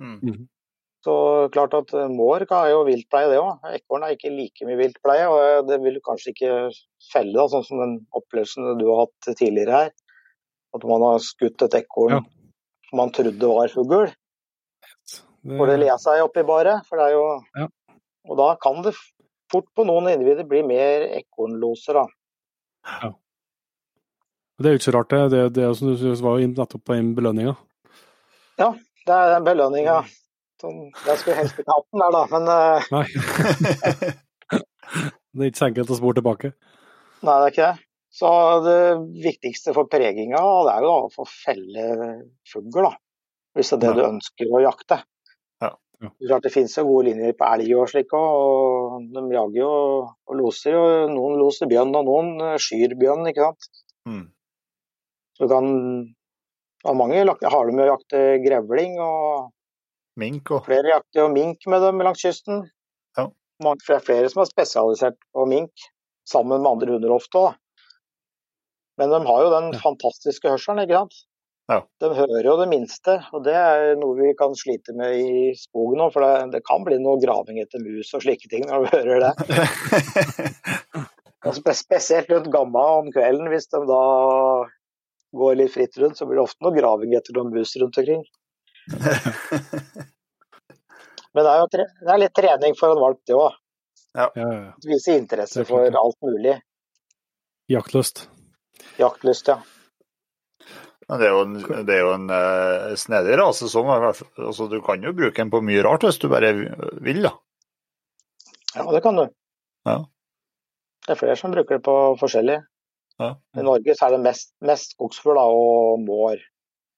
Mm. 0.03 0.19
Mhm. 0.21 0.45
Så 1.05 1.13
klart 1.53 1.75
at 1.77 1.93
eh, 1.95 2.09
er 2.09 2.69
jo 2.73 2.85
viltpleie, 2.87 3.29
det 3.31 3.39
òg. 3.39 3.63
Ekorn 3.77 4.03
er 4.03 4.15
ikke 4.15 4.33
like 4.33 4.65
mye 4.67 4.79
viltpleie. 4.79 5.27
Og 5.31 5.39
eh, 5.39 5.61
det 5.69 5.79
vil 5.85 6.01
kanskje 6.05 6.33
ikke 6.33 6.53
felle, 7.11 7.35
da, 7.37 7.47
sånn 7.51 7.65
som 7.65 7.81
den 7.81 7.95
opplevelsen 8.17 8.77
du 8.79 8.85
har 8.89 9.05
hatt 9.05 9.29
tidligere 9.37 9.81
her. 9.81 9.93
At 10.75 10.85
man 10.89 11.05
har 11.05 11.23
skutt 11.23 11.63
et 11.65 11.79
ekorn 11.81 12.17
Ja. 12.17 12.25
Man 12.95 13.11
trodde 13.15 13.51
var 13.51 13.73
fugl. 13.73 14.09
For 15.47 15.69
det 15.69 15.77
le 15.79 15.93
seg 16.01 16.23
oppi 16.25 16.43
bare. 16.47 16.79
For 16.87 16.99
det 16.99 17.09
er 17.09 17.15
jo 17.17 17.27
Ja. 17.57 17.67
Og 18.27 18.35
da 18.35 18.47
kan 18.59 18.81
det 18.83 18.91
fort 19.51 19.67
på 19.75 19.85
noen 19.87 20.09
individer 20.11 20.43
bli 20.43 20.59
mer 20.67 21.05
ekornloser, 21.15 22.01
da. 22.01 22.05
Ja. 23.03 23.13
Det 24.59 24.67
er 24.67 24.75
jo 24.75 24.79
ikke 24.81 24.89
så 24.89 24.95
rart, 24.97 25.13
det. 25.13 25.29
Det, 25.31 25.43
det 25.55 25.69
som 25.77 25.93
du 25.93 26.21
var 26.25 26.39
jo 26.41 26.49
nettopp 26.51 26.83
på 26.83 26.97
den 26.97 27.13
belønninga. 27.15 27.53
Det 29.07 29.15
er 29.15 29.35
den 29.37 29.45
belønninga. 29.47 30.01
Sånn, 30.59 30.87
jeg 31.05 31.19
skulle 31.21 31.37
helst 31.37 31.59
ikke 31.61 31.71
hatt 31.71 31.85
den 31.93 32.01
der, 32.03 32.15
da. 32.15 32.23
Men 32.33 32.49
eh, 32.51 32.87
Nei. 32.91 33.05
det 35.37 35.45
er 35.45 35.51
ikke 35.51 35.61
så 35.61 35.67
enkelt 35.69 35.93
å 35.93 35.99
spore 35.99 36.17
tilbake. 36.17 36.51
Nei, 37.21 37.35
det 37.37 37.45
er 37.45 37.53
ikke 37.53 37.67
det. 37.69 37.86
Så 38.17 38.29
det 38.65 38.79
viktigste 39.21 39.75
for 39.75 39.89
preginga 39.91 40.39
det 40.65 40.71
er 40.73 40.85
jo 40.85 40.89
da 40.89 40.95
å 41.05 41.11
få 41.13 41.25
felle 41.29 41.83
fugl, 42.49 42.79
da. 42.87 42.95
Hvis 43.57 43.69
det 43.73 43.77
er 43.77 43.81
det 43.81 43.89
Ja. 43.91 43.97
du 43.97 44.07
ønsker 44.07 44.53
å 44.53 44.61
jakte. 44.63 44.97
Ja. 45.61 45.69
Ja. 46.01 46.09
Det 46.09 46.29
Klart 46.29 46.47
det 46.47 46.53
finnes 46.53 46.77
jo 46.77 46.85
gode 46.87 47.11
linjer 47.11 47.35
på 47.37 47.45
elg 47.45 47.73
og 47.77 47.89
slik 47.89 48.13
òg, 48.17 48.31
og 48.41 49.13
de 49.13 49.23
jager 49.35 49.61
jo 49.61 49.71
og 50.07 50.35
loser 50.39 50.73
jo. 50.73 50.83
Noen 51.13 51.37
loser 51.37 51.69
bjørn, 51.69 51.93
og 51.95 52.05
noen 52.09 52.41
eh, 52.41 52.57
skyr 52.57 52.97
bjørn, 52.97 53.27
ikke 53.29 53.45
sant. 53.45 53.69
Mm. 54.09 54.25
Så 55.37 55.45
du 55.45 55.53
kan 55.53 55.71
og 56.87 56.95
mange 56.95 57.19
har 57.19 57.69
de 57.69 57.83
å 57.83 57.91
jakte 57.91 58.19
grevling, 58.43 58.97
og 59.01 59.53
Mink 60.17 60.49
og 60.55 60.63
flere 60.65 60.95
jakter 60.95 61.21
jo 61.21 61.29
mink 61.29 61.65
med 61.69 61.83
dem 61.83 62.01
langs 62.01 62.23
kysten. 62.23 62.63
Ja. 63.17 63.27
Mange, 63.61 63.83
det 63.85 63.97
er 63.99 64.05
flere 64.05 64.29
som 64.33 64.41
er 64.41 64.49
spesialisert 64.49 65.17
på 65.33 65.45
mink, 65.49 65.73
sammen 66.25 66.63
med 66.63 66.71
andre 66.71 66.95
hunder 66.95 67.13
ofte 67.13 67.41
òg. 67.43 67.57
Men 68.97 69.09
de 69.13 69.19
har 69.27 69.41
jo 69.45 69.49
den 69.53 69.73
Ja. 69.73 69.79
fantastiske 69.83 70.49
hørselen, 70.49 70.83
ikke 70.85 70.97
sant. 71.01 71.17
Ja. 71.69 71.81
De 71.99 72.07
hører 72.15 72.45
jo 72.47 72.55
det 72.61 72.69
minste, 72.71 73.17
og 73.35 73.43
det 73.43 73.53
er 73.59 73.95
noe 73.99 74.15
vi 74.15 74.29
kan 74.39 74.53
slite 74.55 74.93
med 74.95 75.17
i 75.19 75.51
skogen 75.59 75.99
nå. 75.99 76.07
For 76.13 76.23
det, 76.23 76.51
det 76.53 76.61
kan 76.65 76.85
bli 76.87 76.95
noe 77.03 77.19
graving 77.19 77.59
etter 77.59 77.83
mus 77.83 78.13
og 78.15 78.23
slike 78.23 78.47
ting 78.49 78.63
når 78.69 78.85
du 78.85 78.87
hører 78.95 79.19
det. 79.25 79.33
Og 81.45 81.53
spesielt 81.59 82.31
rundt 82.31 82.49
Gamma 82.51 82.85
om 83.01 83.11
kvelden, 83.13 83.49
hvis 83.51 83.67
de 83.71 83.81
da 83.87 83.99
går 85.37 85.57
litt 85.59 85.73
fritt 85.75 85.97
rundt, 86.01 86.17
så 86.17 86.25
blir 86.25 86.39
det 86.39 86.45
ofte 86.47 86.63
noe 86.63 86.73
graving 86.75 87.13
etter 87.19 87.35
noen 87.35 87.51
mus 87.53 87.75
rundt 87.81 87.99
omkring. 87.99 88.23
Men 91.35 91.43
det 91.45 91.51
er 91.51 91.59
jo 91.61 91.67
tre, 91.75 91.85
det 92.01 92.13
er 92.15 92.21
litt 92.23 92.35
trening 92.39 92.75
for 92.79 92.95
en 92.95 93.01
valp, 93.03 93.19
det 93.27 93.35
òg. 93.37 93.59
Ja, 94.17 94.29
ja, 94.39 94.47
ja. 94.55 94.71
Vise 94.87 95.17
interesse 95.19 95.61
er 95.61 95.67
for 95.69 95.83
alt 95.99 96.17
mulig. 96.25 96.55
Jaktlyst. 97.69 98.23
Jaktlyst, 98.97 99.51
ja. 99.51 99.59
Det 101.07 101.23
er 101.23 101.31
jo 101.31 101.43
en, 101.45 101.53
det 101.87 101.93
er 101.95 102.01
jo 102.03 102.13
en 102.17 102.27
uh, 102.27 102.95
snedig 102.99 103.37
rase. 103.39 103.69
Sånn. 103.71 103.87
Altså, 103.87 104.67
du 104.67 104.81
kan 104.83 105.03
jo 105.05 105.13
bruke 105.15 105.39
den 105.39 105.53
på 105.53 105.61
mye 105.63 105.83
rart 105.85 106.03
hvis 106.03 106.19
du 106.19 106.27
bare 106.31 106.51
vil, 106.51 107.21
da. 107.23 107.31
Ja, 108.75 108.89
det 108.91 109.01
kan 109.05 109.15
du. 109.15 109.23
Ja. 109.87 110.01
Det 111.05 111.15
er 111.15 111.21
flere 111.21 111.37
som 111.39 111.53
bruker 111.55 111.79
det 111.79 111.85
på 111.87 111.95
forskjellig. 112.19 112.59
Ja. 113.23 113.31
I 113.57 113.63
Norge 113.63 113.95
så 113.95 114.09
er 114.09 114.17
det 114.17 114.25
mest, 114.25 114.51
mest 114.67 114.97
skogsfugl 114.97 115.39
og 115.39 116.03
mår. 116.03 116.43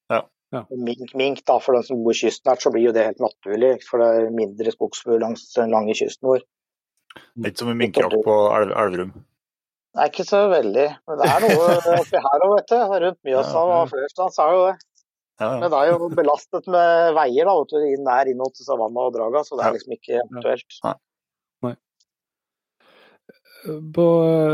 Ja. 0.10 0.24
Ja. 0.56 0.64
Og 0.66 0.82
Mink, 0.82 1.14
mink 1.14 1.43
da, 1.45 1.60
for 1.62 1.78
den 1.78 1.86
som 1.86 2.02
bor 2.04 2.18
kystnært, 2.18 2.64
så 2.66 2.74
blir 2.74 2.89
jo 2.89 2.95
det 2.95 3.06
helt 3.06 3.22
naturlig. 3.22 3.76
For 3.86 4.02
det 4.02 4.10
er 4.10 4.34
mindre 4.34 4.74
skogsfugl 4.74 5.22
langs 5.22 5.45
den 5.54 5.70
lange 5.76 5.93
kysten 5.93 6.34
vår. 6.34 6.41
Er 7.45 7.54
som 7.58 7.70
en 7.70 7.78
minkejakt 7.78 8.26
på 8.26 8.39
Elv 8.58 8.74
Elverum. 8.74 9.14
Er 10.00 10.12
ikke 10.12 10.26
så 10.28 10.39
veldig. 10.52 10.86
Men 11.10 11.20
det 11.20 11.28
er 11.30 11.43
noe 11.45 11.74
oppi 12.00 12.22
her 12.26 12.45
òg, 12.45 12.54
vet 12.56 12.72
du. 12.72 12.78
Rundt 13.04 13.20
Mjøsa 13.28 13.64
og 13.66 13.89
steder 13.91 14.32
så 14.36 14.45
er 14.45 14.56
jo 14.56 14.62
det. 14.70 14.78
Ja, 15.39 15.47
ja. 15.54 15.60
Men 15.62 15.72
det 15.72 15.80
er 15.80 15.91
jo 15.93 16.10
belastet 16.20 16.66
med 16.72 17.14
veier 17.16 17.47
da, 17.47 17.54
vet 17.62 17.72
du, 17.72 17.84
inn 17.93 18.04
nær 18.08 18.28
inn 18.32 18.41
til 18.56 18.66
Savanna 18.68 19.06
og 19.08 19.14
Draga, 19.16 19.43
så 19.47 19.56
det 19.60 19.68
er 19.70 19.76
liksom 19.78 19.95
ikke 19.95 20.24
aktuelt. 20.26 20.80
På, 23.95 24.04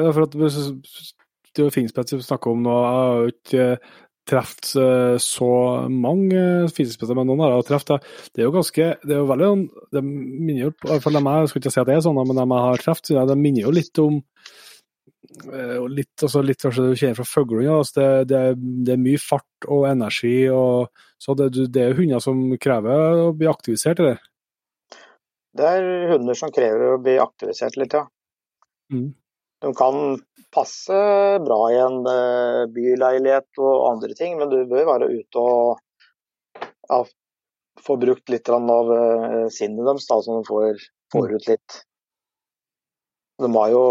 ja, 0.01 0.09
for 0.15 0.25
at 0.25 0.33
det 0.33 1.61
er 1.61 1.67
jo 1.67 1.73
finspett 1.73 2.13
vi 2.15 2.23
snakker 2.25 2.51
om 2.55 2.63
nå. 2.65 2.73
Jeg 2.73 2.95
har 2.97 3.19
jo 3.21 3.33
ikke 3.33 3.67
truffet 4.25 4.71
eh, 4.81 5.17
så 5.21 5.49
mange 5.93 6.41
finspesser, 6.73 7.13
men 7.17 7.29
noen 7.29 7.43
har 7.45 7.53
jeg 7.53 7.67
truffet. 7.69 8.07
Det 8.33 8.41
er 8.41 8.47
jo 8.47 8.55
ganske 8.55 8.87
Det 9.05 9.13
er 9.13 9.19
jo 9.21 9.27
veldig 9.29 9.49
sånn- 9.51 9.67
Det 9.93 10.01
minner 10.03 10.63
jo 10.63 10.71
i 10.73 10.87
hvert 10.89 11.03
fall 11.05 11.13
dem 11.19 11.29
jeg 11.29 11.51
skal 11.51 11.61
ikke 11.61 11.73
si 11.75 11.81
at 11.83 11.87
det 11.91 11.95
er 11.99 12.01
sånn, 12.07 12.17
men 12.25 12.39
dem 12.41 12.55
jeg 12.57 12.65
har 12.65 12.81
truffet, 12.81 13.13
det 13.29 13.37
minner 13.37 13.61
jo 13.67 13.75
litt 13.77 14.01
om 14.01 14.17
og 15.43 15.89
litt, 15.91 16.13
altså 16.23 16.41
litt 16.45 16.61
kanskje 16.61 16.85
du 16.87 16.95
kjenner 16.99 17.17
fra 17.17 17.27
fuglehund. 17.27 17.81
Altså 17.81 17.99
det, 17.99 18.29
det, 18.31 18.41
det 18.87 18.95
er 18.95 19.03
mye 19.03 19.21
fart 19.21 19.67
og 19.67 19.87
energi. 19.89 20.37
og 20.53 20.87
så 21.21 21.35
det, 21.37 21.51
det 21.73 21.83
er 21.83 21.97
hunder 21.97 22.23
som 22.23 22.41
krever 22.61 23.25
å 23.25 23.33
bli 23.35 23.49
aktivisert. 23.49 24.01
Eller? 24.03 24.23
Det 25.55 25.67
er 25.77 26.09
hunder 26.11 26.37
som 26.37 26.51
krever 26.55 26.95
å 26.95 27.01
bli 27.01 27.17
aktivisert 27.21 27.77
litt, 27.79 27.95
ja. 27.95 28.05
Mm. 28.93 29.13
De 29.63 29.71
kan 29.73 30.17
passe 30.53 30.97
bra 31.41 31.59
i 31.71 31.77
en 31.81 32.01
eh, 32.11 32.63
byleilighet 32.75 33.61
og 33.63 33.85
andre 33.89 34.15
ting, 34.17 34.35
men 34.39 34.51
du 34.51 34.59
bør 34.69 34.89
være 34.91 35.09
ute 35.15 35.41
og 35.41 35.79
ja, 36.91 36.99
få 37.81 37.97
brukt 38.01 38.29
litt 38.31 38.51
av 38.51 38.91
eh, 38.97 39.47
sinnet 39.53 39.87
deres, 39.87 40.07
da, 40.11 40.19
så 40.21 40.37
de 40.37 40.47
får, 40.47 40.85
får 41.15 41.35
ut 41.37 41.49
litt. 41.49 41.79
De 43.41 43.51
har 43.55 43.71
jo, 43.73 43.83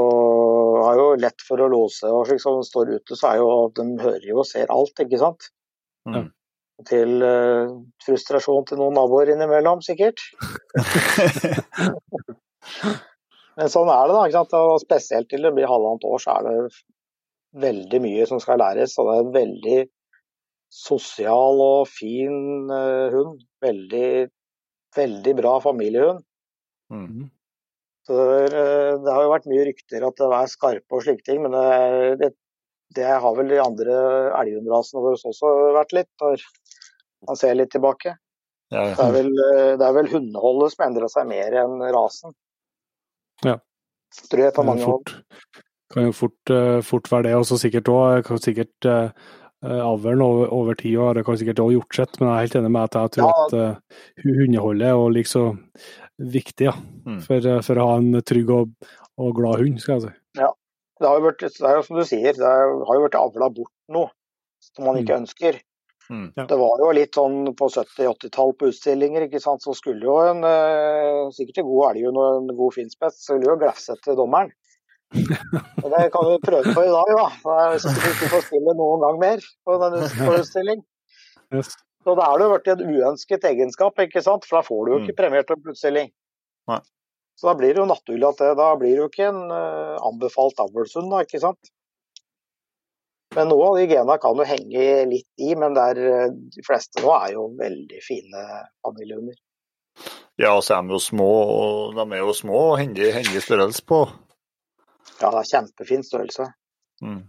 har 0.86 1.00
jo 1.00 1.06
lett 1.20 1.44
for 1.46 1.60
å 1.62 1.68
låse, 1.70 2.08
og 2.08 2.26
slik 2.28 2.42
som 2.42 2.58
de 2.58 2.66
står 2.66 2.94
ute, 2.96 3.18
så 3.18 3.32
er 3.32 3.42
jo 3.42 3.50
de 3.76 3.84
hører 4.02 4.26
jo 4.28 4.40
og 4.42 4.48
ser 4.48 4.72
alt, 4.72 5.00
ikke 5.00 5.20
sant. 5.20 5.50
Mm. 6.08 6.28
Til 6.88 7.22
uh, 7.22 7.74
frustrasjon 8.04 8.66
til 8.68 8.80
noen 8.80 8.96
naboer 8.98 9.32
innimellom, 9.34 9.82
sikkert. 9.84 10.20
Men 13.54 13.70
sånn 13.70 13.90
er 13.92 14.08
det, 14.08 14.14
da. 14.16 14.24
ikke 14.26 14.40
sant? 14.40 14.56
Og 14.58 14.82
spesielt 14.82 15.30
til 15.30 15.46
det 15.46 15.54
blir 15.54 15.70
halvannet 15.70 16.06
år, 16.08 16.22
så 16.22 16.38
er 16.38 16.48
det 16.48 16.56
veldig 17.64 18.00
mye 18.02 18.26
som 18.26 18.40
skal 18.42 18.58
læres. 18.62 18.96
Og 18.98 19.06
det 19.08 19.14
er 19.14 19.22
en 19.22 19.36
veldig 19.36 19.78
sosial 20.74 21.62
og 21.62 21.86
fin 21.90 22.70
uh, 22.72 23.14
hund. 23.14 23.44
Veldig, 23.64 24.10
veldig 24.98 25.36
bra 25.38 25.54
familiehund. 25.62 26.24
Mm. 26.92 27.30
Så 28.04 28.16
det, 28.28 28.40
eh, 28.52 28.94
det 29.00 29.12
har 29.12 29.22
jo 29.24 29.32
vært 29.32 29.46
mye 29.48 29.64
rykter 29.70 30.04
at 30.06 30.18
det 30.20 30.30
er 30.38 30.50
skarpe 30.52 30.98
og 30.98 31.04
slike 31.06 31.24
ting, 31.24 31.40
men 31.44 31.54
det, 31.56 32.18
det, 32.20 32.30
det 32.98 33.06
har 33.08 33.36
vel 33.38 33.48
de 33.48 33.60
andre 33.62 33.94
elghundrasene 34.42 35.00
våre 35.04 35.16
også 35.32 35.52
vært 35.78 35.94
litt, 35.96 36.10
når 36.20 36.44
man 37.30 37.40
ser 37.40 37.56
litt 37.56 37.72
tilbake. 37.72 38.16
Ja, 38.72 38.88
Det 38.92 39.04
er 39.06 39.14
vel, 39.14 39.30
eh, 39.46 39.70
det 39.80 39.86
er 39.88 39.96
vel 39.96 40.10
hundeholdet 40.12 40.74
som 40.74 40.86
endrer 40.88 41.08
seg 41.12 41.28
mer 41.30 41.56
enn 41.64 41.78
rasen. 41.94 42.34
Ja. 43.44 43.56
Tror 44.30 44.44
jeg 44.44 44.54
på 44.56 44.64
mange 44.66 44.84
hold. 44.86 45.10
kan 45.94 46.06
jo 46.08 46.12
fort, 46.16 46.50
eh, 46.50 46.80
fort 46.86 47.08
være 47.10 47.28
det. 47.28 47.34
Og 47.38 47.44
så 47.48 47.58
sikkert 47.60 47.88
òg 47.92 48.28
sikkert 48.42 48.88
avlen 49.64 50.20
over, 50.20 50.50
over 50.52 50.74
tid 50.76 50.98
og 51.00 51.14
det 51.16 51.22
kan 51.24 51.38
sikkert 51.40 51.62
òg 51.64 51.70
gjort 51.72 51.96
sitt, 51.96 52.18
men 52.20 52.28
jeg 52.28 52.34
er 52.36 52.44
helt 52.44 52.56
enig 52.60 52.70
med 52.74 52.82
at 52.84 52.96
jeg 52.98 53.12
tror 53.16 53.30
Ja. 53.30 53.44
at 53.44 53.54
eh, 53.58 54.24
hundeholdet 54.26 54.92
og 54.92 55.06
liksom 55.16 55.60
viktig 56.20 56.68
ja, 56.68 56.74
Mm. 57.04 57.20
for, 57.20 57.46
eh, 57.46 57.60
for 57.66 57.80
å 57.80 57.86
ha 57.90 57.96
en 58.00 58.22
trygg 58.22 58.50
og, 58.50 58.70
og 59.18 59.34
glad 59.36 59.60
hund, 59.60 59.80
skal 59.82 59.98
jeg 60.00 60.08
si. 60.08 60.14
Det 61.00 61.08
har 61.10 61.18
jo 61.18 61.24
vært, 61.26 61.40
det 61.42 61.66
er 61.66 61.74
jo 61.74 61.82
som 61.82 61.96
du 61.98 62.04
sier, 62.06 62.36
det 62.38 62.46
har 62.46 62.94
jo 62.96 63.02
vært 63.02 63.16
avla 63.18 63.48
bort 63.50 63.72
noe 63.90 64.12
som 64.62 64.86
man 64.86 64.96
ikke 65.00 65.16
ønsker. 65.18 65.58
Mm. 66.08 66.28
Ja. 66.36 66.44
Det 66.46 66.56
var 66.60 66.80
jo 66.80 66.90
litt 66.94 67.16
sånn 67.16 67.50
på 67.58 67.68
70-80-tall 67.72 68.54
på 68.60 68.68
utstillinger, 68.70 69.26
ikke 69.26 69.40
sant, 69.42 69.64
så 69.64 69.74
skulle 69.76 70.04
jo 70.06 70.18
en 70.22 70.44
eh, 70.46 71.30
sikkert 71.34 71.62
en 71.62 71.68
god 71.68 71.96
elghund 71.96 72.20
og 72.20 72.36
en 72.38 72.56
god 72.56 72.76
finspett 72.76 73.16
skulle 73.18 73.48
jo 73.48 73.58
glefsette 73.60 74.16
dommeren. 74.16 74.52
Og 75.84 75.90
det 75.92 76.06
kan 76.10 76.26
vi 76.26 76.38
prøve 76.42 76.72
på 76.74 76.82
i 76.82 76.90
dag, 76.90 77.10
da. 77.14 77.26
Det 77.44 77.66
Hvis 77.74 77.84
vi 77.86 78.12
ikke 78.14 78.30
får 78.32 78.46
spille 78.48 78.74
noen 78.78 79.04
gang 79.04 79.20
mer 79.20 79.44
på 79.66 79.76
på 80.26 80.38
utstilling. 80.40 80.80
Yes. 81.54 81.74
Så 82.04 82.14
da 82.18 82.26
er 82.28 82.40
det 82.40 82.46
jo 82.46 82.54
blitt 82.54 82.72
en 82.74 82.90
uønsket 82.94 83.46
egenskap, 83.48 84.00
ikke 84.04 84.22
sant? 84.24 84.44
for 84.48 84.60
da 84.60 84.66
får 84.66 84.82
du 84.84 84.92
jo 84.92 84.98
ikke 85.02 85.16
premiert 85.22 85.52
en 85.52 85.62
plutselig. 85.64 86.10
Nei. 86.70 86.80
Så 87.34 87.48
da 87.48 87.54
blir 87.58 87.74
det 87.74 87.80
jo 87.80 87.90
naturlig 87.90 88.28
at 88.28 88.42
det, 88.42 88.50
da 88.60 88.68
blir 88.78 88.92
det 88.92 89.00
jo 89.00 89.08
ikke 89.10 89.30
en 89.30 89.40
uh, 89.50 89.96
anbefalt 90.06 90.60
avlshund, 90.62 91.10
da, 91.10 91.24
ikke 91.24 91.40
sant. 91.42 91.72
Men 93.34 93.48
noe 93.50 93.70
av 93.70 93.78
de 93.80 93.88
gena 93.90 94.14
kan 94.22 94.38
jo 94.38 94.46
henge 94.46 94.84
litt 95.10 95.42
i, 95.42 95.54
men 95.58 95.74
det 95.74 95.86
er, 95.90 96.00
eh, 96.06 96.34
de 96.54 96.62
fleste 96.62 97.02
nå 97.02 97.10
er 97.16 97.32
jo 97.34 97.48
veldig 97.58 98.02
fine 98.04 98.42
familiehunder. 98.84 99.34
ja, 100.38 100.52
så 100.62 100.76
er 100.76 100.86
de 100.86 100.94
jo 100.94 101.00
små, 101.02 101.30
og 101.56 101.98
de 101.98 102.04
er 102.14 102.22
jo 102.22 102.36
små 102.36 102.60
og 102.68 102.78
hendig 102.78 103.42
størrelse 103.42 103.82
på. 103.90 104.04
Ja, 105.18 105.32
det 105.32 105.40
er 105.40 105.50
kjempefin 105.50 106.06
størrelse. 106.06 106.46
Mm. 107.02 107.24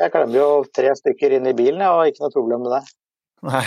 Jeg 0.00 0.12
klemmer 0.14 0.38
jo 0.38 0.48
tre 0.72 0.94
stykker 0.96 1.36
inn 1.36 1.48
i 1.50 1.56
bilen, 1.56 1.84
jeg 1.84 1.92
har 1.92 2.08
ikke 2.08 2.24
noe 2.24 2.36
problem 2.38 2.64
med 2.64 2.78
det. 2.78 2.82
Nei. 3.46 3.62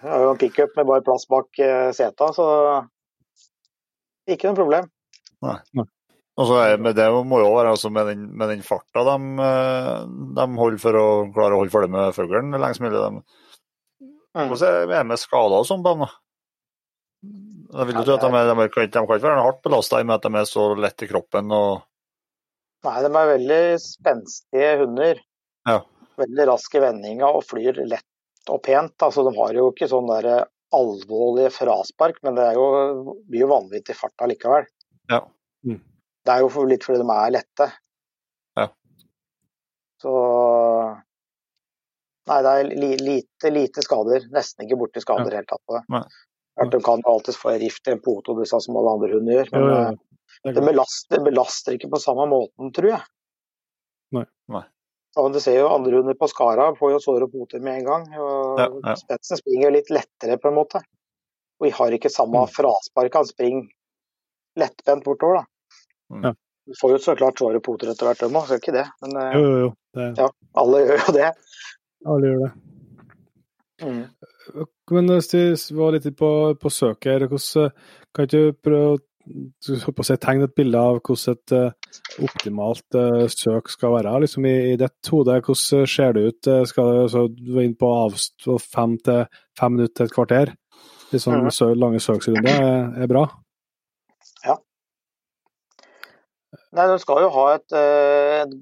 Jeg 0.00 0.08
har 0.08 0.22
jo 0.24 0.30
en 0.32 0.40
pickup 0.40 0.72
med 0.78 0.88
bare 0.88 1.04
plass 1.04 1.26
bak 1.30 1.58
eh, 1.60 1.90
seta, 1.94 2.30
så 2.32 2.46
ikke 4.30 4.48
noe 4.48 4.58
problem. 4.58 4.86
Og 6.40 6.46
så 6.48 6.56
er, 6.62 6.78
men 6.80 6.94
det 6.96 7.04
må 7.28 7.42
jo 7.42 7.50
være 7.52 7.74
altså 7.74 7.90
med, 7.92 8.08
den, 8.08 8.22
med 8.38 8.48
den 8.48 8.62
farta 8.64 9.02
de, 9.04 9.16
eh, 9.44 9.92
de 10.38 10.46
holder 10.56 10.80
for 10.80 10.96
å 10.96 11.06
klare 11.34 11.56
å 11.56 11.60
holde 11.60 11.74
følge 11.74 11.92
med 11.92 12.16
fuglen 12.16 12.56
lengst 12.56 12.82
mulig. 12.84 12.96
De, 12.96 13.22
Mm. 14.30 14.46
hvordan 14.46 14.76
er 14.78 14.84
det 14.86 14.98
med 15.10 15.18
skader 15.18 15.58
og 15.58 15.64
sånn 15.66 15.80
på 15.82 15.90
dem? 15.90 16.04
Jeg 17.74 17.86
vil 17.88 17.96
jo 17.98 18.02
tro 18.06 18.14
at 18.14 18.22
de, 18.22 18.28
er, 18.38 18.46
de, 18.46 18.54
de 18.62 18.90
kan 18.94 19.02
ikke 19.02 19.16
være 19.24 19.42
hardt 19.42 19.58
belasta 19.64 19.98
i 19.98 20.04
og 20.04 20.06
med 20.06 20.14
at 20.20 20.26
de 20.28 20.38
er 20.38 20.46
så 20.46 20.66
lette 20.78 21.02
i 21.02 21.08
kroppen. 21.10 21.50
og 21.50 21.82
Nei, 22.86 22.92
de 23.02 23.10
er 23.10 23.32
veldig 23.32 23.58
spenstige 23.82 24.68
hunder. 24.84 25.18
Ja. 25.66 25.80
Veldig 26.20 26.46
raske 26.50 26.78
i 26.78 26.84
vendinga 26.84 27.28
og 27.32 27.44
flyr 27.48 27.82
lett 27.88 28.50
og 28.50 28.62
pent. 28.64 28.96
Altså, 29.06 29.24
de 29.26 29.34
har 29.36 29.56
jo 29.56 29.68
ikke 29.72 29.88
sånn 29.90 30.08
der 30.10 30.30
alvorlige 30.76 31.50
fraspark, 31.54 32.20
men 32.26 32.36
det 32.38 32.46
er 32.50 32.58
jo, 32.58 33.14
blir 33.26 33.44
jo 33.44 33.50
vanvittig 33.50 33.96
fart 33.98 34.24
allikevel. 34.24 34.66
Ja. 35.10 35.24
Mm. 35.66 35.80
Det 36.24 36.34
er 36.34 36.44
jo 36.44 36.50
for, 36.52 36.68
litt 36.70 36.84
fordi 36.86 37.02
de 37.02 37.14
er 37.14 37.36
lette. 37.38 37.70
Ja. 38.58 38.66
Så 40.02 40.16
Nei, 42.30 42.42
det 42.46 42.50
er 42.50 42.68
li, 42.68 42.90
lite, 43.00 43.50
lite 43.50 43.82
skader. 43.82 44.28
Nesten 44.30 44.66
ikke 44.66 44.78
borti 44.78 45.02
skader 45.02 45.26
i 45.26 45.32
det 45.32 45.40
hele 45.40 45.50
tatt 45.50 45.62
på 45.66 45.74
det. 45.74 45.80
Nei. 45.90 46.04
De 46.70 46.78
kan 46.84 47.02
alltid 47.08 47.38
få 47.40 47.54
rift 47.58 47.88
i 47.88 47.94
en 47.94 48.02
det 48.04 48.46
sånn 48.46 48.62
som 48.62 48.76
alle 48.76 48.92
andre 48.98 49.08
hunder 49.14 49.38
gjør. 49.38 49.50
Men 49.54 49.64
ja, 49.64 49.70
jo, 49.70 49.80
eh. 49.80 50.06
Det 50.40 50.60
er 50.60 50.66
belaster, 50.68 51.22
belaster 51.24 51.74
ikke 51.76 51.90
på 51.92 52.00
samme 52.00 52.26
måten, 52.30 52.70
tror 52.76 52.92
jeg. 52.92 53.02
Nei. 54.14 54.26
Nei. 54.52 54.62
Ja, 55.16 55.22
men 55.24 55.32
du 55.34 55.40
ser 55.42 55.56
jo 55.58 55.68
andre 55.74 55.96
hunder 55.98 56.14
på 56.14 56.28
skara 56.30 56.68
får 56.78 56.92
jo 56.92 56.98
sår 57.02 57.24
og 57.26 57.32
poter 57.32 57.60
med 57.60 57.80
en 57.80 57.84
gang. 57.88 58.04
og 58.20 58.58
Ja, 58.60 58.68
ja. 58.84 58.94
Spetsen 59.00 59.36
springer 59.40 59.66
jo 59.68 59.72
litt 59.74 59.90
lettere, 59.90 60.36
på 60.38 60.48
en 60.48 60.54
måte. 60.60 60.82
Og 61.60 61.66
vi 61.66 61.70
har 61.76 61.90
ikke 61.96 62.10
samme 62.12 62.44
Mm. 62.46 62.52
fraspark. 62.54 63.14
Han 63.14 63.26
springer 63.26 63.66
lettbent 64.56 65.04
bortover, 65.04 65.42
da. 65.42 65.44
Mm. 66.14 66.22
Ja. 66.24 66.32
Du 66.66 66.74
får 66.80 66.90
jo 66.92 66.98
så 66.98 67.16
klart 67.18 67.38
sår 67.38 67.56
og 67.58 67.62
poter 67.66 67.90
etter 67.90 68.06
hvert, 68.06 68.20
dem 68.20 68.36
òg, 68.38 68.44
skal 68.46 68.58
ikke 68.62 68.72
det. 68.78 68.86
Men 69.02 69.16
eh, 69.16 69.32
Jo, 69.34 69.42
jo, 69.42 69.58
jo. 69.66 69.74
Det, 69.94 70.18
Ja. 70.18 70.28
alle 70.54 70.78
gjør 70.86 71.06
jo 71.06 71.12
det. 71.18 71.32
alle 72.06 72.26
gjør 72.30 72.44
det. 72.46 72.52
Mm. 73.82 74.04
Men 74.90 75.06
hvis 75.08 75.70
vi 75.70 75.76
var 75.78 75.92
litt 75.92 76.16
på, 76.16 76.30
på 76.60 76.70
søket 76.70 77.12
her, 77.20 77.26
hvordan, 77.30 77.70
kan 78.14 78.26
ikke 78.26 78.30
du 78.30 78.52
prøve 78.52 78.98
å 78.98 78.98
du 79.26 79.74
håper 79.84 80.02
å 80.02 80.06
si, 80.06 80.16
tegne 80.22 80.46
et 80.48 80.54
bilde 80.56 80.80
av 80.80 81.00
hvordan 81.04 81.36
et 81.36 81.54
uh, 81.54 81.90
optimalt 82.24 82.96
uh, 82.96 83.26
søk 83.30 83.68
skal 83.70 83.94
være 83.98 84.14
liksom 84.24 84.46
i, 84.48 84.54
i 84.72 84.78
ditt 84.80 85.10
hode? 85.12 85.36
Hvordan 85.44 85.86
ser 85.92 86.16
det 86.16 86.24
ut? 86.28 86.48
Eh, 86.48 86.64
Skal 86.70 86.90
det, 86.94 87.04
så 87.12 87.26
du 87.28 87.52
er 87.58 87.66
inne 87.68 87.78
på 87.78 87.90
avstå 88.06 88.56
fem 88.64 88.96
til 89.04 89.26
fem 89.58 89.76
minutter 89.76 90.00
til 90.00 90.08
et 90.08 90.16
kvarter? 90.16 90.54
Litt 91.10 91.22
sånn 91.24 91.44
mm. 91.44 91.52
sø, 91.54 91.72
lange 91.74 92.00
søksrunder 92.02 92.50
er, 92.54 92.90
er 93.04 93.10
bra? 93.10 93.26
Nei, 96.70 96.86
Du 96.86 96.98
skal 97.02 97.24
jo 97.24 97.30
ha 97.34 97.46
et, 97.56 97.72
et 97.74 98.52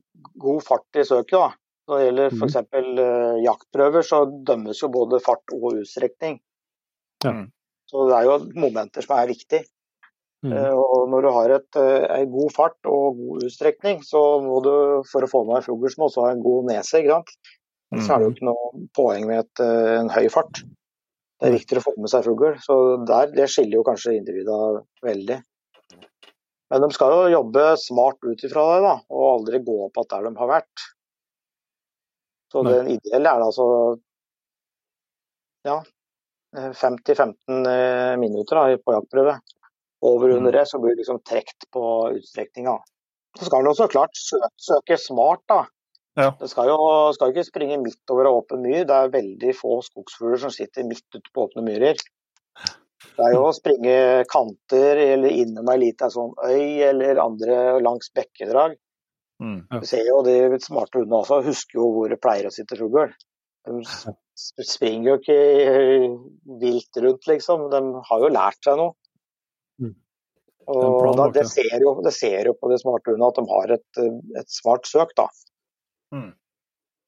god 0.41 0.63
fart 0.65 0.97
i 0.97 1.05
søket. 1.05 1.37
da. 1.37 1.51
Når 1.89 1.99
det 1.99 2.05
gjelder 2.07 2.31
Mhm. 2.33 2.43
f.eks. 2.43 2.57
Uh, 2.73 3.37
jaktprøver, 3.45 4.05
så 4.05 4.25
dømmes 4.49 4.83
jo 4.83 4.89
både 4.93 5.21
fart 5.25 5.55
og 5.57 5.81
utstrekning. 5.83 6.39
Ja. 7.25 7.33
Så 7.89 8.09
det 8.09 8.17
er 8.17 8.25
jo 8.29 8.39
momenter 8.61 9.05
som 9.05 9.17
er 9.17 9.29
viktig. 9.29 9.63
Mm. 10.47 10.53
Eh, 10.55 10.73
Og 10.79 11.09
når 11.11 11.25
du 11.25 11.31
har 11.35 11.51
et, 11.57 11.77
eh, 11.77 12.07
en 12.21 12.31
god 12.31 12.53
fart 12.55 12.79
og 12.87 13.19
god 13.19 13.47
utstrekning, 13.49 14.03
så 14.07 14.21
må 14.45 14.63
du 14.63 15.03
for 15.11 15.27
å 15.27 15.31
få 15.31 15.45
med 15.47 15.59
deg 15.59 15.67
fugl 15.67 15.91
som 15.91 16.07
også 16.07 16.27
har 16.27 16.37
en 16.37 16.45
god 16.45 16.69
nese. 16.71 17.01
ikke 17.01 17.17
sant? 17.17 17.33
Så 17.89 18.13
er 18.13 18.19
det 18.19 18.27
jo 18.27 18.33
ikke 18.37 18.49
noe 18.51 18.89
poeng 18.95 19.27
med 19.27 19.39
et, 19.41 19.61
eh, 19.65 19.95
en 19.99 20.11
høy 20.13 20.29
fart. 20.31 20.61
Det 21.41 21.49
er 21.49 21.55
viktigere 21.57 21.81
å 21.81 21.87
få 21.87 21.95
med 21.97 22.11
seg 22.11 22.25
fugl. 22.27 22.59
Så 22.61 22.75
der, 23.07 23.31
det 23.33 23.49
skiller 23.49 23.79
jo 23.79 23.87
kanskje 23.87 24.19
individet 24.19 24.85
veldig. 25.03 25.43
Men 26.71 26.85
de 26.85 26.91
skal 26.93 27.15
jo 27.15 27.33
jobbe 27.33 27.65
smart 27.81 28.19
ut 28.29 28.45
ifra 28.45 28.65
det, 28.75 28.81
da, 28.85 28.95
og 29.09 29.29
aldri 29.33 29.63
gå 29.65 29.77
opp 29.87 29.97
igjen 29.97 30.11
der 30.11 30.27
de 30.29 30.43
har 30.43 30.51
vært. 30.53 30.85
Så 32.53 32.63
Nei. 32.65 32.73
den 32.73 32.91
ideelle 32.97 33.33
er 33.33 33.45
altså 33.45 33.67
ja, 35.65 35.79
5-15 36.57 37.69
eh, 37.69 38.17
minutter 38.21 38.57
da, 38.57 38.77
på 38.85 38.97
jaktprøve. 38.97 39.39
Over 40.05 40.37
under 40.37 40.55
det 40.55 40.67
så 40.71 40.79
blir 40.79 40.95
det 40.95 41.03
liksom 41.03 41.23
trukket 41.27 41.67
på 41.75 41.85
utstrekninga. 42.15 42.77
Så 43.39 43.49
skal 43.49 43.65
du 43.65 43.71
også 43.73 43.89
klart 43.91 44.15
søke, 44.19 44.53
søke 44.63 44.99
smart, 45.01 45.43
da. 45.51 45.65
Ja. 46.19 46.33
Det 46.39 46.49
skal 46.51 46.71
jo 46.71 46.79
skal 47.15 47.31
ikke 47.31 47.47
springe 47.47 47.79
midt 47.83 48.11
over 48.11 48.27
en 48.27 48.39
åpen 48.41 48.63
myr. 48.65 48.85
Det 48.87 48.95
er 48.95 49.13
veldig 49.15 49.55
få 49.55 49.79
skogsfugler 49.87 50.41
som 50.43 50.55
sitter 50.55 50.87
midt 50.87 51.07
ute 51.15 51.31
på 51.35 51.47
åpne 51.47 51.63
myrer. 51.67 52.01
Det 53.19 53.27
er 53.27 53.35
jo 53.35 53.45
å 53.47 53.55
springe 53.55 54.25
kanter 54.31 54.99
eller 55.03 55.35
innom 55.43 55.71
ei 55.71 55.79
lita 55.85 56.09
sånn 56.11 56.35
øy 56.43 56.83
eller 56.89 57.21
andre 57.23 57.79
langs 57.83 58.11
bekkedrag. 58.15 58.75
Mm. 59.43 59.61
Ja. 59.71 59.79
Du 59.79 59.87
ser 59.87 60.07
jo 60.07 60.21
de 60.27 60.59
smarte 60.63 60.99
hundene 60.99 61.21
også, 61.21 61.41
husker 61.47 61.79
jo 61.79 61.91
hvor 61.95 62.11
det 62.11 62.19
pleier 62.23 62.49
å 62.49 62.55
sitte 62.55 62.79
fugl. 62.79 63.13
De 63.69 64.65
springer 64.67 65.13
jo 65.13 65.17
ikke 65.21 65.39
vilt 66.63 67.01
rundt, 67.05 67.27
liksom. 67.31 67.69
De 67.71 67.83
har 68.11 68.25
jo 68.25 68.33
lært 68.35 68.59
seg 68.67 68.79
noe. 68.81 68.95
Og 70.69 71.17
da, 71.17 71.29
det, 71.33 71.47
ser 71.49 71.81
jo, 71.81 71.95
det 72.05 72.13
ser 72.13 72.51
jo 72.51 72.55
på 72.59 72.69
de 72.69 72.77
smarte 72.81 73.15
hundene 73.15 73.31
at 73.33 73.39
de 73.39 73.45
har 73.49 73.75
et, 73.79 74.01
et 74.37 74.51
smart 74.53 74.89
søk, 74.89 75.15
da. 75.17 75.29
Mm. 76.13 76.33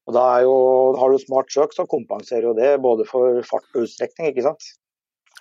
Og 0.09 0.15
da 0.17 0.23
er 0.35 0.45
jo, 0.47 0.55
Har 0.97 1.13
du 1.13 1.21
smart 1.21 1.51
søk, 1.53 1.75
så 1.75 1.85
kompenserer 1.89 2.49
jo 2.49 2.55
det 2.57 2.71
både 2.81 3.05
for 3.09 3.41
fart 3.47 3.67
og 3.75 3.85
utstrekning, 3.85 4.31
ikke 4.31 4.47
sant. 4.49 4.71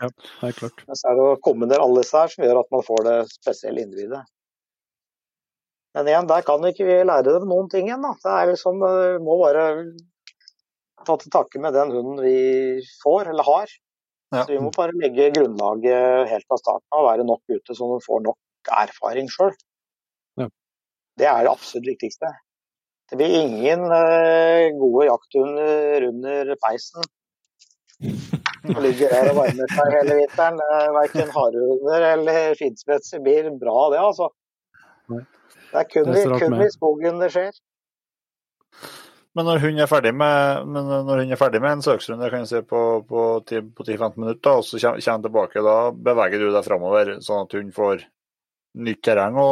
Ja, 0.01 0.11
Det 0.11 0.51
er 0.51 0.59
klart. 0.59 0.85
Men 0.89 1.01
så 1.01 1.11
er 1.11 1.17
det 1.17 1.25
å 1.31 1.41
kombinere 1.45 1.85
alle 1.85 2.05
disse 2.05 2.21
her 2.21 2.33
som 2.33 2.45
gjør 2.45 2.63
at 2.63 2.71
man 2.77 2.85
får 2.87 3.03
det 3.09 3.17
spesielle 3.33 3.85
individet. 3.87 4.23
Men 5.97 6.07
igjen, 6.07 6.29
der 6.31 6.45
kan 6.47 6.65
ikke 6.69 6.87
vi 6.87 7.01
lære 7.03 7.35
dem 7.35 7.49
noen 7.51 7.69
ting 7.73 7.89
igjen. 7.89 8.05
da. 8.05 8.15
Det 8.23 8.35
er 8.37 8.51
liksom, 8.53 8.85
vi 8.85 9.21
må 9.25 9.37
bare 9.41 9.65
ta 11.09 11.17
til 11.19 11.33
takke 11.33 11.61
med 11.63 11.75
den 11.75 11.93
hunden 11.97 12.21
vi 12.23 12.37
får, 13.03 13.33
eller 13.33 13.49
har. 13.49 13.73
Ja. 14.31 14.45
Så 14.45 14.53
vi 14.53 14.61
må 14.63 14.71
bare 14.75 14.95
legge 14.95 15.33
grunnlaget 15.35 16.31
helt 16.31 16.47
fra 16.47 16.59
starten 16.61 16.87
av 16.95 17.03
og 17.03 17.09
være 17.09 17.27
nok 17.27 17.43
ute 17.51 17.75
så 17.75 17.89
du 17.91 18.05
får 18.05 18.23
nok 18.29 18.71
erfaring 18.79 19.31
sjøl. 19.33 19.57
Ja. 20.39 20.47
Det 21.19 21.27
er 21.27 21.47
det 21.47 21.53
absolutt 21.53 21.89
viktigste. 21.91 22.31
Det 23.11 23.19
blir 23.19 23.33
ingen 23.41 23.89
eh, 23.91 24.69
gode 24.79 25.09
jakthunder 25.09 26.07
under 26.13 26.53
peisen. 26.63 27.09
Og 28.71 28.83
ligger 28.85 29.09
der 29.09 29.31
og 29.31 29.39
varmer 29.41 29.73
seg 29.73 29.95
hele 29.97 30.17
vinteren. 30.19 30.59
Uh, 30.61 30.91
Verken 30.93 31.31
harehunder 31.33 32.05
eller 32.11 32.55
finspetser 32.59 33.23
blir 33.25 33.49
bra, 33.61 33.77
det, 33.93 34.01
altså. 34.05 34.29
Det 35.11 35.81
er 35.81 35.87
kun, 35.89 36.11
Det 36.13 36.25
er 36.27 36.35
kun 36.43 36.57
i 36.61 36.69
skogen 36.73 37.21
det 37.23 37.31
skjer. 37.35 37.57
Men 39.39 39.47
når 39.47 39.61
hun 39.63 39.79
er 39.79 39.87
ferdig 39.87 40.11
med, 40.19 40.65
hun 40.67 41.21
er 41.31 41.39
ferdig 41.39 41.61
med 41.63 41.77
en 41.77 41.85
søksrunde 41.85 42.31
kan 42.33 42.47
jeg 42.51 42.65
på, 42.67 42.81
på, 43.07 43.27
10 43.47 43.69
på 43.79 43.85
10-15 43.87 44.17
minutter, 44.19 44.59
og 44.59 44.65
så 44.67 44.81
kommer 44.83 45.13
hun 45.15 45.27
tilbake, 45.27 45.63
da 45.63 45.77
beveger 45.95 46.43
du 46.43 46.49
deg 46.51 46.67
framover, 46.67 47.13
sånn 47.23 47.45
at 47.47 47.55
hun 47.55 47.71
får 47.77 48.03
nytt 48.87 49.03
terreng 49.07 49.39
å, 49.39 49.51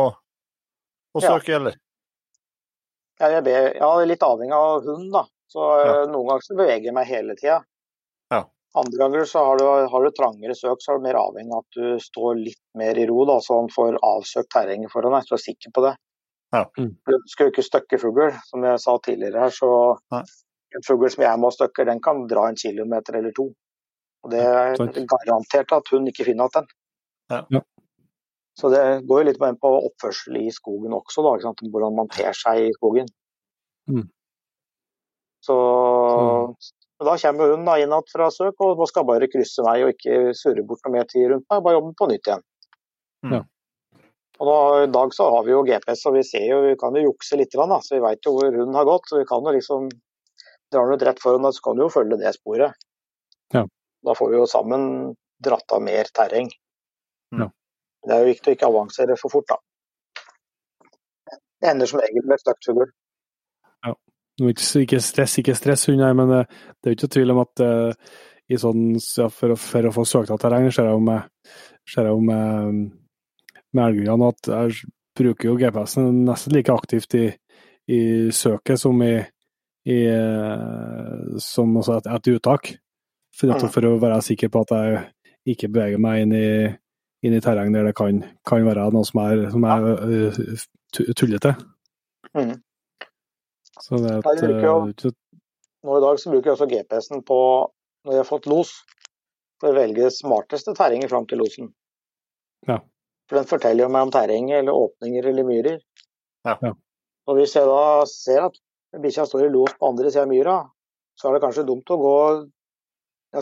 å 1.14 1.22
Ja. 1.22 1.30
søke, 1.36 1.54
eller? 1.60 1.78
Ja, 3.18 3.30
jeg 3.36 3.44
ber, 3.46 3.70
ja, 3.78 3.90
litt 4.06 4.22
avhengig 4.22 4.54
av 4.58 4.84
hund, 4.86 5.12
da. 5.14 5.24
Så 5.50 5.62
eh, 5.78 5.86
Ja. 5.86 6.02
Noen 6.10 6.28
ganger 6.32 6.46
så 6.46 6.58
beveger 6.58 6.90
jeg 6.90 6.94
meg 6.98 7.06
hele 7.08 7.38
tida. 7.38 7.62
Ja. 8.34 8.42
Andre 8.78 8.98
ganger 9.00 9.24
så 9.30 9.42
har 9.46 9.58
du, 9.58 9.64
har 9.94 10.04
du 10.04 10.10
trangere 10.14 10.54
søk, 10.58 10.82
så 10.82 10.92
er 10.92 10.98
du 10.98 11.06
mer 11.06 11.18
avhengig 11.18 11.54
av 11.54 11.64
at 11.64 11.78
du 11.78 12.02
står 12.02 12.36
litt 12.42 12.60
mer 12.78 12.98
i 12.98 13.06
ro, 13.10 13.24
da, 13.30 13.38
så 13.42 13.62
han 13.62 13.70
får 13.72 13.98
avsøkt 14.02 14.50
terrenget 14.54 14.92
foran 14.92 15.14
deg. 15.16 15.26
Så 15.26 15.34
du 15.34 15.38
er 15.38 15.46
sikker 15.46 15.74
på 15.74 15.86
det. 15.86 15.94
Ja. 16.54 16.64
Mm. 16.78 16.92
Du 17.06 17.16
skal 17.28 17.48
jo 17.48 17.52
ikke 17.52 17.66
støkke 17.66 18.00
fugl, 18.00 18.28
som 18.48 18.64
jeg 18.64 18.82
sa 18.82 18.96
tidligere 19.04 19.46
her. 19.46 19.54
Så 19.54 19.70
Nei. 20.14 20.22
en 20.76 20.86
fugl 20.86 21.10
som 21.12 21.24
jeg 21.26 21.40
må 21.42 21.50
støkke, 21.54 21.86
den 21.88 22.00
kan 22.04 22.24
dra 22.30 22.48
en 22.48 22.60
kilometer 22.60 23.20
eller 23.20 23.34
to. 23.36 23.50
Og 24.24 24.32
det 24.32 24.40
er 24.42 24.78
sant. 24.80 24.96
garantert 25.12 25.74
at 25.76 25.92
hun 25.92 26.08
ikke 26.10 26.26
finner 26.26 26.48
igjen 26.48 26.64
den. 26.64 26.72
Ja. 27.34 27.42
Ja. 27.58 27.62
Så 28.58 28.72
det 28.72 28.82
går 29.06 29.22
jo 29.22 29.28
litt 29.28 29.42
mer 29.42 29.54
på 29.60 29.70
oppførsel 29.86 30.40
i 30.40 30.48
skogen 30.50 30.96
også, 30.96 31.22
da, 31.22 31.36
ikke 31.36 31.46
sant? 31.46 31.60
hvordan 31.70 31.94
man 31.94 32.08
ter 32.10 32.34
seg 32.34 32.64
i 32.64 32.72
skogen. 32.74 33.06
Mm. 33.86 34.08
Så 35.46 35.54
og 36.98 37.06
da 37.06 37.14
kommer 37.22 37.52
hun 37.52 37.66
da 37.68 37.76
inn 37.78 37.92
igjen 37.92 38.10
fra 38.10 38.26
søk 38.34 38.64
og 38.64 38.82
skal 38.90 39.06
bare 39.06 39.28
krysse 39.30 39.62
meg 39.62 39.84
og 39.84 39.92
ikke 39.94 40.32
surre 40.34 40.64
bort 40.66 40.82
noe 40.82 40.96
mer 40.96 41.06
tid 41.06 41.28
rundt 41.30 41.46
meg, 41.46 41.62
bare 41.62 41.76
jobbe 41.76 41.92
på 42.00 42.08
nytt 42.10 42.30
igjen. 42.30 42.42
Mm. 43.22 43.34
Ja. 43.36 43.40
Og 44.38 44.46
nå, 44.46 44.56
I 44.84 44.90
dag 44.94 45.14
så 45.14 45.26
har 45.34 45.46
vi 45.46 45.54
jo 45.54 45.64
GPS, 45.66 46.04
og 46.06 46.14
vi 46.14 46.24
ser 46.26 46.44
jo, 46.46 46.60
vi 46.62 46.76
kan 46.78 46.94
jo 46.94 47.08
jukse 47.08 47.38
litt, 47.40 47.54
da, 47.58 47.80
så 47.82 47.96
vi 47.96 48.04
veit 48.04 48.26
jo 48.26 48.36
hvor 48.36 48.52
hunden 48.52 48.76
har 48.78 48.86
gått. 48.86 49.08
så 49.10 49.18
vi 49.18 49.26
kan 49.28 49.44
jo 49.44 49.56
liksom 49.56 49.88
Drar 50.68 50.84
den 50.84 50.98
ut 51.00 51.02
rett 51.02 51.20
foran 51.22 51.52
så 51.52 51.62
kan 51.64 51.78
du 51.78 51.86
jo 51.86 51.88
følge 51.88 52.18
det 52.20 52.34
sporet. 52.36 52.74
Ja. 53.56 53.62
Da 54.04 54.14
får 54.14 54.28
vi 54.30 54.36
jo 54.36 54.44
sammen 54.46 54.82
dratt 55.40 55.72
av 55.72 55.80
mer 55.80 56.10
terreng. 56.12 56.50
Ja. 57.32 57.46
Det 58.04 58.12
er 58.12 58.20
jo 58.20 58.28
viktig 58.28 58.52
å 58.52 58.56
ikke 58.56 58.68
avansere 58.68 59.16
for 59.16 59.32
fort, 59.32 59.48
da. 59.48 59.56
Det 61.56 61.70
ender 61.70 61.88
som 61.88 62.02
regel 62.02 62.28
med 62.28 62.42
støkt 62.42 62.68
fugl. 62.68 62.84
Ja. 63.86 63.94
Ikke, 64.52 65.00
stress, 65.00 65.38
ikke 65.40 65.56
stress, 65.56 65.88
hun 65.88 66.04
her, 66.04 66.12
men 66.20 66.36
eh, 66.36 66.60
det 66.76 66.90
er 66.90 66.94
jo 66.94 66.98
ikke 66.98 67.12
tvil 67.16 67.32
om 67.32 67.40
at 67.46 67.64
uh, 67.64 68.12
i 68.48 68.60
sånn, 68.60 68.84
ja, 69.00 69.32
for, 69.32 69.56
for, 69.60 69.88
å 69.88 69.94
få 69.96 70.04
søkt 70.08 70.36
av 70.36 70.40
terreng, 70.42 70.68
ser 70.72 70.92
jeg 70.92 71.02
med, 71.08 71.32
ser 71.88 72.08
jeg 72.08 72.14
jo 72.14 72.22
med, 72.28 72.84
med 73.76 73.90
elgene 73.90 74.30
at 74.32 74.50
jeg 74.50 74.90
bruker 75.18 75.50
jo 75.50 75.56
GPS-en 75.58 76.22
nesten 76.28 76.54
like 76.54 76.72
aktivt 76.72 77.14
i, 77.18 77.26
i 77.90 78.00
søket 78.34 78.80
som 78.80 79.00
i, 79.02 79.14
i 79.88 79.98
som 81.42 81.76
også 81.80 81.98
et, 81.98 82.10
et 82.14 82.30
uttak. 82.36 82.74
For, 83.38 83.50
mm. 83.50 83.70
for, 83.70 83.86
å 83.86 83.98
være 84.02 84.22
sikker 84.26 84.50
på 84.50 84.64
at 84.64 84.74
jeg 84.74 85.02
ikke 85.54 85.70
beveger 85.70 86.00
meg 86.02 86.24
inn 86.24 86.34
i, 86.34 86.48
inn 87.26 87.36
i 87.36 87.42
terreng 87.44 87.70
der 87.74 87.86
det 87.86 87.94
kan, 87.98 88.22
kan, 88.46 88.64
være 88.66 88.88
noe 88.94 89.06
som 89.06 89.20
er, 89.22 89.44
som 89.52 89.66
er 89.68 89.86
uh, 90.02 90.64
tullete. 91.14 91.54
Mm. 92.34 92.56
Så 93.78 94.00
det 94.02 94.16
er 94.16 94.30
et, 94.32 94.62
jo, 94.64 95.12
Nå 95.86 95.98
i 96.00 96.02
dag 96.02 96.18
så 96.18 96.32
bruker 96.32 96.50
jeg 96.50 96.56
også 96.56 96.66
GPS-en 96.72 97.22
på 97.26 97.38
når 98.04 98.16
jeg 98.16 98.22
har 98.24 98.28
fått 98.28 98.48
los, 98.50 98.72
for 99.60 99.70
å 99.70 99.76
velge 99.76 100.10
smarteste 100.14 100.74
terrenget 100.74 101.10
fram 101.12 101.26
til 101.28 101.40
losen. 101.42 101.70
Ja. 102.66 102.80
For 103.28 103.38
den 103.38 103.48
forteller 103.48 103.84
jo 103.84 103.92
meg 103.92 104.08
om 104.08 104.12
terrenget 104.14 104.62
eller 104.62 104.76
åpninger 104.86 105.28
eller 105.30 105.46
myrer. 105.46 105.80
Ja. 106.48 106.56
Og 107.28 107.36
hvis 107.36 107.54
jeg 107.58 107.68
da 107.68 108.06
ser 108.08 108.46
at 108.48 108.56
bikkja 109.02 109.26
står 109.28 109.46
i 109.46 109.52
los 109.52 109.74
på 109.76 109.90
andre 109.90 110.08
sida 110.08 110.24
av 110.24 110.32
myra, 110.32 110.58
så 111.18 111.28
er 111.28 111.36
det 111.36 111.44
kanskje 111.44 111.66
dumt 111.68 111.92
å 111.92 112.00
gå 112.00 112.16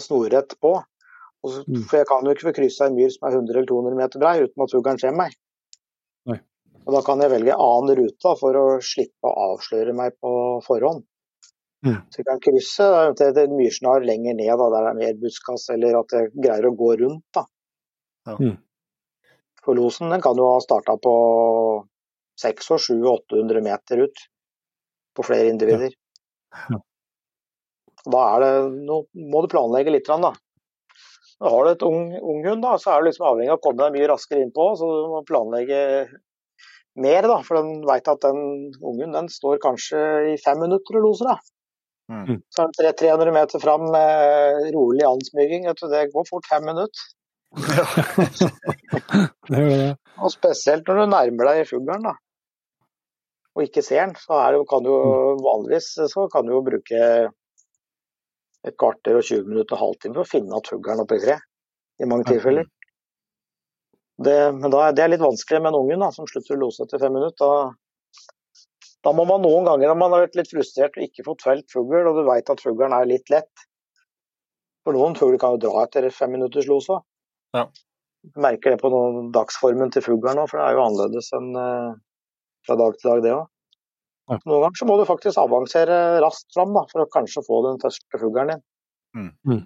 snorrett 0.02 0.56
på. 0.62 0.74
Så, 1.46 1.62
mm. 1.62 1.84
for 1.86 2.00
jeg 2.00 2.08
kan 2.10 2.26
jo 2.26 2.32
ikke 2.34 2.48
få 2.48 2.54
kryssa 2.56 2.88
en 2.88 2.96
myr 2.96 3.12
som 3.14 3.28
er 3.28 3.36
100 3.38 3.54
eller 3.54 3.68
200 3.70 3.98
meter 4.00 4.22
brei 4.22 4.38
uten 4.42 4.64
at 4.64 4.72
fuglen 4.72 4.98
ser 4.98 5.14
meg. 5.14 5.36
Nei. 6.26 6.40
Og 6.82 6.96
da 6.96 7.02
kan 7.06 7.22
jeg 7.22 7.30
velge 7.30 7.58
annen 7.62 8.00
rute 8.00 8.32
for 8.40 8.58
å 8.58 8.64
slippe 8.82 9.30
å 9.30 9.52
avsløre 9.52 9.94
meg 9.94 10.16
på 10.18 10.32
forhånd. 10.66 11.04
Mm. 11.86 12.00
Så 12.10 12.18
jeg 12.18 12.26
kan 12.26 12.42
krysse 12.42 12.86
til 13.20 13.40
en 13.44 13.54
myrsnar 13.54 14.06
lenger 14.06 14.34
ned 14.34 14.50
da, 14.58 14.70
der 14.72 14.88
det 14.88 14.90
er 14.90 14.98
mer 14.98 15.18
buskas, 15.20 15.68
eller 15.74 16.00
at 16.00 16.14
jeg 16.16 16.32
greier 16.34 16.66
å 16.66 16.74
gå 16.74 16.94
rundt. 17.04 17.26
da. 17.36 17.46
Ja. 18.26 18.38
Mm. 18.40 18.56
For 19.66 19.74
losen 19.78 20.12
den 20.14 20.22
kan 20.22 20.38
jo 20.38 20.46
ha 20.52 20.58
starta 20.62 20.94
på 21.02 21.12
600-800 22.42 23.62
meter 23.64 24.06
ut 24.06 24.26
på 25.16 25.24
flere 25.26 25.50
individer. 25.50 25.90
Ja. 25.90 26.76
Ja. 26.76 26.82
Da 28.06 28.26
er 28.36 28.44
det, 28.44 28.50
nå 28.86 29.00
må 29.32 29.42
du 29.42 29.50
planlegge 29.50 29.90
litt. 29.90 30.06
Da. 30.06 30.30
Da 31.42 31.50
har 31.52 31.66
du 31.66 31.72
et 31.72 31.82
ung, 31.84 32.12
ung 32.14 32.44
hund, 32.46 32.62
da, 32.62 32.76
så 32.80 32.94
er 32.94 33.02
du 33.02 33.08
liksom 33.10 33.26
avhengig 33.28 33.50
av 33.52 33.58
å 33.58 33.64
komme 33.64 33.82
deg 33.82 33.96
mye 33.96 34.08
raskere 34.12 34.44
innpå. 34.44 34.68
Så 34.78 34.88
du 34.92 35.10
må 35.10 35.24
planlegge 35.26 35.80
mer, 37.02 37.26
da, 37.28 37.40
for 37.44 37.58
den 37.58 37.82
veit 37.88 38.08
at 38.08 38.22
den 38.24 38.70
ungen 38.78 39.16
den 39.16 39.28
står 39.32 39.58
kanskje 39.64 40.00
i 40.32 40.38
fem 40.40 40.62
minutter 40.62 41.00
og 41.00 41.08
loser. 41.08 41.34
da. 41.34 41.36
Mm. 42.06 42.38
Så 42.54 42.68
er 42.68 42.86
det 42.86 42.94
300 43.02 43.34
meter 43.34 43.60
fram 43.60 43.88
med 43.90 44.70
rolig 44.76 45.04
ansmygging. 45.08 45.66
Det 45.66 46.06
går 46.14 46.28
fort 46.30 46.46
fem 46.48 46.64
minutter. 46.68 47.10
Ja. 47.56 47.86
det 49.48 49.62
gjør 49.62 49.72
det. 49.72 49.90
Og 50.20 50.32
spesielt 50.32 50.88
når 50.88 51.00
du 51.00 51.12
nærmer 51.14 51.50
deg 51.50 51.68
fuglen, 51.70 52.04
da. 52.04 52.14
Og 53.56 53.64
ikke 53.64 53.84
ser 53.84 54.02
den, 54.04 54.14
så 54.20 54.38
det, 54.52 54.60
kan 54.68 54.84
du 54.84 54.92
mm. 54.92 55.42
vanligvis 55.44 55.88
så 56.12 56.26
kan 56.32 56.44
du 56.44 56.52
jo 56.52 56.64
bruke 56.66 57.02
et 58.66 58.76
kvarter 58.76 59.16
og 59.16 59.24
20 59.24 59.46
minutter 59.48 59.76
og 59.76 59.82
halvtime 59.84 60.16
for 60.18 60.26
å 60.26 60.28
finne 60.28 60.58
at 60.58 60.68
fuglen 60.68 61.02
oppi 61.02 61.20
treet. 61.22 61.44
i 61.96 62.04
mange 62.04 62.26
tilfeller. 62.28 62.66
Det, 64.26 64.36
men 64.56 64.72
da, 64.72 64.90
det 64.96 65.04
er 65.04 65.12
litt 65.12 65.24
vanskelig 65.24 65.62
med 65.62 65.72
en 65.72 65.78
unge 65.78 65.96
da, 66.00 66.10
som 66.12 66.28
slutter 66.28 66.56
å 66.56 66.66
lose 66.66 66.84
etter 66.84 67.00
fem 67.00 67.14
minutter. 67.16 67.40
Da, 67.40 68.92
da, 69.04 69.12
må 69.16 69.24
man 69.28 69.44
noen 69.44 69.68
ganger, 69.68 69.88
når 69.88 69.98
man 70.00 70.12
har 70.12 70.24
vært 70.26 70.36
litt 70.40 70.52
frustrert 70.52 70.96
og 70.96 71.06
ikke 71.06 71.24
fått 71.24 71.44
felt 71.46 71.72
fugl, 71.72 71.98
og 72.02 72.20
du 72.20 72.22
veit 72.28 72.52
at 72.52 72.62
fuglen 72.64 72.96
er 72.96 73.08
litt 73.08 73.32
lett 73.32 73.66
For 74.84 74.96
noen 74.96 75.16
fugler 75.18 75.40
kan 75.42 75.56
jo 75.56 75.62
dra 75.66 75.84
etter 75.86 76.08
fem 76.14 76.36
minutters 76.36 76.68
los 76.70 76.88
òg. 76.92 77.04
Ja. 77.54 77.66
Merker 78.42 78.74
det 78.74 78.80
på 78.80 78.90
noen, 78.90 79.30
dagsformen 79.34 79.92
til 79.94 80.02
fuglen 80.02 80.40
nå, 80.40 80.46
for 80.50 80.58
det 80.58 80.64
er 80.66 80.78
jo 80.78 80.86
annerledes 80.86 81.28
enn 81.36 81.52
uh, 81.54 81.92
fra 82.66 82.78
dag 82.80 82.96
til 82.98 83.10
dag, 83.12 83.22
det 83.22 83.34
òg. 83.36 83.44
Ja. 84.26 84.40
Noen 84.42 84.64
ganger 84.64 84.80
så 84.80 84.88
må 84.88 84.96
du 84.98 85.04
faktisk 85.06 85.38
avansere 85.38 85.98
raskt 86.24 86.56
fram 86.56 86.74
da, 86.74 86.82
for 86.90 87.04
å 87.04 87.10
kanskje 87.12 87.44
få 87.46 87.60
den 87.68 87.78
første 87.82 88.20
fuglen 88.22 88.50
din. 88.50 88.64
Mm. 89.16 89.30
Mm. 89.46 89.62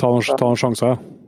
Ta, 0.00 0.08
noen, 0.08 0.24
ta 0.40 0.48
noen 0.48 0.62
sjanser, 0.62 0.94
ja. 0.94 1.18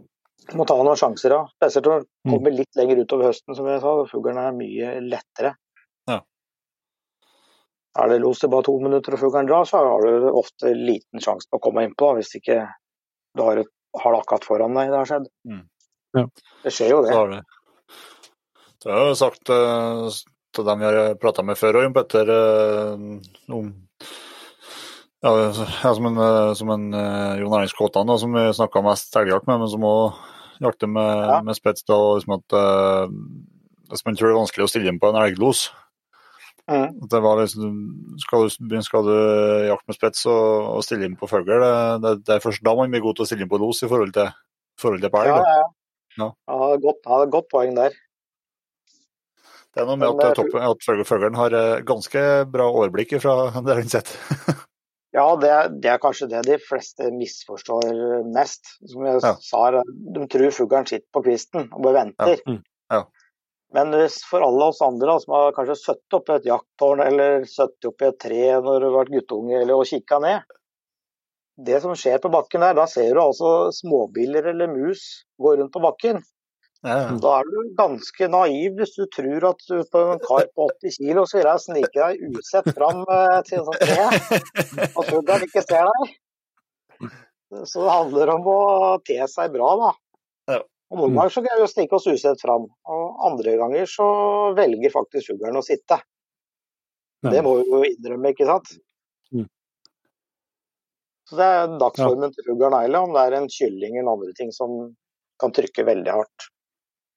Du 0.44 0.56
må 0.60 0.64
ta 0.68 0.76
noen 0.76 0.98
sjanser, 1.00 1.32
ja. 1.32 1.42
Spesielt 1.56 1.88
når 1.88 2.02
du 2.02 2.08
mm. 2.08 2.32
kommer 2.32 2.56
litt 2.56 2.80
lenger 2.80 3.02
utover 3.04 3.30
høsten, 3.30 3.56
som 3.56 3.68
jeg 3.68 3.82
sa. 3.84 3.92
Fuglen 4.10 4.40
er 4.40 4.56
mye 4.56 4.94
lettere. 5.04 5.54
Ja. 6.10 6.18
Er 8.00 8.10
det 8.10 8.18
los 8.24 8.40
til 8.42 8.52
bare 8.52 8.66
to 8.66 8.74
minutter 8.82 9.16
og 9.16 9.22
fuglen 9.22 9.48
drar, 9.48 9.68
så 9.68 9.84
har 9.84 10.08
du 10.08 10.28
ofte 10.32 10.72
liten 10.76 11.22
sjanse 11.24 11.48
på 11.50 11.60
å 11.60 11.64
komme 11.68 11.84
innpå, 11.86 12.14
hvis 12.18 12.34
ikke 12.40 12.62
du 13.36 13.44
har, 13.44 13.60
et, 13.60 13.70
har 14.00 14.14
det 14.14 14.24
akkurat 14.24 14.48
foran 14.48 14.76
deg 14.80 14.92
det 14.92 15.00
har 15.00 15.12
skjedd. 15.12 15.30
Mm. 15.48 15.62
Ja. 16.14 16.28
Det 16.64 16.72
skjer 16.72 16.94
jo 16.94 17.02
det. 17.04 17.16
det. 17.32 17.40
det 18.84 18.92
har 18.94 19.10
jo 19.10 19.16
sagt 19.18 19.50
uh, 19.52 20.08
av 20.58 20.68
dem 20.68 20.82
vi 20.82 20.86
har 20.86 21.16
prata 21.20 21.42
med 21.42 21.58
før 21.58 21.80
òg, 21.82 21.88
Petter, 21.96 22.30
eh, 22.30 23.00
om 23.50 23.72
ja, 25.24 25.32
som 25.96 26.06
en, 26.06 26.20
eh, 26.22 26.52
som 26.54 26.70
en 26.70 26.84
Jon 26.92 27.56
Erling 27.56 27.72
Skåtan, 27.72 28.12
som 28.20 28.36
vi 28.36 28.44
snakka 28.54 28.84
mest 28.84 29.16
elgjakt 29.18 29.48
med, 29.50 29.58
men 29.64 29.72
som 29.72 29.86
òg 29.88 30.20
jakter 30.62 30.86
med, 30.86 31.24
ja. 31.26 31.40
med 31.42 31.58
spets. 31.58 31.82
da, 31.88 31.98
liksom 32.14 32.36
at 32.38 32.58
Hvis 33.90 34.04
man 34.06 34.14
tror 34.14 34.28
det 34.28 34.34
er 34.34 34.42
vanskelig 34.44 34.64
å 34.64 34.70
stille 34.70 34.92
inn 34.92 35.00
på 35.02 35.10
en 35.10 35.18
elglos 35.18 35.66
mm. 36.70 37.08
det 37.10 37.20
var 37.20 37.40
liksom, 37.40 37.74
skal, 38.22 38.48
du, 38.48 38.80
skal 38.82 39.06
du 39.06 39.16
jakte 39.68 39.90
med 39.90 39.98
spets 39.98 40.26
og, 40.30 40.76
og 40.76 40.84
stille 40.86 41.08
inn 41.08 41.16
på 41.20 41.28
fugl, 41.30 41.50
det, 41.50 41.72
det, 42.04 42.14
det, 42.24 42.36
er 42.36 42.44
først 42.44 42.64
da 42.64 42.74
man 42.78 42.92
blir 42.92 43.04
god 43.04 43.18
til 43.18 43.26
å 43.26 43.28
stille 43.28 43.46
inn 43.46 43.52
på 43.52 43.60
los 43.60 43.82
i 43.84 43.90
forhold 43.90 44.14
til, 44.16 44.30
forhold 44.80 45.04
til 45.04 45.12
på 45.12 45.24
elg. 45.24 45.34
Ja, 45.34 45.58
ja, 45.60 45.66
ja. 46.18 46.30
ja. 46.30 46.58
godt, 46.82 47.00
ja, 47.04 47.20
godt 47.32 47.48
poeng 47.52 47.74
der. 47.78 47.96
Det 49.74 49.82
er 49.82 49.88
noe 49.88 49.98
med 49.98 50.22
at, 50.22 50.36
toppen, 50.38 50.62
at 50.62 51.08
fuglen 51.08 51.34
har 51.34 51.56
eh, 51.58 51.80
ganske 51.86 52.20
bra 52.50 52.68
overblikk 52.70 53.16
fra 53.22 53.48
det 53.66 53.78
han 53.80 53.90
sitter. 53.90 54.60
ja, 55.16 55.26
det 55.42 55.50
er, 55.50 55.72
det 55.74 55.90
er, 55.90 55.98
kanskje 56.02 56.30
det 56.30 56.44
de 56.46 56.60
fleste 56.62 57.10
misforstår 57.16 57.90
mest. 58.36 58.76
Som 58.92 59.08
jeg 59.08 59.24
ja. 59.24 59.34
sa, 59.42 59.64
de 59.82 60.30
tror 60.30 60.54
fuglen 60.54 60.86
sitter 60.90 61.08
på 61.14 61.24
kvisten 61.26 61.68
og 61.72 61.82
bare 61.88 62.04
venter. 62.04 62.38
Ja. 62.38 62.54
Mm. 62.54 62.62
Ja. 62.94 63.02
Men 63.74 63.90
hvis 63.98 64.20
for 64.22 64.44
alle 64.46 64.70
oss 64.70 64.82
andre 64.84 65.16
som 65.18 65.34
har 65.34 65.54
kanskje 65.56 65.74
sittet 65.80 66.16
oppi 66.20 66.36
et 66.36 66.46
jakttårn 66.46 67.02
eller 67.02 67.46
sittet 67.50 67.88
oppi 67.88 68.06
et 68.06 68.20
tre 68.22 68.42
når 68.62 68.76
du 68.78 68.86
har 68.86 68.98
vært 69.00 69.14
guttunge 69.16 69.56
eller 69.58 69.80
og 69.80 69.88
kikka 69.90 70.20
ned 70.22 70.54
Det 71.54 71.80
som 71.84 71.94
skjer 71.94 72.18
på 72.18 72.30
bakken 72.34 72.64
der, 72.64 72.74
da 72.74 72.86
ser 72.90 73.12
du 73.14 73.20
altså 73.22 73.70
småbiller 73.74 74.50
eller 74.50 74.72
mus 74.72 75.24
gå 75.38 75.54
rundt 75.54 75.72
på 75.74 75.82
bakken. 75.84 76.22
Ja. 76.84 76.96
Da 77.16 77.30
er 77.38 77.46
du 77.48 77.70
ganske 77.78 78.26
naiv 78.28 78.74
hvis 78.76 78.92
du 78.98 79.06
tror 79.14 79.46
at 79.52 79.62
du 79.70 79.78
på 79.88 80.00
en 80.12 80.20
kar 80.20 80.48
på 80.52 80.66
80 80.82 80.98
kg 80.98 81.20
så 81.22 81.38
vil 81.38 81.48
jeg 81.48 81.62
snike 81.62 81.94
deg 81.94 82.34
usett 82.34 82.68
fram 82.76 83.04
til 83.06 83.46
til 83.48 83.62
sånn 83.68 83.78
tre, 83.80 84.08
og 84.98 85.06
fuglen 85.08 85.46
ikke 85.46 85.62
ser 85.64 85.88
deg. 85.88 86.12
Så 87.70 87.84
det 87.86 87.94
handler 87.94 88.34
om 88.34 88.50
å 88.50 88.60
te 89.06 89.16
seg 89.30 89.54
bra, 89.54 89.70
da. 89.80 89.90
Ja. 90.52 90.60
Og 90.92 91.00
Noen 91.00 91.16
ganger 91.16 91.32
så 91.32 91.42
greier 91.44 91.62
vi 91.62 91.68
å 91.68 91.70
snike 91.70 91.96
oss 91.96 92.10
usett 92.10 92.42
fram, 92.42 92.66
og 92.90 93.22
andre 93.30 93.54
ganger 93.62 93.88
så 93.88 94.08
velger 94.58 94.92
faktisk 94.92 95.32
fuglen 95.32 95.56
å 95.56 95.64
sitte. 95.64 96.02
Det 97.24 97.40
må 97.46 97.54
vi 97.62 97.70
jo 97.70 97.80
innrømme, 97.88 98.34
ikke 98.34 98.50
sant? 98.50 98.74
Så 101.28 101.38
det 101.38 101.46
er 101.46 101.78
dagsformen 101.80 102.34
til 102.34 102.46
fuglen 102.50 102.76
eller 102.76 103.06
om 103.06 103.14
det 103.14 103.22
er 103.24 103.38
en 103.38 103.48
kylling 103.50 103.96
eller 103.96 104.12
andre 104.12 104.34
ting 104.36 104.50
som 104.52 104.74
kan 105.40 105.54
trykke 105.56 105.86
veldig 105.86 106.12
hardt. 106.12 106.48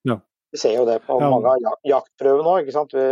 Ja. 0.08 0.18
Vi 0.52 0.60
ser 0.60 0.78
jo 0.78 0.86
det 0.88 1.02
på 1.06 1.18
ja. 1.20 1.28
mange 1.28 1.52
av 1.52 1.76
jaktprøvene 1.86 2.54
òg. 2.56 2.70
Vi, 2.94 3.08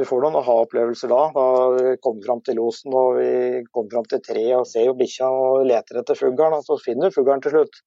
vi 0.00 0.06
får 0.08 0.24
noen 0.24 0.38
aha-opplevelser 0.40 1.12
da. 1.12 1.20
Da 1.34 1.44
vi 1.76 1.98
kommer 2.04 2.24
fram 2.28 2.40
til 2.46 2.58
losen 2.60 2.96
og 2.96 3.18
vi 3.18 3.32
kommer 3.68 3.98
fram 3.98 4.08
til 4.08 4.24
treet 4.24 4.56
og 4.56 4.70
ser 4.70 4.88
jo 4.88 4.96
bikkja 4.96 5.28
og 5.28 5.66
leter 5.68 6.00
etter 6.00 6.18
fuglen. 6.18 6.56
Og 6.56 6.64
så 6.68 6.80
finner 6.80 7.12
du 7.12 7.18
fuglen 7.18 7.44
til 7.44 7.58
slutt. 7.58 7.82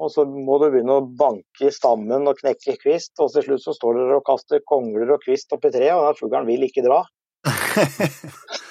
Og 0.00 0.08
så 0.10 0.24
må 0.24 0.56
du 0.58 0.70
begynne 0.72 0.96
å 0.96 1.04
banke 1.04 1.68
i 1.68 1.74
stammen 1.74 2.28
og 2.30 2.38
knekke 2.40 2.78
kvist, 2.80 3.12
og 3.20 3.34
til 3.34 3.44
slutt 3.44 3.66
så 3.66 3.74
står 3.76 3.98
dere 3.98 4.16
og 4.16 4.24
kaster 4.24 4.62
kongler 4.64 5.12
og 5.12 5.20
kvist 5.26 5.52
oppi 5.52 5.68
treet, 5.74 5.92
og 5.92 6.06
den 6.06 6.16
fuglen 6.16 6.48
vil 6.48 6.64
ikke 6.64 6.86
dra. 6.86 7.02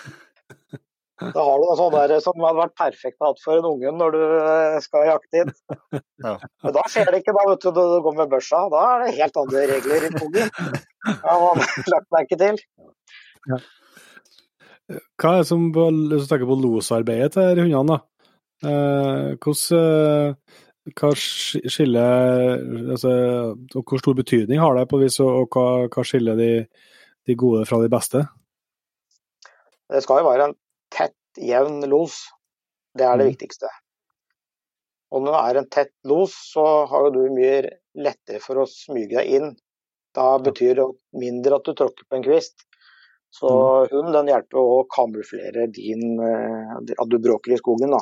Da 1.19 1.43
har 1.43 1.59
du 1.59 1.65
en 1.67 1.79
sånn 1.79 1.95
der 1.95 2.13
som 2.23 2.43
hadde 2.45 2.61
vært 2.61 2.75
perfekt 2.79 3.19
å 3.19 3.29
ha 3.29 3.37
for 3.41 3.59
en 3.59 3.67
unge 3.67 3.91
når 3.95 4.15
du 4.15 4.21
eh, 4.23 4.77
skal 4.85 5.09
jakte 5.13 5.43
inn. 5.43 5.55
Ja. 6.19 6.33
Men 6.65 6.73
da 6.75 6.81
skjer 6.91 7.07
det 7.13 7.21
ikke 7.21 7.31
da, 7.31 7.45
vet 7.47 7.63
du, 7.63 7.69
du 7.71 8.01
går 8.03 8.15
med 8.17 8.31
børsa. 8.33 8.65
Da 8.73 8.79
er 8.89 9.03
det 9.05 9.13
helt 9.21 9.37
andre 9.39 9.61
regler 9.69 10.03
i 10.03 10.09
skogen. 10.17 10.49
Det 11.07 11.13
har 11.23 11.43
man 11.45 11.61
lagt 11.93 12.09
merke 12.11 12.37
til. 12.41 12.59
Ja. 13.47 13.59
Hva 15.21 15.31
er 15.31 15.37
det 15.37 15.47
som 15.47 15.69
hvis 15.71 16.25
du 16.25 16.27
tenker 16.27 16.49
på 16.49 16.57
losarbeidet 16.59 17.37
til 17.37 17.61
hundene, 17.61 17.95
da? 17.95 17.99
Eh, 18.67 19.29
hvordan, 19.39 19.79
eh, 19.79 20.91
hva 20.99 21.13
skiller 21.15 22.59
altså, 22.91 23.11
Hvor 23.77 24.01
stor 24.03 24.17
betydning 24.19 24.59
har 24.59 24.75
det 24.75 24.89
på 24.91 24.99
vis, 24.99 25.21
og 25.23 25.47
hva, 25.55 25.87
hva 25.87 26.03
skiller 26.03 26.35
de, 26.35 26.51
de 27.23 27.39
gode 27.39 27.63
fra 27.69 27.79
de 27.79 27.91
beste? 27.95 28.25
Det 29.89 30.03
skal 30.03 30.19
jo 30.19 30.27
være 30.27 30.49
en 30.49 30.59
tett, 30.93 31.17
jevn 31.37 31.81
los. 31.89 32.21
Det 32.97 33.05
er 33.05 33.19
det 33.19 33.27
mm. 33.27 33.31
viktigste. 33.33 33.71
Og 35.09 35.25
når 35.25 35.33
det 35.33 35.41
er 35.41 35.59
en 35.61 35.69
tett 35.73 35.93
los, 36.09 36.35
så 36.53 36.65
har 36.89 37.07
jo 37.07 37.13
du 37.15 37.21
mye 37.33 37.61
lettere 37.97 38.41
for 38.43 38.61
å 38.61 38.69
smyge 38.69 39.17
deg 39.17 39.35
inn. 39.39 39.53
Da 40.15 40.35
betyr 40.41 40.77
det 40.77 40.87
mindre 41.21 41.57
at 41.57 41.65
du 41.65 41.73
tråkker 41.77 42.05
på 42.09 42.17
en 42.17 42.25
kvist. 42.25 42.65
Så 43.33 43.49
hund 43.91 44.13
den 44.13 44.29
hjelper 44.31 44.57
å 44.57 44.85
kamuflere 44.89 45.67
din 45.69 46.17
eh, 46.17 46.71
At 46.81 47.11
du 47.11 47.19
bråker 47.21 47.53
i 47.53 47.59
skogen, 47.59 47.93
da. 47.93 47.99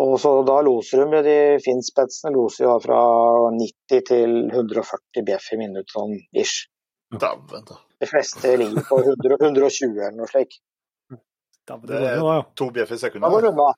Og 0.00 0.16
så 0.22 0.32
da 0.46 0.56
loser 0.64 1.04
de 1.12 1.20
de 1.26 1.36
finspetsene 1.62 2.32
loser 2.34 2.64
jo 2.66 2.74
fra 2.82 3.00
90 3.54 4.04
til 4.08 4.36
140 4.48 5.26
bjeff 5.26 5.50
i 5.54 5.60
minuttet 5.60 5.94
sånn 5.94 6.16
ish. 6.32 6.64
De 8.00 8.08
fleste 8.08 8.54
ligger 8.56 8.86
på 8.88 9.00
100, 9.02 9.36
120 9.42 9.98
eller 9.98 10.16
noe 10.16 10.30
slikt. 10.30 10.62
Dæven, 11.68 11.86
Det 11.86 12.00
det 12.00 12.16
går 12.20 12.34
ja. 12.34 12.42
To 12.56 12.70
bjeff 12.70 12.90
i 12.90 12.94
Da 12.94 13.00
går 13.00 13.06
sekundet. 13.06 13.42
det 13.42 13.48
unna. 13.48 13.68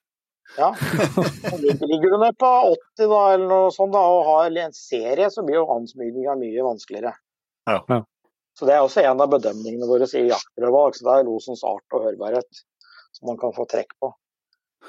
Ja. 0.59 0.75
Ligger 1.63 1.87
ligger 1.87 2.11
du 2.11 2.19
ned 2.19 2.39
på 2.39 2.49
80 2.97 3.09
da, 3.09 3.21
eller 3.35 3.47
noe 3.49 3.71
sånt 3.73 3.93
da, 3.95 4.01
og 4.01 4.25
har 4.27 4.59
en 4.65 4.75
serie, 4.77 5.31
så 5.31 5.45
blir 5.47 5.61
jo 5.61 5.69
ansmygninga 5.77 6.35
mye 6.41 6.65
vanskeligere. 6.67 7.15
Ja. 7.71 7.85
Ja. 7.89 8.03
Så 8.59 8.67
Det 8.67 8.75
er 8.75 8.85
også 8.85 9.01
en 9.01 9.21
av 9.21 9.31
bedømningene 9.33 9.89
våre 9.89 10.05
i 10.05 10.27
jaktprøva. 10.29 10.91
Så 10.93 11.07
det 11.07 11.15
er 11.15 11.29
losens 11.29 11.65
art 11.65 11.97
og 11.97 12.05
hørbarhet 12.05 12.65
som 13.17 13.31
man 13.31 13.39
kan 13.41 13.55
få 13.57 13.65
trekk 13.71 13.95
på. 14.01 14.13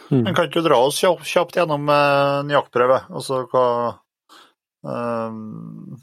Men 0.09 0.33
kan 0.33 0.49
ikke 0.49 0.63
du 0.63 0.67
dra 0.67 0.79
oss 0.83 0.99
kjapt, 0.99 1.55
gjennom 1.55 1.87
eh, 1.89 2.39
en 2.41 2.49
jaktprøve? 2.51 3.03
Altså 3.13 3.43
hva 3.51 3.65
um, 4.81 5.93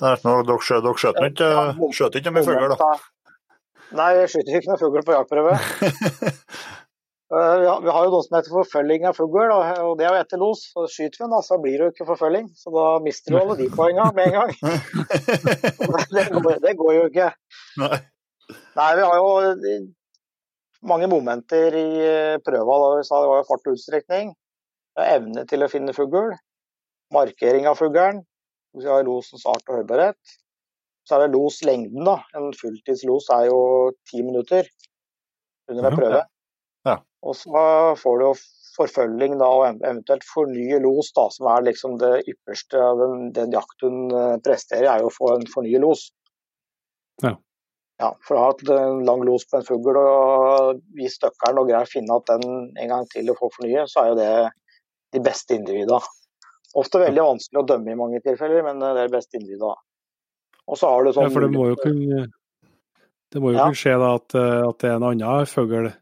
det 0.00 0.08
er 0.08 0.16
ikke 0.18 0.30
noe, 0.30 0.44
Dere 0.48 0.64
skjøt 0.64 0.84
dere 0.84 1.00
skjøt 1.00 1.20
nå 1.20 1.28
ikke 1.30 1.92
skjøt 1.94 2.16
ikke 2.18 2.32
med 2.34 2.48
fugl, 2.48 2.72
da? 2.72 2.88
Nei, 3.92 4.08
vi 4.18 4.24
skyter 4.32 4.56
ikke 4.58 4.70
noen 4.72 4.80
fugl 4.80 5.04
på 5.06 5.18
jaktprøve. 5.18 5.58
Eh, 7.34 7.54
Vi 7.82 7.90
har, 7.90 8.04
jo 8.04 8.10
noe 8.12 8.22
som 8.22 8.36
heter 8.36 8.52
forfølging 8.52 9.06
av 9.08 9.16
fugl, 9.16 9.48
og 9.50 9.94
det 9.98 10.04
er 10.04 10.12
jo 10.12 10.18
etter 10.20 10.38
los. 10.38 10.60
Så 10.70 10.84
skyter 10.92 11.24
vi 11.24 11.28
den, 11.32 11.42
så 11.42 11.56
blir 11.58 11.80
det 11.80 11.86
jo 11.86 11.92
ikke 11.94 12.06
forfølging. 12.12 12.50
Så 12.54 12.70
da 12.70 12.84
mister 13.02 13.32
du 13.32 13.38
alle 13.40 13.56
de 13.58 13.66
poengene 13.72 14.12
med 14.14 14.28
en 14.28 14.36
gang. 14.36 14.52
Det 16.14 16.26
går, 16.30 16.60
det 16.62 16.74
går 16.78 16.92
jo 16.94 17.06
ikke. 17.08 17.30
Nei. 17.80 17.98
Nei, 18.76 18.90
vi 19.00 19.06
har 19.08 19.16
jo 19.18 19.32
eh, 19.48 19.88
mange 20.92 21.08
momenter 21.10 21.74
i 21.80 21.86
eh, 22.04 22.36
prøva. 22.44 22.78
Da 22.84 22.92
vi 23.00 23.08
sa 23.08 23.22
det 23.24 23.32
var 23.32 23.40
jo 23.40 23.48
fart 23.48 23.66
og 23.72 23.80
utstrekning. 23.80 24.30
Evne 25.08 25.46
til 25.50 25.64
å 25.64 25.70
finne 25.72 25.96
fugl. 25.96 26.36
Markering 27.16 27.66
av 27.72 27.80
fuglen. 27.80 28.22
Losens 28.78 29.48
art 29.48 29.64
og 29.70 29.80
hørbarhet. 29.80 30.36
Så 31.04 31.16
er 31.16 31.24
det 31.24 31.34
loslengden, 31.34 32.04
da. 32.06 32.18
En 32.38 32.52
fulltidslos 32.56 33.28
er 33.34 33.48
jo 33.50 33.60
ti 34.10 34.22
minutter 34.24 34.68
under 35.70 35.90
en 35.90 35.98
prøve. 35.98 36.20
Ja. 36.88 36.98
Og 37.24 37.36
så 37.36 37.64
får 38.00 38.20
du 38.20 38.26
jo 38.26 38.34
forfølging 38.74 39.38
da, 39.38 39.48
og 39.48 39.84
eventuelt 39.86 40.26
fornye 40.26 40.80
los, 40.82 41.12
da, 41.16 41.28
som 41.32 41.48
er 41.52 41.68
liksom 41.68 41.96
det 42.00 42.12
ypperste 42.30 42.80
av 42.80 43.00
den, 43.00 43.28
den 43.36 43.54
jakthund 43.54 44.14
eh, 44.16 44.36
presterer, 44.44 44.88
er 44.90 45.04
jo 45.04 45.10
å 45.12 45.14
få 45.14 45.30
en 45.36 45.46
fornye 45.52 45.80
los. 45.84 46.08
Ja. 47.22 47.36
Ja, 48.02 48.10
for 48.26 48.34
å 48.34 48.42
ha 48.42 48.50
hatt 48.50 48.64
en 48.74 49.04
lang 49.06 49.22
los 49.22 49.44
på 49.46 49.60
en 49.60 49.66
fugl 49.68 49.94
og 50.00 50.80
vi 50.98 51.06
støkkeren 51.06 51.60
og 51.60 51.68
greier 51.68 51.86
å 51.86 51.92
finne 51.92 52.16
at 52.18 52.26
den 52.32 52.72
en 52.82 52.90
gang 52.90 53.06
til 53.12 53.30
å 53.30 53.36
få 53.38 53.52
fornye, 53.54 53.84
så 53.90 54.02
er 54.02 54.08
jo 54.10 54.16
det 54.18 54.32
de 55.14 55.22
beste 55.22 55.54
individene. 55.54 56.02
Ofte 56.74 57.04
veldig 57.04 57.22
vanskelig 57.22 57.60
å 57.60 57.68
dømme 57.70 57.92
i 57.92 57.98
mange 57.98 58.18
tilfeller, 58.24 58.64
men 58.66 58.82
det 58.82 58.88
er 58.90 58.98
de 59.04 59.14
beste 59.14 59.38
individa. 59.38 59.76
Og 60.70 60.80
så 60.80 60.90
har 60.90 61.04
du 61.04 61.10
Ja, 61.10 61.16
sånn 61.18 61.32
for 61.34 61.44
det 61.44 61.52
må 61.52 61.68
jo 61.72 61.76
kunne 61.82 62.26
Det 63.34 63.42
må 63.42 63.52
jo 63.52 63.58
Ja. 63.58 63.66
kunne 63.66 63.80
skje 63.80 63.98
da 63.98 64.14
at, 64.14 64.34
eh, 64.34 64.68
at 64.68 64.78
det 64.78 64.90
er 64.90 64.96
en 64.96 65.08
annen 65.10 65.46
fugl 65.50 65.92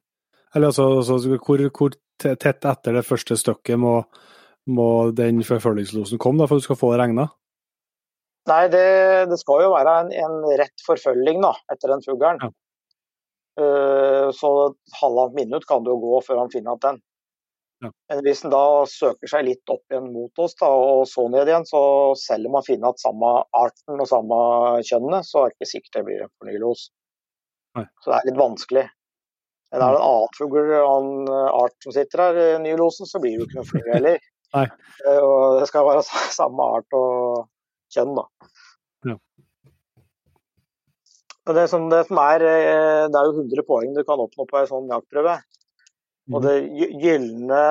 Eller 0.54 0.66
altså, 0.68 0.88
altså 1.00 1.38
hvor, 1.38 1.70
hvor 1.70 1.94
tett 2.18 2.64
etter 2.64 2.92
det 2.92 3.06
første 3.06 3.36
stykket 3.36 3.78
må, 3.78 4.04
må 4.68 5.10
den 5.16 5.42
forfølgingslosen 5.42 6.20
komme 6.22 6.38
da, 6.38 6.46
for 6.46 6.60
du 6.60 6.66
skal 6.66 6.76
få 6.76 6.92
det 6.92 7.00
regna? 7.00 7.30
Nei, 8.50 8.66
det, 8.68 9.30
det 9.30 9.38
skal 9.38 9.62
jo 9.64 9.72
være 9.72 9.94
en, 10.02 10.12
en 10.12 10.58
rett 10.58 10.84
forfølging 10.86 11.40
da, 11.42 11.54
etter 11.72 11.94
den 11.94 12.02
fuglen. 12.02 12.38
Ja. 12.42 12.50
Uh, 13.60 14.28
så 14.32 14.72
halvannet 15.00 15.34
minutt 15.36 15.66
kan 15.68 15.84
det 15.84 15.92
jo 15.92 15.98
gå 16.02 16.20
før 16.26 16.40
han 16.42 16.52
finner 16.52 16.72
igjen 16.72 16.84
den. 16.86 17.00
Ja. 17.82 17.90
Men 18.12 18.20
hvis 18.22 18.44
den 18.44 18.52
da 18.54 18.62
søker 18.86 19.30
seg 19.30 19.46
litt 19.48 19.70
opp 19.72 19.82
igjen 19.90 20.12
mot 20.14 20.38
oss 20.42 20.54
da, 20.60 20.68
og 20.70 21.04
så 21.10 21.24
ned 21.32 21.50
igjen, 21.50 21.64
så 21.66 21.82
selv 22.20 22.46
om 22.46 22.56
man 22.60 22.66
finner 22.66 22.92
at 22.92 23.02
samme 23.02 23.30
arten 23.58 24.02
og 24.02 24.08
samme 24.10 24.38
kjønnet, 24.86 25.26
så 25.26 25.42
er 25.42 25.50
det 25.50 25.56
ikke 25.58 25.70
sikkert 25.72 25.96
det 25.98 26.04
blir 26.06 26.26
en 26.26 26.34
fornylos. 26.38 26.84
Så 28.04 28.12
det 28.12 28.18
er 28.20 28.28
litt 28.30 28.38
vanskelig. 28.38 28.84
Men 29.72 29.82
er 29.82 29.94
det 29.96 30.02
en 30.02 30.06
annen 30.12 30.36
fugl 30.36 30.70
og 30.76 30.92
en 30.92 31.32
art 31.32 31.74
som 31.82 31.94
sitter 31.96 32.22
her, 32.22 32.40
i 32.42 32.48
nylosen, 32.66 33.08
så 33.08 33.18
blir 33.22 33.38
det 33.38 33.40
jo 33.40 33.48
ikke 33.48 33.58
noe 33.58 33.70
fly 33.70 33.82
heller. 33.96 34.18
Eh, 35.08 35.22
Og 35.24 35.60
det 35.62 35.68
skal 35.70 35.86
være 35.88 36.04
samme 36.36 36.66
art 36.76 36.98
og 36.98 37.46
kjønn, 37.94 38.12
da. 38.18 38.26
Ja. 39.08 39.16
Det 41.56 41.64
som, 41.72 41.88
det 41.90 42.04
som 42.06 42.20
er 42.22 42.44
eh, 42.46 43.08
Det 43.10 43.18
er 43.18 43.26
jo 43.26 43.40
100 43.40 43.64
poeng 43.66 43.96
du 43.96 44.04
kan 44.06 44.20
oppnå 44.22 44.46
på 44.46 44.60
en 44.60 44.68
sånn 44.68 44.92
jaktprøve. 44.92 45.40
Og 46.34 46.42
det 46.44 46.54
gy- 46.70 46.92
gylne 47.02 47.62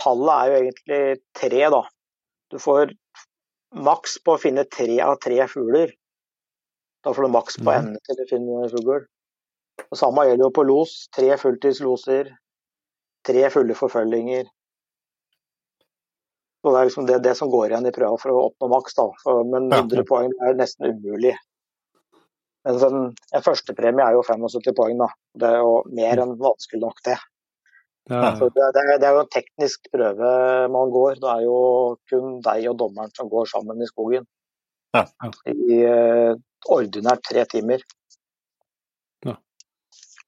tallet 0.00 0.34
er 0.34 0.50
jo 0.50 0.60
egentlig 0.62 1.00
tre, 1.38 1.62
da. 1.70 1.82
Du 2.50 2.58
får 2.62 2.92
maks 3.74 4.18
på 4.24 4.34
å 4.36 4.40
finne 4.42 4.64
tre 4.70 5.00
av 5.02 5.16
tre 5.22 5.38
fugler. 5.50 5.92
Da 7.04 7.12
får 7.12 7.26
du 7.26 7.32
maks 7.34 7.56
på 7.60 7.70
evne 7.74 7.98
til 8.06 8.20
å 8.22 8.28
finne 8.30 8.68
fugl. 8.72 9.04
Og 9.90 9.98
samme 9.98 10.24
gjelder 10.28 10.46
jo 10.46 10.50
på 10.54 10.64
los. 10.66 11.08
Tre 11.14 11.34
fulltidsloser. 11.40 12.30
Tre 13.24 13.48
fulle 13.50 13.74
forfølginger. 13.74 14.44
Så 16.64 16.72
det 16.72 16.78
er 16.80 16.86
liksom 16.88 17.06
det, 17.08 17.18
det 17.26 17.34
som 17.36 17.50
går 17.52 17.72
igjen 17.74 17.86
i 17.90 17.92
prøva 17.92 18.16
for 18.20 18.32
å 18.32 18.44
oppnå 18.48 18.70
maks. 18.72 18.94
da. 18.96 19.08
For, 19.22 19.42
men 19.44 19.68
Ja. 19.70 19.82
poeng 20.08 20.30
er 20.48 20.54
nesten 20.56 20.88
umulig. 20.94 21.34
Men 22.64 22.78
sånn, 22.80 23.00
en 23.34 23.42
førstepremie 23.44 24.00
er 24.06 24.14
jo 24.16 24.22
75 24.24 24.72
poeng, 24.74 24.96
da. 24.98 25.08
Det 25.36 25.48
er 25.50 25.58
jo 25.60 25.82
mer 25.92 26.22
enn 26.22 26.38
vanskelig 26.40 26.80
nok, 26.80 27.02
det. 27.04 27.18
Ja, 28.10 28.34
Så 28.36 28.50
det, 28.52 28.66
det, 28.76 28.80
er- 28.84 28.98
det 29.00 29.06
er 29.08 29.14
jo 29.16 29.22
en 29.24 29.32
teknisk 29.32 29.86
prøve 29.92 30.30
man 30.72 30.90
går. 30.92 31.14
Det 31.22 31.30
er 31.30 31.44
jo 31.46 31.58
kun 32.10 32.40
deg 32.44 32.66
og 32.68 32.78
dommeren 32.82 33.12
som 33.16 33.30
går 33.32 33.46
sammen 33.48 33.80
i 33.80 33.88
skogen. 33.88 34.26
Ja. 34.94 35.06
I 35.50 35.78
uh, 35.88 36.34
ordinært 36.70 37.24
tre 37.26 37.46
timer. 37.50 37.80
Ja. 39.24 39.34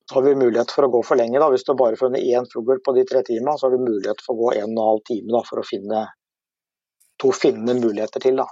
Så 0.09 0.17
har 0.17 0.25
vi 0.25 0.33
mulighet 0.41 0.73
for 0.73 0.87
å 0.89 0.91
gå 0.95 1.03
for 1.05 1.21
lenge. 1.21 1.39
da. 1.39 1.51
Hvis 1.53 1.67
du 1.69 1.75
bare 1.79 2.01
funnet 2.01 2.25
én 2.25 2.49
fugl 2.53 2.81
på 2.83 2.97
de 2.97 3.05
tre 3.07 3.23
timene, 3.29 3.59
så 3.61 3.69
har 3.69 3.77
du 3.77 3.85
mulighet 3.85 4.25
for 4.25 4.35
å 4.35 4.41
gå 4.41 4.55
en 4.57 4.73
og 4.73 4.73
en 4.73 4.83
halv 4.95 5.05
time 5.13 5.37
da, 5.37 5.45
for 5.47 5.61
å 5.61 5.67
finne 5.69 6.07
to 7.21 7.31
finne 7.37 7.77
muligheter 7.77 8.25
til. 8.25 8.41
da. 8.41 8.49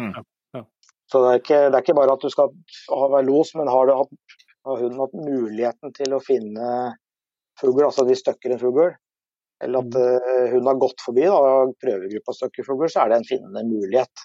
Mm. 0.00 0.12
Ja. 0.56 0.64
Så 1.10 1.24
det 1.24 1.32
er, 1.32 1.40
ikke, 1.42 1.60
det 1.72 1.76
er 1.80 1.84
ikke 1.86 1.96
bare 1.98 2.14
at 2.16 2.22
du 2.24 2.30
skal 2.32 2.52
ha 2.92 3.08
være 3.16 3.26
los, 3.32 3.50
men 3.56 3.68
har, 3.72 3.88
du 3.88 3.96
hatt, 3.96 4.12
har 4.68 4.84
hun 4.84 5.00
hatt 5.00 5.16
muligheten 5.16 5.96
til 5.96 6.14
å 6.16 6.20
finne 6.24 6.68
fugl, 7.60 7.82
altså 7.86 8.04
de 8.08 8.16
støkker 8.18 8.54
en 8.54 8.60
fugl, 8.62 8.92
eller 9.62 9.84
at 9.84 9.96
eh, 10.00 10.46
hun 10.54 10.66
har 10.66 10.78
gått 10.82 11.02
forbi 11.04 11.26
da, 11.28 11.38
prøvegruppa 11.84 12.34
støkker 12.34 12.66
fugl, 12.66 12.88
så 12.90 13.04
er 13.04 13.12
det 13.12 13.20
en 13.20 13.28
finnende 13.28 13.62
mulighet. 13.68 14.24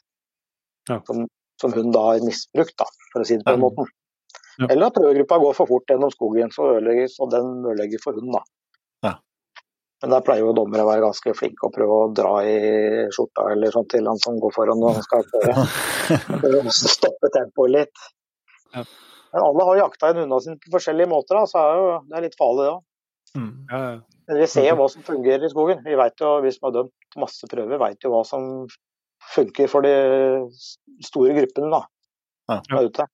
Ja. 0.89 1.01
Som, 1.05 1.25
som 1.61 1.73
hun 1.75 1.91
da 1.93 2.05
har 2.11 2.23
misbrukt, 2.25 2.73
da, 2.79 2.87
for 3.13 3.21
å 3.21 3.27
si 3.27 3.37
det 3.37 3.45
på 3.45 3.53
den 3.53 3.61
Ja. 3.61 3.65
måten. 3.67 3.91
Ja. 4.57 4.67
Eller 4.73 4.87
at 4.89 4.95
prøvegruppa 4.97 5.37
går 5.43 5.53
for 5.53 5.69
fort 5.69 5.91
gjennom 5.91 6.09
skogen, 6.13 6.49
så 6.55 6.71
ødelegges, 6.77 7.19
og 7.21 7.29
den 7.35 7.51
ødelegger 7.61 8.01
for 8.01 8.17
hunden. 8.17 8.33
da. 8.39 8.41
Ja. 9.05 9.13
Men 10.01 10.13
der 10.15 10.23
pleier 10.25 10.47
jo 10.47 10.55
dommere 10.57 10.85
å 10.85 10.89
være 10.89 11.03
ganske 11.05 11.33
flinke 11.37 11.67
og 11.69 11.75
prøve 11.75 11.99
å 12.01 12.07
dra 12.17 12.31
i 12.45 12.57
skjorta 13.13 13.51
eller 13.53 13.73
sånt 13.73 13.89
til 13.93 14.09
han 14.09 14.17
som 14.21 14.39
går 14.41 14.53
foran 14.55 14.81
når 14.81 14.97
han 14.97 15.05
skal 15.05 15.27
prøve. 15.29 15.67
Å 16.63 16.73
Stoppe 16.97 17.29
tempoet 17.33 17.73
litt. 17.75 18.03
Ja. 18.73 18.83
Men 19.33 19.43
alle 19.43 19.65
har 19.69 19.79
jakta 19.83 20.09
en 20.13 20.23
hund 20.23 20.33
av 20.33 20.41
sin 20.45 20.57
på 20.61 20.73
forskjellige 20.73 21.09
måter, 21.11 21.37
da, 21.37 21.45
så 21.49 21.61
er 21.61 21.77
jo, 21.81 21.87
det 22.09 22.17
er 22.17 22.25
litt 22.25 22.37
farlig 22.39 22.65
det 22.65 22.73
òg. 22.73 22.83
Mm. 23.37 23.49
ja, 23.69 23.79
ja. 23.91 23.97
Men 24.27 24.39
vi 24.41 24.47
ser 24.51 24.65
jo 24.67 24.77
hva 24.79 24.87
som 24.91 25.03
fungerer 25.07 25.45
i 25.45 25.49
skogen. 25.51 25.83
Vi 25.85 25.95
vet 25.95 26.19
jo, 26.19 26.33
Vi 26.43 26.51
som 26.51 26.67
har 26.67 26.73
dømt 26.81 27.17
masse 27.21 27.47
prøver, 27.47 27.79
vet 27.79 28.03
jo 28.03 28.11
hva 28.11 28.23
som 28.27 28.65
funker 29.33 29.69
for 29.71 29.85
de 29.85 29.93
store 31.05 31.35
gruppene 31.37 31.69
da, 31.71 31.83
Ja. 32.49 32.57
som 32.65 32.77
er 32.79 32.89
ute. 32.89 33.05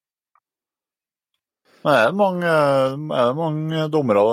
Men 1.84 1.94
er 2.00 2.06
det 2.08 2.16
mange, 2.16 2.48
er 2.48 3.28
det 3.28 3.36
mange 3.38 3.88
dommere, 3.92 4.24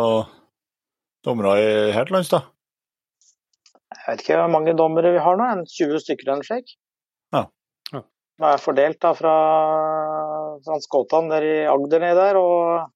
dommere 1.26 1.54
i 1.58 1.92
her 1.92 2.06
til 2.06 2.14
lands, 2.16 2.30
da? 2.30 2.44
Jeg 3.90 4.04
vet 4.06 4.22
ikke 4.24 4.38
hvor 4.38 4.52
mange 4.54 4.76
dommere 4.78 5.12
vi 5.12 5.22
har 5.22 5.36
nå, 5.36 5.48
en 5.50 5.64
20 5.66 5.98
stykker 6.04 6.28
eller 6.28 6.40
noe 6.40 6.46
slikt. 6.48 6.76
Ja. 7.34 7.42
Ja. 7.92 8.02
Som 8.38 8.46
er 8.46 8.62
fordelt 8.62 9.00
da 9.02 9.12
fra 9.18 9.34
Frans 10.64 10.86
Skåtan 10.86 11.28
der 11.30 11.42
i 11.46 11.56
Agder 11.70 12.00
nede 12.06 12.16
der, 12.22 12.38
og 12.38 12.90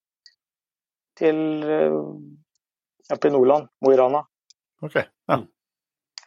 til 1.19 1.37
oppe 3.13 3.29
i 3.29 3.33
Nordland, 3.33 3.67
Mo 3.81 3.91
i 3.93 3.97
Rana. 3.99 4.23
Ok. 4.85 4.97
Ja. 5.01 5.39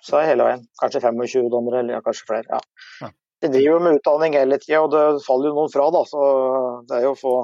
Så 0.03 0.19
er 0.19 0.25
det 0.25 0.33
hele 0.33 0.47
veien. 0.47 0.67
Kanskje 0.81 1.03
25 1.05 1.49
dommere, 1.53 1.83
eller 1.83 1.99
ja, 1.99 2.03
kanskje 2.05 2.29
flere. 2.29 2.47
Ja. 2.49 2.61
Ja. 3.03 3.11
De 3.43 3.51
driver 3.53 3.77
jo 3.77 3.81
med 3.85 3.99
utdanning 4.01 4.35
hele 4.35 4.59
tida, 4.59 4.83
og 4.83 4.93
det 4.95 5.25
faller 5.27 5.51
jo 5.51 5.57
noen 5.61 5.73
fra, 5.73 5.89
da. 5.95 6.03
Så 6.11 6.23
det 6.91 6.99
er 6.99 7.05
jo 7.07 7.15
å 7.15 7.19
få, 7.19 7.35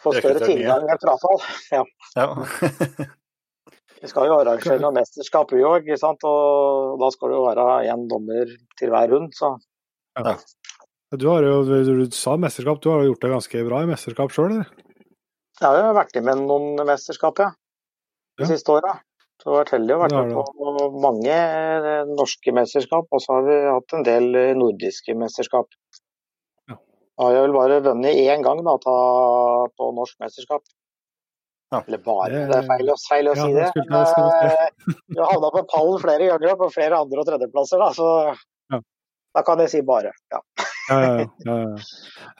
få 0.00 0.14
større 0.16 0.44
tilgang 0.44 0.86
enn 0.88 1.02
frafall. 1.02 1.42
Ja. 1.74 1.82
ja. 2.16 2.28
Vi 4.00 4.08
skal 4.08 4.30
jo 4.30 4.38
arrangere 4.40 4.80
noe 4.80 4.96
mesterskap, 4.96 5.52
vi 5.52 5.66
òg. 5.68 5.90
Og 5.92 7.02
da 7.02 7.10
skal 7.12 7.32
det 7.32 7.36
jo 7.36 7.44
være 7.44 7.66
én 7.92 8.06
dommer 8.08 8.54
til 8.80 8.94
hver 8.94 9.12
hund. 9.12 9.34
Så. 9.36 9.52
Ja. 10.16 10.38
Du 11.20 11.26
har 11.28 11.44
jo, 11.44 11.58
du 11.66 12.06
sa 12.14 12.38
mesterskap, 12.40 12.80
du 12.80 12.88
har 12.92 13.02
jo 13.02 13.12
gjort 13.12 13.26
det 13.26 13.34
ganske 13.34 13.66
bra 13.66 13.82
i 13.84 13.90
mesterskap 13.90 14.32
sjøl, 14.32 14.54
eller? 14.54 14.89
Jeg 15.60 15.68
har 15.68 15.78
jo 15.84 15.96
vært 15.96 16.16
med 16.24 16.44
noen 16.48 16.80
mesterskap, 16.88 17.40
ja. 17.42 17.50
De 18.40 18.46
ja. 18.46 18.50
siste 18.54 18.72
åra. 18.72 18.94
Så 19.40 19.48
har 19.50 19.62
vært 19.62 19.72
heldig 19.74 19.94
å 19.94 20.00
vært 20.02 20.14
med 20.16 20.32
på 20.36 20.86
mange 21.00 21.36
eh, 21.36 22.08
norske 22.08 22.52
mesterskap. 22.56 23.08
Og 23.12 23.22
så 23.24 23.36
har 23.36 23.46
vi 23.46 23.58
hatt 23.66 23.94
en 23.96 24.04
del 24.06 24.28
eh, 24.36 24.52
nordiske 24.56 25.16
mesterskap. 25.20 25.68
Ja. 26.68 26.76
har 27.20 27.36
jeg 27.36 27.46
vel 27.46 27.56
bare 27.56 27.80
vunnet 27.84 28.20
én 28.20 28.44
gang 28.44 28.60
da, 28.64 28.76
på 28.80 29.90
norsk 29.96 30.20
mesterskap. 30.24 30.64
Ja. 31.70 31.82
Eller 31.86 32.00
bare, 32.02 32.46
det 32.50 32.56
er 32.56 32.66
feil, 32.66 32.88
feil 33.06 33.30
å 33.30 33.34
ja, 33.36 33.44
si 33.44 33.52
det. 33.54 33.68
Men 33.76 34.00
uh, 34.02 34.94
vi 35.06 35.20
har 35.20 35.28
havna 35.30 35.50
på 35.54 35.62
pallen 35.70 36.00
flere 36.02 36.26
ganger 36.32 36.56
på 36.58 36.70
flere 36.74 36.98
andre- 36.98 37.22
og 37.22 37.28
tredjeplasser, 37.28 37.78
da, 37.84 37.92
så 37.94 38.08
ja. 38.74 38.80
da 39.36 39.44
kan 39.46 39.62
jeg 39.62 39.70
si 39.76 39.82
bare. 39.86 40.10
Ja. 40.34 40.40
Ja, 40.90 41.56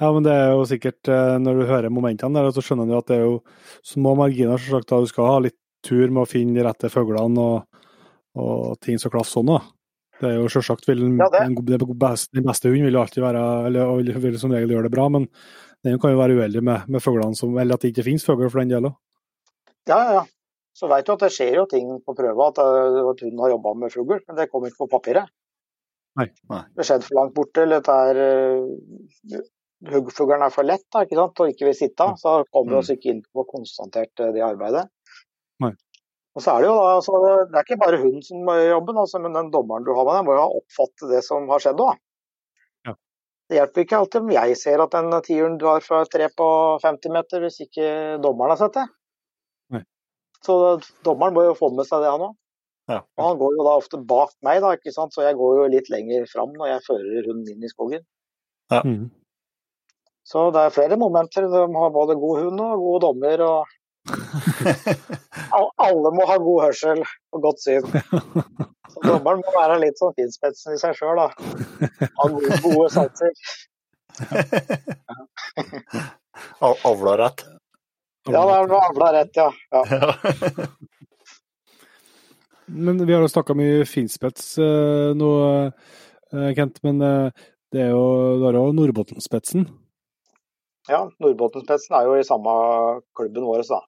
ja, 0.00 0.10
men 0.10 0.24
det 0.26 0.34
er 0.34 0.52
jo 0.52 0.66
sikkert, 0.68 1.10
når 1.40 1.58
du 1.60 1.64
hører 1.68 1.92
momentene 1.92 2.40
der, 2.40 2.50
så 2.54 2.64
skjønner 2.64 2.88
du 2.88 2.96
at 2.98 3.10
det 3.10 3.18
er 3.20 3.26
jo 3.28 3.36
små 3.86 4.16
marginer. 4.18 4.60
Selvsagt, 4.60 4.88
da 4.90 5.00
du 5.02 5.10
skal 5.10 5.28
ha 5.28 5.42
litt 5.46 5.58
tur 5.86 6.10
med 6.10 6.24
å 6.24 6.28
finne 6.28 6.56
de 6.56 6.64
rette 6.66 6.90
fuglene 6.92 7.44
og, 7.44 7.84
og 8.40 8.80
ting 8.84 8.98
som 9.00 9.12
klaffer 9.12 9.38
sånn. 9.38 9.52
da. 9.52 9.60
Det 10.20 10.28
er 10.28 10.36
jo 10.36 10.50
selvsagt 10.52 10.88
vil, 10.90 11.06
ja, 11.16 11.30
den, 11.32 11.56
beste, 11.96 12.42
beste 12.44 12.68
hunden 12.68 12.88
vil 12.88 12.98
jo 12.98 13.04
alltid 13.04 13.24
være, 13.24 13.44
eller 13.70 14.18
vil 14.20 14.36
som 14.40 14.52
regel 14.52 14.74
gjøre 14.74 14.90
det 14.90 14.94
bra, 14.94 15.06
men 15.12 15.30
den 15.86 15.96
kan 16.00 16.12
jo 16.12 16.20
være 16.20 16.36
uheldig 16.36 16.62
med, 16.66 16.90
med 16.92 17.02
fuglene, 17.04 17.36
som, 17.38 17.54
eller 17.56 17.78
at 17.78 17.84
det 17.84 17.94
ikke 17.94 18.04
finnes 18.10 18.26
fugler 18.26 18.52
for 18.52 18.60
den 18.60 18.74
del 18.74 18.90
òg. 18.90 18.98
Ja, 19.88 19.96
ja, 19.96 20.18
ja. 20.20 20.26
Så 20.76 20.88
veit 20.88 21.08
du 21.08 21.14
at 21.14 21.24
det 21.24 21.32
skjer 21.34 21.56
jo 21.58 21.66
ting 21.68 21.88
på 22.04 22.14
prøva, 22.16 22.50
at, 22.52 22.60
eh, 22.62 22.98
at 23.00 23.22
hunden 23.24 23.40
har 23.42 23.54
jobba 23.54 23.72
med 23.80 23.94
fugl, 23.94 24.20
men 24.20 24.36
det 24.36 24.48
kommer 24.52 24.70
ikke 24.70 24.84
på 24.84 24.90
papiret. 24.92 25.32
Nei. 26.20 26.28
Nei. 26.52 26.62
Det 26.76 26.86
skjedde 26.86 27.06
for 27.08 27.18
langt 27.18 27.34
borte, 27.36 27.64
eller 27.64 27.82
det 27.86 27.96
er 28.10 28.20
uh, 28.20 29.42
Huggfuglen 29.90 30.42
er 30.44 30.52
for 30.52 30.68
lett 30.68 30.84
da, 30.92 31.06
ikke 31.06 31.16
sant, 31.16 31.40
og 31.40 31.52
ikke 31.52 31.70
vil 31.70 31.76
sitte, 31.76 32.06
så 32.20 32.40
kommer 32.52 32.74
vi 32.74 32.76
mm. 32.76 32.80
oss 32.82 32.90
ikke 32.92 33.14
inn 33.14 33.22
på 33.24 33.46
konstatert 33.48 34.12
det 34.36 34.42
arbeidet. 34.44 34.84
Nei. 35.64 35.72
Og 36.36 36.44
så 36.44 36.52
er 36.52 36.62
Det 36.62 36.68
jo 36.68 36.74
da, 36.76 36.90
altså, 36.98 37.20
det 37.50 37.58
er 37.58 37.64
ikke 37.64 37.80
bare 37.80 38.02
hunden 38.02 38.22
som 38.22 38.44
må 38.46 38.54
gjøre 38.58 38.74
jobben, 38.74 39.00
altså, 39.02 39.20
men 39.24 39.38
den 39.38 39.48
dommeren 39.54 39.86
du 39.86 39.94
har 39.96 40.04
med 40.04 40.14
deg, 40.18 40.26
må 40.28 40.36
jo 40.36 40.42
ha 40.44 40.60
oppfattet 40.60 41.06
det 41.14 41.22
som 41.26 41.48
har 41.50 41.64
skjedd 41.64 41.80
òg. 41.82 42.02
Ja. 42.86 42.94
Det 43.48 43.58
hjelper 43.58 43.86
ikke 43.86 44.02
alltid 44.02 44.20
om 44.20 44.34
jeg 44.36 44.58
ser 44.60 44.84
at 44.84 44.94
den 44.94 45.16
tiuren 45.26 45.56
drar 45.62 45.86
fra 45.86 46.02
tre 46.12 46.28
på 46.42 46.50
50 46.84 47.16
meter, 47.16 47.46
hvis 47.46 47.58
ikke 47.64 47.88
dommeren 48.22 48.54
har 48.54 48.60
sett 48.60 48.76
det. 48.76 48.86
Nei. 49.74 49.82
Så 50.44 50.60
dommeren 51.08 51.34
må 51.34 51.48
jo 51.48 51.56
få 51.58 51.72
med 51.74 51.88
seg 51.88 52.04
det, 52.04 52.12
han 52.12 52.28
òg. 52.28 52.36
Ja. 52.90 53.00
Og 53.18 53.24
han 53.28 53.38
går 53.38 53.56
jo 53.56 53.64
da 53.66 53.76
ofte 53.78 54.00
bak 54.02 54.32
meg, 54.46 54.60
da, 54.64 54.74
ikke 54.74 54.92
sant? 54.94 55.14
så 55.14 55.22
jeg 55.22 55.38
går 55.38 55.60
jo 55.60 55.70
litt 55.70 55.90
lenger 55.92 56.26
fram 56.30 56.54
når 56.56 56.72
jeg 56.72 56.86
fører 56.88 57.28
hunden 57.28 57.52
inn 57.54 57.66
i 57.66 57.70
skogen. 57.70 58.02
Ja. 58.72 58.82
Mm. 58.86 59.10
Så 60.26 60.48
det 60.54 60.62
er 60.62 60.74
flere 60.74 60.98
momenter. 60.98 61.46
De 61.50 61.62
har 61.74 61.94
både 61.94 62.18
god 62.18 62.42
hund 62.44 62.62
og 62.62 62.82
gode 62.84 63.00
dommer. 63.06 63.42
og 63.46 63.60
Alle 65.86 66.12
må 66.14 66.26
ha 66.28 66.36
god 66.38 66.62
hørsel 66.68 67.02
og 67.34 67.42
godt 67.46 67.62
syn. 67.64 67.88
Så 68.90 69.02
dommeren 69.06 69.42
må 69.42 69.54
være 69.54 69.80
litt 69.82 69.98
sånn 69.98 70.14
finspetsen 70.18 70.76
i 70.76 70.80
seg 70.82 70.94
sjøl, 70.98 71.18
da. 71.18 71.28
Ha 72.18 72.28
gode, 72.34 72.60
gode 72.66 72.88
satser. 72.94 73.32
Avla 76.60 77.16
rett? 77.24 77.44
Ja, 78.28 78.42
det 78.44 78.54
er 78.54 78.74
avla 78.76 79.12
rett, 79.16 79.38
ja. 79.38 79.50
ja. 79.72 79.82
Men 82.70 83.00
vi 83.06 83.14
har 83.14 83.24
jo 83.24 83.30
snakka 83.30 83.54
mye 83.58 83.84
finspets 83.88 84.52
uh, 84.62 85.10
nå, 85.18 85.30
uh, 86.34 86.50
Kent. 86.56 86.80
Men 86.86 87.02
uh, 87.02 87.46
det 87.74 87.86
er 87.86 87.92
jo, 87.94 88.04
det 88.42 88.54
jo 88.56 88.66
Nordbottnspetsen. 88.76 89.66
Ja, 90.90 91.04
Nordbottnspetsen 91.22 91.96
er 91.98 92.08
jo 92.08 92.18
i 92.18 92.26
samme 92.26 92.52
klubben 93.16 93.46
vår, 93.46 93.64
da. 93.68 93.80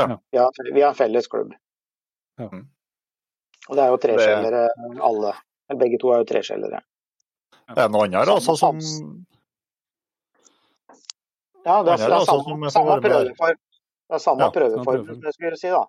Ja. 0.00 0.06
Vi, 0.30 0.38
har, 0.38 0.72
vi 0.72 0.80
har 0.80 0.94
en 0.94 0.98
felles 0.98 1.28
klubb. 1.28 1.52
Ja. 2.40 2.48
Mm. 2.48 2.64
Og 3.68 3.76
det 3.78 3.82
er 3.82 3.92
jo 3.92 3.98
treskjellere 4.02 4.62
alle. 5.06 5.34
Begge 5.78 6.00
to 6.02 6.10
er 6.12 6.22
jo 6.22 6.28
treskjellere. 6.28 6.82
Det 7.72 7.84
er 7.84 7.92
noe 7.92 8.08
annet 8.08 8.28
altså, 8.28 8.56
som 8.58 8.80
Ja, 11.62 11.78
det 11.86 11.94
er, 11.94 12.00
det 12.02 12.16
er 12.16 12.24
samme, 12.26 12.70
samme 12.74 12.96
prøveform. 13.04 13.60
Det 14.10 14.18
er 14.18 14.22
samme 14.24 14.48
ja, 14.48 14.50
prøveform, 14.52 15.04
det 15.22 15.34
skulle 15.36 15.52
jeg 15.52 15.60
si. 15.60 15.70
da. 15.70 15.84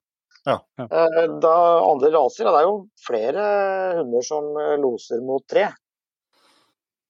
Ja. 0.46 0.58
Eh, 0.78 1.40
da 1.40 1.56
andre 1.92 2.12
raser, 2.12 2.46
Det 2.46 2.60
er 2.60 2.68
jo 2.68 2.76
flere 3.08 3.44
hunder 4.00 4.26
som 4.28 4.50
eh, 4.60 4.76
loser 4.80 5.22
mot 5.24 5.46
tre. 5.48 5.70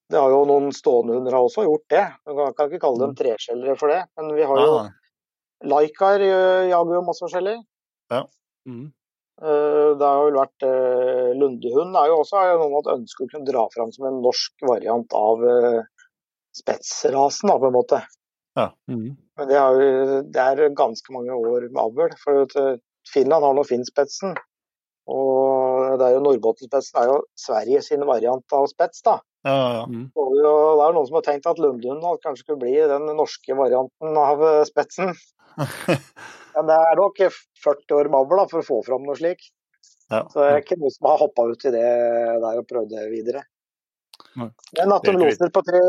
Det 0.10 0.20
har 0.20 0.30
jo 0.30 0.44
noen 0.46 0.70
stående 0.76 1.16
hunder 1.18 1.34
har 1.34 1.46
også 1.48 1.66
gjort 1.66 1.88
det. 1.90 2.04
Man 2.30 2.54
kan 2.54 2.70
ikke 2.70 2.84
kalle 2.84 3.02
dem 3.02 3.16
mm. 3.16 3.20
treskjellere 3.22 3.78
for 3.80 3.90
det. 3.90 4.04
Men 4.20 4.36
vi 4.38 4.50
har 4.50 4.62
jo 4.62 4.76
Laikar 5.64 6.20
jager 6.20 6.98
jo 6.98 7.06
masse 7.08 7.24
forskjellig. 7.24 7.56
Ja. 8.12 8.26
Mm. 8.70 8.92
Eh, 9.42 9.90
det 9.98 10.10
har 10.10 10.26
vel 10.28 10.38
vært 10.38 10.66
Lundehund 11.40 11.98
er 11.98 12.12
jo 12.12 12.20
også 12.22 12.42
er 12.42 12.58
noen 12.60 12.76
man 12.76 12.92
ønsker 13.00 13.26
å 13.26 13.32
kunne 13.32 13.48
dra 13.48 13.64
fram 13.74 13.94
som 13.96 14.10
en 14.12 14.22
norsk 14.22 14.68
variant 14.68 15.16
av 15.18 15.48
spetsrasen, 16.54 17.50
da, 17.50 17.58
på 17.58 17.72
en 17.72 17.74
måte. 17.80 18.04
Ja. 18.60 18.68
Mm. 18.92 19.16
Men 19.40 19.50
det 19.50 19.58
er, 19.58 19.80
det 20.30 20.44
er, 20.44 20.68
ganske 20.78 21.16
mange 21.16 21.34
år 21.34 21.72
med 21.72 21.80
avl. 21.82 22.14
For 22.22 22.44
Finland 23.12 23.46
har 23.46 23.56
nå 23.58 23.64
Finnspetsen. 23.68 24.36
Og 25.12 26.00
det 26.00 26.08
er 26.08 26.16
jo 26.16 26.24
Nordbottnspetsen 26.24 27.02
er 27.02 27.10
jo 27.12 27.16
Sverige 27.40 27.82
sin 27.84 28.06
variant 28.08 28.56
av 28.56 28.70
spets, 28.72 29.04
da. 29.04 29.18
Ja, 29.44 29.56
ja. 29.82 29.84
Mm. 29.92 30.06
Og 30.16 30.36
det 30.38 30.44
er 30.44 30.86
jo 30.86 30.94
noen 30.96 31.10
som 31.10 31.18
har 31.20 31.26
tenkt 31.26 31.50
at 31.52 31.60
Lundlund 31.60 32.06
kanskje 32.24 32.46
skulle 32.46 32.62
bli 32.64 32.78
den 32.88 33.10
norske 33.18 33.58
varianten 33.60 34.20
av 34.20 34.44
spetsen. 34.70 35.12
Men 36.54 36.70
det 36.70 36.78
er 36.78 37.02
nok 37.02 37.20
40 37.66 37.98
år 37.98 38.10
mavl 38.14 38.46
for 38.48 38.62
å 38.62 38.68
få 38.68 38.80
fram 38.86 39.04
noe 39.08 39.20
slik. 39.20 39.44
Ja. 40.12 40.24
Så 40.32 40.40
det 40.40 40.48
er 40.50 40.62
ikke 40.62 40.80
noe 40.80 40.94
som 40.94 41.10
har 41.10 41.20
hoppa 41.24 41.48
ut 41.50 41.66
i 41.68 41.74
det 41.74 41.84
der 41.84 42.62
og 42.62 42.70
prøvd 42.70 42.94
det 42.94 43.10
videre. 43.12 43.44
Nei. 44.40 44.50
Men 44.80 44.94
at 44.96 45.06
de 45.06 45.14
loser 45.18 45.52
på 45.54 45.62
tre 45.66 45.84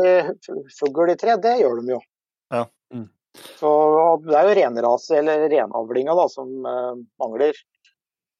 fugl 0.75 1.11
i 1.13 1.17
tre, 1.19 1.37
det 1.41 1.55
gjør 1.61 1.79
de 1.79 1.95
jo. 1.95 2.01
Ja. 2.53 2.65
Så 3.59 3.71
det 4.25 4.35
er 4.37 4.49
jo 4.49 4.57
renrase, 4.59 5.17
eller 5.19 5.47
renavlinga, 5.51 6.15
da, 6.17 6.27
som 6.31 6.51
uh, 6.67 6.93
mangler. 7.21 7.57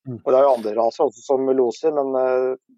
Mm. 0.06 0.20
Og 0.22 0.30
det 0.30 0.38
er 0.38 0.46
jo 0.46 0.54
andre 0.54 0.76
raser 0.78 1.08
også 1.08 1.26
som 1.26 1.50
loser, 1.58 1.96
men 1.96 2.16
uh, 2.16 2.76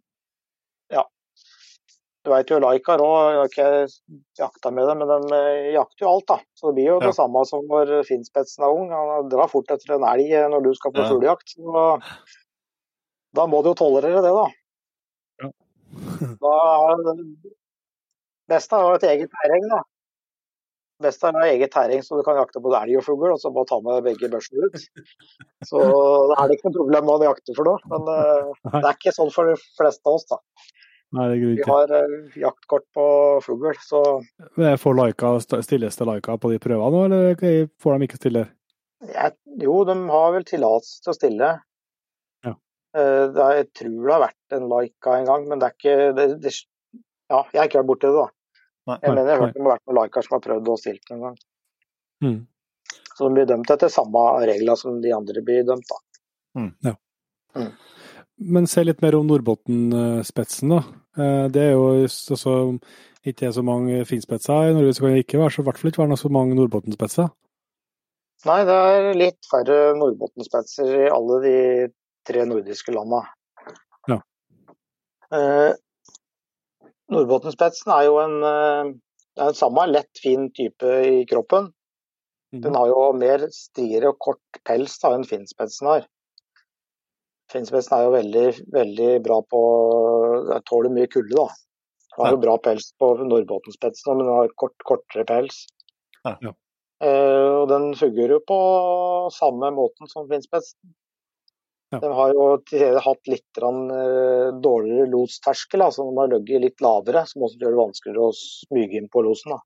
du 2.28 2.34
veit 2.34 2.49
jo 2.51 2.57
Laikar 2.59 2.99
òg, 2.99 3.18
jeg 3.32 3.38
har 3.39 3.51
ikke 3.51 3.68
jakta 4.36 4.72
med 4.76 4.89
det, 4.89 4.95
men 4.99 5.07
de 5.07 5.38
eh, 5.38 5.68
jakter 5.78 6.03
jo 6.03 6.09
alt, 6.11 6.26
da. 6.28 6.36
Så 6.59 6.68
det 6.68 6.76
blir 6.76 6.89
jo 6.89 6.97
ja. 6.97 7.05
det 7.05 7.15
samme 7.15 7.43
som 7.47 7.63
når 7.72 7.93
Finnspetsen 8.03 8.65
er 8.68 8.74
ung. 8.76 8.89
Han 8.91 9.30
drar 9.32 9.47
fort 9.47 9.72
etter 9.72 9.93
en 9.95 10.03
elg 10.09 10.34
når 10.51 10.65
du 10.65 10.74
skal 10.76 10.91
på 10.91 11.05
ja. 11.05 11.07
fuglejakt. 11.07 11.55
Da 13.38 13.45
må 13.47 13.61
du 13.63 13.72
jo 13.72 13.78
tolerere 13.80 14.20
det, 14.26 14.34
da. 14.36 14.43
Ja. 15.45 15.51
da 16.43 16.57
har 16.65 17.05
Best 18.51 18.76
å 18.76 18.82
jo 18.84 18.91
et 18.97 19.07
eget 19.07 19.32
terreng, 19.39 19.72
da. 19.72 19.80
Best 21.04 21.22
å 21.22 21.30
ha 21.36 21.45
eget 21.45 21.70
terreng 21.76 22.02
så 22.02 22.18
du 22.18 22.24
kan 22.26 22.39
jakte 22.39 22.62
på 22.64 22.72
elg 22.74 22.98
og 22.98 23.06
fugl, 23.06 23.30
og 23.30 23.38
så 23.41 23.52
bare 23.54 23.70
ta 23.70 23.78
med 23.86 24.06
begge 24.08 24.30
børsene 24.34 24.66
ut. 24.66 24.86
Så 25.70 25.82
det 25.82 26.38
er 26.41 26.54
ikke 26.54 26.70
noe 26.70 26.78
problem 26.78 27.08
hva 27.10 27.18
å 27.20 27.28
jakte 27.28 27.54
for 27.58 27.70
noe. 27.70 27.82
Men 27.91 28.10
uh, 28.10 28.52
det 28.80 28.82
er 28.82 28.95
ikke 28.95 29.14
sånn 29.14 29.30
for 29.34 29.50
de 29.50 29.56
fleste 29.78 30.10
av 30.10 30.18
oss, 30.18 30.26
da. 30.30 30.39
Nei, 31.18 31.28
det 31.32 31.38
Vi 31.60 31.66
har 31.68 31.93
uh, 31.93 32.38
jaktkort 32.41 32.86
på 32.98 33.06
fugl, 33.45 33.70
så 33.86 34.02
Får 34.58 34.98
laika, 34.98 35.36
Stilles 35.66 36.00
det 36.00 36.08
laika 36.10 36.38
på 36.41 36.52
de 36.54 36.60
prøvene, 36.62 36.89
nå, 36.93 37.04
eller 37.06 37.70
får 37.82 37.98
de 37.98 38.10
ikke 38.10 38.22
stille? 38.22 38.48
Jeg, 39.06 39.36
jo, 39.62 39.76
de 39.86 39.95
har 40.10 40.34
vel 40.34 40.48
tillatelse 40.50 41.04
til 41.06 41.14
å 41.14 41.18
stille. 41.20 41.52
Ja. 42.48 42.56
Uh, 42.98 43.28
er, 43.30 43.60
jeg 43.62 43.70
tror 43.78 44.00
det 44.00 44.16
har 44.16 44.26
vært 44.26 44.58
en 44.58 44.68
laika 44.72 45.20
en 45.20 45.30
gang, 45.30 45.45
men 45.52 45.62
det 45.62 45.70
er 45.70 45.78
ikke 45.78 46.10
det, 46.18 46.28
det, 46.41 46.56
Ja, 47.30 47.43
jeg 47.54 47.62
har 47.62 47.70
ikke 47.70 47.86
borti 47.86 48.10
det, 48.10 48.18
da. 48.18 48.32
Nei, 48.88 49.00
jeg 49.02 49.12
mener 49.12 49.28
jeg 49.28 49.36
har 49.36 49.44
hørt 49.44 49.56
det 49.56 49.64
har 49.64 49.74
vært 49.74 49.90
noen 49.90 50.00
laikaer 50.00 50.26
som 50.28 50.38
har 50.38 50.44
prøvd 50.46 50.70
å 50.72 50.78
stille 50.80 51.16
en 51.16 51.26
gang. 51.26 51.40
Mm. 52.24 52.38
Så 53.18 53.26
de 53.26 53.34
blir 53.36 53.50
dømt 53.50 53.74
etter 53.74 53.92
samme 53.92 54.24
regler 54.48 54.80
som 54.80 55.02
de 55.04 55.12
andre 55.16 55.44
blir 55.44 55.66
dømt, 55.68 55.90
da. 55.90 55.98
Mm. 56.58 56.72
Ja. 56.86 56.94
Mm. 57.58 57.72
Men 58.58 58.70
se 58.70 58.84
litt 58.86 59.02
mer 59.02 59.18
om 59.18 59.28
Nordbotten-spetsen, 59.28 60.72
da. 60.76 60.84
Eh, 61.18 61.48
det 61.54 61.64
er 61.64 61.74
jo 61.74 61.88
altså, 62.06 62.60
ikke 63.26 63.50
så 63.54 63.64
mange 63.66 64.04
finspetser 64.08 64.70
i 64.70 64.76
Norge, 64.78 64.94
så 64.94 65.04
kan 65.04 65.16
det 65.16 65.26
ikke 65.26 65.42
være 65.42 65.56
så, 65.56 65.64
i 65.64 65.68
hvert 65.68 65.82
fall 65.82 65.92
ikke 65.92 66.04
være 66.04 66.20
så 66.22 66.32
mange 66.34 66.58
Nordbotten-spetser. 66.60 67.32
Nei, 68.46 68.60
det 68.70 68.78
er 68.92 69.10
litt 69.18 69.50
færre 69.50 69.80
Nordbotten-spetser 69.98 70.94
i 71.08 71.10
alle 71.10 71.42
de 71.44 71.58
tre 72.30 72.46
nordiske 72.46 72.94
landa. 72.94 73.24
Ja. 74.08 74.22
Eh, 77.08 77.16
Nordbotten-spetsen 77.16 77.93
er 77.93 78.05
jo 78.05 78.20
en, 78.20 78.43
eh, 78.43 78.93
en 79.47 79.53
samme 79.53 79.88
lett, 79.88 80.12
fin 80.22 80.51
type 80.51 80.84
i 80.84 81.26
kroppen. 81.26 81.74
Mhm. 82.53 82.62
Den 82.62 82.76
har 82.76 82.88
jo 82.88 83.14
mer 83.14 83.47
striere 83.51 84.10
og 84.10 84.20
kort 84.20 84.62
pels 84.64 84.97
da, 84.99 85.14
enn 85.14 85.24
finnspetsen 85.24 85.88
har. 85.88 86.08
Finnspetsen 87.51 87.97
er 87.97 88.03
jo 88.03 88.12
veldig, 88.12 88.72
veldig 88.72 89.24
bra 89.24 89.41
på 89.41 89.62
Den 90.47 90.62
tåler 90.64 90.89
mye 90.89 91.08
kulde, 91.08 91.36
da. 91.36 91.47
Den 92.18 92.26
har 92.26 92.32
jo 92.32 92.41
bra 92.41 92.58
pels 92.58 92.93
på 92.99 93.18
Norrbotnspetsen, 93.18 94.18
men 94.18 94.26
den 94.26 94.36
har 94.36 94.47
kort, 94.55 94.76
kortere 94.86 95.26
pels. 95.26 95.66
Ja. 96.26 96.53
Eh, 97.01 97.62
og 97.62 97.68
den 97.70 97.93
fungerer 97.95 98.38
jo 98.38 98.39
på 98.39 99.32
samme 99.32 99.72
måten 99.72 100.10
som 100.10 100.28
Finspetsen. 100.28 100.95
Ja. 101.94 102.00
De 102.04 102.10
har 102.12 102.34
jo 102.36 102.46
tidligere 102.68 103.00
hatt 103.00 103.30
litt 103.32 103.60
eh, 103.64 104.50
dårligere 104.60 105.08
losterskel, 105.08 105.86
altså 105.86 106.04
de 106.04 106.18
har 106.20 106.32
ligget 106.34 106.64
litt 106.66 106.84
lavere, 106.84 107.24
som 107.30 107.46
også 107.48 107.62
gjør 107.62 107.76
det 107.76 107.80
vanskeligere 107.80 108.26
å 108.28 108.36
smyge 108.36 109.00
inn 109.00 109.08
på 109.12 109.24
losen. 109.24 109.54
da. 109.56 109.60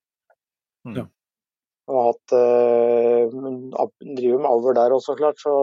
Mm. 0.86 0.95
Ja. 0.99 1.05
De 1.89 1.95
har 1.97 2.09
hatt, 2.11 2.36
eh, 2.38 3.34
driver 4.05 4.43
med 4.43 4.51
avl 4.51 4.76
der 4.78 4.93
også, 4.93 5.15
klart, 5.17 5.41
så 5.41 5.53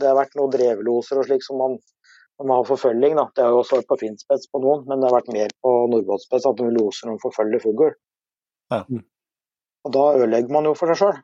det 0.00 0.10
har 0.10 0.18
vært 0.18 0.34
noen 0.34 0.50
drevloser 0.50 1.20
og 1.20 1.28
slik 1.28 1.46
som 1.46 1.60
man, 1.62 1.76
man 2.42 2.56
har 2.58 2.66
forfølging. 2.66 3.14
da. 3.14 3.28
Det 3.36 3.44
har 3.44 3.54
jo 3.54 3.60
også 3.62 3.78
vært 3.78 3.92
på 3.92 4.00
finspets 4.02 4.50
på 4.50 4.60
noen, 4.64 4.82
men 4.88 4.98
det 4.98 5.10
har 5.10 5.20
vært 5.20 5.32
mer 5.32 5.54
på 5.62 5.74
nordbåtspets 5.92 6.48
at 6.50 6.58
de 6.58 6.72
loser 6.74 7.06
når 7.06 7.20
de 7.20 7.26
forfølger 7.28 7.62
fugl. 7.62 7.94
Ja. 8.74 8.82
Mm. 8.90 9.04
Og 9.86 9.92
da 9.94 10.04
ødelegger 10.18 10.50
man 10.50 10.66
jo 10.66 10.74
for 10.74 10.90
seg 10.90 10.98
sjøl. 10.98 11.22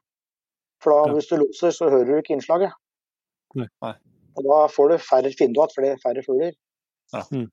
For 0.80 0.94
da, 0.94 1.10
Ja. 1.10 1.14
hvis 1.18 1.28
du 1.28 1.36
loser, 1.36 1.74
så 1.74 1.90
hører 1.90 2.06
du 2.06 2.14
ikke 2.20 2.36
innslaget. 2.38 2.72
Nei. 3.58 3.94
Og 4.36 4.46
da 4.46 4.58
får 4.70 4.92
du 4.92 4.98
færre, 5.02 5.32
finner 5.38 5.56
du 5.56 5.80
igjen 5.82 5.96
er 5.96 6.04
færre 6.04 6.24
fugler. 6.26 6.54
Ja. 7.14 7.24
Mm. 7.32 7.48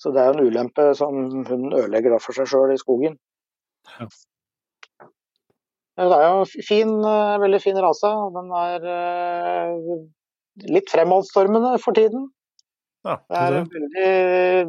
Så 0.00 0.12
det 0.12 0.20
er 0.20 0.30
jo 0.30 0.36
en 0.36 0.48
ulempe 0.48 0.86
som 0.96 1.20
hunden 1.48 1.72
ødelegger 1.72 2.12
da 2.12 2.20
for 2.20 2.36
seg 2.36 2.48
sjøl 2.50 2.74
i 2.74 2.80
skogen. 2.80 3.16
Ja. 3.96 4.08
Det 5.96 6.12
er 6.12 6.26
jo 6.28 6.42
fin, 6.68 6.90
eh, 7.08 7.36
veldig 7.40 7.60
fin 7.62 7.78
rase. 7.80 8.10
Den 8.34 8.50
er 8.52 8.88
eh, 8.92 9.94
litt 10.68 10.92
fremadstormende 10.92 11.78
for 11.80 11.96
tiden. 11.96 12.28
Ja, 13.06 13.16
Det, 13.30 13.38
er 13.38 13.56
veldig, 13.70 14.10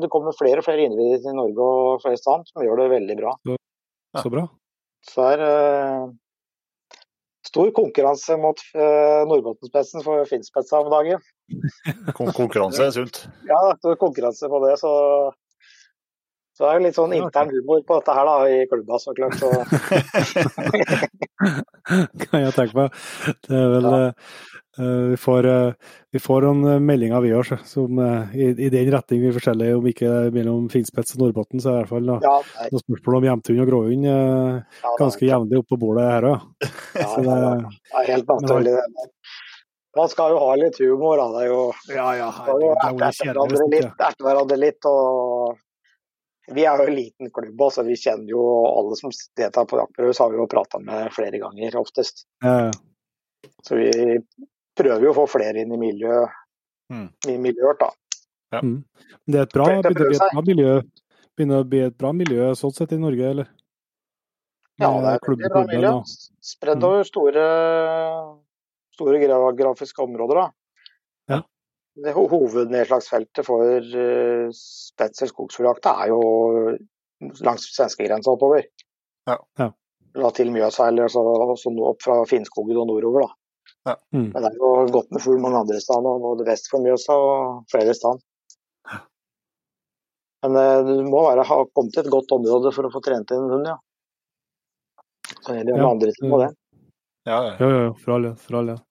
det 0.04 0.10
kommer 0.14 0.36
flere 0.38 0.62
og 0.62 0.68
flere 0.68 0.86
individer 0.86 1.24
til 1.24 1.36
Norge 1.36 1.68
og 1.68 2.04
flere 2.04 2.20
steder 2.22 2.45
som 2.48 2.64
gjør 2.64 2.84
det 2.84 2.88
veldig 2.93 3.18
bra. 3.18 3.34
Så 4.22 4.32
bra. 4.32 4.45
Så 5.08 5.26
er 5.34 5.43
eh, 5.48 6.08
stor 7.48 7.72
konkurranse 7.76 8.38
mot 8.41 8.58
uh, 8.76 9.24
Nordbottenspetzen 9.30 10.04
for 10.06 10.16
Finnspetsa 10.30 10.76
om 10.84 10.89
dagen. 10.93 11.20
Kon 12.18 12.34
konkurranse 12.36 12.82
er 12.88 12.93
sunt. 12.95 13.16
Ja, 13.52 13.60
stor 13.80 13.95
konkurranse 14.02 14.45
på 14.52 14.58
det, 14.68 14.76
så 14.84 14.91
så 16.58 16.66
det 16.66 16.70
er 16.72 16.78
jo 16.80 16.86
litt 16.88 16.98
sånn 16.98 17.12
intern 17.14 17.52
humor 17.54 17.84
på 17.86 18.00
dette 18.00 18.14
her 18.18 18.26
da, 18.26 18.38
i 18.50 18.66
klubba, 18.66 18.98
så 18.98 19.14
klart. 19.14 19.38
Så, 19.38 19.45
kan 22.24 22.41
jeg 22.41 22.56
tenke 22.56 22.74
meg. 22.80 22.95
Det 23.45 23.60
er 23.60 23.70
vel 23.76 23.86
eh, 23.91 24.08
eh, 24.08 24.14
vi, 24.78 25.17
får, 25.17 25.45
eh, 25.45 25.73
vi 26.13 26.19
får 26.21 26.45
noen 26.45 26.69
eh, 26.69 26.82
meldinger 26.84 27.23
vi 27.25 27.34
òg, 27.34 27.49
som 27.65 27.99
eh, 28.03 28.36
i, 28.38 28.49
i 28.67 28.69
den 28.73 28.91
retning 28.93 29.23
vi 29.23 29.34
forskjeller, 29.34 29.73
forskjellige, 29.73 29.78
om 29.80 29.89
ikke 29.91 30.36
mellom 30.36 30.69
Finspets 30.73 31.15
og 31.15 31.23
Nordbotten, 31.23 31.61
så 31.63 31.71
er 31.71 31.73
det 31.73 31.80
i 31.80 31.84
hvert 31.84 31.93
fall 31.95 32.09
noe, 32.11 32.19
ja, 32.23 32.36
nei, 32.59 32.69
noe 32.73 32.84
spørsmål 32.84 33.19
om 33.19 33.28
hjemtun 33.30 33.61
og 33.63 33.69
gråhund 33.71 34.09
eh, 34.13 34.80
ja, 34.84 34.95
ganske 35.01 35.30
jevnlig 35.30 35.61
oppå 35.63 35.75
på 35.75 35.82
bordet 35.86 36.07
her 36.07 36.30
òg. 36.32 36.47
ja, 36.61 37.11
det, 37.25 37.38
ja, 37.38 37.53
det 37.57 38.01
er 38.03 38.11
helt 38.13 38.34
naturlig. 38.34 38.73
det. 38.78 39.13
Man 39.97 40.11
skal 40.11 40.36
jo 40.36 40.41
ha 40.43 40.49
litt 40.61 40.78
humor, 40.84 41.17
da. 41.17 41.30
Det 41.34 41.45
er 41.45 41.47
jo 41.49 41.61
ja, 41.89 42.09
er 42.13 42.25
erte 42.28 43.25
hverandre 43.25 43.69
litt, 43.71 44.03
erte 44.09 44.25
hverandre 44.28 44.57
litt. 44.61 44.86
og 44.86 46.53
Vi 46.53 46.67
er 46.69 46.84
jo 46.84 46.86
en 46.86 46.97
liten 46.99 47.32
klubb, 47.34 47.63
så 47.73 47.86
vi 47.88 47.97
kjenner 47.97 48.30
jo 48.30 48.43
alle 48.67 48.99
som 48.99 49.15
deltar 49.39 49.65
på 49.65 49.80
jaktprøve, 49.82 50.13
så 50.13 50.28
har 50.28 50.36
vi 50.36 50.39
jo 50.43 50.51
prata 50.51 50.82
med 50.84 51.09
flere 51.15 51.41
ganger 51.41 51.80
oftest. 51.82 52.28
Ja, 52.45 52.67
ja. 52.67 52.75
Så 53.65 53.80
vi 53.80 53.89
prøver 54.78 55.03
jo 55.07 55.11
å 55.13 55.17
få 55.17 55.28
flere 55.38 55.61
inn 55.63 55.73
i 55.73 55.80
miljøet, 55.82 56.30
Mm. 56.91 57.07
i 57.28 57.38
miljøet 57.38 57.80
da. 57.82 57.89
Mm. 58.63 58.84
Det 59.28 59.36
er 59.36 59.43
et 59.43 59.53
bra, 59.53 59.65
begynner 59.65 59.91
å 59.91 59.93
bli 60.07 60.15
et 60.15 60.32
bra 60.34 60.41
miljø, 60.47 60.82
begynner 61.36 61.63
å 61.63 61.67
bli 61.67 61.80
et 61.84 61.97
bra 61.97 62.11
miljø 62.15 62.51
sånn 62.55 62.73
sett 62.73 62.93
i 62.95 62.97
Norge, 63.01 63.25
eller? 63.34 63.47
Ja, 64.80 64.91
det 65.01 65.09
er 65.09 65.15
et 65.17 65.51
bra 65.51 65.63
miljø. 65.67 65.91
Spredd 66.39 66.78
Mm. 66.80 66.84
over 66.88 67.03
store, 67.03 67.45
store 68.93 69.19
geografiske 69.19 69.99
områder. 70.03 70.36
da. 70.36 70.51
Ja. 71.30 71.41
Det 71.97 72.13
Hovednedslagsfeltet 72.13 73.43
for 73.45 73.82
Spetzer 73.82 74.51
spets- 74.53 75.21
og 75.23 75.30
skogsfugljakta 75.49 76.03
er 76.03 76.07
jo 76.07 76.78
langs 77.41 77.67
svenskegrensa 77.75 78.30
oppover. 78.38 78.63
Ja. 79.28 79.38
Ja. 79.59 79.71
La 80.15 80.30
til 80.32 80.47
Mjøsa, 80.51 80.88
eller 80.88 81.03
altså, 81.03 81.19
også 81.19 81.73
opp 81.84 82.01
fra 82.01 82.23
Finnskogen 82.25 82.78
og 82.78 82.88
nordover. 82.88 83.28
da. 83.28 83.34
Mm. 84.16 84.30
Men 84.34 84.44
det 84.44 84.50
er 84.50 84.58
jo 84.60 84.72
godt 84.94 85.12
med 85.16 85.24
fugl 85.24 85.40
mange 85.44 85.62
andre 85.64 85.80
steder, 85.84 86.24
både 86.24 86.48
vest 86.48 86.70
for 86.72 86.84
Mjøsa 86.84 87.18
og 87.18 87.68
flere 87.72 87.96
steder. 87.98 88.24
Men 90.46 90.58
eh, 90.62 90.80
du 90.86 90.94
må 91.10 91.24
være, 91.26 91.46
ha 91.50 91.60
kommet 91.74 91.96
til 91.96 92.06
et 92.06 92.14
godt 92.14 92.34
område 92.36 92.72
for 92.76 92.88
å 92.88 92.92
få 92.94 93.02
trent 93.06 93.34
inn 93.34 93.46
en 93.46 93.54
hund, 93.56 93.70
ja. 93.72 93.78
Så 95.44 95.56
gjelder 95.56 95.74
det 95.74 95.80
Ja, 95.82 95.88
andre 95.90 96.12
ting 96.16 96.32
på 96.32 96.42
det. 96.44 96.50
Ja, 97.28 97.38
ja. 97.38 97.54
ja. 97.54 97.56
jo, 97.64 97.80
jo, 97.88 97.96
for 98.04 98.16
all 98.16 98.28
del. 98.30 98.36
For 98.44 98.60
all 98.60 98.74
del. 98.74 98.84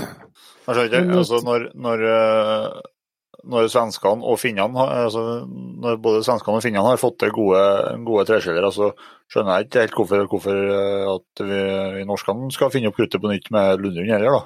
Jeg 0.00 0.76
skjønner 0.76 0.88
ikke, 0.88 1.20
altså 1.20 1.40
når, 1.46 1.68
når, 1.86 2.02
eh, 2.14 2.80
når 3.48 3.68
svenskene 3.72 4.26
og 4.26 4.36
finnene 4.40 4.84
altså, 4.84 5.22
Når 5.48 5.96
både 6.02 6.22
svenskene 6.26 6.58
og 6.58 6.64
finnene 6.64 6.84
har 6.84 7.00
fått 7.00 7.18
til 7.22 7.32
gode, 7.34 7.62
gode 8.06 8.26
treskjellere, 8.28 8.70
så 8.74 8.90
skjønner 9.32 9.56
jeg 9.60 9.68
ikke 9.68 9.84
helt 9.84 9.96
hvorfor, 9.98 10.24
hvorfor 10.32 10.58
eh, 10.76 11.06
at 11.14 11.44
vi, 11.48 11.60
vi 11.98 12.06
norskene 12.08 12.50
skal 12.54 12.72
finne 12.74 12.90
opp 12.90 12.98
kruttet 12.98 13.22
på 13.22 13.30
nytt 13.32 13.48
med 13.54 13.80
Lundund 13.80 14.10
heller, 14.12 14.36
da. 14.40 14.42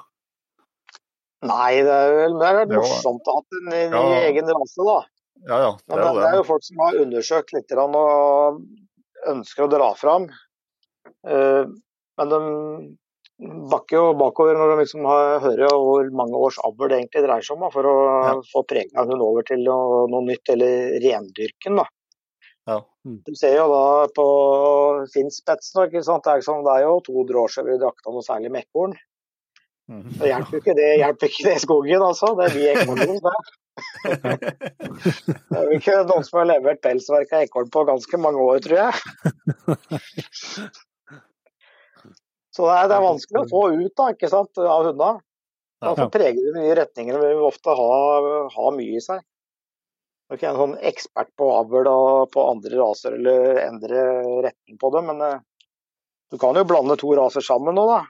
Nei, 1.44 1.72
det 1.84 1.92
er 1.92 2.14
vel 2.16 2.38
det 2.40 2.78
morsomt 2.78 3.26
å 3.28 3.36
ha 3.36 3.42
en 3.58 3.66
ny 3.72 3.82
Ja. 3.92 4.04
egen 4.30 4.48
rase, 4.48 4.86
da. 4.88 4.98
Ja 5.44 5.56
ja, 5.60 5.72
det 5.76 5.92
Men 5.92 6.00
det, 6.00 6.12
det 6.22 6.28
er 6.30 6.36
jo 6.38 6.46
folk 6.48 6.64
som 6.64 6.78
har 6.86 7.00
undersøkt 7.02 7.52
litt 7.52 7.72
og 7.76 8.62
ønsker 9.28 9.66
å 9.66 9.72
dra 9.72 9.90
fram. 9.98 10.28
Eh, 11.28 11.64
Men 12.16 12.30
de 12.30 12.38
bakker 13.40 13.96
jo 13.98 14.14
bakover 14.14 14.54
når 14.58 14.68
de 14.70 14.76
liksom 14.84 15.04
har, 15.08 15.40
hører 15.42 15.68
hvor 15.74 16.10
mange 16.14 16.36
års 16.38 16.58
avl 16.62 16.88
det 16.88 16.96
egentlig 17.00 17.22
dreier 17.26 17.42
seg 17.46 17.56
om, 17.56 17.62
da, 17.66 17.70
for 17.74 17.84
å 17.90 17.94
Ja. 18.28 18.34
få 18.52 18.62
prega 18.68 19.04
hun 19.08 19.20
over 19.20 19.42
til 19.42 19.58
noe, 19.66 20.06
noe 20.10 20.22
nytt, 20.22 20.48
eller 20.54 20.72
rendyrken. 21.02 21.76
da. 21.82 21.86
Ja. 22.66 22.78
Du 23.04 23.34
ser 23.36 23.56
jo 23.58 23.66
da 23.68 24.06
på 24.16 24.24
Finnspetsen, 25.12 25.82
ikke 25.88 26.02
sant? 26.06 26.24
Det, 26.24 26.30
er, 26.38 26.42
sånn, 26.46 26.64
det 26.64 26.72
er 26.78 26.82
jo 26.86 26.94
200 27.04 27.36
år 27.42 27.48
siden 27.52 27.68
vi 27.74 27.82
drakta 27.82 28.08
noe 28.14 28.22
særlig 28.24 28.50
med 28.54 28.62
ekorn. 28.64 28.94
Mhm. 29.92 30.10
Det 30.16 30.26
hjelper 30.30 30.56
ikke 30.62 30.74
det, 30.78 30.86
hjelper 31.02 31.26
ikke 31.28 31.44
det 31.50 31.58
skogen, 31.60 32.00
altså. 32.06 32.26
Det 32.38 32.46
er 32.54 32.72
ekorn. 32.72 32.98
det 33.04 33.10
er 35.58 35.64
jo 35.68 35.72
ikke 35.76 35.98
noen 36.08 36.24
som 36.24 36.38
har 36.40 36.48
levert 36.54 36.80
pelsverk 36.86 37.28
av 37.36 37.44
ekorn 37.44 37.68
på 37.74 37.84
ganske 37.90 38.16
mange 38.22 38.40
år, 38.40 38.58
tror 38.64 38.78
jeg. 38.86 38.92
Så 42.54 42.66
det 42.68 42.74
er, 42.78 42.88
det 42.90 42.96
er 42.96 43.06
vanskelig 43.08 43.40
å 43.40 43.50
få 43.50 43.62
ut 43.74 43.94
da, 43.98 44.10
ikke 44.14 44.30
sant, 44.30 44.60
av 44.62 44.84
hundene. 44.86 45.22
Derfor 45.84 46.10
preger 46.14 46.38
de 46.38 46.52
nye 46.60 46.76
retninger. 46.78 47.18
Vi 47.20 47.30
vil 47.34 47.46
ofte 47.48 47.74
ha, 47.76 47.88
ha 48.54 48.68
mye 48.76 49.00
i 49.00 49.02
seg. 49.04 49.24
Jeg 50.24 50.32
er 50.32 50.38
ikke 50.38 50.50
en 50.52 50.60
sånn 50.62 50.76
ekspert 50.88 51.32
på 51.36 51.48
avl 51.52 51.88
og 51.90 52.30
på 52.32 52.44
andre 52.48 52.78
raser 52.80 53.18
eller 53.18 53.58
endre 53.66 54.04
retning 54.46 54.78
på 54.80 54.90
det, 54.94 55.02
men 55.04 55.20
eh, 55.20 55.42
du 56.32 56.38
kan 56.40 56.56
jo 56.56 56.64
blande 56.66 56.96
to 56.98 57.10
raser 57.18 57.44
sammen 57.44 57.76
nå, 57.76 57.84
da. 57.90 58.00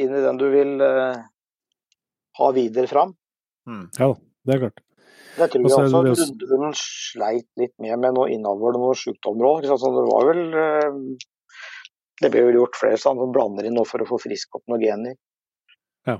Inn 0.00 0.16
i 0.16 0.22
den 0.24 0.40
du 0.40 0.46
vil 0.50 0.80
uh, 0.80 1.20
ha 2.40 2.48
videre 2.56 2.88
fram. 2.88 3.12
Mm. 3.68 3.84
Ja, 4.00 4.08
det 4.48 4.54
er 4.54 4.62
klart. 4.64 4.82
Det 5.36 5.48
tror 5.52 5.62
Og 5.62 5.70
jeg 5.70 5.86
også 5.86 6.00
at 6.00 6.44
også- 6.64 6.72
sleit 6.80 7.48
litt 7.60 7.74
med 7.78 8.00
med 8.02 8.16
noe 8.16 8.30
innavl 8.32 8.72
og 8.72 8.80
noe 8.80 8.96
sykdommer 8.98 9.46
òg. 9.50 9.62
Det 9.62 9.76
var 9.76 10.28
vel 10.30 10.42
eh, 10.64 10.98
Det 12.20 12.30
blir 12.30 12.48
vel 12.48 12.58
gjort 12.60 12.76
flere 12.76 13.00
sånn 13.00 13.18
som 13.20 13.32
blander 13.32 13.66
inn 13.66 13.76
noe 13.78 13.88
for 13.88 14.02
å 14.02 14.08
få 14.08 14.18
frisk 14.20 14.58
opp 14.58 14.66
noen 14.68 14.82
gener. 14.84 15.14
Ja. 16.08 16.18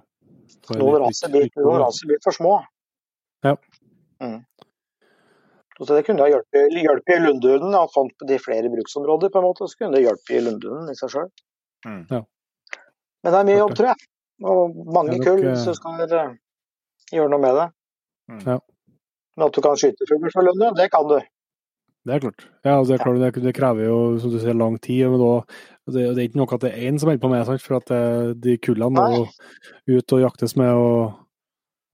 Noen 0.77 1.02
raser 1.05 1.32
blir, 1.32 1.51
blir 1.52 2.22
for 2.24 2.36
små. 2.36 2.55
Ja. 3.44 3.56
Mm. 4.20 4.40
Så 5.81 5.94
det 5.94 6.02
kunne 6.05 6.24
ha 6.24 6.28
hjulpet, 6.28 6.74
hjulpet 6.77 7.22
Lundehunden. 7.24 7.72
Ja, 7.72 7.86
fant 7.94 8.12
på 8.20 8.28
de 8.28 8.36
flere 8.40 8.68
bruksområder, 8.72 9.32
på 9.32 9.40
en 9.40 9.47
måte, 9.47 9.68
så 9.68 9.81
kunne 9.81 9.97
det 9.97 10.05
hjulpet 10.05 10.44
Lundehunden 10.44 10.93
i 10.93 10.97
seg 10.98 11.12
sjøl. 11.14 11.31
Mm. 11.89 12.02
Ja. 12.10 12.20
Men 13.22 13.32
det 13.32 13.40
er 13.40 13.48
mye 13.48 13.60
jobb, 13.60 13.77
tror 13.78 13.90
jeg. 13.93 14.09
Og 14.51 14.77
mange 14.97 15.16
nok, 15.16 15.24
kull 15.24 15.47
som 15.60 15.77
skal 15.77 16.02
eh, 16.05 16.35
gjøre 17.12 17.32
noe 17.32 17.44
med 17.44 17.56
det. 17.56 17.66
Mm. 18.32 18.43
Ja. 18.44 18.59
Men 19.36 19.47
at 19.47 19.56
du 19.56 19.64
kan 19.64 19.81
skyte 19.81 20.09
fugl 20.09 20.32
for 20.32 20.44
Lunde, 20.44 20.72
det 20.77 20.90
kan 20.93 21.09
du. 21.09 21.16
Det 22.05 22.14
er 22.16 22.22
klart. 22.24 22.44
Ja, 22.64 22.78
altså, 22.78 22.93
det, 22.93 22.98
er 22.98 23.05
klart 23.05 23.20
det, 23.20 23.44
det 23.44 23.56
krever 23.56 23.85
jo 23.85 23.98
som 24.20 24.32
du 24.32 24.39
sier, 24.40 24.56
lang 24.56 24.77
tid. 24.81 25.06
Men 25.12 25.20
da, 25.20 25.32
det, 25.95 26.05
det 26.15 26.23
er 26.23 26.29
ikke 26.29 26.41
nok 26.41 26.55
at 26.57 26.67
det 26.67 26.73
er 26.73 26.91
én 26.91 26.99
som 27.01 27.11
holder 27.11 27.23
på 27.23 27.31
med 27.33 27.49
det, 27.49 27.62
for 27.65 27.79
at 27.81 27.93
de 28.45 28.57
kullene 28.62 28.91
må 28.97 29.25
ut 29.91 30.15
og 30.17 30.25
jaktes 30.25 30.57
med 30.61 30.73
og, 30.73 31.15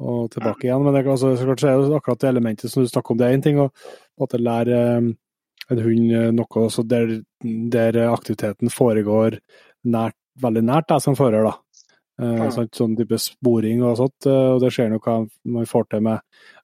og 0.00 0.30
tilbake 0.32 0.68
igjen. 0.68 0.84
Men 0.84 0.96
det, 0.96 1.04
altså, 1.06 1.34
så 1.36 1.48
klart 1.48 1.64
så 1.64 1.70
er 1.70 1.82
det 1.82 2.00
akkurat 2.00 2.24
det 2.24 2.32
elementet 2.32 2.72
som 2.72 2.84
du 2.84 2.90
snakker 2.90 3.14
om, 3.14 3.20
det 3.20 3.28
er 3.28 3.38
én 3.38 3.44
ting 3.44 3.60
å 3.62 3.70
måte 4.20 4.40
lære 4.40 4.80
eh, 4.86 5.12
en 5.66 5.82
hund 5.82 6.16
eh, 6.16 6.32
noe 6.34 6.88
der, 6.94 7.14
der 7.74 8.00
aktiviteten 8.06 8.72
foregår 8.72 9.40
nært, 9.86 10.18
veldig 10.42 10.64
nært 10.66 10.90
deg 10.92 11.04
som 11.04 11.16
fører. 11.18 11.50
da. 11.50 11.54
Uh, 12.16 12.46
sånn, 12.48 12.70
sånn 12.72 12.94
type 12.96 13.18
sporing 13.20 13.82
og 13.84 13.98
sånt. 14.00 14.24
Uh, 14.24 14.54
og 14.54 14.62
det 14.62 14.70
skjer 14.72 14.88
noe 14.88 15.16
man 15.52 15.68
får 15.68 15.90
til 15.90 16.04
med 16.06 16.22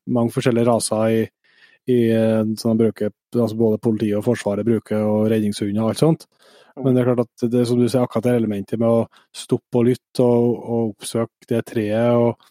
mange 0.08 0.32
forskjellige 0.32 0.68
raser 0.68 1.12
i, 1.12 1.22
i 1.92 1.98
eh, 2.14 2.42
som 2.58 2.72
de 2.72 2.84
bruker, 2.84 3.12
altså 3.34 3.58
både 3.58 3.80
politiet 3.82 4.18
og 4.18 4.26
Forsvaret 4.26 4.66
bruker, 4.66 5.02
og 5.02 5.28
redningshunder 5.32 5.82
og 5.82 5.92
alt 5.92 6.02
sånt. 6.02 6.26
Men 6.78 6.94
det 6.94 7.02
er 7.02 7.08
klart 7.10 7.26
at 7.26 7.44
det 7.52 7.64
som 7.68 7.80
du 7.80 7.86
sier, 7.86 8.04
akkurat 8.04 8.28
det 8.28 8.36
elementet 8.38 8.80
med 8.80 8.88
å 8.88 9.02
stoppe 9.36 9.80
og 9.80 9.88
lytte 9.90 10.24
og, 10.24 10.46
og 10.62 10.92
oppsøke 10.94 11.48
det 11.50 11.64
treet 11.68 12.16
og, 12.16 12.46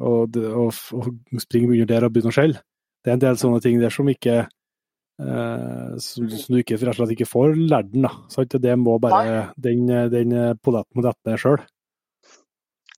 og, 0.00 0.36
og, 0.36 0.82
og 0.98 1.40
springe 1.40 1.72
under 1.72 1.88
der 1.88 2.08
og 2.08 2.12
begynne 2.12 2.32
å 2.32 2.36
skjelle, 2.36 2.60
det 3.02 3.12
er 3.12 3.16
en 3.16 3.24
del 3.24 3.38
sånne 3.40 3.62
ting 3.64 3.80
der 3.80 3.94
som 3.94 4.10
ikke 4.12 4.36
eh, 4.42 5.88
som, 6.04 6.28
som 6.28 6.54
du 6.54 6.60
ikke, 6.60 6.78
rett 6.82 6.94
og 6.94 7.00
slett 7.00 7.16
ikke 7.16 7.30
får 7.30 7.56
lært 7.56 7.90
den. 7.94 8.06
da. 8.06 8.12
Sant? 8.32 8.60
Det 8.62 8.76
må 8.78 8.98
bare 9.02 9.48
den, 9.56 9.88
den 10.12 10.36
polletten 10.62 10.98
må 10.98 11.06
dette 11.08 11.32
ned 11.32 11.40
sjøl. 11.42 11.62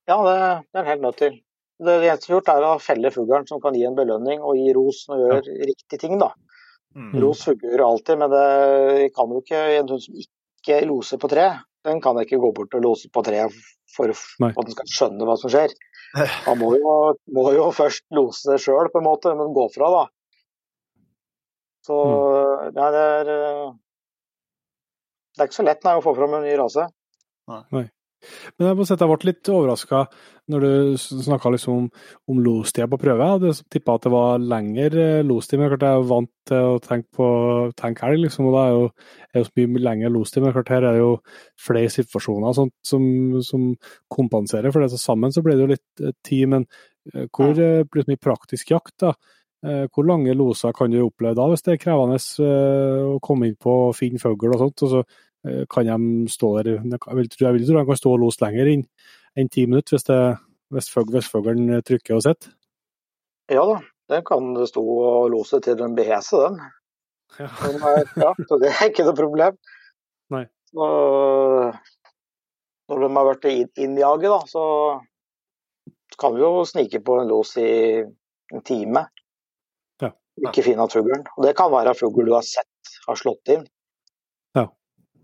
Ja, 0.05 0.19
det, 0.21 0.37
det 0.69 0.81
er 0.81 0.83
en 0.83 0.91
helt 0.93 1.05
nødt 1.07 1.21
til. 1.23 1.41
Det 1.85 1.95
eneste 1.97 2.29
vi 2.29 2.35
har 2.35 2.39
gjort, 2.39 2.51
er 2.53 2.67
å 2.69 2.75
felle 2.83 3.11
fuglen 3.11 3.47
som 3.49 3.61
kan 3.63 3.75
gi 3.75 3.87
en 3.89 3.97
belønning 3.97 4.43
og 4.45 4.59
gi 4.61 4.75
ros 4.77 5.05
når 5.11 5.21
du 5.21 5.25
gjør 5.25 5.71
riktige 5.71 6.03
ting. 6.05 6.19
da. 6.21 6.31
Mm. 6.95 7.11
Ros 7.25 7.43
fugler 7.49 7.83
alltid, 7.83 8.21
men 8.21 8.31
det 8.31 9.09
kan 9.17 9.33
jo 9.33 9.41
ikke 9.43 9.63
en 9.81 9.89
hund 9.91 10.05
som 10.05 10.15
ikke 10.15 10.31
loser 10.89 11.21
på 11.21 11.31
tre. 11.31 11.47
Den 11.85 12.01
kan 12.01 12.17
jeg 12.17 12.29
ikke 12.29 12.41
gå 12.41 12.51
bort 12.57 12.75
og 12.77 12.85
lose 12.85 13.11
på 13.13 13.23
tre 13.27 13.45
for 13.95 14.11
Nei. 14.43 14.51
at 14.51 14.65
den 14.65 14.75
skal 14.75 14.91
skjønne 14.91 15.29
hva 15.29 15.37
som 15.41 15.53
skjer. 15.53 15.75
Man 16.49 16.61
må 16.61 16.73
jo, 16.79 16.95
må 17.37 17.49
jo 17.55 17.69
først 17.75 18.05
lose 18.15 18.51
det 18.51 18.61
sjøl, 18.65 18.89
på 18.93 19.03
en 19.03 19.09
måte, 19.09 19.35
men 19.37 19.55
gå 19.55 19.67
fra, 19.75 19.91
da. 19.93 20.05
Så 21.85 21.97
nei, 22.73 22.87
det 22.95 23.01
er 23.05 23.31
eh, 23.35 23.73
Det 25.35 25.43
er 25.43 25.51
ikke 25.51 25.59
så 25.59 25.67
lett 25.67 25.85
nei, 25.85 25.99
å 25.99 26.05
få 26.05 26.15
fram 26.17 26.39
en 26.39 26.47
ny 26.47 26.55
rase. 26.57 26.87
Men 28.59 28.71
jeg 28.71 28.79
må 28.79 28.87
si 28.87 28.95
at 28.95 29.05
jeg 29.05 29.11
ble 29.11 29.31
litt 29.31 29.53
overraska 29.53 30.07
når 30.53 30.65
du 30.65 30.97
snakka 30.99 31.51
liksom 31.55 31.77
om, 31.79 31.85
om 32.29 32.41
lostida 32.45 32.87
på 32.91 32.99
prøve. 33.01 33.25
Jeg 33.25 33.39
hadde 33.39 33.69
tippa 33.73 33.97
at 33.97 34.05
det 34.05 34.13
var 34.13 34.43
lengre 34.43 35.05
eh, 35.21 35.25
lostid, 35.25 35.61
men 35.61 35.71
klart 35.73 35.87
jeg 35.87 36.01
er 36.01 36.09
vant 36.11 36.31
til 36.51 36.73
å 36.75 36.81
tenke 36.85 37.09
på 37.17 37.29
tenke 37.81 38.05
helg, 38.05 38.27
liksom, 38.27 38.51
og 38.51 38.57
da 38.57 38.65
er 38.65 38.75
jo, 38.75 38.91
er 39.31 39.41
jo 39.41 39.49
så 39.49 39.55
mye 39.63 39.85
lengre 39.87 40.13
lostid. 40.13 40.45
Men 40.45 40.57
klart 40.57 40.75
her 40.75 40.85
er 40.85 40.99
det 40.99 41.05
jo 41.05 41.15
flere 41.69 41.93
situasjoner 41.95 42.59
sånt, 42.61 42.75
som, 42.85 43.07
som 43.47 43.71
kompenserer 44.13 44.75
for 44.75 44.85
det. 44.85 44.93
Så 44.93 45.01
sammen 45.01 45.33
så 45.33 45.45
blir 45.45 45.57
det 45.57 45.65
jo 45.65 45.73
litt 45.73 46.05
eh, 46.05 46.17
tid, 46.27 46.45
men 46.53 46.69
eh, 47.15 47.25
hvor 47.31 47.57
blir 47.57 48.05
det 48.05 48.13
mye 48.13 48.27
praktisk 48.29 48.77
jakt, 48.77 48.99
da? 49.07 49.17
Hvor 49.65 50.05
lange 50.05 50.35
loser 50.37 50.75
kan 50.77 50.93
du 50.93 50.99
oppleve 51.01 51.39
da, 51.39 51.47
hvis 51.49 51.63
det 51.65 51.71
er 51.73 51.79
krevende 51.81 52.19
å 53.09 53.15
komme 53.25 53.47
inn 53.49 53.55
på 53.57 53.73
og 53.87 53.95
finne 53.97 54.21
fugl 54.21 54.53
og 54.53 54.59
sånt? 54.61 54.83
og 54.85 54.91
så 54.93 55.01
kan 55.71 55.85
de 55.87 56.29
stå 56.33 56.49
der 56.63 56.71
Jeg 56.79 57.17
vil, 57.19 57.29
tro- 57.29 57.47
jeg 57.47 57.55
vil 57.59 57.67
tro 57.69 57.79
de 57.79 57.87
kan 57.91 57.97
stå 58.01 58.13
og 58.15 58.21
lose 58.23 58.41
lenger 58.41 58.71
enn 58.73 58.85
en 59.37 59.49
ti 59.53 59.67
minutter 59.67 59.97
hvis, 59.97 60.07
det, 60.09 60.19
hvis, 60.73 60.89
fugl, 60.95 61.11
hvis 61.13 61.29
fuglen 61.29 61.69
trykker 61.85 62.15
og 62.17 62.23
sitter. 62.25 62.53
Ja 63.53 63.65
da, 63.69 63.79
den 64.09 64.25
kan 64.25 64.55
stå 64.67 64.81
og 64.81 65.31
lose 65.35 65.61
til 65.61 65.77
den 65.77 65.95
blir 65.97 66.07
hese, 66.15 66.39
den. 66.47 66.61
Men, 67.39 67.77
eh, 67.83 68.13
ja, 68.23 68.31
så 68.49 68.59
det 68.63 68.71
er 68.71 68.89
ikke 68.93 69.05
noe 69.09 69.17
problem. 69.19 69.57
Nei. 70.31 70.45
Så, 70.71 70.87
når 72.89 73.03
de 73.05 73.09
har 73.17 73.29
vært 73.33 73.49
inn- 73.51 73.83
innjaget, 73.85 74.31
da, 74.31 74.41
så 74.49 74.65
kan 76.21 76.35
vi 76.37 76.45
jo 76.45 76.63
snike 76.69 77.01
på 77.05 77.19
en 77.21 77.29
los 77.33 77.57
i 77.59 77.69
en 78.55 78.63
time. 78.63 79.03
Ja. 80.03 80.13
Ikke 80.47 80.63
finne 80.67 80.87
fuglen. 80.93 81.25
Og 81.37 81.45
det 81.47 81.57
kan 81.59 81.73
være 81.75 81.95
fugl 81.99 82.25
du 82.29 82.35
har 82.37 82.47
sett 82.47 82.95
har 83.09 83.19
slått 83.19 83.51
inn. 83.51 83.67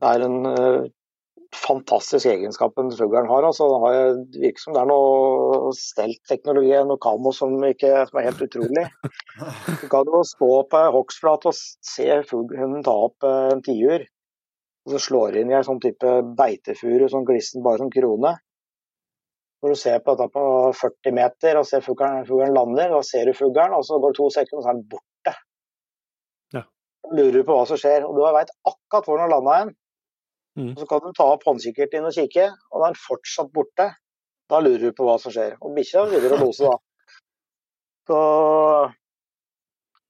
Det 0.01 0.11
er 0.11 0.25
en 0.25 0.49
eh, 0.49 0.89
fantastisk 1.55 2.27
egenskap 2.31 2.77
den 2.79 2.93
fuglen 2.97 3.29
har. 3.29 3.45
Altså, 3.47 3.67
det 4.31 4.41
virker 4.43 4.63
som 4.63 4.77
det 4.77 4.83
er 4.83 4.91
noe 4.91 5.73
steltteknologi, 5.77 6.73
noe 6.87 7.01
kamo 7.03 7.33
som, 7.37 7.57
ikke, 7.67 7.93
som 8.09 8.21
er 8.21 8.29
helt 8.31 8.45
utrolig. 8.47 8.87
Du 9.83 9.87
kan 9.91 10.09
jo 10.09 10.23
stå 10.27 10.51
på 10.71 10.81
ei 10.81 10.93
hogstflate 10.95 11.51
og 11.51 11.59
se 11.59 12.21
fuglen 12.29 12.81
ta 12.87 12.95
opp 13.09 13.27
eh, 13.27 13.49
en 13.55 13.65
tiur, 13.67 14.07
og 14.87 14.95
så 14.95 15.03
slår 15.09 15.41
inn 15.41 15.51
i 15.53 15.59
en 15.59 15.67
sånn 15.67 15.83
type 15.83 16.15
beitefuru 16.39 17.09
som 17.11 17.27
glissen 17.29 17.67
bare 17.67 17.83
som 17.83 17.93
krone. 17.93 18.37
Når 19.61 19.75
du 19.75 19.77
ser 19.77 19.99
på 20.01 20.15
dette 20.17 20.33
på 20.33 20.43
40 20.73 21.17
meter 21.19 21.59
og 21.61 21.67
ser 21.69 21.85
fuglen, 21.85 22.25
fuglen 22.29 22.55
lander, 22.57 22.95
da 22.95 23.03
ser 23.05 23.29
du 23.29 23.37
fuglen, 23.37 23.75
og 23.77 23.85
så 23.85 23.99
går 24.01 24.15
det 24.15 24.21
to 24.23 24.31
sekunder, 24.33 24.63
og 24.63 24.65
så 24.65 24.71
er 24.71 24.79
den 24.79 24.89
borte. 24.95 25.35
Ja. 26.57 26.63
Lurer 27.11 27.37
du 27.37 27.45
på 27.45 27.59
hva 27.59 27.67
som 27.69 27.81
skjer, 27.81 28.07
og 28.07 28.17
du 28.17 28.25
veit 28.25 28.55
akkurat 28.71 29.05
hvor 29.11 29.19
den 29.19 29.27
har 29.27 29.35
landa 29.35 29.59
hen. 29.59 29.75
Mm. 30.59 30.73
Og 30.75 30.81
Så 30.83 30.87
kan 30.91 31.03
du 31.05 31.13
ta 31.17 31.27
opp 31.35 31.45
håndkikkerten 31.47 32.01
inn 32.01 32.09
og 32.09 32.17
kikke, 32.17 32.47
og 32.51 32.81
da 32.81 32.89
er 32.89 32.95
den 32.95 33.03
fortsatt 33.05 33.53
borte. 33.55 33.91
Da 34.51 34.59
lurer 34.63 34.91
du 34.91 34.97
på 34.97 35.07
hva 35.07 35.17
som 35.23 35.35
skjer. 35.35 35.55
Og 35.63 35.77
bikkja 35.77 36.09
begynner 36.11 36.35
å 36.35 36.41
lose, 36.43 36.67
da. 36.67 36.77
Så 38.11 38.19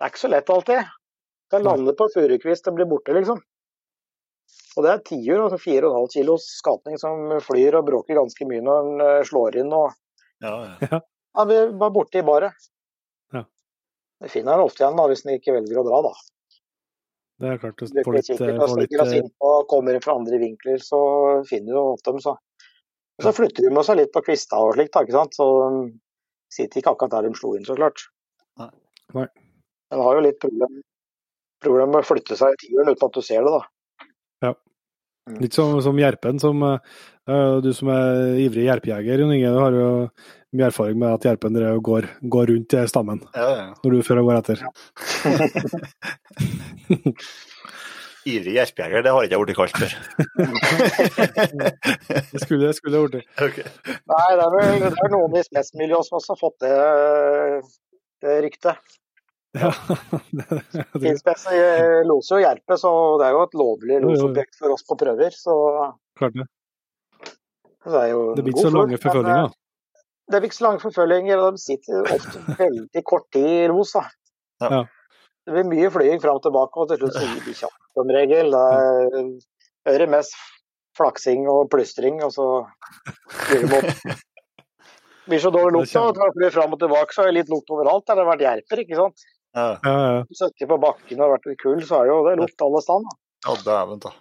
det 0.00 0.06
er 0.06 0.12
ikke 0.12 0.22
så 0.22 0.32
lett 0.32 0.52
alltid. 0.54 0.92
Den 1.52 1.66
lander 1.66 1.96
på 1.98 2.06
furukvist 2.14 2.68
og 2.70 2.78
blir 2.78 2.88
borte, 2.88 3.12
liksom. 3.12 3.40
Og 4.78 4.86
det 4.86 4.90
er 4.92 5.02
tiur, 5.04 5.42
altså 5.44 5.58
4,5 5.60 6.06
kilos 6.14 6.46
skapning 6.56 6.98
som 7.00 7.26
flyr 7.44 7.76
og 7.78 7.88
bråker 7.88 8.16
ganske 8.16 8.46
mye 8.48 8.62
når 8.64 8.86
den 8.86 9.04
eh, 9.04 9.22
slår 9.26 9.58
inn. 9.60 9.72
og 9.74 9.90
Ja, 10.40 10.54
ja. 10.80 11.00
ja, 11.00 11.44
Vi 11.50 11.58
var 11.82 11.92
borte 11.94 12.22
i 12.22 12.26
baret. 12.26 12.68
Ja. 13.34 13.42
Det 14.22 14.30
finner 14.32 14.56
den 14.56 14.70
ofte 14.70 14.84
igjen 14.84 15.00
da, 15.00 15.08
hvis 15.10 15.24
den 15.26 15.36
ikke 15.36 15.56
velger 15.58 15.82
å 15.82 15.86
dra, 15.88 16.00
da. 16.06 16.14
Det 17.40 17.48
er 17.48 17.60
klart. 17.62 17.80
Du 17.80 18.02
får 18.04 18.16
litt, 18.18 18.28
kikkert 18.28 18.58
får 18.60 18.76
litt, 18.76 18.90
stikker 18.90 19.02
oss 19.06 19.16
inn 19.16 19.30
og 19.48 19.66
kommer 19.70 19.96
fra 20.04 20.16
andre 20.20 20.40
vinkler, 20.42 20.80
så 20.84 21.00
finner 21.48 21.72
du 21.72 21.80
ofte 21.80 22.12
dem. 22.12 22.20
Så. 22.24 22.36
Så 23.20 23.32
flytter 23.36 23.66
de 23.66 23.72
med 23.76 23.86
seg 23.88 24.00
litt 24.00 24.12
på 24.12 24.22
kvista 24.26 24.60
og 24.60 24.74
slikt, 24.76 24.92
da, 24.96 25.04
ikke 25.04 25.16
sant. 25.16 25.36
Så 25.36 25.48
de 25.48 25.80
sitter 26.52 26.82
ikke 26.82 26.94
akkurat 26.94 27.16
der 27.16 27.28
de 27.28 27.34
slo 27.38 27.54
inn, 27.56 27.64
så 27.68 27.76
klart. 27.78 28.06
Nei. 28.60 28.70
Nei. 29.16 29.26
Den 29.90 30.04
har 30.04 30.16
jo 30.16 30.24
litt 30.24 30.38
problem, 30.42 30.80
problem 31.64 31.92
med 31.94 32.04
å 32.04 32.08
flytte 32.12 32.36
seg 32.38 32.54
i 32.54 32.60
tiuren 32.64 32.92
uten 32.92 33.08
at 33.08 33.16
du 33.16 33.24
ser 33.24 33.46
det, 33.46 33.56
da. 33.56 33.64
Litt 35.38 35.54
som, 35.54 35.76
som 35.84 35.98
Gjerpen, 36.00 36.40
som 36.42 36.62
eh, 36.66 36.78
du 37.64 37.70
som 37.76 37.90
er 37.94 38.38
ivrig 38.42 38.64
jerpejeger, 38.66 39.22
Jon 39.22 39.34
Inge, 39.34 39.52
du 39.52 39.60
har 39.60 39.76
jo 39.76 39.88
mye 40.56 40.66
erfaring 40.66 40.98
med 40.98 41.14
at 41.14 41.24
jerpen 41.28 41.54
går, 41.86 42.08
går 42.32 42.46
rundt 42.50 42.74
i 42.74 42.86
stammen 42.90 43.20
ja, 43.36 43.46
ja. 43.54 43.66
når 43.84 43.90
du 43.94 44.02
fører 44.06 44.22
og 44.24 44.26
går 44.30 44.38
etter. 44.40 44.58
Ivrig 48.28 48.52
jerpejeger, 48.52 49.00
det 49.04 49.12
har 49.14 49.24
ikke 49.24 49.36
jeg 49.36 49.44
blitt 49.46 49.56
kalt 49.56 49.76
før. 49.80 49.92
Det 52.32 52.40
skulle 52.44 52.68
jeg 52.68 53.08
blitt. 53.14 53.28
Okay. 53.40 53.64
Nei, 54.12 54.28
det 54.36 54.44
er 54.44 54.50
vel 54.54 54.82
det 54.82 54.90
er 54.92 55.12
noen 55.14 55.36
i 55.38 55.44
spesmiljøet 55.46 56.04
som 56.08 56.18
også 56.18 56.34
har 56.34 56.40
fått 56.42 56.58
det, 56.66 56.74
det 58.20 58.34
ryktet. 58.44 58.76
Ja, 59.56 59.72
Finspess 61.02 61.48
eh, 61.50 62.04
loser 62.06 62.36
jo 62.36 62.44
Jerpe, 62.44 62.76
så 62.78 62.92
det 63.18 63.26
er 63.26 63.34
jo 63.34 63.42
et 63.48 63.56
lovlig 63.58 63.96
losobjekt 64.04 64.60
for 64.60 64.76
oss 64.76 64.84
på 64.86 64.98
prøver. 65.00 65.34
Så 65.34 65.56
klart 66.20 66.36
det. 66.36 66.46
Det 67.84 68.00
er 68.04 68.08
jo 68.12 68.22
Det 68.36 68.44
blir 68.44 68.54
ikke 68.54 68.68
så 68.68 68.74
lange 68.76 68.98
forfølginger. 69.00 69.44
eh, 69.44 69.58
Det 70.30 70.40
blir 70.40 70.48
ikke 70.50 70.58
så 70.60 70.66
lange 70.68 70.80
forfølginger, 70.84 71.42
og 71.42 71.56
de 71.56 71.62
sitter 71.62 72.14
ofte 72.14 72.38
veldig 72.64 73.04
kort 73.08 73.26
tid 73.32 73.46
i 73.48 73.68
ros. 73.72 73.94
Ja. 74.60 74.84
Det 75.46 75.54
blir 75.56 75.68
mye 75.70 75.90
flying 75.90 76.20
fram 76.22 76.36
og 76.38 76.44
tilbake, 76.44 76.76
og 76.76 76.90
til 76.90 77.00
slutt 77.00 77.16
så 77.16 77.24
gir 77.26 77.44
de 77.46 77.54
kjapt 77.56 77.80
som 77.96 78.12
regel. 78.16 78.52
Det 78.52 79.94
er, 79.94 79.98
det 80.04 80.08
mest 80.12 80.36
flaksing 80.98 81.48
og 81.48 81.70
plystring, 81.72 82.20
og 82.22 82.34
så 82.36 82.46
blir 83.48 83.64
det 83.64 83.80
opp. 83.80 83.90
Det 84.04 85.28
blir 85.32 85.42
så 85.42 85.50
dårlig 85.54 85.80
lukt 85.80 85.94
da, 85.96 86.04
at 86.12 86.20
man 86.20 86.32
flyr 86.36 86.54
fram 86.54 86.76
og 86.76 86.80
tilbake, 86.84 87.16
så 87.16 87.24
er 87.24 87.30
det 87.30 87.38
litt 87.40 87.52
lukt 87.52 87.72
overalt. 87.72 88.04
Der 88.06 88.18
det 88.18 88.26
har 88.26 88.32
vært 88.34 88.46
jerper, 88.46 88.84
ikke 88.84 88.98
sant. 89.00 89.28
Ja, 89.56 89.66
Ja, 89.82 89.94
ja. 90.20 90.66
På 90.68 90.78
bakken 90.78 91.18
og 91.18 91.24
har 91.26 91.32
vært 91.38 91.48
i 91.50 91.56
kull, 91.58 91.80
så 91.82 92.02
er 92.02 92.06
det 92.06 92.12
jo 92.12 92.20
det 92.28 92.36
lukt 92.44 92.66
alle 92.66 92.82
steder. 92.84 93.16
ja 93.48 93.54
dæven, 93.66 94.02
da. 94.04 94.12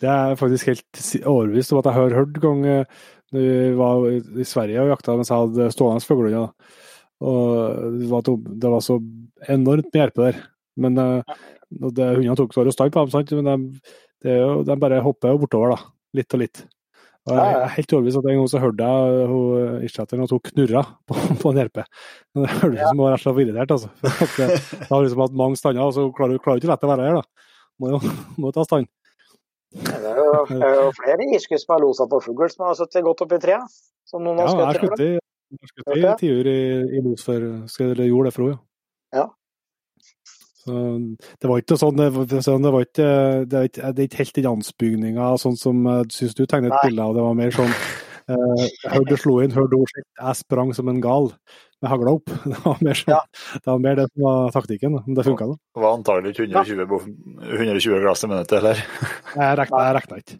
Det 0.00 0.08
er 0.12 0.38
faktisk 0.40 0.70
helt 0.70 1.02
overbevist 1.22 1.72
om 1.72 1.80
at 1.80 1.90
jeg 1.90 1.98
har 1.98 2.16
hørt 2.18 2.40
gang 2.42 2.64
eh, 2.68 2.98
når 3.34 3.46
vi 3.46 3.70
var 3.78 4.06
i 4.12 4.46
Sverige 4.46 4.82
og 4.84 4.92
jakta 4.92 5.16
mens 5.18 5.32
jeg 5.32 5.42
hadde 5.42 5.70
stående 5.74 6.06
fuglehunder. 6.06 6.52
Og 7.26 7.96
det 7.96 8.10
var, 8.12 8.26
det 8.28 8.70
var 8.76 8.84
så 8.84 9.00
enormt 9.48 9.88
med 9.88 10.00
jerpe 10.02 10.28
der. 10.28 10.40
Men 10.76 11.00
ja. 11.00 11.36
det, 11.96 12.10
hundene 12.18 12.36
tok 12.36 12.52
så 12.54 12.66
stand 12.70 12.92
på 12.92 13.06
dem, 13.06 13.12
sant? 13.14 13.32
men 13.38 13.48
de, 14.24 14.34
jo, 14.36 14.62
de 14.68 14.76
bare 14.80 15.00
hopper 15.04 15.32
jo 15.32 15.40
bortover, 15.46 15.74
da. 15.74 15.94
Litt 16.16 16.36
og 16.36 16.42
litt. 16.44 16.66
Og 17.26 17.34
jeg 17.34 17.54
er 17.58 17.72
helt 17.74 17.92
overbevist 17.96 18.18
at 18.20 18.26
en 18.30 18.36
gang 18.38 18.50
så 18.50 18.60
hørte 18.62 18.88
jeg 18.88 19.24
hun 19.32 19.86
isletteren 19.86 20.26
at 20.28 20.34
hun 20.36 20.42
knurra 20.46 20.82
på, 21.10 21.16
på 21.42 21.50
en 21.50 21.58
jerpe. 21.58 21.82
Men 22.34 22.46
det 22.46 22.52
hørtes 22.60 22.76
ut 22.76 22.84
som 22.84 23.00
hun 23.00 23.02
var 23.02 23.16
rett 23.16 23.24
og 23.24 23.24
slett 23.24 23.42
irritert, 23.42 23.74
altså. 23.74 23.90
For 24.04 24.26
at 24.26 24.36
det, 24.36 24.60
det 24.84 24.90
har 24.92 25.02
liksom 25.06 25.24
hatt 25.24 25.40
mange 25.42 25.58
stander, 25.58 25.82
og 25.82 25.96
så 25.96 26.06
klarer 26.14 26.36
hun 26.36 26.38
ikke 26.38 26.70
å 26.70 26.70
la 26.70 26.92
være 26.92 27.08
her, 27.08 27.18
da. 27.18 27.50
Må 27.82 27.90
jo 27.96 28.00
må 28.44 28.52
ta 28.54 28.66
stand. 28.68 28.90
Det 29.74 29.92
er 29.98 30.16
jo, 30.20 30.44
det 30.48 30.62
er 30.62 30.74
jo 30.80 30.90
flere 30.96 31.26
iskudd 31.36 31.60
som 31.60 31.72
har 31.74 31.82
losa 31.82 32.06
på 32.10 32.20
fugl 32.24 32.48
som 32.52 32.66
har 32.68 32.76
sittet 32.78 33.04
godt 33.04 33.24
oppi 33.26 33.38
treet. 33.42 33.74
Som 34.06 34.22
noen 34.22 34.38
Ja, 34.38 34.46
har 34.68 34.78
skutt. 34.78 35.00
i, 35.02 35.08
jeg 35.16 35.72
skutt 35.72 35.96
i 35.96 36.12
tiur 36.20 36.46
i, 36.46 36.60
i 36.96 37.02
los 37.02 37.24
før, 37.26 37.42
eller 37.80 38.06
gjorde 38.06 38.30
det 38.30 38.34
for 38.36 38.46
henne, 38.46 38.58
ja. 39.14 39.20
Ja. 39.22 39.26
Så 40.66 40.72
det 41.42 41.46
var 41.50 41.60
ikke 41.62 41.76
sånn, 41.78 41.96
det, 41.98 42.08
var- 42.14 42.42
sånn, 42.42 42.62
det 42.64 42.72
var 42.74 42.86
ikke, 42.86 43.10
det 43.46 43.58
er 43.60 43.68
ikke, 44.08 44.18
helt 44.22 44.34
den 44.34 44.48
ansbygninga 44.50 45.28
sånn 45.38 45.56
som 45.58 45.84
jeg 45.86 46.10
syns 46.14 46.34
du 46.34 46.44
tegner 46.46 46.72
et 46.74 46.86
bilde 46.88 47.02
av. 47.04 47.14
Det 47.14 47.22
var 47.26 47.34
mer 47.38 47.54
sånn 47.54 47.70
Eh, 47.70 48.05
jeg 48.26 48.90
hørte 48.92 49.12
du 49.12 49.16
slo 49.20 49.36
inn, 49.44 49.52
hørte 49.54 49.78
ord 49.78 49.90
sitt, 49.94 50.06
Jeg 50.18 50.36
sprang 50.40 50.72
som 50.74 50.88
en 50.90 51.00
gal 51.04 51.28
med 51.82 51.90
hagla 51.92 52.14
opp. 52.16 52.26
Det 52.50 52.58
var 52.64 52.78
mer, 52.82 53.00
Ja. 53.06 53.18
det, 53.54 53.66
var 53.68 53.78
mer 53.84 53.96
det 54.00 54.06
som 54.10 54.22
var 54.24 54.50
taktikken, 54.56 54.96
men 55.06 55.14
det 55.18 55.24
funka 55.26 55.46
da. 55.50 55.56
Det 55.76 55.82
var 55.84 55.94
antagelig 55.98 56.32
ikke 56.34 56.46
120, 56.48 57.06
120 57.60 58.00
glass 58.02 58.24
i 58.24 58.30
minuttet 58.32 58.58
eller? 58.58 58.80
Jeg 59.36 59.58
rekna, 59.60 60.20
ikke. 60.22 60.38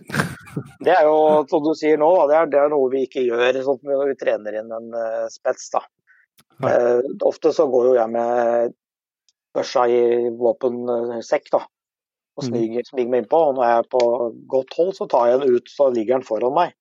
Det 0.86 0.92
er 0.96 1.04
jo, 1.06 1.16
som 1.50 1.62
du 1.66 1.72
sier 1.78 1.98
nå, 2.00 2.08
da, 2.16 2.26
det 2.30 2.36
er, 2.40 2.48
det 2.54 2.60
er 2.64 2.72
noe 2.72 2.88
vi 2.92 3.04
ikke 3.06 3.22
gjør 3.26 3.60
sånn 3.66 3.82
når 3.86 4.08
vi 4.12 4.16
trener 4.22 4.56
inn 4.62 4.72
en 4.74 4.88
eh, 4.98 5.26
spets. 5.30 5.68
da. 5.74 5.82
Nei. 6.64 6.72
Eh, 6.72 7.02
ofte 7.28 7.52
så 7.56 7.66
går 7.70 7.90
jo 7.90 7.98
jeg 7.98 8.10
med 8.16 8.74
børsa 9.56 9.84
i 9.90 10.00
våpensekk 10.40 11.50
da, 11.54 11.60
og 12.38 12.44
Mhm. 12.44 12.48
smyger, 12.48 12.84
smyger 12.88 13.10
meg 13.12 13.24
innpå. 13.24 13.38
Og 13.50 13.54
når 13.58 13.66
jeg 13.68 13.78
er 13.84 13.88
på 13.92 14.02
godt 14.54 14.74
hold, 14.78 14.92
så 14.96 15.06
tar 15.10 15.28
jeg 15.30 15.40
den 15.42 15.56
ut, 15.58 15.68
så 15.68 15.90
ligger 15.92 16.18
den 16.18 16.26
foran 16.26 16.54
meg. 16.56 16.74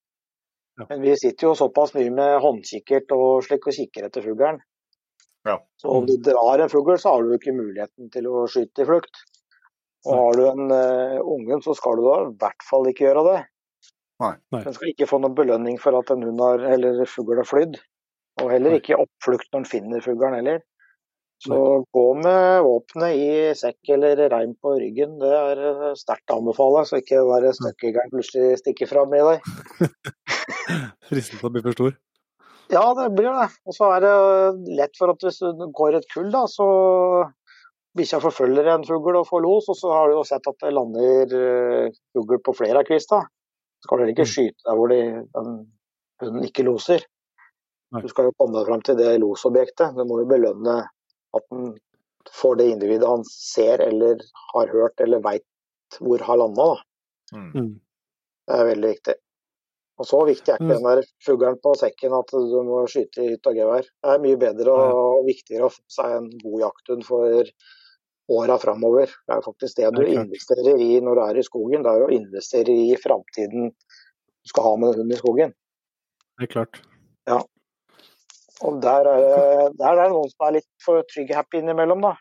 Ja. 0.79 0.85
Men 0.89 1.01
vi 1.03 1.15
sitter 1.19 1.49
jo 1.49 1.55
såpass 1.59 1.91
mye 1.97 2.11
med 2.15 2.37
håndkikkert 2.43 3.11
og 3.11 3.43
slik 3.43 3.67
og 3.67 3.75
kikker 3.75 4.07
etter 4.07 4.23
fuglen. 4.23 4.61
Ja. 5.47 5.57
Så 5.81 5.91
om 5.91 6.07
du 6.07 6.15
drar 6.23 6.63
en 6.63 6.71
fugl, 6.71 6.95
så 6.99 7.13
har 7.13 7.23
du 7.23 7.33
jo 7.33 7.39
ikke 7.39 7.55
muligheten 7.55 8.09
til 8.13 8.29
å 8.31 8.45
skyte 8.51 8.85
i 8.85 8.87
flukt. 8.87 9.23
Og 10.07 10.15
har 10.15 10.39
du 10.39 10.43
en 10.47 10.71
uh, 10.71 11.19
unge, 11.19 11.59
så 11.65 11.75
skal 11.75 11.99
du 11.99 12.05
da 12.05 12.17
i 12.23 12.33
hvert 12.39 12.67
fall 12.69 12.87
ikke 12.87 13.09
gjøre 13.09 13.25
det. 13.27 13.37
Nei. 14.23 14.33
Nei. 14.55 14.63
Den 14.63 14.75
skal 14.75 14.91
ikke 14.93 15.07
få 15.09 15.19
noen 15.19 15.35
belønning 15.35 15.79
for 15.83 15.95
at 15.99 16.11
en 16.15 16.23
hund 16.27 16.43
har, 16.43 16.63
eller 16.75 17.03
fugl 17.07 17.39
har 17.39 17.47
flydd. 17.47 17.79
Og 18.39 18.51
heller 18.53 18.77
ikke 18.77 18.99
oppflukt 18.99 19.49
når 19.51 19.63
den 19.65 19.71
finner 19.73 20.03
fuglen 20.03 20.37
heller. 20.39 20.63
Så 21.39 21.57
gå 21.95 22.05
med 22.19 22.65
våpenet 22.65 23.15
i 23.15 23.29
sekk 23.55 23.93
eller 23.95 24.19
reim 24.33 24.57
på 24.59 24.73
ryggen, 24.75 25.15
det 25.21 25.31
er 25.31 25.61
eh, 25.69 25.95
sterkt 25.95 26.33
å 26.33 26.41
anbefale. 26.41 26.83
Så 26.87 26.99
ikke 26.99 27.21
den 27.21 27.45
der 27.45 27.55
støkkjegeren 27.55 28.11
plutselig 28.11 28.59
stikker 28.59 28.89
fram 28.91 29.15
i 29.15 29.21
deg. 29.23 29.49
Fristelsen 31.09 31.53
blir 31.55 31.63
for 31.63 31.77
stor. 31.77 31.95
Ja, 32.69 32.83
det 32.97 33.07
blir 33.15 33.31
det. 33.33 33.47
Og 33.65 33.73
så 33.73 33.87
er 33.95 34.03
det 34.03 34.13
lett 34.77 34.99
for 34.99 35.13
at 35.13 35.23
hvis 35.25 35.39
du 35.41 35.63
går 35.73 35.97
et 35.97 36.09
kull, 36.11 36.27
da, 36.33 36.43
så 36.51 36.67
bikkja 37.97 38.19
forfølger 38.21 38.67
en 38.75 38.85
fugl 38.85 39.17
og 39.17 39.25
får 39.31 39.41
los, 39.47 39.71
og 39.71 39.79
så 39.79 39.95
har 39.95 40.11
du 40.11 40.19
jo 40.19 40.27
sett 40.27 40.45
at 40.45 40.59
det 40.61 40.75
lander 40.75 41.33
uh, 41.33 41.97
fugl 42.13 42.37
på 42.45 42.53
flere 42.59 42.83
av 42.83 42.85
kvista. 42.87 43.23
Så 43.79 43.87
skal 43.87 43.97
du 43.97 44.03
heller 44.03 44.13
ikke 44.13 44.27
Mm. 44.27 44.33
skyte 44.35 44.67
der 44.67 44.77
hvor 44.77 44.91
de, 44.91 45.01
den 45.39 45.49
hunden 46.21 46.45
ikke 46.45 46.67
loser. 46.67 47.07
Du 47.89 48.07
skal 48.11 48.27
jo 48.27 48.35
komme 48.37 48.59
deg 48.59 48.67
fram 48.67 48.83
til 48.85 48.99
det 48.99 49.15
losobjektet. 49.23 49.95
Du 49.97 50.03
må 50.05 50.19
jo 50.21 50.29
belønne 50.29 50.75
at 51.37 51.45
den 51.53 51.73
får 52.35 52.59
det 52.59 52.69
individet 52.73 53.07
han 53.09 53.23
ser 53.29 53.81
eller 53.83 54.21
har 54.53 54.73
hørt 54.73 55.01
eller 55.01 55.23
veit 55.23 55.45
hvor 55.99 56.21
har 56.21 56.37
landa. 56.37 56.69
Mm. 57.33 57.49
Mm. 57.53 57.73
Det 58.49 58.59
er 58.59 58.69
veldig 58.69 58.93
viktig. 58.93 59.15
Og 59.99 60.07
så 60.07 60.19
viktig 60.29 60.53
er 60.53 60.61
ikke 60.61 60.69
Mm. 60.69 60.75
den 60.75 60.87
der 60.87 61.09
fuglen 61.25 61.57
på 61.59 61.73
sekken 61.75 62.13
at 62.15 62.31
du 62.31 62.61
må 62.63 62.85
skyte 62.87 63.23
i 63.23 63.33
hytt 63.33 63.47
og 63.47 63.55
gevær. 63.55 63.83
Det 63.83 64.13
er 64.13 64.23
mye 64.23 64.37
bedre 64.39 64.71
og 64.71 65.25
viktigere 65.27 65.67
å 65.67 65.73
få 65.73 65.83
seg 65.91 66.15
en 66.17 66.29
god 66.39 66.59
jakthund 66.61 67.05
for 67.05 67.51
åra 68.29 68.57
framover. 68.61 69.09
Det 69.27 69.35
er 69.35 69.41
faktisk 69.41 69.75
det 69.75 69.91
du 69.95 70.01
er 70.05 70.13
investerer 70.21 70.79
i 70.79 70.99
når 71.01 71.15
du 71.15 71.21
er 71.25 71.39
i 71.41 71.43
skogen. 71.43 71.83
Det 71.83 71.91
er 71.91 72.05
å 72.05 72.13
investere 72.13 72.69
i 72.71 72.95
framtiden 72.95 73.71
du 73.73 74.47
skal 74.47 74.63
ha 74.63 74.75
med 74.77 74.93
en 74.93 75.01
hund 75.01 75.11
i 75.11 75.19
skogen. 75.19 75.53
Det 76.37 76.47
er 76.47 76.53
klart. 76.53 76.79
Og 78.67 78.81
der 78.83 79.07
er, 79.07 79.21
det- 79.23 79.77
der 79.79 79.93
er 79.93 80.03
det 80.03 80.11
noen 80.11 80.29
som 80.31 80.47
er 80.47 80.57
litt 80.57 80.67
for 80.83 81.03
trygg-happy 81.13 81.61
innimellom, 81.61 82.01
da. 82.01 82.15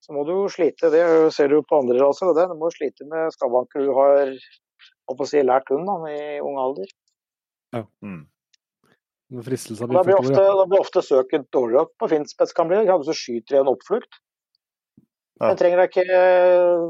Så 0.00 0.14
må 0.14 0.24
du 0.24 0.32
jo 0.32 0.48
slite, 0.48 0.88
det 0.94 1.02
ser 1.34 1.48
du 1.48 1.58
på 1.62 1.80
andre 1.82 1.98
raser, 2.00 2.30
og 2.30 2.36
det. 2.38 2.46
Du 2.48 2.54
må 2.56 2.70
slite 2.72 3.04
med 3.10 3.32
skavanker 3.34 3.84
du 3.84 3.92
har 3.92 4.32
si, 5.26 5.42
lært 5.42 5.68
hund 5.72 5.86
da, 5.88 5.96
i 6.08 6.38
ung 6.40 6.56
alder. 6.56 6.88
Mm. 7.74 8.22
Når 9.30 9.44
Fristelsen 9.44 9.90
Da 9.92 10.02
blir 10.06 10.16
ofte. 10.16 10.32
Ja. 10.40 10.54
da 10.56 10.64
blir 10.70 10.80
ofte 10.80 11.02
søket 11.04 11.50
dårligere 11.52 11.90
på 12.00 12.08
finspets 12.08 12.54
kan 12.56 12.68
bli. 12.70 12.86
Kanskje 12.88 13.12
du 13.12 13.18
skyter 13.18 13.58
i 13.58 13.60
en 13.60 13.68
oppflukt. 13.74 14.20
Ja. 15.40 15.50
Men 15.50 15.58
trenger 15.60 15.82
deg 15.82 15.92
ikke 15.92 16.06
eh, 16.16 16.86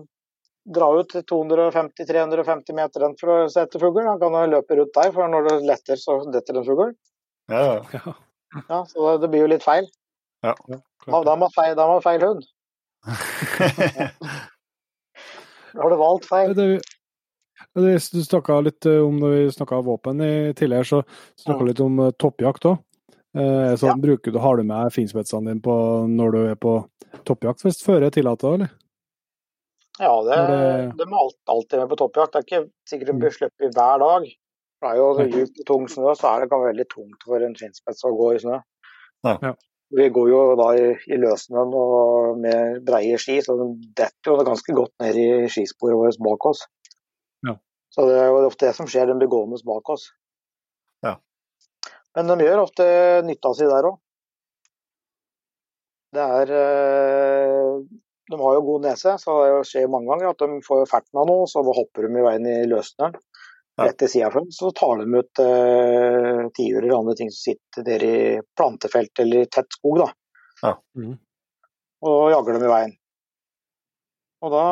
dra 0.79 0.89
ut 1.01 1.17
250-350 1.33 2.77
meter 2.79 3.09
for 3.19 3.35
å 3.35 3.51
se 3.51 3.65
etter 3.67 3.83
fugl. 3.83 4.05
Da 4.07 4.15
kan 4.23 4.37
du 4.37 4.55
løpe 4.55 4.79
rundt 4.79 4.95
deg, 4.95 5.13
for 5.17 5.33
når 5.35 5.49
det 5.49 5.59
letter, 5.67 5.99
så 5.99 6.21
detter 6.31 6.55
det 6.55 6.63
en 6.63 6.69
fugl. 6.71 6.95
Ja, 7.51 8.15
ja. 8.55 8.61
Ja, 8.61 8.63
Ja, 8.69 8.85
så 8.89 9.19
det 9.21 9.29
blir 9.33 9.41
jo 9.47 9.51
litt 9.53 9.63
feil. 9.67 9.89
Ja. 10.43 10.55
ja, 10.69 10.79
Da, 11.07 11.23
da 11.25 11.37
man 11.37 11.51
feil, 11.55 11.75
da 11.77 11.87
må 11.91 12.01
feil 12.05 12.21
hund. 12.23 12.45
Da 15.75 15.83
har 15.83 15.91
du 15.91 15.97
valgt 16.01 16.27
feil. 16.29 16.55
Det, 16.57 16.67
det, 17.75 17.95
du 18.13 18.23
snakka 18.25 18.61
litt 18.65 18.87
eh, 18.89 19.01
om 19.05 19.19
når 19.21 19.35
vi 19.35 19.43
snakka 19.55 19.81
våpen 19.87 20.21
i, 20.25 20.33
tidligere, 20.59 20.85
så 20.89 21.03
snakka 21.43 21.61
Ja. 21.65 21.67
litt 21.73 21.81
om 21.85 21.99
eh, 22.07 22.11
toppjakt 22.19 22.65
òg. 22.71 22.79
Eh, 23.39 23.75
så 23.77 23.93
bruker 24.01 24.33
du, 24.33 24.39
har 24.43 24.57
du 24.57 24.65
med 24.67 24.93
finspetsene 24.95 25.51
dine 25.53 25.63
på, 25.63 25.75
når 26.09 26.33
du 26.35 26.39
er 26.51 26.57
på 26.59 26.79
toppjakt, 27.29 27.63
hvis 27.67 27.83
føret 27.85 28.15
tillater 28.17 28.49
det, 28.49 28.55
eller? 28.55 28.71
Ja, 29.99 30.13
det, 30.25 30.35
Er 30.39 30.47
det- 30.49 30.97
det 30.99 31.07
må 31.11 31.17
alt- 31.25 31.39
alltid 31.51 31.79
med 31.81 31.89
på 31.91 31.97
toppjakt. 31.99 32.33
Det 32.33 32.39
er 32.39 32.47
ikke 32.47 32.71
sikkert 32.89 33.07
de 33.13 33.19
blir 33.19 33.31
sluppet 33.35 33.75
hver 33.75 33.99
dag. 33.99 34.29
Det 34.79 34.91
er 34.93 34.99
jo 35.01 35.07
Nei. 35.19 35.27
djup 35.33 35.63
og 35.63 35.67
tung 35.67 35.87
snø, 35.91 36.13
så 36.15 36.29
er 36.31 36.45
det 36.45 36.51
kan 36.53 36.63
være 36.63 36.73
veldig 36.75 36.87
tungt 36.93 37.25
for 37.27 37.43
en 37.43 37.57
skinnspets 37.59 38.05
å 38.07 38.13
gå 38.15 38.29
i 38.37 38.43
snø. 38.45 38.61
Ja. 39.27 39.35
Ja. 39.43 39.55
Vi 39.99 40.09
går 40.13 40.29
jo 40.29 40.41
da 40.61 40.67
i, 40.77 40.89
i 41.09 41.17
løssnøen 41.17 41.73
og 41.75 42.41
med 42.43 42.83
breie 42.87 43.17
ski, 43.21 43.39
så 43.45 43.57
de 43.57 43.71
detter 43.97 44.31
jo 44.31 44.45
ganske 44.45 44.75
godt 44.77 44.93
ned 45.01 45.17
i 45.17 45.29
skisporet 45.51 45.97
vårt 45.97 46.21
bak 46.27 46.47
oss. 46.51 46.67
Ja. 47.47 47.57
Så 47.95 48.05
det 48.11 48.19
er 48.21 48.29
jo 48.29 48.43
ofte 48.51 48.69
det 48.69 48.75
som 48.77 48.91
skjer, 48.91 49.09
de 49.09 49.17
blir 49.19 49.33
gående 49.33 49.59
bak 49.67 49.89
oss. 49.97 50.11
Ja. 51.07 51.17
Men 52.15 52.29
de 52.31 52.45
gjør 52.45 52.67
ofte 52.67 52.85
nytta 53.25 53.55
si 53.57 53.71
der 53.71 53.89
òg. 53.89 53.97
Det 56.17 56.25
er 56.25 56.53
eh, 56.57 57.81
De 58.29 58.37
har 58.41 58.55
jo 58.57 58.65
god 58.65 58.87
nese, 58.87 59.17
så 59.21 59.35
det 59.41 59.67
skjer 59.69 59.91
mange 59.93 60.09
ganger 60.13 60.31
at 60.31 60.45
de 60.45 60.61
får 60.65 60.87
ferten 60.89 61.21
av 61.21 61.29
noe, 61.29 61.49
så 61.49 61.65
hopper 61.65 62.07
de 62.07 62.21
i 62.21 62.25
veien 62.29 62.49
i 62.49 62.59
løssnøen. 62.69 63.17
Rett 63.79 63.99
til 64.01 64.11
sida 64.11 64.29
for 64.33 64.43
dem, 64.43 64.53
så 64.55 64.71
tar 64.75 64.99
de 64.99 65.21
ut 65.21 65.41
eh, 65.43 66.41
tiurer 66.57 66.83
eller 66.83 66.97
andre 66.97 67.15
ting 67.19 67.29
som 67.31 67.53
sitter 67.53 67.85
der 67.87 68.05
i 68.05 68.17
plantefelt 68.59 69.23
eller 69.23 69.45
i 69.45 69.51
tett 69.51 69.77
skog. 69.77 70.01
da. 70.01 70.09
Ja. 70.63 70.73
Mm. 70.99 71.13
Og 72.09 72.31
jager 72.33 72.57
dem 72.57 72.67
i 72.67 72.73
veien. 72.73 72.97
Og 74.43 74.55
da 74.55 74.65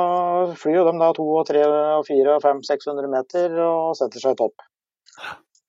flyr 0.58 0.80
jo 0.80 0.84
de 0.86 0.94
da 0.98 1.10
to 1.14 1.26
og 1.26 1.46
tre 1.48 1.62
og 1.66 2.04
fire 2.06 2.36
og 2.36 2.42
fem 2.42 2.62
600 2.66 3.10
meter 3.10 3.54
og 3.66 3.96
setter 3.98 4.22
seg 4.22 4.36
i 4.36 4.40
topp. 4.40 4.66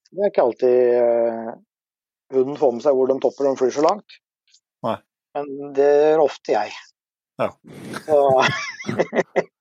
Det 0.07 0.23
er 0.23 0.31
ikke 0.31 0.45
alltid 0.45 0.97
eh, 1.01 1.51
hunden 2.33 2.59
får 2.61 2.75
med 2.75 2.85
seg 2.85 2.97
hvor 2.97 3.09
de 3.09 3.19
topper 3.21 3.47
når 3.47 3.55
de 3.57 3.61
flyr 3.61 3.75
så 3.77 3.85
langt. 3.85 4.19
Nei. 4.85 4.97
Men 5.37 5.73
det 5.77 5.89
gjør 5.93 6.25
ofte 6.25 6.53
jeg. 6.57 6.73
Ja. 7.41 7.51
Så, 8.05 8.21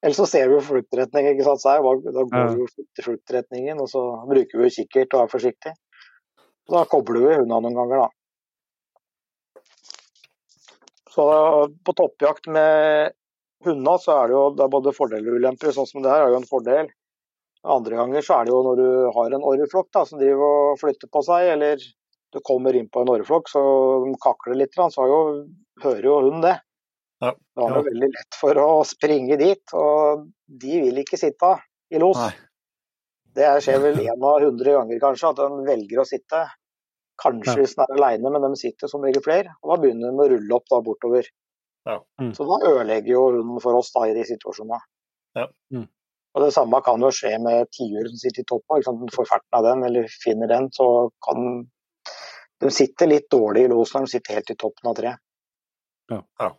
Ellers 0.00 0.16
så 0.16 0.26
ser 0.26 0.48
vi 0.48 0.56
jo 0.56 0.64
fluktretning, 0.64 1.28
ikke 1.32 1.44
sant. 1.44 1.60
Så 1.60 1.74
her, 1.74 1.84
da 1.84 2.24
går 2.24 2.54
vi 2.54 2.62
jo 2.62 2.68
til 2.96 3.04
fluktretningen, 3.04 3.82
og 3.82 3.88
så 3.90 4.04
bruker 4.30 4.60
vi 4.60 4.68
jo 4.68 4.76
kikkert 4.78 5.16
og 5.16 5.26
er 5.26 5.34
forsiktig. 5.34 5.74
Og 6.70 6.76
da 6.78 6.86
kobler 6.88 7.26
vi 7.26 7.36
hundene 7.42 7.60
noen 7.66 7.76
ganger, 7.76 8.06
da. 8.06 8.08
Så 11.10 11.26
på 11.84 11.92
toppjakt 11.98 12.46
med 12.54 13.12
hunder 13.66 14.00
så 14.00 14.14
er 14.22 14.30
det 14.30 14.36
jo 14.36 14.42
det 14.56 14.64
er 14.64 14.72
både 14.72 14.96
fordeler 14.96 15.34
og 15.34 15.42
ulemper. 15.42 15.74
Sånn 15.74 15.88
som 15.90 16.04
det 16.04 16.12
her 16.12 16.24
er 16.24 16.32
jo 16.32 16.40
en 16.40 16.48
fordel. 16.48 16.90
Andre 17.76 17.98
ganger 17.98 18.24
så 18.24 18.38
er 18.38 18.46
det 18.46 18.54
jo 18.54 18.62
når 18.64 18.78
du 18.80 18.88
har 19.16 19.34
en 19.36 19.48
orreflokk 19.50 19.90
som 20.08 20.20
driver 20.20 20.46
og 20.70 20.78
flytter 20.80 21.10
på 21.12 21.20
seg, 21.26 21.50
eller 21.56 21.82
du 22.32 22.40
kommer 22.46 22.76
inn 22.78 22.88
på 22.88 23.02
en 23.02 23.10
orreflokk 23.12 23.50
så 23.50 23.62
kakler 24.22 24.62
litt, 24.62 24.78
så 24.78 25.06
jo, 25.10 25.20
hører 25.82 26.06
jo 26.06 26.18
hunden 26.22 26.46
det. 26.46 26.56
Ja. 27.20 27.34
Da 27.56 27.66
er 27.66 27.74
det 27.76 27.90
veldig 27.90 28.08
lett 28.14 28.36
for 28.40 28.60
å 28.62 28.68
springe 28.88 29.36
dit, 29.40 29.74
og 29.76 30.24
de 30.62 30.78
vil 30.86 31.02
ikke 31.02 31.18
sitte 31.20 31.52
i 31.92 32.00
los. 32.00 32.16
Nei. 32.16 32.32
Det 33.36 33.50
skjer 33.64 33.82
vel 33.82 34.00
én 34.06 34.24
av 34.30 34.40
hundre 34.42 34.78
ganger 34.78 35.02
kanskje, 35.02 35.30
at 35.34 35.42
de 35.42 35.68
velger 35.68 36.00
å 36.02 36.08
sitte. 36.08 36.46
Kanskje 37.20 37.52
Ja. 37.52 37.60
hvis 37.60 37.76
den 37.76 37.84
er 37.84 37.98
aleine, 37.98 38.32
men 38.32 38.46
de 38.48 38.56
sitter 38.56 38.88
som 38.88 39.04
regel 39.04 39.22
flere. 39.24 39.52
Og 39.60 39.74
da 39.74 39.80
begynner 39.82 40.08
de 40.14 40.24
å 40.24 40.28
rulle 40.32 40.56
opp 40.56 40.68
da 40.72 40.80
bortover. 40.84 41.28
Ja. 41.88 41.98
Mm. 42.20 42.32
Så 42.36 42.46
da 42.48 42.56
ødelegger 42.70 43.12
jo 43.12 43.24
hunden 43.36 43.60
for 43.60 43.76
oss 43.76 43.92
da 43.92 44.06
i 44.08 44.14
de 44.16 44.24
situasjonene. 44.28 44.80
Ja. 45.36 45.44
Mm. 45.74 45.84
Og 46.30 46.44
det 46.44 46.52
samme 46.54 46.80
kan 46.86 47.02
jo 47.02 47.10
skje 47.12 47.34
med 47.42 47.68
tiur 47.74 48.08
som 48.08 48.16
sitter 48.22 48.44
i 48.44 48.48
toppen. 48.48 48.80
Ikke 48.80 48.88
sant? 48.88 49.14
Får 49.16 49.28
ferten 49.28 49.58
av 49.58 49.66
den, 49.66 49.84
eller 49.88 50.08
finner 50.24 50.48
den, 50.48 50.70
så 50.72 51.10
kan 51.26 51.66
De 52.60 52.68
sitter 52.68 53.08
litt 53.08 53.30
dårlig 53.32 53.62
i 53.64 53.68
los 53.72 53.94
når 53.94 54.04
de 54.04 54.10
sitter 54.12 54.36
helt 54.36 54.50
i 54.52 54.56
toppen 54.60 54.90
av 54.90 54.96
treet. 54.98 55.20
Ja. 56.12 56.50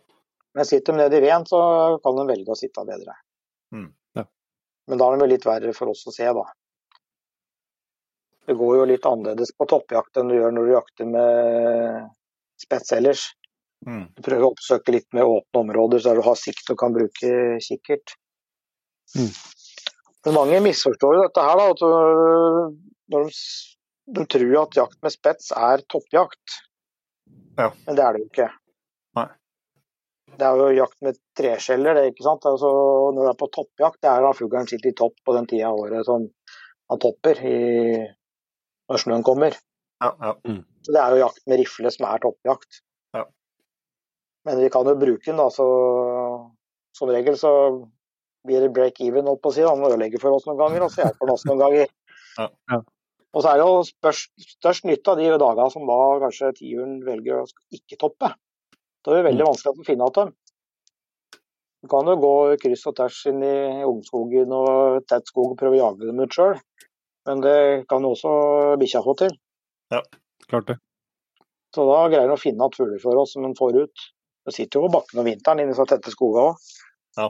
Men 0.54 0.68
sitter 0.68 0.92
de 0.92 1.02
nede 1.02 1.16
i 1.16 1.24
veden, 1.24 1.46
så 1.48 1.60
kan 2.04 2.16
de 2.18 2.26
velge 2.28 2.52
å 2.52 2.58
sitte 2.58 2.84
bedre. 2.88 3.14
Mm. 3.72 3.88
Ja. 4.18 4.26
Men 4.90 5.00
da 5.00 5.08
er 5.08 5.22
de 5.22 5.30
litt 5.30 5.46
verre 5.48 5.72
for 5.76 5.92
oss 5.92 6.04
å 6.06 6.14
se, 6.14 6.28
da. 6.28 6.44
Det 8.46 8.56
går 8.58 8.76
jo 8.80 8.88
litt 8.90 9.06
annerledes 9.06 9.54
på 9.56 9.68
toppjakt 9.70 10.18
enn 10.18 10.32
du 10.32 10.36
gjør 10.36 10.54
når 10.54 10.66
du 10.66 10.74
jakter 10.74 11.08
med 11.08 12.10
spets 12.60 12.92
ellers. 12.96 13.28
Mm. 13.86 14.08
Du 14.16 14.22
prøver 14.22 14.46
å 14.46 14.52
oppsøke 14.52 14.94
litt 14.94 15.08
med 15.14 15.26
åpne 15.26 15.62
områder 15.62 16.02
så 16.02 16.14
du 16.18 16.22
har 16.26 16.38
sikt 16.38 16.70
og 16.74 16.78
kan 16.82 16.94
bruke 16.94 17.32
kikkert. 17.62 18.16
Mm. 19.18 19.30
Men 20.26 20.36
mange 20.36 20.60
misforstår 20.66 21.16
jo 21.16 21.22
dette 21.24 21.46
her, 21.46 21.62
da. 21.62 21.70
At 21.72 21.80
når 23.14 23.30
de, 23.30 23.38
de 24.18 24.26
tror 24.34 24.58
at 24.62 24.78
jakt 24.78 24.98
med 25.02 25.14
spets 25.14 25.50
er 25.56 25.86
toppjakt. 25.90 26.58
Ja. 27.58 27.70
Men 27.86 27.98
det 27.98 28.04
er 28.04 28.14
det 28.16 28.22
jo 28.22 28.28
ikke. 28.30 28.48
Det 30.38 30.46
er 30.48 30.58
jo 30.58 30.68
jakt 30.74 30.98
med 31.04 31.18
treskjeller, 31.38 31.98
det, 31.98 32.12
ikke 32.12 32.24
sant. 32.24 32.46
Altså, 32.48 32.70
når 33.12 33.26
du 33.26 33.30
er 33.30 33.38
på 33.40 33.50
toppjakt, 33.52 34.00
det 34.04 34.10
er 34.10 34.24
da 34.24 34.32
fuglen 34.36 34.68
sitter 34.70 34.92
i 34.92 34.96
topp 34.96 35.18
på 35.26 35.34
den 35.36 35.48
tida 35.50 35.70
av 35.70 35.80
året 35.82 36.06
som 36.08 36.24
han 36.92 37.02
topper 37.02 37.42
i, 37.48 37.58
når 38.90 39.02
snøen 39.02 39.26
kommer. 39.26 39.58
Ja, 40.02 40.10
ja. 40.10 40.32
Så 40.82 40.94
det 40.94 41.02
er 41.02 41.14
jo 41.14 41.22
jakt 41.22 41.44
med 41.50 41.60
rifle 41.60 41.92
som 41.94 42.08
er 42.08 42.22
toppjakt. 42.24 42.80
Ja. 43.16 43.26
Men 44.48 44.62
vi 44.64 44.70
kan 44.74 44.88
jo 44.88 44.96
bruke 44.98 45.28
den, 45.28 45.38
da, 45.38 45.50
så 45.52 45.66
som 46.96 47.12
regel 47.12 47.36
så 47.40 47.52
blir 48.46 48.64
det 48.64 48.72
break 48.74 49.00
even, 49.04 49.28
holdt 49.30 49.42
på 49.44 49.52
å 49.52 49.54
si. 49.54 49.64
Han 49.66 49.84
ødelegger 49.86 50.22
for 50.22 50.36
oss 50.36 50.48
noen 50.48 50.60
ganger, 50.60 50.86
og 50.86 50.92
så 50.92 51.04
hjelper 51.04 51.28
han 51.28 51.36
oss 51.36 51.46
noen 51.50 51.66
ganger. 51.66 51.92
Ja. 52.32 52.46
Ja. 52.72 52.78
Og 53.36 53.42
så 53.44 53.50
er 53.50 53.58
det 53.60 53.64
jo 53.68 53.80
spørst, 53.84 54.30
størst 54.54 54.86
nytte 54.88 55.12
av 55.12 55.18
de 55.20 55.26
dagene 55.36 55.66
som 55.68 55.82
da 55.84 55.98
kanskje 56.22 56.48
tiuren 56.56 56.94
velger 57.04 57.42
å 57.42 57.74
ikke 57.76 57.98
toppe. 58.00 58.30
Da 59.02 59.12
er 59.12 59.18
det 59.20 59.28
veldig 59.30 59.46
vanskelig 59.48 59.72
å 59.82 59.86
finne 59.86 60.06
igjen 60.06 60.16
dem. 60.18 60.32
Du 61.82 61.90
kan 61.90 62.06
jo 62.06 62.14
gå 62.22 62.32
kryss 62.62 62.84
og 62.86 62.94
tvers 62.98 63.18
inn 63.26 63.40
i 63.42 63.54
ungskogen 63.82 64.52
og 64.54 65.02
tett 65.10 65.26
skog 65.26 65.54
og 65.54 65.58
prøve 65.58 65.74
å 65.74 65.80
jage 65.80 66.06
dem 66.06 66.20
ut 66.22 66.36
sjøl, 66.36 66.54
men 67.26 67.42
det 67.42 67.56
kan 67.90 68.06
jo 68.06 68.12
også 68.14 68.34
bikkja 68.78 69.02
få 69.02 69.16
til. 69.24 69.34
Ja, 69.90 70.02
Klart 70.46 70.70
det. 70.70 70.78
Så 71.74 71.84
da 71.88 71.98
greier 72.12 72.28
han 72.28 72.36
å 72.36 72.40
finne 72.40 72.60
igjen 72.60 72.76
fugler 72.76 73.02
for 73.02 73.18
oss 73.22 73.34
som 73.34 73.46
han 73.46 73.56
får 73.58 73.78
ut. 73.82 74.06
Det 74.46 74.54
sitter 74.54 74.78
jo 74.78 74.86
på 74.86 74.94
bakken 74.98 75.22
om 75.22 75.26
vinteren 75.26 75.62
inne 75.62 75.74
i 75.74 75.78
så 75.78 75.86
tette 75.88 76.12
skoger 76.12 76.50
òg. 76.52 76.72
ja, 77.18 77.28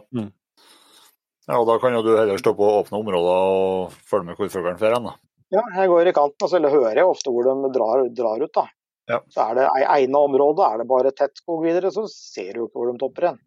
Ja, 1.49 1.57
og 1.59 1.66
da 1.66 1.74
kan 1.82 1.94
jo 1.97 2.05
du 2.07 2.12
heller 2.15 2.39
stå 2.39 2.53
på 2.55 2.69
åpne 2.78 3.01
områder 3.01 3.49
og 3.53 3.94
følge 4.07 4.28
med 4.28 4.39
hvor 4.39 4.51
fuglen 4.53 4.77
drar 4.78 4.94
hen, 4.94 5.09
da. 5.09 5.15
Ja, 5.53 5.62
jeg 5.81 5.90
går 5.90 6.09
i 6.09 6.15
kanten, 6.16 6.44
og 6.47 6.49
så 6.53 6.61
hører 6.62 7.01
jeg 7.01 7.09
ofte 7.09 7.32
hvor 7.35 7.49
de 7.49 7.73
drar, 7.74 8.05
drar 8.15 8.44
ut. 8.44 8.53
da. 8.55 8.69
Ja. 9.10 9.18
Så 9.34 9.44
er 9.48 9.58
det 9.58 9.68
egna 9.82 10.20
område, 10.28 10.66
er 10.66 10.82
det 10.82 10.88
bare 10.90 11.10
tett 11.16 11.34
skog 11.40 11.64
videre, 11.64 11.90
så 11.94 12.04
ser 12.10 12.52
du 12.54 12.62
jo 12.62 12.68
ikke 12.68 12.78
hvor 12.80 12.92
de 12.92 13.00
topper 13.00 13.28
hen. 13.30 13.40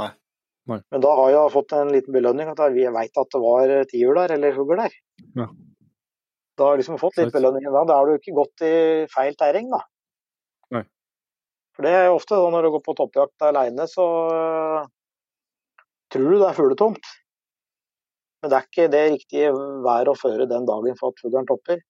Nei. 0.00 0.10
Nei. 0.66 0.80
Men 0.90 1.02
da 1.04 1.12
har 1.20 1.30
jeg 1.30 1.54
fått 1.54 1.74
en 1.78 1.92
liten 1.94 2.16
belønning, 2.16 2.50
at 2.50 2.62
vi 2.74 2.88
veit 2.90 3.20
at 3.22 3.30
det 3.32 3.42
var 3.42 3.74
tiur 3.92 4.18
der, 4.18 4.34
eller 4.34 4.56
fugl 4.56 4.80
der. 4.80 4.96
Ja. 5.38 5.46
Da 6.56 6.64
har 6.64 6.74
jeg 6.74 6.82
liksom 6.82 6.98
fått 6.98 7.20
litt 7.20 7.34
belønning 7.34 7.68
da. 7.68 7.84
Da 7.84 7.98
har 8.00 8.08
du 8.08 8.16
ikke 8.16 8.34
gått 8.34 8.64
i 8.64 8.74
feil 9.12 9.36
terreng, 9.38 9.68
da. 9.70 9.82
Nei. 10.74 10.82
For 11.76 11.86
det 11.86 11.92
er 11.92 12.06
jo 12.08 12.16
ofte 12.16 12.38
sånn 12.40 12.54
når 12.56 12.66
du 12.66 12.72
går 12.74 12.84
på 12.86 12.96
toppjakt 12.98 13.46
aleine, 13.46 13.86
så 13.92 14.06
øh, 14.32 14.86
tror 16.14 16.30
du 16.32 16.38
det 16.40 16.48
er 16.48 16.58
fugletomt. 16.58 17.10
Men 18.40 18.52
det 18.52 18.58
er 18.58 18.70
ikke 18.70 18.88
det 18.92 19.04
riktige 19.12 19.52
været 19.84 20.10
å 20.10 20.16
føre 20.18 20.48
den 20.48 20.66
dagen 20.68 20.98
for 20.98 21.12
at 21.12 21.22
fuglen 21.22 21.46
topper. 21.48 21.84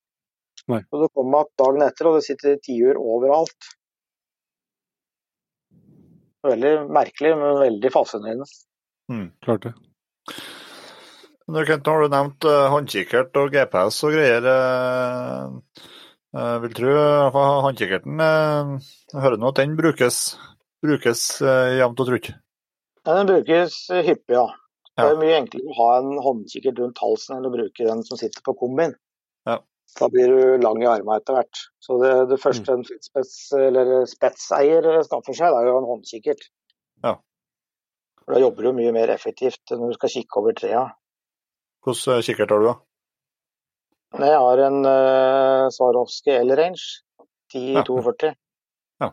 Nei. 0.73 0.83
Og 0.91 1.03
så 1.03 1.09
kommer 1.15 1.33
man 1.37 1.51
dagen 1.61 1.85
etter, 1.87 2.09
og 2.11 2.19
det 2.19 2.27
sitter 2.27 2.57
tiur 2.63 2.99
overalt. 2.99 3.69
Veldig 6.47 6.73
merkelig, 6.95 7.35
men 7.39 7.61
veldig 7.63 7.93
fascinerende. 7.95 8.47
Klart 9.47 9.69
det. 9.69 9.75
Nå, 11.47 11.63
Kent, 11.63 11.87
har 11.87 12.03
du 12.03 12.11
nevnt 12.11 12.47
uh, 12.51 12.67
håndkikkert 12.73 13.39
og 13.39 13.53
GPS 13.55 14.01
og 14.07 14.17
greier. 14.17 14.47
Uh, 16.35 16.57
vil 16.65 16.75
tro 16.77 16.91
uh, 16.91 17.39
håndkikkerten 17.65 18.21
eh, 18.21 18.73
Jeg 19.13 19.23
hører 19.23 19.41
nå 19.41 19.53
at 19.53 19.61
den 19.63 19.77
brukes, 19.79 20.19
brukes 20.85 21.23
eh, 21.41 21.79
jevnt 21.79 22.03
og 22.03 22.11
trutt. 22.11 22.33
Ja, 23.07 23.15
Den 23.15 23.31
brukes 23.31 23.79
hyppig, 23.95 24.35
ja. 24.35 24.49
Det 24.97 25.07
er 25.07 25.19
mye 25.21 25.39
enklere 25.39 25.71
å 25.71 25.77
ha 25.79 25.89
en 26.01 26.19
håndkikkert 26.25 26.81
rundt 26.83 27.01
halsen 27.01 27.37
enn 27.37 27.49
å 27.49 27.53
bruke 27.53 27.87
den 27.87 28.03
som 28.05 28.19
sitter 28.19 28.43
på 28.45 28.57
kombin. 28.59 28.97
Ja. 29.87 30.01
Da 30.01 30.09
blir 30.13 30.29
du 30.29 30.59
lang 30.61 30.83
i 30.83 30.89
armene 30.91 31.21
etter 31.21 31.39
hvert. 31.39 31.61
Så 31.81 31.97
det, 32.03 32.13
det 32.29 32.41
første 32.43 32.75
Mm. 32.75 32.83
en 32.85 33.03
spets, 33.07 33.37
eller 33.57 34.05
spetseier 34.11 34.89
skaffer 35.07 35.35
seg, 35.39 35.55
det 35.55 35.63
er 35.63 35.71
jo 35.71 35.79
en 35.79 35.89
håndkikkert. 35.93 36.43
Ja. 37.05 37.15
For 38.25 38.35
Da 38.35 38.41
jobber 38.43 38.63
du 38.67 38.73
mye 38.77 38.93
mer 38.93 39.09
effektivt 39.15 39.63
når 39.71 39.95
du 39.95 39.95
skal 39.95 40.13
kikke 40.17 40.41
over 40.43 40.53
trea. 40.59 40.83
Hvilken 41.87 42.23
kikkert 42.27 42.51
har 42.51 42.59
du, 42.61 42.67
da? 42.67 42.77
Jeg 44.27 44.39
har 44.43 44.59
en 44.67 44.79
uh, 44.87 45.69
Swarovski 45.71 46.35
L-range, 46.43 46.83
10-42. 47.55 48.35
Ja. 49.01 49.11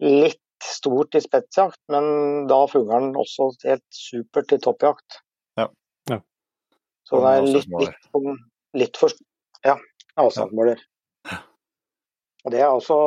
Litt 0.00 0.38
stort 0.62 1.14
i 1.18 1.20
spetsjakt, 1.24 1.80
men 1.90 2.46
da 2.50 2.60
fungerer 2.70 3.08
den 3.08 3.16
også 3.18 3.50
helt 3.64 3.84
supert 3.90 4.48
til 4.52 4.60
toppjakt. 4.62 5.20
Ja. 5.58 5.68
Ja. 6.10 6.20
Så 7.08 7.22
det 7.24 7.32
er 7.32 7.48
litt, 7.48 7.72
litt, 7.80 8.40
litt 8.84 9.00
for 9.00 9.10
Ja, 9.64 9.76
avstandsmåler. 10.20 10.82
Og 12.42 12.52
det 12.52 12.60
er 12.60 12.68
altså 12.72 12.98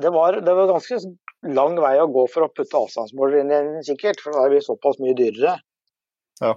det 0.00 0.10
var, 0.10 0.38
det 0.40 0.54
var 0.54 0.70
ganske 0.70 0.98
lang 1.54 1.76
vei 1.80 1.94
å 2.00 2.08
gå 2.10 2.24
for 2.30 2.46
å 2.46 2.52
putte 2.52 2.78
avstandsmåler 2.78 3.42
inn 3.42 3.52
i 3.52 3.58
en 3.58 3.86
kikkert, 3.86 4.22
for 4.22 4.34
da 4.34 4.44
er 4.46 4.54
vi 4.54 4.64
såpass 4.64 5.00
mye 5.02 5.16
dyrere. 5.18 5.56
Ja. 6.42 6.54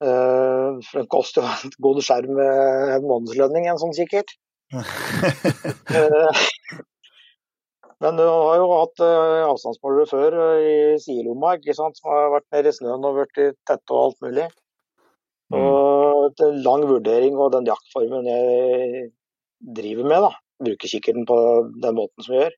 Eh, 0.00 0.78
for 0.86 1.02
det 1.02 1.10
koster 1.12 1.44
jo 1.44 1.50
en 1.50 1.74
god 1.86 2.00
skjerm 2.04 2.38
med 2.38 2.94
en 2.96 3.08
månedslønning, 3.08 3.68
en 3.68 3.82
sånn 3.82 3.96
kikkert. 3.96 4.36
Eh, 5.90 6.42
Men 8.00 8.16
du 8.16 8.22
har 8.22 8.54
jo 8.56 8.68
hatt 8.70 9.02
eh, 9.04 9.42
avstandsmålere 9.44 10.08
før 10.08 10.36
i 10.62 10.76
sidelomma, 11.02 11.56
ikke 11.58 11.74
sant, 11.76 11.98
som 11.98 12.12
har 12.14 12.30
vært 12.32 12.46
nede 12.54 12.70
i 12.70 12.76
snøen 12.78 13.04
og 13.04 13.18
i 13.26 13.50
tette 13.68 13.92
og 13.92 13.98
alt 14.04 14.22
mulig. 14.24 14.46
Og 15.56 16.36
det 16.38 16.46
er 16.46 16.62
lang 16.64 16.84
vurdering 16.86 17.38
og 17.40 17.52
den 17.56 17.66
jaktformen 17.66 18.28
jeg 18.28 19.10
driver 19.76 20.06
med, 20.06 20.28
da. 20.28 20.32
Bruker 20.60 20.92
kikkerten 20.92 21.26
på 21.28 21.36
den 21.82 21.96
måten 21.96 22.24
som 22.24 22.34
vi 22.34 22.42
gjør. 22.42 22.56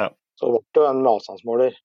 Ja. 0.00 0.08
Så 0.40 0.50
ble 0.50 0.62
det 0.62 0.82
jo 0.82 0.88
en 0.88 1.06
avstandsmåler. 1.06 1.74
avstandsmåler. 1.76 1.80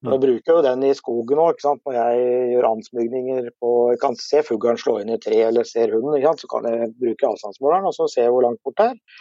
bruker 0.00 0.14
Jeg 0.14 0.20
bruker 0.22 0.56
jo 0.56 0.64
den 0.64 0.84
i 0.88 0.94
skogen 0.96 1.40
òg, 1.42 1.58
når 1.84 1.96
jeg 1.96 2.28
gjør 2.54 2.68
ansmygninger 2.70 3.50
på 3.60 3.70
Jeg 3.92 3.98
kan 4.00 4.14
se 4.16 4.40
fuglen 4.46 4.78
slå 4.80 4.94
inn 5.02 5.12
i 5.12 5.18
tre 5.20 5.42
eller 5.50 5.66
ser 5.68 5.92
hunden, 5.92 6.24
så 6.40 6.48
kan 6.48 6.68
jeg 6.68 6.92
bruke 7.00 7.28
avstandsmåleren 7.28 7.88
og 7.90 7.96
så 7.96 8.08
se 8.08 8.24
hvor 8.24 8.46
langt 8.46 8.62
bort 8.64 8.78
det 8.80 8.86
er. 8.94 9.18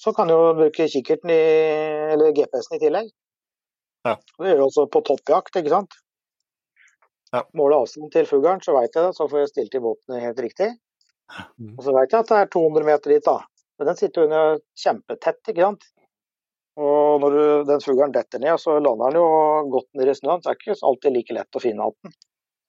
Så 0.00 0.14
kan 0.16 0.32
jeg 0.32 0.40
jo 0.40 0.54
bruke 0.56 0.88
kikkerten 0.88 1.32
i, 1.34 1.40
eller 2.14 2.32
GPS-en 2.32 2.78
i 2.78 2.80
tillegg. 2.80 3.10
Ja. 4.08 4.16
Det 4.16 4.48
gjør 4.48 4.56
jeg 4.56 4.68
også 4.70 4.86
på 4.88 5.04
toppjakt, 5.04 5.60
ikke 5.60 5.74
sant. 5.74 5.98
Ja. 7.34 7.44
Måler 7.54 7.84
avstanden 7.84 8.10
til 8.10 8.26
fuglen, 8.26 8.62
så 8.64 8.74
veit 8.74 8.94
jeg 8.96 9.06
det, 9.06 9.14
så 9.16 9.28
får 9.30 9.44
jeg 9.44 9.50
stilt 9.52 9.76
i 9.78 9.82
våpenet 9.84 10.24
helt 10.24 10.42
riktig. 10.42 10.70
Mm. 11.60 11.76
Og 11.76 11.84
så 11.86 11.94
veit 11.94 12.10
jeg 12.10 12.24
at 12.24 12.30
det 12.32 12.38
er 12.40 12.52
200 12.56 12.88
meter 12.88 13.14
dit, 13.14 13.26
da. 13.26 13.36
Men 13.78 13.90
den 13.90 13.98
sitter 14.00 14.20
jo 14.22 14.28
under 14.28 14.62
kjempetett, 14.82 15.40
ikke 15.52 15.68
sant. 15.68 15.86
Og 16.80 17.20
når 17.22 17.36
du, 17.36 17.42
den 17.68 17.82
fuglen 17.84 18.14
detter 18.14 18.42
ned, 18.42 18.56
så 18.62 18.78
lander 18.78 19.12
den 19.12 19.20
jo 19.20 19.28
godt 19.74 19.88
ned 19.98 20.10
i 20.10 20.16
snøen. 20.16 20.42
Så 20.42 20.50
det 20.50 20.56
er 20.56 20.60
ikke 20.60 20.88
alltid 20.90 21.16
like 21.16 21.36
lett 21.36 21.58
å 21.58 21.62
finne 21.62 21.86
igjen 21.86 22.08
den. 22.08 22.16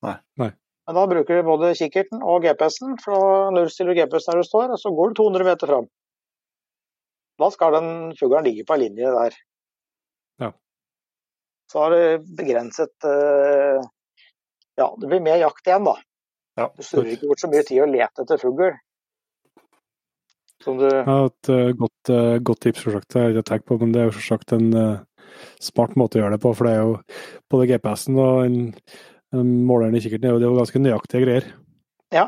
Nei. 0.05 0.15
Nei. 0.41 0.51
Men 0.89 0.97
da 0.97 1.03
bruker 1.07 1.38
du 1.38 1.47
både 1.47 1.73
kikkerten 1.77 2.23
og 2.25 2.45
GPS-en, 2.45 2.97
for 3.01 3.15
da 3.15 3.51
nullstiller 3.55 3.93
du 3.93 4.01
GPS 4.01 4.27
der 4.27 4.41
du 4.41 4.47
står, 4.47 4.73
og 4.73 4.81
så 4.81 4.91
går 4.97 5.11
du 5.11 5.19
200 5.21 5.47
meter 5.47 5.71
fram. 5.71 5.88
Da 7.41 7.49
skal 7.53 7.77
den 7.77 7.89
fuglen 8.19 8.45
ligge 8.45 8.65
på 8.67 8.75
ei 8.75 8.83
linje 8.83 9.13
der. 9.15 9.38
Ja. 10.41 10.51
Så 11.71 11.83
har 11.83 11.95
det 11.95 12.05
begrenset 12.38 13.07
eh, 13.07 13.85
Ja, 14.80 14.88
det 14.99 15.10
blir 15.11 15.22
mer 15.23 15.38
jakt 15.41 15.68
igjen, 15.68 15.84
da. 15.88 15.98
Ja. 16.60 16.69
Du 16.76 16.84
surrer 16.84 17.14
ikke 17.15 17.30
bort 17.31 17.41
så 17.43 17.49
mye 17.52 17.64
tid 17.68 17.84
å 17.84 17.89
lete 17.89 18.23
etter 18.23 18.39
fugl. 18.41 18.73
Du 20.61 20.84
Ja, 20.85 21.15
et 21.26 21.49
uh, 21.49 21.72
godt, 21.73 22.11
uh, 22.14 22.38
godt 22.45 22.61
tips, 22.68 22.84
selvsagt. 22.85 23.15
har 23.18 23.30
jeg 23.30 23.35
ikke 23.38 23.48
tenkt 23.49 23.65
på, 23.65 23.80
men 23.81 23.93
det 23.95 24.02
er 24.03 24.10
jo 24.11 24.15
selvsagt 24.18 24.53
en 24.53 24.68
uh, 24.77 25.26
smart 25.64 25.95
måte 25.98 26.19
å 26.19 26.22
gjøre 26.22 26.35
det 26.38 26.43
på. 26.43 26.53
For 26.57 26.68
det 26.69 26.76
er 26.76 26.84
jo 26.84 26.93
både 27.49 27.68
GPS-en 27.72 28.19
og 28.22 28.43
en, 28.45 28.60
en 29.34 29.52
måleren 29.65 29.98
i 29.98 30.03
kikkerten 30.03 30.30
er 30.30 30.38
det 30.38 30.45
er 30.45 30.53
jo 30.53 30.60
ganske 30.60 30.81
nøyaktige 30.84 31.23
greier. 31.26 31.48
Ja. 32.14 32.27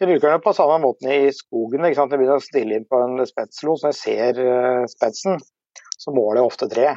Vi 0.00 0.08
bruker 0.10 0.34
den 0.34 0.42
på 0.44 0.52
samme 0.56 0.80
måten 0.82 1.08
i 1.12 1.30
skogen. 1.32 1.86
ikke 1.86 2.00
sant? 2.00 2.12
Jeg 2.12 2.20
begynner 2.20 2.42
å 2.42 2.44
stille 2.44 2.76
inn 2.76 2.88
på 2.90 2.98
en 3.00 3.22
spetslo, 3.28 3.76
så 3.78 3.86
når 3.86 3.94
jeg 3.94 4.00
ser 4.02 4.90
spetsen, 4.92 5.38
så 5.96 6.12
måler 6.12 6.42
jeg 6.42 6.50
ofte 6.50 6.68
tre. 6.72 6.90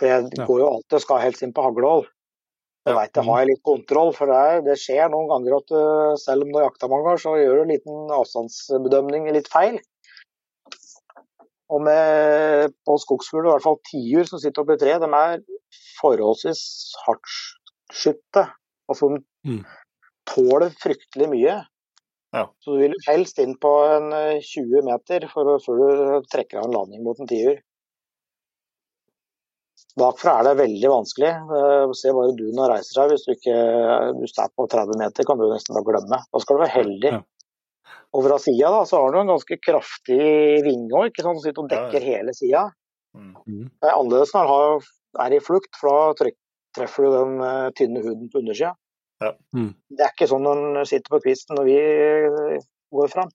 For 0.00 0.08
jeg 0.08 0.32
Ja. 0.38 0.46
går 0.48 0.64
jo 0.64 0.70
alltid 0.72 0.98
og 0.98 1.04
skal 1.04 1.20
helst 1.22 1.44
inn 1.44 1.52
på 1.54 1.62
haglehold. 1.62 2.08
Jeg 2.82 2.96
veit 2.98 3.14
jeg 3.14 3.26
har 3.28 3.40
jeg 3.42 3.48
litt 3.52 3.62
kontroll, 3.62 4.10
for 4.16 4.26
det, 4.26 4.38
er, 4.42 4.62
det 4.66 4.74
skjer 4.80 5.10
noen 5.12 5.28
ganger 5.30 5.54
at 5.60 5.74
eh, 5.78 6.14
selv 6.18 6.42
om 6.42 6.50
du 6.50 6.56
har 6.58 6.64
jakta 6.66 6.88
mange 6.90 7.06
ganger, 7.06 7.22
så 7.22 7.34
gjør 7.38 7.60
du 7.60 7.62
en 7.62 7.70
liten 7.70 8.14
avstandsbedømning 8.16 9.28
litt 9.36 9.50
feil. 9.52 9.78
Og 11.72 11.80
med, 11.86 12.74
på 12.84 12.96
skogsfugl, 13.00 13.46
i 13.46 13.52
hvert 13.52 13.64
fall 13.64 13.78
tiur 13.88 14.26
som 14.28 14.42
sitter 14.42 14.64
oppi 14.64 14.76
tre, 14.82 14.96
de 15.00 15.08
er 15.08 15.44
forholdsvis 16.00 16.64
hardtskytte. 17.06 18.48
Altså 18.90 19.12
de 19.14 19.22
Mm. 19.42 19.62
tåler 20.30 20.70
fryktelig 20.78 21.26
mye. 21.32 21.54
Ja. 22.32 22.44
Så 22.62 22.76
du 22.76 22.82
vil 22.84 22.92
helst 23.08 23.40
inn 23.42 23.56
på 23.58 23.70
en 23.90 24.12
eh, 24.14 24.38
20 24.40 24.84
meter 24.86 25.26
for 25.32 25.56
før 25.64 25.80
du 26.22 26.28
trekker 26.30 26.60
av 26.60 26.68
en 26.68 26.76
landing 26.76 27.02
mot 27.02 27.18
en 27.18 27.26
tiur. 27.26 27.58
Bakfra 30.00 30.38
er 30.40 30.46
det 30.48 30.54
veldig 30.62 30.88
vanskelig. 30.88 31.30
Eh, 31.58 31.92
Se 31.98 32.14
bare 32.16 32.36
duna 32.38 32.68
reiser 32.70 32.96
seg. 32.96 33.12
Hvis 33.12 33.26
du 33.26 33.34
ikke 33.34 33.56
hvis 34.20 34.34
du 34.36 34.40
er 34.44 34.52
på 34.56 34.66
30 34.72 35.00
meter, 35.00 35.28
kan 35.28 35.40
du 35.40 35.48
nesten 35.50 35.76
bare 35.76 35.88
glemme. 35.90 36.20
Da 36.24 36.42
skal 36.42 36.56
du 36.56 36.64
være 36.64 36.76
heldig. 36.78 37.12
Ja. 37.18 37.22
Og 38.12 38.26
fra 38.26 38.38
sida 38.40 38.70
da, 38.72 38.84
så 38.88 39.00
har 39.00 39.12
du 39.12 39.18
en 39.22 39.32
ganske 39.32 39.56
kraftig 39.64 40.22
vinge 40.66 40.92
òg, 40.92 41.10
ikke 41.10 41.24
sånn, 41.24 41.38
som 41.38 41.44
sitter 41.46 41.64
og 41.64 41.70
dekker 41.72 42.04
hele 42.04 42.34
sida. 42.36 42.66
Mm. 43.16 43.34
Mm. 43.48 43.66
Det 43.80 43.88
er 43.88 43.96
annerledes 43.96 44.32
når 44.36 44.50
du 44.52 44.88
er 45.24 45.36
i 45.36 45.40
flukt, 45.44 45.72
for 45.80 46.12
da 46.20 46.32
treffer 46.76 47.06
du 47.06 47.16
den 47.16 47.44
eh, 47.46 47.68
tynne 47.76 48.04
huden 48.04 48.28
på 48.32 48.42
undersida. 48.42 48.74
Ja. 49.22 49.32
Mm. 49.56 49.70
Det 49.92 50.04
er 50.04 50.12
ikke 50.12 50.28
sånn 50.28 50.48
den 50.48 50.82
sitter 50.88 51.14
på 51.14 51.22
kvisten 51.24 51.56
når 51.56 51.68
vi 51.68 51.78
eh, 51.78 52.66
går 52.92 53.12
fram. 53.12 53.32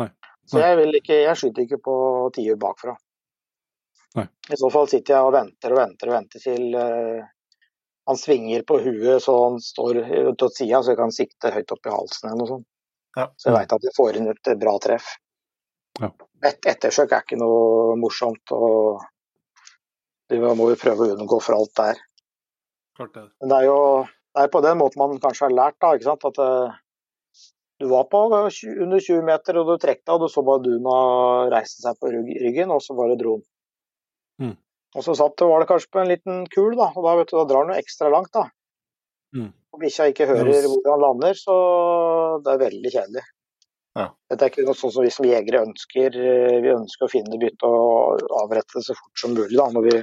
Nei. 0.00 0.08
Så 0.48 0.60
jeg, 0.60 0.76
vil 0.80 0.98
ikke, 0.98 1.20
jeg 1.24 1.40
skyter 1.40 1.64
ikke 1.64 1.80
på 1.84 1.94
tiur 2.36 2.58
bakfra. 2.60 2.96
Nei. 4.14 4.26
I 4.52 4.58
så 4.60 4.70
fall 4.70 4.90
sitter 4.90 5.16
jeg 5.16 5.26
og 5.26 5.34
venter 5.34 5.74
og 5.74 5.80
venter 5.80 6.10
og 6.10 6.16
venter 6.16 6.42
til 6.42 6.76
uh, 6.78 7.24
han 8.04 8.20
svinger 8.20 8.62
på 8.68 8.78
huet 8.84 9.22
så 9.24 9.34
han 9.46 9.58
står 9.62 10.00
til 10.38 10.52
sida, 10.52 10.82
så 10.82 10.92
jeg 10.92 11.00
kan 11.00 11.14
sikte 11.14 11.52
høyt 11.54 11.72
opp 11.72 11.88
i 11.88 11.94
halsen 11.94 12.28
eller 12.28 12.40
noe 12.42 12.50
sånt. 12.50 12.66
Ja. 13.16 13.28
Så 13.38 13.48
jeg 13.48 13.56
veit 13.56 13.74
at 13.76 13.86
jeg 13.86 13.96
får 13.96 14.18
inn 14.18 14.30
et 14.30 14.50
bra 14.60 14.74
treff. 14.82 15.14
Ja. 16.02 16.10
Et 16.44 16.68
ettersøk 16.74 17.14
er 17.14 17.24
ikke 17.24 17.38
noe 17.40 17.94
morsomt, 17.96 18.52
og 18.52 19.04
du 20.30 20.36
må 20.42 20.68
jo 20.72 20.80
prøve 20.80 21.06
å 21.06 21.14
unngå 21.14 21.38
for 21.40 21.56
alt 21.56 21.72
der. 21.78 22.02
Klart 22.98 23.14
det. 23.16 23.24
Men 23.40 23.52
det 23.52 23.60
er 23.62 23.68
jo 23.70 23.80
det 24.34 24.42
er 24.42 24.50
på 24.50 24.64
den 24.64 24.80
måten 24.80 24.98
man 24.98 25.20
kanskje 25.22 25.46
har 25.46 25.54
lært, 25.54 25.76
da. 25.78 25.92
ikke 25.94 26.08
sant? 26.08 26.24
At 26.26 26.38
uh, 26.42 26.74
du 27.78 27.86
var 27.90 28.08
på 28.10 28.24
under 28.26 28.50
20 28.98 29.22
meter, 29.26 29.60
og 29.60 29.70
du 29.70 29.76
trekte 29.78 30.10
av, 30.10 30.18
og 30.18 30.26
du 30.26 30.32
så 30.32 30.42
bare 30.46 30.64
duna 30.64 30.96
reiste 31.54 31.84
seg 31.84 32.00
på 32.02 32.10
ryggen, 32.10 32.72
og 32.74 32.82
så 32.82 32.98
bare 32.98 33.18
dro 33.20 33.38
den. 33.38 33.46
Mm. 34.42 34.56
Og 34.94 35.02
så 35.06 35.14
satt, 35.18 35.42
var 35.42 35.62
det 35.62 35.70
kanskje 35.70 35.90
på 35.90 36.02
en 36.02 36.10
liten 36.10 36.42
kul, 36.52 36.74
da, 36.78 36.90
og 36.94 37.06
da, 37.06 37.14
vet 37.18 37.30
du, 37.32 37.36
da 37.40 37.46
drar 37.50 37.66
den 37.66 37.74
jo 37.74 37.82
ekstra 37.82 38.10
langt. 38.12 38.30
da. 38.34 38.46
Mm. 39.34 39.50
Og 39.74 39.80
bikkja 39.82 40.10
ikke 40.12 40.28
hører 40.30 40.68
hvor 40.70 40.90
han 40.92 41.02
lander, 41.02 41.38
så 41.38 41.54
det 42.44 42.52
er 42.52 42.62
veldig 42.62 42.92
kjedelig. 42.94 43.24
Ja. 43.94 44.08
Dette 44.30 44.46
er 44.46 44.50
ikke 44.50 44.66
noe 44.66 44.78
sånn 44.78 44.92
som 44.94 45.06
vi 45.06 45.10
som 45.14 45.26
jegere 45.26 45.62
ønsker. 45.66 46.16
eh, 46.18 46.60
Vi 46.62 46.70
ønsker 46.74 47.06
å 47.06 47.10
finne 47.10 47.38
bytte 47.38 47.70
og 47.70 48.22
avrette 48.42 48.78
det 48.78 48.86
så 48.86 48.96
fort 48.98 49.22
som 49.22 49.34
mulig 49.34 49.58
da, 49.58 49.68
når 49.70 49.86
vi 49.86 49.98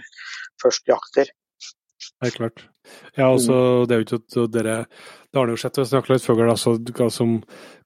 først 0.63 0.91
jakter. 0.91 1.31
Helt 2.23 2.37
klart. 2.37 2.63
Ja, 3.15 3.27
altså, 3.29 3.85
det 3.85 3.95
er 3.95 4.01
jo 4.01 4.05
ikke 4.07 4.21
at 4.21 4.51
dere 4.51 4.75
Det 4.85 5.37
har 5.37 5.45
han 5.45 5.53
jo 5.53 5.59
sett 5.59 5.77
hvis 5.77 5.91
han 5.93 6.01
har 6.01 6.11
litt 6.11 6.25
fugl, 6.25 6.49
altså, 6.49 6.73
hva 6.91 7.07
som 7.13 7.35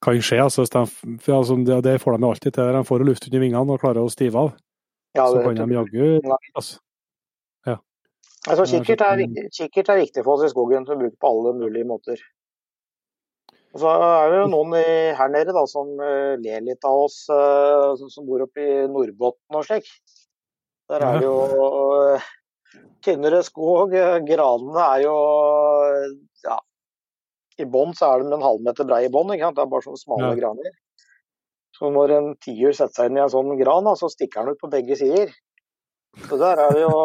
kan 0.02 0.22
skje. 0.22 0.40
Altså, 0.42 0.66
de, 0.66 0.86
altså, 1.30 1.58
det, 1.66 1.82
det 1.86 2.00
får 2.02 2.16
de 2.16 2.26
jo 2.26 2.32
alltid 2.34 2.56
til. 2.56 2.72
De 2.74 2.84
får 2.90 3.06
luft 3.06 3.28
under 3.30 3.44
vingene 3.44 3.76
og 3.76 3.82
klarer 3.82 4.02
å 4.02 4.10
stive 4.10 4.42
av. 4.42 4.56
Ja, 5.16 5.28
så 5.32 5.42
kan 5.42 5.58
de 5.58 5.78
jaggu 5.78 6.06
altså. 6.54 6.80
ja. 7.66 7.78
Altså, 8.48 8.66
kikkert, 8.70 9.02
er, 9.02 9.50
kikkert 9.56 9.90
er 9.90 10.02
viktig 10.04 10.24
for 10.26 10.38
oss 10.38 10.46
i 10.46 10.52
skogen 10.54 10.86
til 10.86 10.98
å 10.98 11.02
bruke 11.04 11.18
på 11.22 11.32
alle 11.32 11.54
mulige 11.58 11.88
måter. 11.88 12.20
Og 13.76 13.82
så 13.84 13.92
er 13.92 14.30
det 14.32 14.38
jo 14.40 14.52
noen 14.54 14.76
her 15.20 15.32
nede 15.34 15.52
da, 15.56 15.66
som 15.68 15.90
eh, 16.00 16.38
ler 16.40 16.62
litt 16.64 16.86
av 16.88 17.02
oss 17.10 17.26
eh, 17.28 17.90
som, 18.00 18.12
som 18.12 18.28
bor 18.28 18.46
oppe 18.46 18.64
i 18.64 18.86
Nordbotten 18.88 19.58
og 19.60 19.66
slik. 19.68 19.90
Der 20.88 21.04
er 21.04 21.18
det 21.20 21.26
jo 21.26 21.36
eh, 22.14 22.30
tynnere 23.04 23.42
skog. 23.44 23.92
Granene 24.30 24.86
er 24.86 25.04
jo 25.04 25.16
ja, 26.46 26.56
I 27.60 27.68
bånn 27.68 27.92
så 27.98 28.14
er 28.14 28.24
de 28.24 28.32
en 28.38 28.46
halvmeter 28.46 28.88
brei 28.88 29.06
i 29.10 29.12
bånn. 29.12 29.34
Det 29.36 29.44
er 29.44 29.72
bare 29.74 29.84
sånne 29.84 30.00
smale 30.00 30.32
Ja. 30.32 30.40
graner. 30.40 30.72
Så 31.76 31.90
når 31.92 32.14
en 32.16 32.30
tiur 32.44 32.72
setter 32.76 32.96
seg 32.96 33.12
inn 33.12 33.20
i 33.20 33.24
en 33.26 33.32
sånn 33.32 33.52
gran, 33.60 33.90
så 34.00 34.10
stikker 34.12 34.46
den 34.46 34.56
ut 34.56 34.62
på 34.62 34.72
begge 34.72 34.96
sider. 35.00 35.34
Så 36.30 36.40
der 36.40 36.62
er 36.64 36.76
det 36.76 36.86
jo 36.86 36.96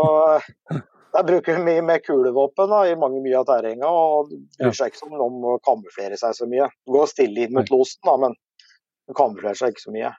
Der 1.11 1.25
bruker 1.27 1.57
vi 1.57 1.63
mye 1.67 1.83
med 1.83 2.05
kulevåpen 2.07 2.71
da, 2.71 2.85
i 2.87 2.95
mange 2.95 3.19
mye 3.25 3.41
av 3.41 3.49
terrenget, 3.49 3.83
og 3.83 4.29
bryr 4.31 4.77
seg 4.79 4.93
ikke 4.93 5.01
så 5.01 5.09
mye 5.11 5.25
om 5.25 5.47
å 5.51 5.55
kamuflere 5.67 6.15
seg 6.21 6.37
så 6.39 6.47
mye. 6.47 6.69
Gå 6.87 7.01
stille 7.11 7.49
inn 7.49 7.57
mot 7.57 7.73
losen, 7.73 7.99
da, 8.07 8.15
men 8.23 8.37
det 9.11 9.17
kamuflerer 9.19 9.59
seg 9.59 9.75
ikke 9.75 9.83
så 9.89 9.95
mye. 9.97 10.13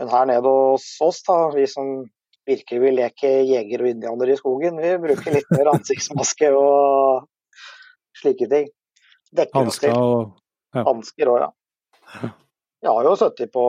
Men 0.00 0.12
her 0.14 0.30
nede 0.30 0.54
hos 0.56 0.86
oss, 1.04 1.20
da, 1.28 1.36
vi 1.52 1.66
som 1.68 1.90
virkelig 2.48 2.80
vil 2.80 2.96
leke 2.96 3.28
jeger 3.44 3.84
og 3.84 3.90
indianer 3.90 4.32
i 4.32 4.38
skogen, 4.40 4.80
vi 4.80 4.94
bruker 5.04 5.36
litt 5.36 5.52
mer 5.52 5.74
ansiktsmaske 5.74 6.48
og 6.56 7.28
slike 8.22 8.48
ting. 8.54 8.72
Dekker 9.36 9.66
Hansker 9.66 9.92
og 9.92 10.32
og 10.74 10.88
Hansker 10.88 11.30
òg, 11.30 11.44
ja. 11.44 12.32
Jeg 12.84 12.92
har 12.92 13.06
jo 13.08 13.16
sittet 13.16 13.52
på 13.54 13.64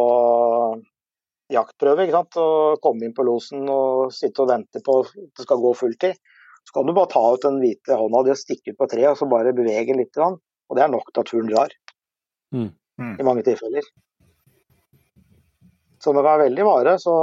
jaktprøve 1.53 2.03
ikke 2.03 2.17
sant? 2.17 2.37
og 2.41 2.81
kommet 2.83 3.07
inn 3.07 3.15
på 3.15 3.25
losen 3.27 3.67
og 3.71 4.11
sitte 4.13 4.43
og 4.43 4.49
vente 4.51 4.81
på 4.83 4.97
at 5.03 5.13
det 5.15 5.45
skal 5.45 5.61
gå 5.63 5.71
fulltid. 5.79 6.17
Så 6.65 6.73
kan 6.75 6.89
du 6.89 6.95
bare 6.97 7.11
ta 7.13 7.21
ut 7.21 7.45
den 7.45 7.61
hvite 7.61 7.95
hånda 7.95 8.23
di 8.25 8.33
og 8.33 8.39
stikke 8.39 8.73
ut 8.73 8.79
på 8.79 8.89
treet 8.91 9.13
og 9.13 9.19
så 9.19 9.27
bare 9.29 9.53
bevege 9.55 9.95
litt. 9.95 10.17
Og 10.19 10.75
det 10.75 10.83
er 10.83 10.91
nok 10.91 11.11
til 11.13 11.21
at 11.21 11.29
turen 11.29 11.51
drar. 11.51 11.75
Mm. 12.55 12.71
Mm. 12.99 13.15
I 13.21 13.27
mange 13.27 13.45
tilfeller. 13.45 13.87
Så 16.01 16.13
når 16.13 16.25
det 16.25 16.31
er 16.31 16.43
veldig 16.43 16.65
vare, 16.67 16.95
så 17.01 17.13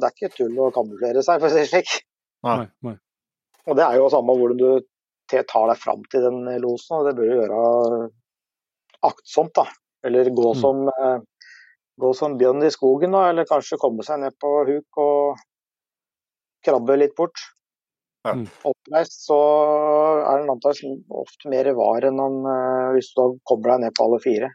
det 0.00 0.08
er 0.08 0.14
ikke 0.14 0.34
tull 0.34 0.60
å 0.62 0.72
kamuflere 0.74 1.22
seg, 1.22 1.42
for 1.42 1.50
å 1.50 1.52
si 1.52 1.62
det 1.62 1.70
slik. 1.70 1.92
Nei, 2.46 2.64
nei. 2.86 2.96
Og 3.66 3.76
det 3.78 3.84
er 3.84 3.98
jo 3.98 4.08
samme 4.10 4.34
hvordan 4.38 4.62
du 4.62 4.70
tar 5.30 5.68
deg 5.70 5.78
fram 5.78 6.02
til 6.10 6.24
den 6.24 6.46
losen, 6.62 7.00
og 7.00 7.06
det 7.06 7.14
bør 7.18 7.28
du 7.28 7.36
gjøre 7.36 7.60
aktsomt, 9.06 9.52
da. 9.58 9.66
Eller 10.06 10.30
gå 10.30 10.52
Mm. 10.54 10.60
som, 10.60 10.88
eh, 10.88 11.18
gå 12.00 12.14
som 12.14 12.38
bjørn 12.38 12.62
i 12.64 12.70
skogen, 12.70 13.12
da, 13.12 13.28
eller 13.30 13.44
kanskje 13.48 13.78
komme 13.82 14.04
seg 14.06 14.20
ned 14.22 14.34
på 14.42 14.50
huk 14.68 14.98
og 15.02 15.36
krabbe 16.64 16.96
litt 16.98 17.14
bort. 17.16 17.38
Ja. 18.26 18.34
Mm. 18.34 18.46
Oppreist 18.66 19.26
så 19.26 19.36
er 20.26 20.40
den 20.42 20.50
antakeligvis 20.50 21.04
ofte 21.10 21.50
mer 21.50 21.68
var 21.78 22.00
enn 22.08 22.18
han, 22.18 22.38
eh, 22.46 22.92
hvis 22.94 23.12
du 23.14 23.20
kommer 23.22 23.40
kobler 23.46 23.76
deg 23.76 23.80
ned 23.86 23.94
på 23.98 24.04
alle 24.06 24.20
fire. 24.22 24.50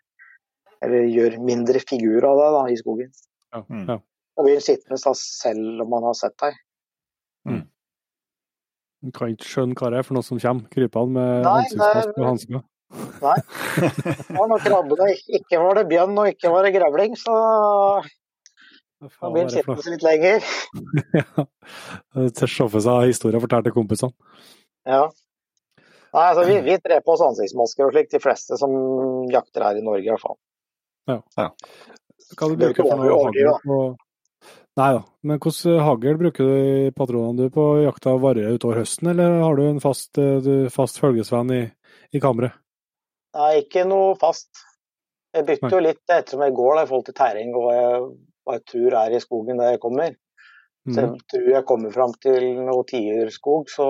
Eller 0.82 1.06
gjør 1.08 1.38
mindre 1.46 1.80
figur 1.84 2.24
av 2.26 2.40
deg 2.42 2.52
da, 2.58 2.64
i 2.74 2.80
skogen. 2.80 3.12
Ja, 3.54 3.62
Mm. 3.70 3.88
ja. 3.88 3.98
Og 4.38 4.46
blir 4.46 4.60
sittende 4.64 4.98
da, 5.04 5.14
selv 5.14 5.82
om 5.82 5.90
man 5.90 6.04
har 6.04 6.14
sett 6.14 6.38
deg. 6.38 6.54
Du 9.04 9.12
kan 9.12 9.32
ikke 9.34 9.48
skjønne 9.50 9.74
hva 9.74 9.90
det 9.90 9.98
er 10.00 10.04
for 10.04 10.14
noe 10.14 10.26
som 10.26 10.38
kommer 10.38 10.68
krypende 10.70 11.16
med 11.16 11.46
ansiktsmaske 11.50 12.18
og 12.22 12.28
hansker. 12.28 12.64
Ja, 13.22 14.46
når 14.48 14.64
krabbene 14.66 15.08
ikke 15.40 15.60
var 15.62 15.80
det 15.80 15.88
bjørn 15.92 16.18
og 16.20 16.32
ikke 16.32 16.52
var 16.52 16.68
det 16.68 16.74
grevling, 16.76 17.16
så 17.20 17.36
Nå 19.02 19.10
da 19.10 19.30
blir 19.34 19.48
var 19.48 19.50
den 19.50 19.54
sittende 19.56 19.96
litt 19.96 20.06
lenger. 20.06 20.50
Ja. 21.22 21.46
For 22.12 22.84
seg 22.84 23.10
historier 23.10 23.42
fortalt 23.44 23.66
til 23.68 23.76
kompisene. 23.76 24.14
Ja. 24.88 25.08
Nei, 26.12 26.24
altså 26.28 26.44
vi, 26.44 26.60
vi 26.66 26.76
trer 26.84 27.04
på 27.06 27.16
oss 27.16 27.24
ansiktsmasker 27.24 27.88
og 27.88 27.96
slikt, 27.96 28.12
de 28.14 28.20
fleste 28.22 28.58
som 28.60 28.72
jakter 29.32 29.64
her 29.64 29.80
i 29.80 29.84
Norge 29.86 30.04
i 30.04 30.12
hvert 30.12 30.24
fall. 30.24 30.38
Hva 31.08 32.48
du 32.48 32.56
er 32.56 32.62
bruker 32.68 32.88
for 32.88 33.00
noe 33.00 33.20
hagl 33.26 33.54
på 33.66 33.84
Nei 34.80 34.88
da. 34.96 35.02
Men 35.28 35.40
hvordan 35.44 35.82
hagl 35.84 36.18
bruker 36.20 36.48
du 36.48 36.52
i 36.56 36.92
patronene 36.96 37.48
du 37.48 37.54
på 37.54 37.66
jakta 37.84 38.14
varer 38.24 38.56
utover 38.56 38.80
høsten, 38.80 39.10
eller 39.12 39.42
har 39.44 39.58
du 39.60 39.66
en 39.66 39.82
fast, 39.84 40.16
eh, 40.22 40.70
fast 40.72 41.02
følgesvenn 41.02 41.52
i, 41.52 41.62
i 42.16 42.22
kammeret? 42.24 42.56
Nei, 43.38 43.52
ikke 43.64 43.86
noe 43.88 44.16
fast. 44.20 44.50
Jeg 45.32 45.46
bytter 45.48 45.72
jo 45.78 45.80
litt 45.86 46.02
ettersom 46.12 46.42
jeg 46.44 46.56
går 46.58 46.76
da, 46.76 46.82
i 46.84 46.90
forhold 46.90 47.06
til 47.08 47.16
terreng 47.16 47.54
og 47.56 47.70
jeg, 47.72 48.02
hva 48.44 48.58
jeg 48.58 48.64
tror 48.74 48.98
er 49.06 49.16
i 49.16 49.22
skogen 49.24 49.62
der 49.62 49.76
jeg 49.76 49.82
kommer. 49.84 50.18
Så 50.90 50.98
Mm. 50.98 51.14
jeg 51.14 51.22
tror 51.30 51.48
jeg 51.54 51.66
kommer 51.70 51.92
fram 51.94 52.14
til 52.26 52.46
noe 52.66 52.84
tiurskog, 52.90 53.68
så 53.70 53.86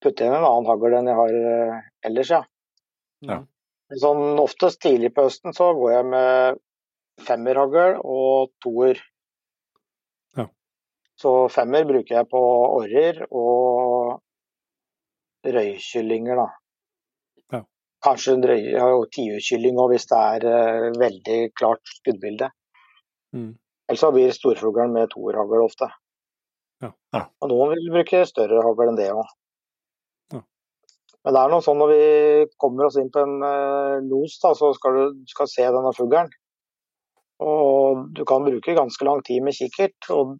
putter 0.00 0.24
jeg 0.24 0.30
inn 0.32 0.38
en 0.38 0.46
annen 0.48 0.66
hagl 0.70 0.94
enn 0.96 1.10
jeg 1.10 1.18
har 1.18 1.34
eh, 1.52 1.80
ellers, 2.08 2.30
ja. 2.32 2.42
Ja. 3.28 3.36
Sånn 4.00 4.40
oftest 4.40 4.80
tidlig 4.80 5.12
på 5.14 5.26
høsten 5.26 5.52
så 5.52 5.68
går 5.76 5.92
jeg 5.92 6.06
med 6.08 6.58
femmerhagl 7.28 7.98
og 8.00 8.48
toer. 8.64 8.96
Ja. 10.40 10.46
Så 11.20 11.34
femmer 11.52 11.84
bruker 11.84 12.16
jeg 12.16 12.30
på 12.32 12.40
orrer 12.80 13.20
og 13.28 14.22
røykyllinger, 15.44 16.40
da. 16.40 16.48
Kanskje 18.02 18.34
en 18.34 18.46
og 18.82 19.04
tiurkylling 19.14 19.78
òg, 19.78 19.92
hvis 19.92 20.08
det 20.10 20.18
er 20.18 20.46
eh, 20.50 20.86
veldig 20.98 21.38
klart 21.58 21.92
skuddbilde. 21.98 22.48
Mm. 23.36 23.52
Ellers 23.88 24.02
så 24.02 24.10
blir 24.14 24.34
storfuglen 24.34 24.94
med 24.94 25.12
toerhagl 25.12 25.62
ofte. 25.62 25.88
Ja. 26.82 26.90
Ja. 27.14 27.22
Og 27.42 27.52
noen 27.52 27.76
vil 27.76 27.92
bruke 27.94 28.24
større 28.26 28.62
hagl 28.64 28.90
enn 28.90 28.98
det 28.98 29.10
òg. 29.14 29.30
Ja. 30.34 30.42
Men 31.22 31.36
det 31.36 31.42
er 31.42 31.52
noe 31.52 31.64
sånn 31.64 31.78
når 31.78 31.92
vi 31.92 32.06
kommer 32.62 32.88
oss 32.88 32.98
inn 32.98 33.12
på 33.14 33.22
en 33.22 33.38
uh, 33.44 34.00
los, 34.02 34.38
da, 34.42 34.54
så 34.58 34.72
skal 34.74 34.98
du 34.98 35.30
skal 35.30 35.50
se 35.50 35.68
denne 35.76 35.94
fuglen. 35.94 36.32
Og 37.42 38.08
du 38.16 38.24
kan 38.28 38.44
bruke 38.46 38.74
ganske 38.78 39.06
lang 39.06 39.22
tid 39.26 39.42
med 39.46 39.56
kikkert. 39.58 40.10
Og 40.14 40.36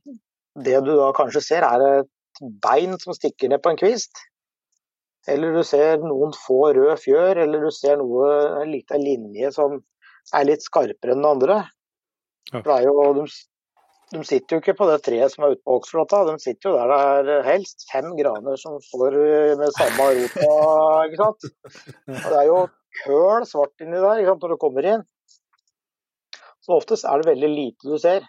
det 0.67 0.83
du 0.87 0.93
da 0.99 1.13
kanskje 1.17 1.43
ser, 1.45 1.67
er 1.67 2.03
et 2.03 2.43
bein 2.63 2.99
som 3.03 3.15
stikker 3.17 3.51
ned 3.51 3.63
på 3.63 3.73
en 3.73 3.81
kvist. 3.81 4.23
Eller 5.31 5.55
du 5.55 5.63
ser 5.67 6.03
noen 6.03 6.33
få 6.35 6.73
røde 6.75 6.97
fjør, 6.99 7.45
eller 7.45 7.63
du 7.63 7.71
ser 7.75 8.01
noe, 8.01 8.33
en 8.63 8.73
liten 8.73 9.05
linje 9.05 9.53
som 9.55 9.79
er 10.35 10.49
litt 10.49 10.65
skarpere 10.65 11.15
enn 11.15 11.23
den 11.23 11.31
andre. 11.31 11.63
Ja. 12.53 12.81
Jo, 12.83 12.97
de 13.17 13.29
de 14.13 14.21
sitter 14.29 14.57
jo 14.57 14.61
ikke 14.61 14.75
på 14.77 14.87
det 14.91 14.99
treet 15.07 15.33
som 15.33 15.47
er 15.47 15.55
ute 15.55 15.65
på 15.65 15.79
Oksflåta, 15.79 16.21
de 16.29 16.35
sitter 16.43 16.69
jo 16.69 16.73
der 16.77 17.23
det 17.25 17.37
er 17.39 17.47
helst 17.47 17.87
fem 17.89 18.11
graner 18.19 18.59
som 18.61 18.77
står 18.85 19.17
med 19.61 19.73
samme 19.79 20.09
rota, 20.19 20.51
ikke 21.07 21.21
sant. 21.23 21.47
Og 22.13 22.27
det 22.27 22.41
er 22.43 22.49
jo 22.51 22.59
køl 23.07 23.47
svart 23.49 23.85
inni 23.85 24.03
der 24.03 24.21
sant, 24.27 24.45
når 24.45 24.53
du 24.53 24.59
kommer 24.61 24.89
inn. 24.91 25.07
Så 26.63 26.77
oftest 26.77 27.09
er 27.09 27.23
det 27.23 27.31
veldig 27.31 27.51
lite 27.55 27.89
du 27.89 27.97
ser. 28.03 28.29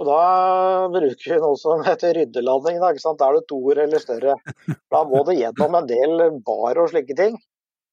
Og 0.00 0.06
da 0.08 0.20
bruker 0.88 1.34
vi 1.34 1.38
noe 1.42 1.56
som 1.60 1.82
heter 1.84 2.14
ryddelanding, 2.16 2.78
da, 2.80 2.88
ikke 2.94 3.02
sant. 3.02 3.18
Da 3.20 3.28
er 3.28 3.36
det 3.36 3.48
to 3.50 3.58
ord 3.68 3.82
eller 3.82 4.00
større. 4.00 4.38
Da 4.88 5.02
må 5.04 5.20
det 5.28 5.36
gjennom 5.36 5.76
en 5.76 5.90
del 5.90 6.22
bar 6.46 6.80
og 6.80 6.88
slike 6.88 7.16
ting. 7.18 7.36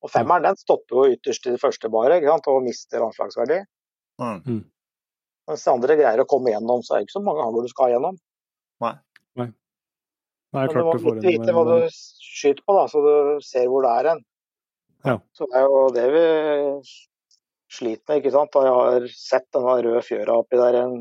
Og 0.05 0.13
femmeren 0.13 0.45
den 0.45 0.59
stopper 0.59 1.01
jo 1.01 1.17
ytterst 1.17 1.49
i 1.49 1.55
det 1.55 1.59
første 1.59 1.91
baret 1.91 2.21
ikke 2.21 2.31
sant, 2.31 2.47
og 2.53 2.63
mister 2.63 3.03
anslagsverdi. 3.03 3.59
Mm. 4.23 4.63
Mens 5.51 5.67
de 5.67 5.73
andre 5.73 5.99
greier 5.99 6.23
å 6.23 6.29
komme 6.29 6.53
gjennom, 6.53 6.85
så 6.85 6.95
er 6.95 7.01
det 7.01 7.09
ikke 7.09 7.17
så 7.17 7.23
mange 7.27 7.43
hagl 7.43 7.67
du 7.67 7.71
skal 7.73 7.91
gjennom. 7.91 8.15
Nei, 8.83 8.93
Men 9.35 9.51
du 9.51 10.73
klart 10.73 10.87
må 10.87 10.95
du 10.95 11.03
får 11.03 11.19
litt 11.19 11.27
vite 11.27 11.55
hva 11.57 11.67
du 11.67 11.77
skyter 11.91 12.63
på, 12.63 12.77
da, 12.77 12.87
så 12.87 13.03
du 13.03 13.45
ser 13.45 13.67
hvor 13.71 13.83
det 13.83 13.93
er 13.99 14.11
hen. 14.13 14.25
Ja. 15.07 15.19
Så 15.35 15.47
det 15.51 15.59
er 15.59 15.67
jo 15.67 15.83
det 15.95 16.07
vi 16.15 16.25
sliter 17.77 18.13
med, 18.13 18.21
ikke 18.21 18.35
sant. 18.35 18.53
Da 18.55 18.63
jeg 18.63 18.75
har 18.79 19.07
sett 19.11 19.47
denne 19.55 19.79
røde 19.83 20.03
fjøra 20.07 20.39
oppi 20.39 20.59
der 20.59 20.81
en 20.85 20.99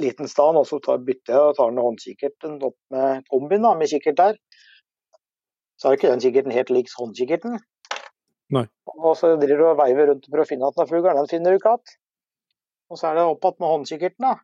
liten 0.00 0.28
stand, 0.30 0.58
og 0.58 0.66
så 0.68 0.78
tar, 0.82 1.02
bytter 1.06 1.34
jeg 1.34 1.50
og 1.50 1.56
tar 1.58 1.72
den 1.72 1.82
håndkikkerten 1.82 2.58
opp 2.64 2.78
med 2.94 3.26
kombin 3.32 3.64
da, 3.66 3.74
med 3.78 3.90
kikkert 3.92 4.20
der. 4.20 4.38
Så 5.80 5.90
er 5.90 5.98
ikke 5.98 6.12
den 6.12 6.22
kikkerten 6.22 6.54
helt 6.54 6.72
lik 6.72 6.92
håndkikkerten. 6.96 7.58
Nei. 8.52 8.66
Og 8.92 9.14
så 9.18 9.34
driver 9.40 9.60
du 9.60 9.66
og 9.70 9.78
veiver 9.80 10.12
rundt 10.12 10.28
for 10.28 10.42
å 10.42 10.48
finne 10.48 10.68
at 10.68 10.78
den 10.78 10.88
fuglen, 10.90 11.18
den 11.18 11.30
finner 11.30 11.52
du 11.52 11.60
ikke 11.60 11.74
igjen. 11.74 11.94
Og 12.92 13.00
så 13.00 13.08
er 13.08 13.18
det 13.18 13.28
opp 13.28 13.46
igjen 13.48 13.62
med 13.62 13.72
håndkikkerten, 13.72 14.26
da. 14.26 14.34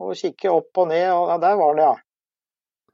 Og 0.00 0.14
kikke 0.16 0.52
opp 0.54 0.80
og 0.80 0.88
ned, 0.88 1.08
og 1.12 1.26
ja, 1.28 1.36
der 1.42 1.58
var 1.60 1.76
den, 1.76 1.84
ja. 1.84 1.94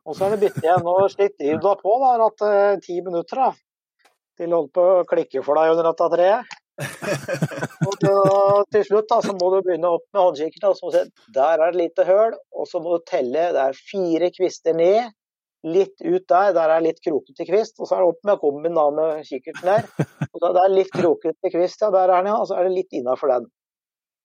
Og 0.07 0.15
så 0.15 0.27
er 0.27 0.35
det 0.35 0.43
bytte 0.43 0.63
igjen. 0.65 0.87
Og 0.91 1.07
slik 1.13 1.37
driver 1.39 1.63
du 1.63 1.69
deg 1.69 1.83
på, 1.83 1.97
da. 2.03 2.13
At 2.27 2.47
eh, 2.47 2.79
ti 2.83 2.99
minutter, 3.07 3.43
da. 3.43 4.11
Til 4.37 4.53
holdt 4.53 4.73
på 4.77 4.87
å 4.99 5.05
klikke 5.09 5.43
for 5.47 5.59
deg 5.59 5.75
under 5.75 5.91
dette 5.91 6.11
treet. 6.13 6.56
Og 6.77 7.95
da, 8.03 8.17
til 8.75 8.83
slutt 8.89 9.09
da, 9.11 9.21
så 9.25 9.35
må 9.37 9.51
du 9.53 9.61
begynne 9.65 9.93
opp 9.97 10.05
med 10.13 10.23
håndkikkerten, 10.23 10.69
og 10.71 10.77
så 10.77 10.87
må 10.87 10.93
du 10.93 10.97
se 10.99 11.33
der 11.37 11.63
er 11.63 11.73
det 11.73 11.81
lite 11.81 12.07
høl. 12.09 12.35
Og 12.57 12.69
så 12.71 12.81
må 12.83 12.97
du 12.97 13.07
telle. 13.09 13.51
Det 13.57 13.63
er 13.63 13.79
fire 13.93 14.31
kvister 14.35 14.77
ned. 14.77 15.15
Litt 15.67 15.97
ut 16.05 16.27
der, 16.31 16.53
der 16.55 16.71
er 16.77 16.85
litt 16.85 17.01
krokete 17.03 17.47
kvist. 17.49 17.79
Og 17.81 17.89
så 17.89 17.97
er 17.97 18.05
det 18.05 18.11
opp 18.13 18.29
med 18.29 18.43
kombin 18.43 18.77
da 18.79 18.87
med 18.95 19.23
kikkerten 19.27 19.71
der. 19.71 19.89
Og 20.33 20.43
da, 20.43 20.53
det 20.59 20.65
er 20.65 20.75
litt 20.75 20.93
krokete 20.95 21.53
kvist, 21.55 21.81
ja. 21.83 21.93
Der 21.95 22.11
er 22.11 22.21
den, 22.21 22.33
ja. 22.33 22.37
Og 22.41 22.51
så 22.51 22.59
er 22.59 22.69
det 22.69 22.77
litt 22.77 22.99
innafor 22.99 23.33
den. 23.33 23.49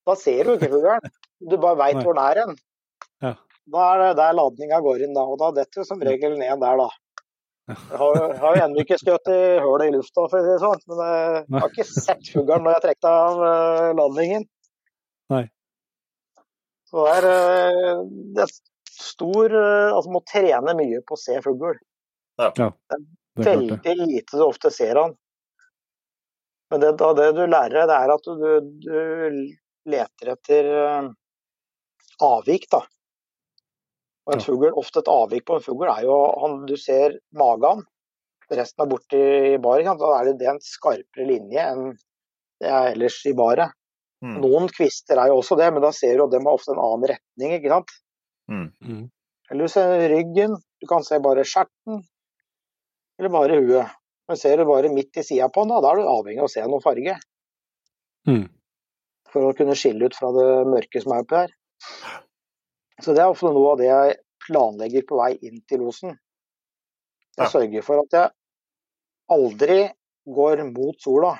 Da 0.07 0.17
ser 0.17 0.43
du 0.45 0.55
ikke 0.57 0.71
fuglen. 0.73 1.13
Du 1.41 1.55
bare 1.61 1.79
veit 1.79 2.01
hvor 2.01 2.17
den 2.17 2.23
er 2.25 2.43
hen. 2.43 2.59
Ja. 3.21 3.33
Da 3.71 3.87
er 3.93 4.03
det 4.03 4.13
der 4.19 4.35
ladninga 4.35 4.81
går 4.83 5.05
inn, 5.05 5.15
da. 5.15 5.23
Og 5.23 5.39
da 5.41 5.51
detter 5.61 5.81
jo 5.81 5.87
som 5.87 6.01
regel 6.03 6.37
ned 6.39 6.61
der, 6.61 6.83
da. 6.83 6.89
Jeg 7.72 7.99
har, 8.02 8.18
jeg 8.19 8.39
har 8.41 8.60
ennå 8.65 8.84
ikke 8.84 8.98
skutt 8.99 9.31
i 9.31 9.39
hullet 9.64 9.91
i 9.91 9.95
lufta, 9.95 10.26
for 10.26 10.39
å 10.39 10.43
si 10.43 10.52
det 10.52 10.60
sånn. 10.64 10.84
Men 10.91 11.02
jeg 11.06 11.45
Nei. 11.45 11.61
har 11.64 11.72
ikke 11.72 11.88
sett 11.88 12.31
fuglen 12.34 12.65
når 12.65 12.77
jeg 12.77 12.84
trekte 12.88 13.14
av 13.22 13.45
eh, 13.48 13.88
landingen. 13.99 14.45
Nei. 15.34 15.45
Så 16.91 17.06
det 17.07 17.15
er, 17.22 17.30
eh, 17.31 18.03
det 18.35 18.45
er 18.45 18.53
stor 18.91 19.53
eh, 19.56 19.93
Altså 19.95 20.11
må 20.11 20.19
trene 20.27 20.76
mye 20.76 20.99
på 21.07 21.15
å 21.15 21.22
se 21.22 21.39
fugl. 21.45 21.80
Det 22.38 22.48
er 22.48 22.56
klart 22.57 22.77
det. 22.91 23.02
Veldig 23.41 23.95
lite 24.02 24.38
du 24.38 24.43
ofte 24.43 24.72
ser 24.76 24.99
han. 24.99 25.14
Men 26.72 26.84
det, 26.84 26.91
da, 26.99 27.14
det 27.15 27.30
du 27.35 27.45
lærer, 27.45 27.88
det 27.88 27.95
er 27.95 28.11
at 28.11 28.27
du, 28.27 28.49
du 28.84 29.91
leter 29.91 30.34
etter 30.34 30.68
avvik, 32.22 32.68
da. 32.72 32.84
Og 34.27 34.35
en 34.35 34.39
Ja. 34.39 34.45
fugl, 34.45 34.72
ofte 34.77 35.02
et 35.02 35.10
avvik 35.10 35.45
på 35.45 35.56
en 35.57 35.65
fugl 35.65 35.89
er 35.89 36.03
jo 36.06 36.18
han, 36.41 36.65
Du 36.65 36.76
ser 36.77 37.18
magen, 37.34 37.84
resten 38.52 38.84
er 38.84 38.89
borti 38.91 39.22
baret. 39.64 39.98
Da 39.99 40.10
er 40.19 40.26
det, 40.26 40.38
det 40.39 40.48
er 40.48 40.53
en 40.56 40.60
skarpere 40.65 41.26
linje 41.27 41.64
enn 41.72 41.95
det 42.61 42.69
er 42.69 42.91
ellers 42.93 43.26
i 43.26 43.34
baret. 43.34 43.72
Mm. 44.22 44.35
Noen 44.43 44.68
kvister 44.69 45.18
er 45.18 45.31
jo 45.31 45.39
også 45.41 45.57
det, 45.57 45.72
men 45.73 45.81
da 45.81 45.89
ser 45.91 46.18
du 46.18 46.26
at 46.27 46.31
de 46.31 46.38
har 46.43 46.53
ofte 46.53 46.76
en 46.76 46.84
annen 46.84 47.10
retning. 47.10 47.56
ikke 47.57 47.72
sant? 47.73 47.89
Mm. 48.52 49.10
Eller 49.49 49.65
du 49.65 49.72
ser 49.73 50.10
ryggen, 50.11 50.53
du 50.80 50.88
kan 50.88 51.03
se 51.03 51.18
bare 51.19 51.41
skjerten, 51.48 52.03
eller 53.18 53.34
bare 53.34 53.57
huet. 53.57 53.98
Men 54.30 54.38
ser 54.38 54.57
du 54.57 54.65
bare 54.69 54.93
midt 54.93 55.18
i 55.18 55.23
sida 55.26 55.49
på 55.49 55.64
den, 55.65 55.73
da, 55.73 55.81
da 55.81 55.91
er 55.91 56.03
du 56.03 56.11
avhengig 56.11 56.39
av 56.43 56.45
å 56.45 56.53
se 56.53 56.61
noen 56.61 56.84
farge. 56.84 57.18
Mm. 58.30 58.45
For 59.31 59.49
å 59.49 59.56
kunne 59.57 59.73
skille 59.80 60.06
ut 60.06 60.15
fra 60.15 60.30
det 60.35 60.49
mørke 60.69 61.02
som 61.02 61.15
er 61.15 61.26
oppi 61.26 61.39
her. 61.41 61.56
Så 63.01 63.15
det 63.15 63.23
er 63.23 63.31
ofte 63.31 63.49
noe 63.53 63.73
av 63.73 63.79
det 63.81 63.87
jeg 63.89 64.17
planlegger 64.47 65.05
på 65.09 65.17
vei 65.21 65.31
inn 65.47 65.61
til 65.69 65.81
losen. 65.85 66.17
Jeg 67.37 67.45
Ja. 67.45 67.49
sørger 67.49 67.83
for 67.83 68.01
at 68.03 68.11
jeg 68.11 68.31
aldri 69.29 69.91
går 70.27 70.63
mot 70.71 70.95
sola. 71.01 71.39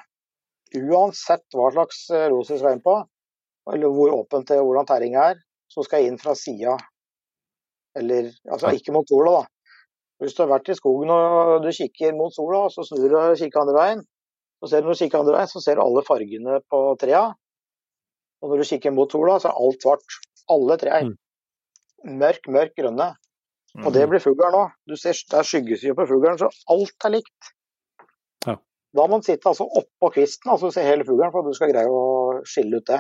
Uansett 0.74 1.44
hva 1.54 1.72
slags 1.74 2.10
eh, 2.10 2.30
los 2.30 2.50
jeg 2.50 2.60
skal 2.60 2.78
inn 2.78 2.82
på, 2.86 2.96
eller 3.74 3.92
hvor 3.92 4.14
åpent 4.16 4.48
det 4.48 4.58
hvordan 4.62 4.88
terrenget 4.88 5.36
er, 5.36 5.42
så 5.70 5.84
skal 5.84 6.02
jeg 6.02 6.12
inn 6.12 6.18
fra 6.22 6.34
sida. 6.36 6.78
Eller 7.96 8.32
altså 8.50 8.72
ikke 8.72 8.94
mot 8.96 9.08
sola, 9.08 9.42
da. 9.42 9.48
Hvis 10.22 10.36
du 10.38 10.44
har 10.44 10.52
vært 10.54 10.70
i 10.70 10.78
skogen 10.78 11.10
og 11.12 11.62
du 11.66 11.72
kikker 11.74 12.16
mot 12.16 12.34
sola, 12.34 12.70
så 12.70 12.86
snur 12.88 13.10
du 13.10 13.18
og 13.18 13.38
kikker 13.38 13.62
andre 13.62 13.74
veien, 13.76 14.04
så 14.62 14.70
ser 14.70 14.82
du 14.82 14.88
når 14.88 14.94
du 14.96 15.02
kikker 15.04 15.20
andre 15.20 15.34
veien, 15.36 15.50
så 15.52 15.62
ser 15.64 15.76
du 15.76 15.82
alle 15.82 16.04
fargene 16.08 16.60
på 16.70 16.82
trea. 17.02 17.24
Og 18.42 18.50
når 18.50 18.62
du 18.62 18.70
kikker 18.70 18.94
mot 18.96 19.12
sola, 19.12 19.40
så 19.42 19.50
er 19.50 19.60
alt 19.60 19.82
svart. 19.82 20.20
Alle 20.50 20.78
trær. 20.78 21.04
Mm. 21.10 21.18
Mørk, 22.06 22.48
mørk 22.50 22.76
grønne. 22.78 23.12
Og 23.86 23.94
det 23.96 24.04
blir 24.12 24.20
fuglen 24.20 24.56
òg. 24.58 24.72
Du 24.90 24.98
ser 25.00 25.16
det 25.16 25.38
er 25.40 25.48
skyggeside 25.48 25.96
på 25.96 26.06
fuglen, 26.10 26.38
så 26.42 26.50
alt 26.74 27.06
er 27.08 27.14
likt. 27.14 27.52
Ja. 28.48 28.58
Da 28.92 29.06
må 29.06 29.14
man 29.16 29.24
sitte 29.24 29.48
altså 29.48 29.64
oppå 29.64 30.10
kvisten, 30.18 30.52
altså 30.52 30.72
se 30.76 30.84
hele 30.84 31.06
fuglen, 31.08 31.32
for 31.32 31.40
at 31.46 31.48
du 31.54 31.56
skal 31.56 31.72
greie 31.72 31.88
å 31.88 32.42
skille 32.44 32.82
ut 32.82 32.90
det. 32.90 33.00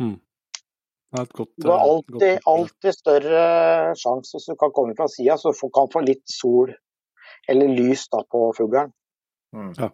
Det 0.00 1.20
er 1.20 1.26
et 1.28 1.34
godt, 1.36 1.50
Du 1.62 1.68
har 1.70 1.78
eh, 1.78 1.90
alltid, 1.90 2.22
godt- 2.40 2.48
alltid 2.54 2.96
større 2.96 3.42
sjanse 4.00 4.34
hvis 4.34 4.48
du 4.50 4.56
kan 4.58 4.72
komme 4.74 4.96
fra 4.98 5.06
sida, 5.08 5.36
så 5.38 5.52
du 5.52 5.68
kan 5.70 5.90
få 5.92 6.00
litt 6.02 6.24
sol 6.26 6.72
eller 7.48 7.68
lys 7.76 8.08
da 8.08 8.22
på 8.30 8.48
fuglen. 8.56 8.90
Mm. 9.54 9.74
Ja. 9.78 9.90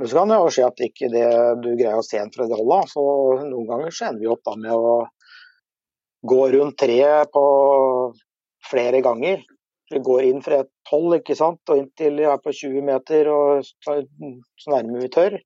så 0.00 0.12
kan 0.16 0.28
det 0.32 0.36
jo 0.40 0.48
skje 0.50 0.64
at 0.66 0.80
ikke 0.82 1.08
det 1.12 1.28
du 1.62 1.68
greier 1.76 2.00
å 2.00 2.04
se 2.04 2.18
den 2.18 2.32
fra 2.34 2.48
det 2.48 2.56
holdet. 2.58 2.90
Så 2.90 3.04
noen 3.46 3.68
ganger 3.68 3.90
så 3.94 4.08
ender 4.08 4.24
vi 4.24 4.32
opp 4.32 4.42
da 4.44 4.56
med 4.56 4.72
å 4.74 4.96
gå 6.28 6.40
rundt 6.54 6.78
treet 6.82 7.30
på 7.32 7.44
flere 8.70 9.02
ganger. 9.04 9.42
Vi 9.90 10.00
går 10.02 10.26
inn 10.26 10.40
fra 10.42 10.64
et 10.64 10.72
hold 10.90 11.20
ikke 11.20 11.36
sant, 11.38 11.60
og 11.70 11.78
inntil 11.78 12.18
vi 12.18 12.26
er 12.26 12.40
på 12.42 12.54
20 12.54 12.86
meter 12.86 13.30
og 13.30 13.66
så 13.66 14.00
så 14.58 14.72
nærmer 14.74 15.04
vi 15.04 15.12
tørr. 15.14 15.38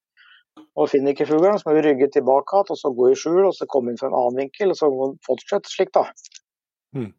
Og 0.76 0.90
finner 0.92 1.14
ikke 1.14 1.28
fuglen, 1.28 1.58
så 1.58 1.68
må 1.68 1.76
vi 1.76 1.84
rygge 1.88 2.08
tilbake 2.12 2.56
igjen, 2.56 2.72
og 2.72 2.78
så 2.78 2.92
gå 2.96 3.10
i 3.10 3.16
skjul 3.18 3.44
og 3.46 3.54
så 3.56 3.68
komme 3.70 3.92
inn 3.92 4.00
fra 4.00 4.10
en 4.10 4.16
annen 4.18 4.40
vinkel. 4.42 4.72
Og 4.72 4.78
så 4.78 4.88
fortsette 5.26 5.72
slik, 5.72 5.92
da. 5.96 6.06
Mm. 6.96 7.12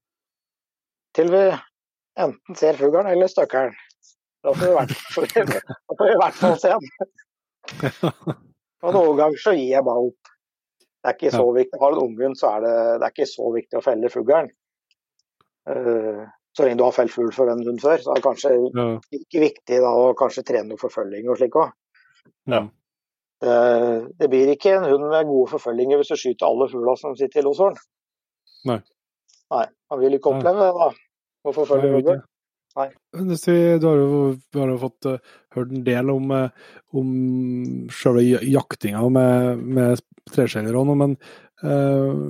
Til 1.17 1.31
vi 1.31 1.43
enten 2.21 2.59
ser 2.59 2.79
fuglen 2.79 3.09
eller 3.11 3.31
støkkelen. 3.31 3.77
Da 4.41 4.53
får 4.57 4.65
vi 4.65 4.71
i 4.71 6.19
hvert 6.19 6.39
fall 6.41 6.57
se 6.61 6.73
den. 6.73 6.85
Og 8.81 8.95
noen 8.95 9.17
ganger 9.19 9.41
så 9.41 9.53
gir 9.53 9.75
jeg 9.75 9.85
bare 9.85 10.07
opp. 10.09 10.30
Det 11.01 11.09
er 11.09 11.15
ikke 11.17 11.31
så 11.33 11.45
viktig. 11.55 11.79
Har 11.81 11.91
du 11.91 11.97
en 11.97 12.03
unghund, 12.11 12.37
så 12.37 12.51
er 12.55 12.61
det, 12.65 12.73
det 13.01 13.07
er 13.07 13.13
ikke 13.15 13.29
så 13.29 13.47
viktig 13.55 13.79
å 13.79 13.83
felle 13.85 14.09
fuglen. 14.13 14.51
Uh, 15.69 16.27
så 16.53 16.65
lenge 16.65 16.77
du 16.77 16.83
har 16.85 16.93
felt 16.93 17.13
fugl 17.13 17.31
for 17.33 17.49
en 17.49 17.63
hund 17.65 17.81
før, 17.81 18.01
så 18.03 18.11
er 18.11 18.19
det 18.19 18.25
kanskje 18.25 18.51
Ja. 18.75 18.85
ikke 19.17 19.43
viktig 19.45 19.79
da, 19.81 19.89
å 19.89 20.13
kanskje 20.17 20.43
trene 20.45 20.69
noe 20.69 20.81
forfølging 20.81 21.29
og 21.29 21.39
slik 21.39 21.57
òg. 21.57 21.71
Ja. 22.53 22.65
Uh, 23.41 24.09
Det 24.19 24.29
blir 24.29 24.51
ikke 24.53 24.75
en 24.77 24.89
hund 24.89 25.07
med 25.09 25.29
gode 25.29 25.49
forfølginger 25.55 25.97
hvis 26.01 26.13
du 26.13 26.19
skyter 26.19 26.49
alle 26.49 26.69
fugla 26.69 26.93
som 26.99 27.15
sitter 27.17 27.41
i 27.41 27.45
Loshorn. 27.47 27.79
Nei. 28.69 28.81
Nei, 29.51 29.65
Han 29.89 29.99
vil 29.99 30.19
ikke 30.19 30.35
oppleve 30.35 30.67
det, 30.67 30.73
da. 30.77 30.91
Å 31.41 31.53
forfølge 31.55 31.95
fugl. 31.97 32.21
Du 32.71 33.87
har 33.87 33.97
jo, 33.97 34.19
har 34.55 34.69
jo 34.69 34.77
fått 34.79 35.07
uh, 35.09 35.17
hørt 35.57 35.73
en 35.73 35.83
del 35.83 36.13
om, 36.13 36.29
uh, 36.31 36.49
om 36.93 37.09
selve 37.91 38.21
jaktinga 38.45 39.01
med, 39.09 39.65
med 39.65 40.03
treskjellere 40.29 40.83
nå, 40.85 40.95
men 40.97 41.15
eh, 41.63 42.21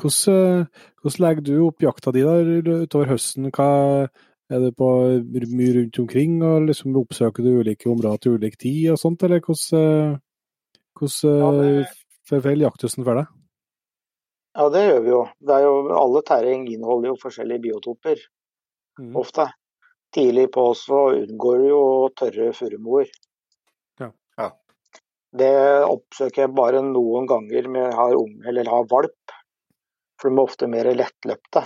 hvordan, 0.00 0.66
hvordan 1.02 1.24
legger 1.24 1.46
du 1.46 1.54
opp 1.68 1.82
jakta 1.84 2.12
di 2.12 2.24
der 2.26 2.50
utover 2.86 3.12
høsten? 3.12 3.50
Hva, 3.54 4.08
er 4.50 4.58
det 4.64 4.72
på 4.74 4.88
mye 5.54 5.74
rundt 5.76 5.98
omkring, 6.02 6.42
og 6.42 6.66
liksom 6.66 6.96
oppsøker 6.98 7.44
du 7.46 7.60
ulike 7.60 7.86
områder 7.90 8.18
til 8.24 8.32
ulik 8.38 8.56
tid 8.58 8.90
og 8.90 8.98
sånt, 8.98 9.22
eller 9.22 9.38
hvordan, 9.40 10.18
hvordan 10.98 11.38
Ja, 11.38 11.50
det- 11.62 12.44
eh, 12.50 12.58
jakthusen 12.66 13.04
for 13.04 13.14
deg? 13.14 13.26
Ja, 14.56 14.68
det 14.68 14.82
gjør 14.90 15.00
vi 15.04 15.10
jo. 15.10 15.22
Det 15.46 15.62
jo 15.62 15.74
alle 15.94 16.22
terreng 16.26 16.66
inneholder 16.66 17.12
jo 17.12 17.16
forskjellige 17.22 17.62
biotoper, 17.62 18.16
Mm. 18.98 19.14
ofte. 19.16 19.46
Tidlig 20.12 20.50
på 20.50 20.74
så 20.74 21.14
unngår 21.14 21.58
du 21.58 21.68
jo 21.68 22.08
tørre 22.18 22.52
furumoer. 22.52 23.06
Ja. 25.32 25.38
Ja. 25.38 25.40
Det 25.40 25.50
oppsøker 25.86 26.42
jeg 26.42 26.54
bare 26.58 26.80
noen 26.82 27.26
ganger 27.30 27.68
med 27.70 27.84
jeg 27.84 27.98
har 27.98 28.16
unge 28.18 28.48
eller 28.50 28.70
har 28.70 28.88
valp. 28.90 29.36
For 30.20 30.28
de 30.28 30.36
er 30.36 30.42
ofte 30.42 30.68
mer 30.68 30.90
lettløpte. 30.92 31.62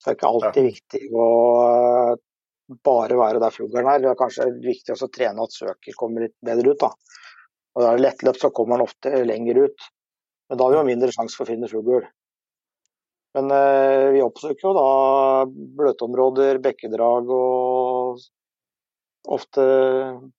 Så 0.00 0.08
det 0.08 0.12
er 0.12 0.16
ikke 0.18 0.30
alltid 0.32 0.66
viktig 0.70 1.02
å 1.14 1.26
eh, 1.66 2.16
bare 2.84 3.18
være 3.20 3.40
der 3.42 3.54
fuglen 3.54 3.88
er. 3.90 4.00
Det 4.02 4.10
er 4.10 4.18
kanskje 4.18 4.48
viktig 4.64 4.96
å 4.96 5.10
trene 5.12 5.44
at 5.44 5.54
søker 5.54 5.98
kommer 5.98 6.26
litt 6.26 6.36
bedre 6.44 6.72
ut. 6.72 6.80
da. 6.80 6.90
Og 7.76 7.82
da 7.82 7.90
er 7.90 7.98
det 7.98 8.06
lettløpt, 8.06 8.40
så 8.40 8.50
kommer 8.50 8.76
den 8.76 8.86
ofte 8.88 9.12
lenger 9.28 9.66
ut. 9.66 9.88
Men 10.48 10.58
da 10.58 10.64
har 10.64 10.72
vi 10.72 10.78
jo 10.80 10.88
mindre 10.88 11.12
sjanse 11.14 11.36
for 11.36 11.46
å 11.46 11.52
finne 11.52 11.70
fugl. 11.70 12.08
Men 13.36 13.52
eh, 13.52 14.08
vi 14.16 14.24
oppsøker 14.24 14.70
jo 14.70 14.74
da 14.76 14.88
bløtområder, 15.78 16.58
bekkedrag 16.64 17.30
og 17.36 18.24
ofte 19.36 19.62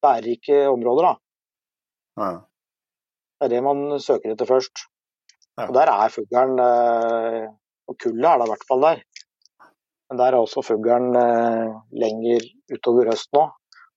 bærerike 0.01 0.65
områder. 0.71 1.11
da. 1.11 1.15
Ja. 2.17 2.46
Det 3.38 3.47
er 3.47 3.53
det 3.53 3.64
man 3.65 3.99
søker 4.01 4.34
etter 4.34 4.49
først. 4.49 4.88
Ja. 5.57 5.68
Og 5.68 5.73
der 5.77 5.89
er 5.91 6.14
fuglen, 6.14 6.59
eh, 6.61 7.45
og 7.89 7.97
kullet 8.01 8.30
er 8.30 8.41
da 8.41 8.45
i 8.45 8.51
hvert 8.51 8.68
fall 8.69 8.84
der. 8.85 9.01
Men 10.09 10.19
der 10.22 10.34
er 10.34 10.41
også 10.41 10.64
fuglen 10.65 11.15
eh, 11.19 11.73
lenger 12.03 12.45
utover 12.73 13.11
øst 13.14 13.34
nå, 13.38 13.47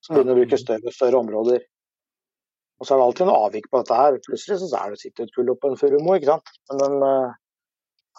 som 0.01 0.17
begynner 0.17 0.37
å 0.37 0.41
bruke 0.41 0.61
større 0.61 0.91
og 0.91 0.97
større 0.97 1.21
områder. 1.21 1.65
Og 2.81 2.89
så 2.89 2.95
er 2.95 3.01
det 3.01 3.07
alltid 3.07 3.29
noe 3.29 3.45
avvik 3.47 3.69
på 3.69 3.83
dette 3.83 3.97
her. 3.97 4.19
Plutselig 4.25 4.59
så 4.63 4.71
er 4.81 4.93
det 4.93 5.01
sitter 5.03 5.27
et 5.27 5.35
kull 5.37 5.53
oppå 5.53 5.71
en 5.71 5.81
furumo, 5.81 6.17
ikke 6.17 6.33
sant. 6.33 6.53
Men 6.71 6.83
den 6.85 7.09
eh, 7.09 7.39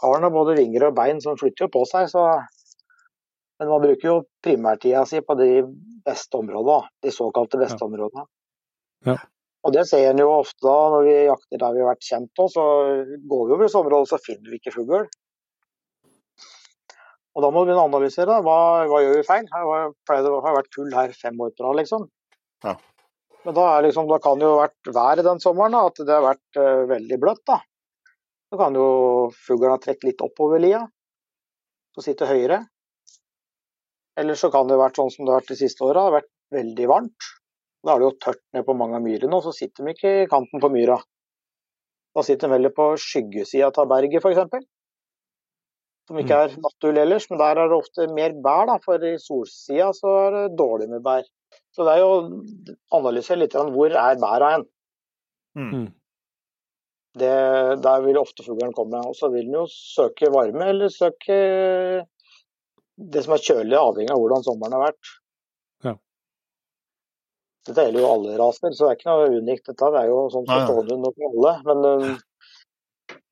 har 0.02 0.22
nå 0.22 0.34
både 0.34 0.58
vinger 0.58 0.88
og 0.90 0.98
bein 0.98 1.22
som 1.24 1.38
flytter 1.38 1.68
jo 1.68 1.76
på 1.78 1.86
seg, 1.90 2.10
så 2.14 2.26
Men 3.62 3.70
man 3.70 3.82
bruker 3.84 4.08
jo 4.08 4.14
primærtida 4.42 5.04
si 5.06 5.20
på 5.22 5.36
de 5.38 5.62
beste 6.02 6.34
områdene, 6.34 6.88
de 7.06 7.12
såkalte 7.14 7.60
beste 7.62 7.78
områdene. 7.86 8.24
Ja. 9.06 9.20
Og 9.62 9.74
det 9.76 9.84
ser 9.90 10.08
en 10.10 10.22
jo 10.22 10.30
ofte 10.34 10.66
da 10.66 10.78
når 10.96 11.04
vi 11.06 11.18
jakter 11.28 11.62
der 11.62 11.76
vi 11.76 11.84
har 11.84 11.92
vært 11.92 12.08
kjent 12.08 12.42
òg, 12.42 12.50
så 12.50 12.64
går 13.30 13.44
vi 13.46 13.56
over 13.56 13.68
i 13.68 13.74
områdene, 13.82 14.10
så 14.10 14.22
finner 14.22 14.50
vi 14.50 14.58
ikke 14.58 14.74
fugl. 14.74 15.06
Og 17.32 17.46
da 17.46 17.52
må 17.54 17.64
å 17.64 17.84
analysere. 17.86 18.40
Hva, 18.44 18.56
hva 18.92 19.02
gjør 19.04 19.20
vi 19.20 19.28
feil? 19.28 19.46
Her 19.54 19.68
var- 19.68 19.94
pleier 20.08 20.26
det 20.26 20.32
å 20.34 20.42
ha 20.44 20.56
vært 20.58 20.72
kull 20.76 20.92
her 20.92 21.14
fem 21.16 21.38
år 21.40 21.54
på 21.56 21.68
rad, 21.68 21.78
liksom. 21.80 22.10
Ja. 22.66 22.76
Men 23.46 23.56
da, 23.58 23.68
er 23.78 23.86
liksom, 23.88 24.10
da 24.10 24.18
kan 24.22 24.40
det 24.40 24.46
jo 24.46 24.58
ha 24.58 24.66
vært 24.66 24.92
været 24.94 25.26
den 25.26 25.40
sommeren, 25.40 25.78
da, 25.78 25.86
at 25.88 26.02
det 26.02 26.14
har 26.14 26.26
vært 26.26 26.60
uh, 26.60 26.84
veldig 26.92 27.20
bløtt. 27.22 27.46
da. 27.48 27.62
Da 28.52 28.60
kan 28.60 28.76
jo 28.76 28.88
fuglen 29.46 29.72
ha 29.72 29.80
trukket 29.80 30.10
litt 30.10 30.22
oppover 30.26 30.60
lia, 30.60 30.82
så 31.96 32.04
sitter 32.04 32.34
høyere. 32.34 32.60
Eller 34.20 34.36
så 34.36 34.52
kan 34.52 34.68
det 34.68 34.76
ha 34.76 34.84
vært 34.84 35.00
sånn 35.00 35.14
som 35.14 35.24
det 35.24 35.32
har 35.32 35.40
vært 35.40 35.54
de 35.54 35.62
siste 35.62 35.86
åra, 35.88 36.02
det 36.04 36.10
har 36.10 36.18
vært 36.20 36.34
veldig 36.52 36.90
varmt. 36.92 37.30
Da 37.82 37.94
er 37.94 38.02
det 38.02 38.10
jo 38.10 38.18
tørt 38.22 38.42
ned 38.56 38.66
på 38.68 38.76
mange 38.78 39.00
av 39.00 39.06
myrene, 39.06 39.38
og 39.38 39.46
så 39.46 39.54
sitter 39.56 39.88
de 39.88 39.96
ikke 39.96 40.12
i 40.22 40.30
kanten 40.30 40.62
på 40.62 40.70
myra. 40.74 41.00
Da 42.16 42.24
sitter 42.28 42.50
de 42.50 42.58
heller 42.58 42.74
på 42.76 42.92
skyggesida 43.00 43.72
av 43.72 43.90
berget, 43.90 44.22
f.eks. 44.22 44.68
Som 46.10 46.20
ikke 46.20 46.42
er 46.44 46.58
naturlig 46.60 47.02
ellers, 47.06 47.28
men 47.32 47.40
der 47.40 47.62
er 47.62 47.72
det 47.72 47.78
ofte 47.78 48.08
mer 48.12 48.36
bær, 48.44 48.68
da, 48.70 48.76
for 48.84 49.06
i 49.08 49.16
solsida 49.22 49.92
så 49.96 50.14
er 50.26 50.36
det 50.36 50.60
dårlig 50.60 50.90
med 50.92 51.06
bær. 51.06 51.26
Så 51.72 51.88
det 51.88 51.96
er 51.96 52.04
jo 52.04 52.12
å 52.12 53.00
analysere 53.00 53.42
litt 53.44 53.56
hvor 53.56 53.96
er 53.96 54.20
bæra 54.22 54.54
hen. 54.58 54.68
Mm. 55.58 55.88
Det, 57.22 57.32
der 57.84 58.04
vil 58.06 58.20
ofte 58.20 58.44
fuglen 58.46 58.76
komme. 58.76 59.02
Og 59.08 59.16
så 59.18 59.32
vil 59.32 59.48
den 59.48 59.58
jo 59.62 59.66
søke 59.72 60.32
varme 60.32 60.70
eller 60.74 60.92
søke 60.92 61.40
det 63.02 63.24
som 63.26 63.36
er 63.36 63.44
kjølig, 63.44 63.78
avhengig 63.78 64.14
av 64.14 64.22
hvordan 64.22 64.46
sommeren 64.46 64.78
har 64.78 64.86
vært. 64.90 65.12
Dette 67.68 67.84
gjelder 67.86 68.02
jo 68.02 68.10
alle 68.10 68.38
raser, 68.40 68.74
så 68.74 68.88
det 68.88 68.92
er 68.92 68.98
ikke 68.98 69.12
noe 69.12 69.42
unikt. 69.42 69.68
Dette 69.70 69.90
er 70.00 70.08
jo 70.10 70.22
sånn 70.34 70.48
for 70.48 70.58
nei. 70.58 70.68
stående 70.68 70.96
hund 70.98 71.10
for 71.12 71.28
alle. 71.30 71.52
Men 71.68 71.84
um, 71.86 72.16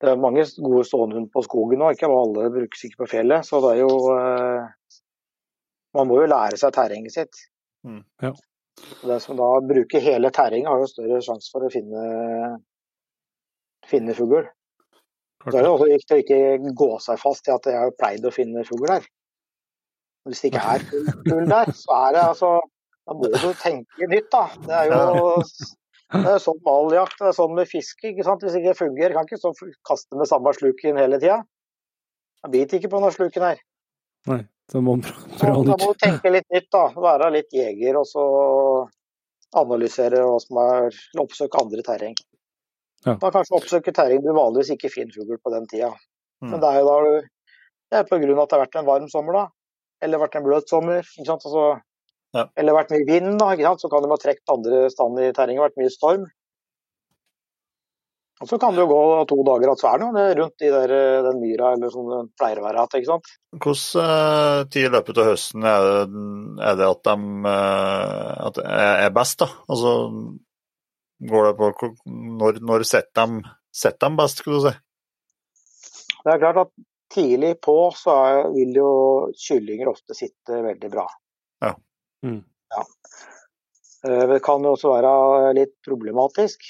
det 0.00 0.12
er 0.12 0.22
mange 0.22 0.44
gode 0.60 0.84
stående 0.86 1.18
hund 1.18 1.32
på 1.34 1.42
skogen 1.44 1.82
nå, 1.82 1.90
ikke 1.94 2.10
alle 2.14 2.52
brukes 2.54 2.84
ikke 2.86 3.02
på 3.02 3.10
fjellet. 3.16 3.48
Så 3.48 3.58
det 3.64 3.74
er 3.74 3.82
jo 3.82 3.90
eh, 4.14 4.94
Man 5.98 6.06
må 6.06 6.20
jo 6.20 6.30
lære 6.30 6.60
seg 6.60 6.72
terrenget 6.76 7.16
sitt. 7.16 7.42
Mm. 7.82 8.04
Ja. 8.22 8.30
Den 9.02 9.20
som 9.20 9.36
da 9.40 9.50
bruker 9.66 10.04
hele 10.04 10.30
terrenget, 10.30 10.70
har 10.70 10.78
jo 10.78 10.88
større 10.88 11.18
sjanse 11.24 11.50
for 11.50 11.66
å 11.66 11.72
finne, 11.72 12.04
finne 13.90 14.14
fugl. 14.14 14.44
Så 15.42 15.56
er 15.56 15.64
det 15.64 15.72
også 15.72 15.88
viktig 15.90 16.16
å 16.16 16.22
ikke 16.22 16.74
gå 16.78 16.90
seg 17.02 17.18
fast 17.20 17.48
i 17.48 17.54
at 17.54 17.66
jeg 17.66 17.80
har 17.80 17.96
pleid 17.98 18.24
å 18.28 18.32
finne 18.34 18.62
fugl 18.68 18.86
her. 18.92 19.08
Hvis 20.28 20.44
det 20.44 20.52
ikke 20.52 20.66
er 20.76 20.86
fugl 20.86 21.50
der, 21.50 21.72
så 21.74 21.98
er 21.98 22.14
det 22.14 22.24
altså 22.28 22.52
Da 23.10 23.16
må 23.18 23.26
du 23.26 23.48
tenke 23.58 24.06
nytt, 24.06 24.28
da. 24.30 24.44
Det 24.62 24.74
er 24.76 24.90
jo 25.18 25.30
det 26.10 26.26
er 26.26 26.42
sånn 26.42 26.58
med 26.58 26.70
all 26.70 26.92
jakt, 26.94 27.16
det 27.18 27.26
er 27.30 27.34
sånn 27.34 27.52
med 27.54 27.68
fiske. 27.70 28.12
ikke 28.12 28.26
sant? 28.26 28.42
Hvis 28.42 28.54
det 28.54 28.62
ikke 28.62 28.78
fungerer, 28.84 29.14
kan 29.14 29.26
ikke 29.26 29.38
så 29.42 29.50
kaste 29.86 30.18
med 30.18 30.30
samme 30.30 30.52
sluken 30.54 30.98
hele 30.98 31.18
tida. 31.22 31.40
Jeg 32.44 32.52
biter 32.54 32.78
ikke 32.78 32.90
på 32.92 33.00
denne 33.00 33.10
sluken 33.14 33.46
her. 33.46 33.60
Nei, 34.30 34.40
så 34.70 34.82
må 34.82 34.96
man 34.96 35.04
prøve 35.04 35.60
nytt. 35.60 35.70
Da 35.70 35.76
må 35.82 35.90
du 35.90 36.00
tenke 36.02 36.32
litt 36.32 36.48
nytt, 36.54 36.68
da. 36.74 36.84
Være 37.06 37.30
litt 37.34 37.54
jeger, 37.54 37.98
og 37.98 38.06
så 38.10 38.24
analysere 39.58 40.22
hva 40.22 40.38
som 40.42 40.60
er 40.62 40.98
Oppsøke 41.18 41.62
andre 41.62 41.84
terreng. 41.86 42.16
Ja. 43.06 43.16
Da 43.18 43.30
kanskje 43.32 43.56
oppsøke 43.56 43.94
terreng 43.96 44.22
du 44.22 44.30
vanligvis 44.36 44.74
ikke 44.74 44.90
finner 44.92 45.14
fugl 45.16 45.38
på 45.42 45.52
den 45.54 45.66
tida. 45.70 45.90
Mm. 46.44 46.52
Men 46.52 46.62
det 46.62 46.70
er 46.70 46.80
jo 46.80 46.88
da 46.88 46.96
du 47.06 47.28
Det 47.90 47.98
er 47.98 48.04
på 48.06 48.18
grunn 48.22 48.36
av 48.36 48.44
at 48.44 48.50
det 48.50 48.54
har 48.54 48.62
vært 48.62 48.76
en 48.78 48.86
varm 48.86 49.06
sommer, 49.10 49.34
da. 49.34 49.46
Eller 50.02 50.20
vært 50.22 50.36
en 50.38 50.44
bløt 50.44 50.70
sommer. 50.70 51.00
ikke 51.02 51.26
sant? 51.26 51.46
Altså, 51.48 51.64
Ja. 52.36 52.46
Eller 52.60 52.76
vært 52.76 52.92
mye 52.94 53.06
vind, 53.08 53.32
da. 53.40 53.52
ikke 53.54 53.66
sant? 53.66 53.82
Så 53.82 53.90
kan 53.92 54.04
de 54.04 54.12
ha 54.12 54.20
trukket 54.20 54.52
andre 54.54 54.84
steder 54.92 55.30
i 55.30 55.34
terrenget. 55.36 55.64
Vært 55.68 55.80
mye 55.82 55.94
storm. 55.94 56.28
Og 58.40 58.48
så 58.48 58.56
kan 58.56 58.72
det 58.72 58.80
jo 58.80 58.88
gå 58.88 59.00
to 59.28 59.36
dager 59.44 59.68
at 59.68 59.82
så 59.82 59.90
er 59.90 60.00
det 60.00 60.22
rundt 60.38 60.62
i 60.64 60.70
der, 60.72 60.92
den 61.26 61.40
myra 61.42 61.74
eller 61.76 61.90
som 61.92 62.06
det 62.08 62.20
pleier 62.40 62.60
å 62.60 62.64
være 62.64 62.84
igjen. 62.86 63.02
ikke 63.02 63.10
sant? 63.10 63.32
Hvordan 63.66 64.04
eh, 64.04 64.60
tid 64.72 64.86
i 64.86 64.92
løpet 64.94 65.20
av 65.20 65.28
høsten 65.28 65.66
er 65.68 65.88
det, 65.88 66.22
er 66.70 66.78
det 66.80 66.86
at 66.86 67.02
de 67.10 67.16
eh, 67.50 68.30
at 68.46 68.56
det 68.56 68.64
er 68.70 69.02
er 69.04 69.12
best, 69.18 69.42
da? 69.42 69.50
Altså, 69.68 69.92
går 71.28 71.50
det 71.50 71.52
på 71.58 71.90
Når, 72.40 72.62
når 72.64 72.86
setter 72.88 73.34
de, 73.34 73.52
setter 73.82 74.08
de 74.08 74.20
best, 74.22 74.40
skulle 74.40 74.62
du 74.62 74.68
si? 74.70 74.74
Det 76.24 76.32
er 76.32 76.40
klart 76.40 76.62
at 76.64 76.72
tidlig 77.12 77.54
på 77.60 77.76
så 77.96 78.16
er, 78.24 78.42
vil 78.56 78.72
jo 78.80 78.90
kyllinger 79.36 79.92
ofte 79.92 80.16
sitte 80.16 80.62
veldig 80.64 80.90
bra. 80.92 81.04
Mm. 82.24 82.42
Ja. 82.74 82.84
Eh, 84.10 84.26
Det 84.28 84.42
kan 84.44 84.62
jo 84.64 84.74
også 84.76 84.92
være 84.92 85.54
litt 85.56 85.74
problematisk. 85.86 86.60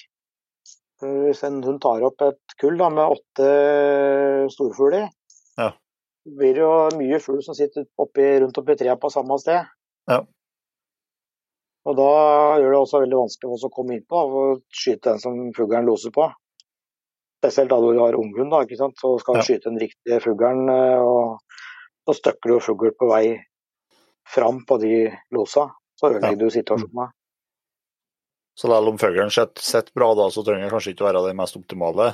Eh, 1.02 1.18
Hvis 1.26 1.42
en 1.44 1.62
hund 1.64 1.80
tar 1.82 2.02
opp 2.06 2.22
et 2.22 2.56
kull 2.60 2.76
da, 2.78 2.88
med 2.90 3.16
åtte 3.16 4.50
storfugler, 4.52 5.08
Ja. 5.58 5.72
blir 6.26 6.54
det 6.54 6.62
jo 6.62 6.98
mye 6.98 7.18
fugl 7.20 7.42
som 7.42 7.54
sitter 7.54 7.86
oppi, 7.98 8.26
rundt 8.40 8.58
oppi 8.58 8.76
trea 8.76 8.96
på 8.96 9.10
samme 9.10 9.38
sted. 9.40 9.64
Ja. 10.08 10.20
Og 11.86 11.96
da 11.96 12.10
gjør 12.60 12.70
det 12.74 12.80
også 12.82 13.00
veldig 13.00 13.16
vanskelig 13.22 13.48
for 13.48 13.56
oss 13.56 13.64
å 13.64 13.70
komme 13.72 13.94
inn 13.96 14.04
på 14.04 14.16
og 14.20 14.62
skyte 14.70 15.10
den 15.14 15.18
som 15.18 15.52
fuglen 15.56 15.86
loser 15.88 16.10
på. 16.12 16.26
Spesielt 17.40 17.70
da 17.70 17.78
du 17.80 17.98
har 17.98 18.12
unghund, 18.18 18.50
da, 18.52 18.60
ikke 18.66 18.76
sant? 18.76 18.94
så 19.00 19.18
skal 19.18 19.34
du 19.34 19.40
Ja. 19.40 19.44
skyte 19.44 19.70
den 19.70 19.78
riktige 19.80 20.20
fuglen. 20.20 20.68
eh, 20.68 21.00
og 21.00 21.38
Så 22.08 22.14
støkker 22.20 22.48
du 22.48 22.60
fugl 22.60 22.90
på 22.98 23.08
vei 23.08 23.38
fram 24.34 24.64
på 24.66 24.78
de 24.82 24.94
losa. 25.34 25.68
Så 25.98 26.10
ødelegger 26.10 26.38
du 26.40 26.52
situasjonen. 26.54 27.12
Så 28.56 28.68
selv 28.68 28.90
om 28.90 28.98
fuglen 29.00 29.30
sitter 29.32 29.92
bra 29.96 30.10
da, 30.18 30.26
så 30.32 30.44
trenger 30.44 30.66
det 30.66 30.74
kanskje 30.74 30.94
ikke 30.94 31.06
være 31.06 31.22
det 31.28 31.36
mest 31.38 31.56
optimale? 31.56 32.10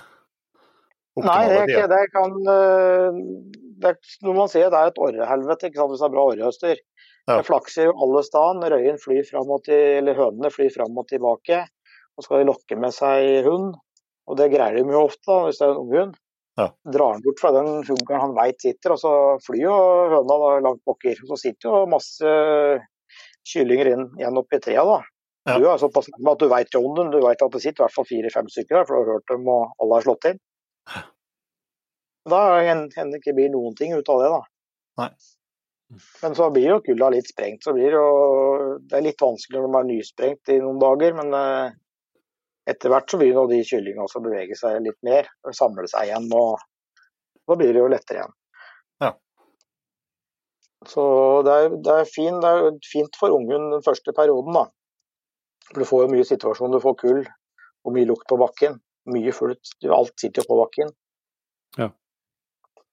Nei, 1.17 1.47
det, 1.49 1.63
ikke, 1.65 1.87
det 1.89 2.03
kan 2.13 2.35
øh, 2.53 3.21
det 3.81 3.93
er, 3.95 3.97
Når 4.27 4.35
man 4.37 4.51
sier 4.53 4.69
det 4.73 4.81
er 4.83 4.91
et 4.91 5.01
orrehelvete 5.01 5.71
hvis 5.73 6.03
det 6.03 6.07
er 6.07 6.13
bra 6.13 6.27
orrehøster. 6.29 6.83
Ja. 7.27 7.39
Det 7.39 7.47
flakser 7.49 7.89
jo 7.89 7.97
alle 8.05 8.23
steder. 8.27 8.75
Røyen 8.75 9.01
flyr 9.01 9.25
fram 9.31 9.51
og 9.57 9.65
til, 9.67 10.03
eller 10.03 10.19
hønene 10.19 10.53
flyr 10.53 10.71
fram 10.75 11.01
og 11.01 11.09
tilbake. 11.11 11.65
Og 12.17 12.27
skal 12.27 12.43
de 12.43 12.51
lokke 12.51 12.79
med 12.79 12.95
seg 12.95 13.49
hund. 13.49 13.73
Og 14.27 14.39
det 14.39 14.51
greier 14.53 14.77
de 14.77 14.85
jo 14.93 15.07
ofte 15.09 15.25
da, 15.31 15.41
hvis 15.47 15.59
det 15.61 15.67
er 15.67 15.75
en 15.75 15.83
unghund. 15.83 16.15
Ja. 16.57 16.71
Drar 16.93 17.13
han 17.13 17.23
bort 17.25 17.41
fra 17.41 17.53
den 17.53 17.83
fuglen 17.85 18.23
han 18.23 18.37
veit 18.37 18.63
sitter, 18.65 18.95
og 18.95 19.01
så 19.03 19.13
flyr 19.45 19.67
jo 19.67 19.77
høna 20.15 20.39
da 20.41 20.53
langt 20.65 20.83
pokker. 20.89 21.19
Så 21.29 21.37
sitter 21.41 21.69
jo 21.69 21.83
masse 21.93 22.33
kyllinger 23.47 23.93
inn, 23.93 24.09
igjen 24.21 24.41
oppi 24.41 24.61
trea 24.65 24.85
da. 24.89 25.03
Ja. 25.47 25.59
Du 25.61 25.69
er 25.71 25.79
såpass 25.79 26.09
nærme 26.11 26.33
at 26.33 26.43
du 26.43 26.49
veit 26.51 26.79
om 26.79 26.97
dem. 26.97 27.13
Du 27.13 27.21
veit 27.23 27.43
at 27.45 27.53
det 27.55 27.63
sitter 27.63 27.85
i 27.85 27.87
hvert 27.87 27.95
fall 27.95 28.09
fire-fem 28.09 28.49
stykker 28.51 28.81
der, 28.81 28.89
for 28.89 28.97
du 28.97 29.03
har 29.05 29.19
hørt 29.19 29.31
dem 29.31 29.47
og 29.53 29.77
alle 29.83 29.99
har 29.99 30.07
slått 30.09 30.31
inn. 30.33 30.41
Da 32.27 32.43
hender 32.67 33.13
det 33.13 33.21
ikke 33.21 33.37
blir 33.37 33.53
noen 33.53 33.77
ting 33.79 33.93
ut 33.95 34.09
av 34.11 34.23
det, 34.23 34.31
da. 34.33 34.41
Nei. 35.03 35.11
Men 36.23 36.35
så 36.35 36.49
blir 36.51 36.67
jo 36.67 36.81
kulda 36.83 37.13
litt 37.15 37.29
sprengt. 37.31 37.63
så 37.63 37.73
blir 37.77 37.93
det 37.95 38.01
jo 38.01 38.79
Det 38.91 38.97
er 38.99 39.05
litt 39.07 39.23
vanskelig 39.23 39.61
når 39.61 39.69
de 39.69 39.79
er 39.79 39.91
nysprengt 39.93 40.51
i 40.51 40.59
noen 40.59 40.81
dager, 40.83 41.15
men 41.21 41.37
eh, 41.39 41.77
etter 42.71 42.91
hvert 42.91 43.11
så 43.11 43.19
begynner 43.21 43.51
de 43.51 43.61
kyllingene 43.67 44.07
også 44.07 44.23
bevege 44.25 44.57
seg 44.59 44.81
litt 44.85 44.99
mer 45.07 45.29
og 45.47 45.55
samle 45.57 45.87
seg 45.91 46.09
igjen. 46.09 46.27
og 46.35 46.59
Da 47.47 47.59
blir 47.59 47.73
det 47.75 47.83
jo 47.83 47.91
lettere 47.93 48.23
igjen. 48.23 48.35
Ja. 49.05 49.13
Så 50.91 51.05
det 51.47 51.55
er, 51.55 51.77
det, 51.77 51.99
er 52.03 52.11
fin, 52.11 52.41
det 52.43 52.51
er 52.51 52.81
fint 52.91 53.21
for 53.21 53.35
ungen 53.37 53.71
den 53.75 53.85
første 53.87 54.15
perioden, 54.17 54.59
da. 54.59 54.67
For 55.71 55.83
du 55.83 55.89
får 55.89 56.05
jo 56.05 56.13
mye 56.15 56.27
situasjoner, 56.27 56.79
du 56.79 56.83
får 56.83 56.99
kull 57.03 57.23
og 57.23 57.95
mye 57.95 58.09
lukt 58.09 58.27
på 58.31 58.39
bakken. 58.41 58.81
Mye 59.15 59.35
fullt. 59.35 59.77
Alt 59.95 60.17
sitter 60.19 60.43
jo 60.43 60.51
på 60.51 60.59
bakken. 60.65 60.91
Ja. 61.79 61.91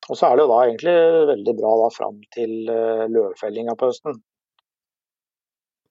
Og 0.09 0.19
så 0.19 0.27
er 0.27 0.35
det 0.35 0.43
jo 0.43 0.51
da 0.51 0.59
egentlig 0.67 0.95
veldig 1.29 1.53
bra 1.57 1.71
da 1.79 1.89
fram 1.95 2.19
til 2.35 2.53
uh, 2.69 3.05
løvfellinga 3.09 3.73
på 3.79 3.89
høsten. 3.89 4.19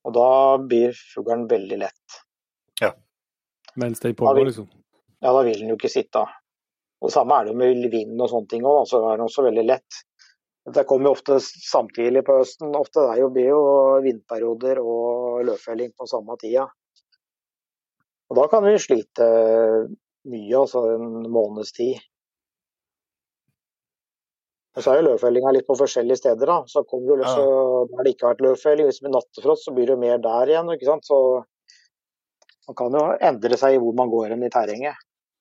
Og 0.03 0.15
da 0.15 0.29
blir 0.69 0.95
fuglen 1.15 1.47
veldig 1.51 1.79
lett. 1.83 2.19
Ja. 2.83 2.93
Mens 3.81 4.01
den 4.01 4.15
pågår, 4.15 4.45
liksom? 4.45 4.69
Ja, 5.23 5.33
da 5.33 5.43
vil 5.47 5.61
den 5.61 5.73
jo 5.73 5.79
ikke 5.79 5.93
sitte. 5.93 6.25
Og 7.03 7.11
det 7.11 7.15
samme 7.15 7.37
er 7.39 7.47
det 7.47 7.53
jo 7.55 7.59
med 7.59 7.91
vind 7.93 8.21
og 8.21 8.31
sånne 8.31 8.51
ting 8.51 8.67
òg, 8.69 8.85
så 8.91 9.01
er 9.03 9.17
den 9.17 9.27
også 9.27 9.47
veldig 9.47 9.65
lett. 9.67 10.03
Det 10.75 10.85
kommer 10.87 11.11
jo 11.11 11.17
ofte 11.17 11.41
samtidig 11.43 12.23
på 12.27 12.37
høsten. 12.39 12.77
Ofte 12.79 13.09
det 13.11 13.27
blir 13.35 13.49
jo 13.51 13.63
vindperioder 14.05 14.79
og 14.83 15.43
løvfelling 15.49 15.91
på 15.99 16.07
samme 16.07 16.37
tida. 16.39 16.69
Og 18.31 18.39
da 18.39 18.47
kan 18.49 18.63
vi 18.65 18.79
slite 18.81 19.27
mye, 20.31 20.55
altså 20.61 20.85
en 20.95 21.27
måneds 21.35 21.75
tid. 21.75 21.99
Men 24.73 24.85
så 24.85 24.93
er 24.93 25.01
jo 25.01 25.09
løvfellinga 25.11 25.51
litt 25.53 25.67
på 25.69 25.77
forskjellige 25.77 26.23
steder. 26.23 26.47
da. 26.49 26.63
Så 26.71 26.85
kommer 26.89 27.21
det 27.21 27.29
så, 27.29 27.49
Der 27.91 28.07
det 28.07 28.15
ikke 28.15 28.29
har 28.29 28.37
vært 28.37 28.47
løvfelling, 28.47 28.89
hvis 28.89 29.01
det 29.01 29.09
blir 29.09 29.17
nattefrost, 29.19 29.67
så 29.67 29.75
blir 29.77 29.91
det 29.91 29.99
mer 30.01 30.23
der 30.23 30.55
igjen. 30.55 30.71
ikke 30.73 30.89
sant? 30.89 31.05
Så 31.11 31.19
man 32.69 32.79
kan 32.79 32.97
jo 32.97 33.05
endre 33.29 33.59
seg 33.59 33.77
i 33.77 33.81
hvor 33.83 33.95
man 33.99 34.11
går 34.13 34.35
hen 34.35 34.45
i 34.47 34.51
terrenget. 34.53 34.99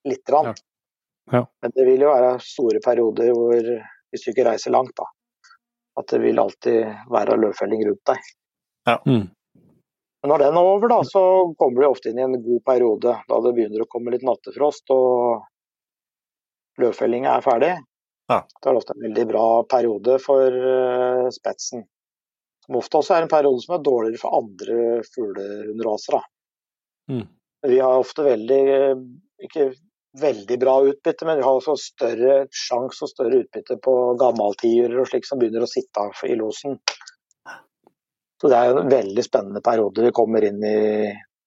Litt. 0.08 0.30
Ja. 0.34 0.54
Ja. 1.32 1.46
Men 1.62 1.74
det 1.76 1.86
vil 1.86 2.02
jo 2.02 2.14
være 2.14 2.32
store 2.44 2.82
perioder 2.84 3.34
hvor 3.38 3.68
hvis 4.12 4.26
du 4.26 4.32
ikke 4.34 4.48
reiser 4.50 4.74
langt, 4.74 4.96
da. 4.98 5.06
At 6.00 6.10
det 6.12 6.22
vil 6.24 6.40
alltid 6.40 7.06
være 7.12 7.38
løvfelling 7.40 7.86
rundt 7.88 8.04
deg. 8.12 8.34
Ja. 8.90 8.98
Mm. 9.06 9.30
Men 10.22 10.30
når 10.30 10.44
den 10.44 10.58
er 10.58 10.68
over, 10.74 10.92
da, 10.92 11.00
så 11.08 11.22
kommer 11.58 11.82
du 11.82 11.88
ofte 11.88 12.12
inn 12.12 12.20
i 12.20 12.26
en 12.26 12.36
god 12.44 12.64
periode. 12.68 13.16
Da 13.28 13.40
det 13.46 13.54
begynner 13.58 13.86
å 13.86 13.90
komme 13.90 14.14
litt 14.14 14.26
nattefrost 14.26 14.92
og 14.94 15.48
løvfellinga 16.82 17.38
er 17.38 17.46
ferdig. 17.46 17.72
Ja. 18.32 18.42
Det 18.46 18.70
er 18.70 18.78
ofte 18.78 18.94
en 18.96 19.08
veldig 19.08 19.26
bra 19.32 19.48
periode 19.72 20.20
for 20.24 20.60
uh, 20.68 21.32
spetsen. 21.34 21.84
Som 22.66 22.78
ofte 22.80 23.02
også 23.02 23.16
er 23.16 23.26
en 23.26 23.32
periode 23.32 23.64
som 23.64 23.76
er 23.76 23.84
dårligere 23.86 24.22
for 24.22 24.38
andre 24.38 24.78
fuglehundraser. 25.10 26.22
Mm. 27.12 27.24
Vi 27.68 27.80
har 27.80 28.02
ofte 28.02 28.26
veldig, 28.26 28.62
ikke 29.46 29.72
veldig 30.22 30.58
bra 30.60 30.76
utbytte, 30.90 31.28
men 31.28 31.40
vi 31.40 31.46
har 31.46 31.60
også 31.60 31.76
større 31.80 32.38
sjanse 32.56 33.06
og 33.06 33.12
større 33.12 33.44
utbytte 33.44 33.78
på 33.84 33.96
gammaltiurer 34.20 34.98
og 35.02 35.10
slik 35.12 35.28
som 35.28 35.40
begynner 35.42 35.66
å 35.66 35.70
sitte 35.70 36.08
i 36.28 36.38
losen. 36.40 36.80
Så 38.42 38.50
det 38.50 38.58
er 38.58 38.74
en 38.74 38.90
veldig 38.90 39.24
spennende 39.24 39.62
periode 39.62 40.08
vi 40.08 40.14
kommer 40.18 40.44
inn 40.48 40.64
i 40.66 40.78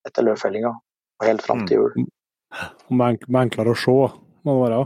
etter 0.06 0.26
løvfellinga 0.26 0.70
og 0.70 1.26
helt 1.26 1.42
fram 1.42 1.64
til 1.66 1.80
jul. 1.80 2.04
Mm. 2.04 2.10
enklere 3.40 3.72
å 3.74 3.78
se, 3.78 3.96
må 4.46 4.54
det 4.54 4.62
være? 4.62 4.84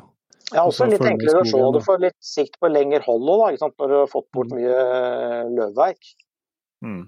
Ja, 0.54 0.62
også 0.62 0.86
litt 0.88 1.04
enklere 1.04 1.42
å 1.42 1.48
se. 1.48 1.60
Du 1.74 1.82
får 1.84 2.00
litt 2.06 2.16
sikt 2.24 2.56
på 2.62 2.70
lengre 2.72 3.02
hold 3.04 3.28
òg, 3.28 3.58
når 3.60 3.92
du 3.92 3.96
har 3.98 4.08
fått 4.08 4.28
bort 4.32 4.48
mm. 4.48 4.56
mye 4.56 5.44
løvverk. 5.52 6.14
Mm. 6.86 7.02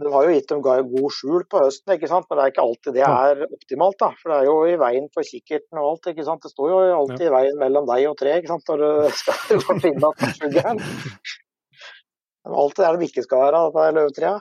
De 0.00 0.10
har 0.12 0.26
jo 0.26 0.32
gitt 0.32 0.48
dem 0.48 0.62
god 0.64 1.12
skjul 1.12 1.42
på 1.50 1.60
høsten, 1.60 1.92
ikke 1.94 2.08
sant? 2.08 2.26
men 2.28 2.38
det 2.38 2.44
er 2.44 2.52
ikke 2.54 2.64
alltid 2.64 2.96
det 2.96 3.04
er 3.06 3.42
optimalt. 3.46 3.98
da, 4.00 4.10
For 4.20 4.32
det 4.32 4.38
er 4.38 4.48
jo 4.48 4.54
i 4.70 4.78
veien 4.80 5.08
for 5.14 5.26
kikkerten 5.26 5.80
og 5.80 5.88
alt. 5.90 6.10
ikke 6.12 6.26
sant? 6.28 6.44
Det 6.44 6.52
står 6.54 6.70
jo 6.72 6.78
alltid 6.96 7.26
i 7.26 7.32
veien 7.34 7.58
mellom 7.60 7.88
deg 7.90 8.06
og 8.08 8.16
tre 8.20 8.38
ikke 8.40 8.52
sant? 8.54 8.70
når 8.72 8.84
du 8.84 8.88
skal 9.20 9.82
finne 9.84 10.12
at 10.12 10.24
fuglen 10.40 10.80
Det 10.80 12.48
er 12.48 12.58
alltid 12.64 12.84
der 12.86 13.00
de 13.00 13.10
ikke 13.10 13.26
skal 13.26 13.42
være, 13.46 13.62
dette 13.68 13.86
er 13.86 13.98
løvtrea. 13.98 14.34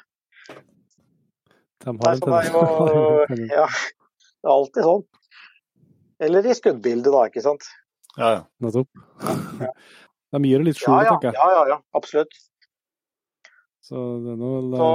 De 1.80 1.88
har 1.88 1.94
en 1.94 2.23
tendens 2.23 3.52
Ja, 3.60 3.68
det 3.69 4.48
er 4.48 4.56
alltid 4.56 4.88
sånn. 4.88 5.07
Eller 6.19 6.48
i 6.48 6.56
skuddbildet, 6.56 7.11
da, 7.15 7.27
ikke 7.31 7.44
sant. 7.44 7.68
Ja, 8.19 8.30
ja. 8.34 8.41
Nettopp. 8.64 8.90
De 10.30 10.41
gir 10.45 10.61
det 10.61 10.68
litt 10.68 10.80
skjul, 10.80 10.98
ja, 10.98 11.06
ja. 11.07 11.14
tenker 11.15 11.30
jeg. 11.31 11.40
Ja, 11.40 11.48
ja, 11.56 11.61
ja, 11.72 11.77
absolutt. 11.95 12.36
Så 13.90 14.02
det 14.22 14.36
er, 14.36 14.38
noe, 14.38 14.57
så 14.78 14.88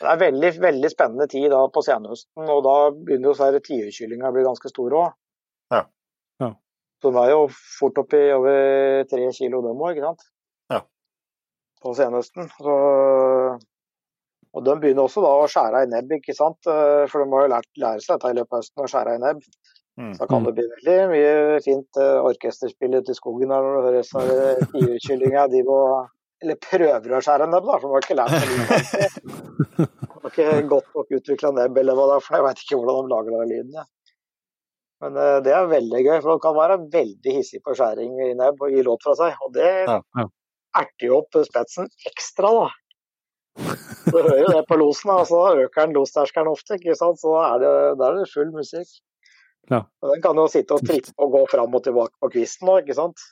det 0.00 0.08
er 0.08 0.20
veldig, 0.22 0.50
veldig 0.62 0.88
spennende 0.88 1.26
tid 1.28 1.50
da 1.52 1.58
på 1.68 1.82
senhøsten, 1.84 2.46
og 2.48 2.62
da 2.64 2.76
begynner 2.96 3.34
jo 3.34 3.58
tiurkyllinga 3.66 4.30
å 4.30 4.32
bli 4.32 4.44
ganske 4.46 4.70
store 4.72 5.00
òg. 5.02 5.16
Ja. 5.74 5.80
ja. 6.40 6.48
Så 7.04 7.10
det 7.12 7.24
er 7.26 7.32
jo 7.34 7.42
fort 7.52 7.98
oppi 8.00 8.20
over 8.32 9.02
tre 9.10 9.26
kilo 9.36 9.60
dem 9.66 9.82
òg, 9.84 9.92
ikke 9.92 10.06
sant. 10.06 10.24
Ja. 10.72 10.78
På 11.84 11.92
senhøsten. 11.98 12.48
Så, 12.54 12.76
og 14.56 14.64
de 14.64 14.76
begynner 14.86 15.04
også 15.04 15.24
da 15.26 15.34
å 15.42 15.50
skjære 15.52 15.82
i 15.84 15.90
nebb, 15.90 16.14
ikke 16.16 16.36
sant. 16.38 16.64
For 16.64 17.20
de 17.20 17.26
må 17.28 17.42
jo 17.44 17.50
lært, 17.52 17.68
lære 17.82 18.00
seg 18.00 18.14
dette 18.14 18.32
i 18.32 18.38
løpet 18.38 18.56
av 18.56 18.64
høsten, 18.64 18.86
å 18.86 18.88
skjære 18.94 19.18
i 19.18 19.22
nebb. 19.26 19.44
Mm. 20.00 20.14
Så 20.16 20.30
kan 20.30 20.48
det 20.48 20.54
bli 20.56 20.64
veldig 20.70 20.96
mye 21.12 21.60
fint 21.66 22.00
orkesterspill 22.00 22.96
ute 23.02 23.12
i 23.12 23.20
skogen 23.20 23.52
her 23.52 23.68
når 23.68 23.76
du 23.76 23.84
hører 23.84 24.64
tiurkyllinga. 24.72 25.44
De 25.52 25.60
må 25.68 25.82
eller 26.40 26.56
prøver 26.64 27.14
å 27.16 27.20
skjære 27.24 27.46
nebb, 27.52 27.66
da, 27.68 27.78
for 27.78 27.86
de 27.86 27.94
har 27.94 28.04
ikke 28.04 28.16
lært 28.18 28.34
det. 28.34 29.08
Man 29.76 30.20
har 30.24 30.30
ikke 30.30 30.66
godt 30.70 30.96
nok 30.96 31.14
utvikla 31.18 31.52
nebb, 31.56 31.80
eller 31.82 31.98
hva 31.98 32.06
det 32.10 32.16
er, 32.16 32.24
for 32.26 32.36
jeg 32.36 32.46
veit 32.46 32.62
ikke 32.64 32.78
hvordan 32.80 33.00
de 33.00 33.14
lager 33.14 33.36
den 33.36 33.50
lyden. 33.52 33.74
Ja. 33.76 33.86
Men 35.00 35.16
uh, 35.16 35.38
det 35.44 35.52
er 35.56 35.70
veldig 35.70 36.02
gøy, 36.06 36.16
for 36.18 36.32
de 36.32 36.44
kan 36.44 36.56
være 36.56 36.78
veldig 36.92 37.36
hissig 37.36 37.62
på 37.64 37.76
skjæring 37.76 38.16
i 38.24 38.30
nebb 38.38 38.60
og 38.64 38.72
gi 38.72 38.84
låt 38.86 39.04
fra 39.04 39.16
seg. 39.20 39.36
Og 39.46 39.52
det 39.56 39.68
ja, 39.68 39.98
ja. 40.20 40.26
erter 40.82 41.08
jo 41.08 41.20
opp 41.20 41.40
spetsen 41.48 41.92
ekstra, 42.08 42.52
da. 42.56 42.68
Du 44.10 44.16
hører 44.16 44.42
jo 44.44 44.50
det 44.54 44.64
på 44.68 44.80
losen, 44.80 45.12
da, 45.12 45.28
så 45.28 45.44
øker 45.52 45.84
den 45.84 45.96
losterskelen 45.96 46.52
ofte, 46.52 46.80
ikke 46.80 46.96
sant? 46.96 47.20
så 47.20 47.36
er 47.44 47.62
det, 47.62 47.72
da 48.00 48.10
er 48.10 48.20
det 48.20 48.28
full 48.32 48.52
musikk. 48.54 48.92
Ja. 49.70 49.84
Og 50.00 50.14
den 50.14 50.22
kan 50.24 50.40
jo 50.40 50.48
sitte 50.50 50.76
og 50.76 50.84
trippe 50.88 51.12
og 51.20 51.34
gå 51.36 51.44
fram 51.52 51.76
og 51.76 51.84
tilbake 51.84 52.16
på 52.22 52.30
kvisten 52.32 52.66
nå, 52.66 52.80
ikke 52.80 52.96
sant 52.96 53.28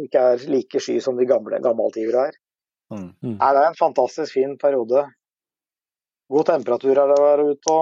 ikke 0.00 0.24
er 0.32 0.48
like 0.52 0.80
sky 0.82 0.98
som 1.02 1.16
de 1.18 1.28
gamle 1.28 1.60
gammaltivere 1.64 2.28
er. 2.30 2.40
Mm. 2.92 3.10
Nei, 3.34 3.52
det 3.56 3.62
er 3.62 3.70
en 3.70 3.78
fantastisk 3.78 4.36
fin 4.36 4.56
periode. 4.60 5.06
God 6.30 6.48
temperatur 6.48 6.92
er 6.94 7.10
det 7.10 7.20
å 7.20 7.22
være 7.24 7.46
ute, 7.52 7.76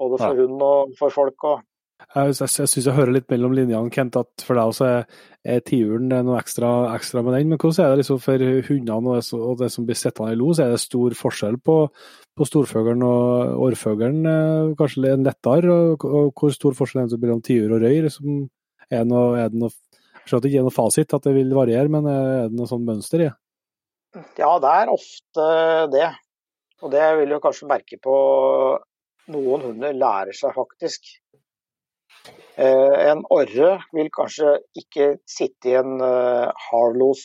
både 0.00 0.22
for 0.22 0.38
ja. 0.38 0.46
hund 0.46 0.64
og 0.66 0.94
for 0.98 1.14
folk. 1.14 1.46
Og... 1.50 1.66
Jeg, 2.00 2.32
jeg, 2.32 2.48
jeg 2.48 2.70
syns 2.72 2.86
jeg 2.86 2.96
hører 2.96 3.12
litt 3.14 3.28
mellom 3.30 3.54
linjene, 3.54 3.92
Kent, 3.92 4.16
at 4.18 4.44
for 4.46 4.58
deg 4.58 4.72
også 4.72 4.86
er, 4.88 5.18
er 5.54 5.62
tiuren 5.66 6.08
noe 6.10 6.38
ekstra, 6.38 6.70
ekstra, 6.94 7.22
med 7.26 7.36
den. 7.36 7.50
Men 7.52 7.60
hvordan 7.60 7.84
er 7.84 7.92
det 7.92 8.00
liksom 8.02 8.22
for 8.22 8.46
hundene 8.70 8.96
og 8.98 9.18
det, 9.18 9.24
og 9.36 9.60
det 9.60 9.70
som 9.74 9.86
blir 9.88 9.98
sittende 9.98 10.34
i 10.34 10.40
los? 10.40 10.62
Er 10.62 10.72
det 10.74 10.80
stor 10.82 11.18
forskjell 11.18 11.60
på, 11.66 11.76
på 12.38 12.48
storfuglen 12.48 13.04
og 13.06 13.66
orrfuglen? 13.68 14.22
Eh, 14.30 14.72
kanskje 14.78 15.04
litt 15.06 15.26
lettere? 15.28 15.76
Og, 15.76 16.08
og, 16.08 16.32
hvor 16.34 16.56
stor 16.56 16.78
forskjell 16.78 17.04
er 17.04 17.12
det 17.12 17.20
mellom 17.22 17.44
tiur 17.46 17.76
og 17.76 17.84
røy? 17.84 18.00
Liksom, 18.06 18.42
er, 18.88 19.02
det 19.02 19.06
noe, 19.10 19.34
er 19.38 19.52
det 19.52 19.62
noe 19.66 19.74
skjønner 20.30 20.40
at 20.40 20.46
det 20.46 20.50
ikke 20.52 20.60
gir 20.60 20.66
noe 20.68 20.76
fasit, 20.76 21.14
at 21.16 21.26
det 21.26 21.36
vil 21.36 21.54
variere, 21.56 21.90
men 21.92 22.06
er 22.06 22.48
det 22.48 22.58
noe 22.58 22.70
sånn 22.70 22.86
mønster 22.86 23.26
i? 23.26 23.30
Ja, 24.38 24.52
det 24.62 24.70
er 24.70 24.92
ofte 24.92 25.48
det. 25.92 26.08
Og 26.80 26.92
det 26.94 27.02
vil 27.18 27.34
du 27.34 27.40
kanskje 27.42 27.68
merke 27.70 27.98
på 28.02 28.14
noen 29.30 29.66
hunder 29.68 29.96
lærer 29.96 30.36
seg 30.36 30.54
faktisk. 30.56 31.10
Eh, 32.60 32.96
en 33.10 33.22
orre 33.32 33.74
vil 33.96 34.08
kanskje 34.12 34.56
ikke 34.76 35.12
sitte 35.28 35.70
i 35.70 35.76
en 35.78 36.00
uh, 36.02 36.50
hard 36.68 36.98
los, 37.00 37.22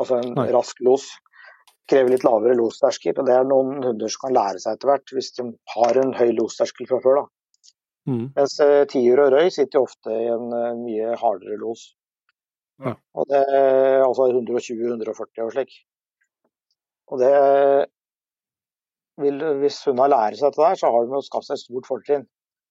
altså 0.00 0.20
en 0.22 0.32
Nei. 0.38 0.48
rask 0.54 0.80
los. 0.86 1.10
Krever 1.90 2.14
litt 2.14 2.24
lavere 2.26 2.54
losterskel, 2.58 3.16
og 3.18 3.26
det 3.26 3.34
er 3.34 3.46
noen 3.46 3.82
hunder 3.82 4.10
som 4.10 4.28
kan 4.28 4.36
lære 4.36 4.62
seg 4.62 4.78
etter 4.78 4.92
hvert, 4.92 5.14
hvis 5.14 5.32
de 5.38 5.46
har 5.74 5.98
en 5.98 6.14
høy 6.14 6.30
losterskel 6.38 6.88
fra 6.90 7.00
før. 7.02 7.22
da. 7.22 7.39
Mm. 8.08 8.26
Mens 8.36 8.56
uh, 8.64 8.82
tiur 8.90 9.20
og 9.26 9.34
røy 9.34 9.50
sitter 9.52 9.82
ofte 9.82 10.14
i 10.14 10.28
en 10.32 10.52
uh, 10.54 10.76
mye 10.80 11.14
hardere 11.20 11.58
los. 11.60 11.90
Ja. 12.80 12.94
Og 13.12 13.28
det, 13.28 13.40
altså 14.00 14.30
120-140 14.32 15.42
og 15.44 15.50
slik. 15.52 15.74
Og 17.10 17.20
det 17.20 17.32
vil, 19.20 19.42
Hvis 19.60 19.82
hun 19.84 20.00
har 20.00 20.12
lært 20.12 20.38
seg 20.38 20.48
dette, 20.48 20.62
der, 20.62 20.78
så 20.80 20.88
har 20.94 21.08
hun 21.10 21.26
skapt 21.26 21.48
seg 21.48 21.58
et 21.58 21.64
stort 21.66 21.88
fortrinn. 21.90 22.24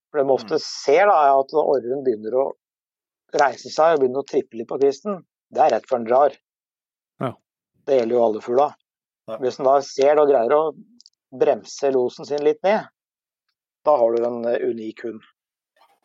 For 0.09 0.19
det 0.19 0.25
man 0.25 0.39
ofte 0.39 0.57
mm. 0.57 0.65
ser, 0.65 1.05
da, 1.11 1.17
er 1.27 1.41
at 1.43 1.55
orren 1.61 2.05
begynner 2.05 2.37
å 2.41 2.45
reise 3.37 3.69
seg 3.69 3.95
og 3.95 4.03
begynner 4.03 4.23
å 4.23 4.29
trippe 4.29 4.57
litt 4.57 4.69
på 4.69 4.79
kvisten. 4.81 5.21
Det 5.53 5.61
er 5.61 5.75
rett 5.75 5.89
før 5.89 6.01
den 6.01 6.09
drar. 6.09 6.37
Ja. 7.21 7.33
Det 7.85 7.99
gjelder 7.99 8.17
jo 8.17 8.23
alle 8.25 8.41
fugla. 8.45 8.69
Ja. 9.29 9.37
Hvis 9.43 9.59
en 9.59 9.69
da 9.69 9.75
ser 9.85 10.15
det 10.15 10.23
og 10.23 10.31
greier 10.31 10.55
å 10.55 10.63
bremse 11.39 11.91
losen 11.93 12.25
sin 12.25 12.41
litt 12.45 12.63
ned, 12.65 12.89
da 13.85 13.95
har 13.97 14.15
du 14.15 14.25
en 14.25 14.41
eh, 14.49 14.65
unik 14.69 15.05
hund. 15.07 15.21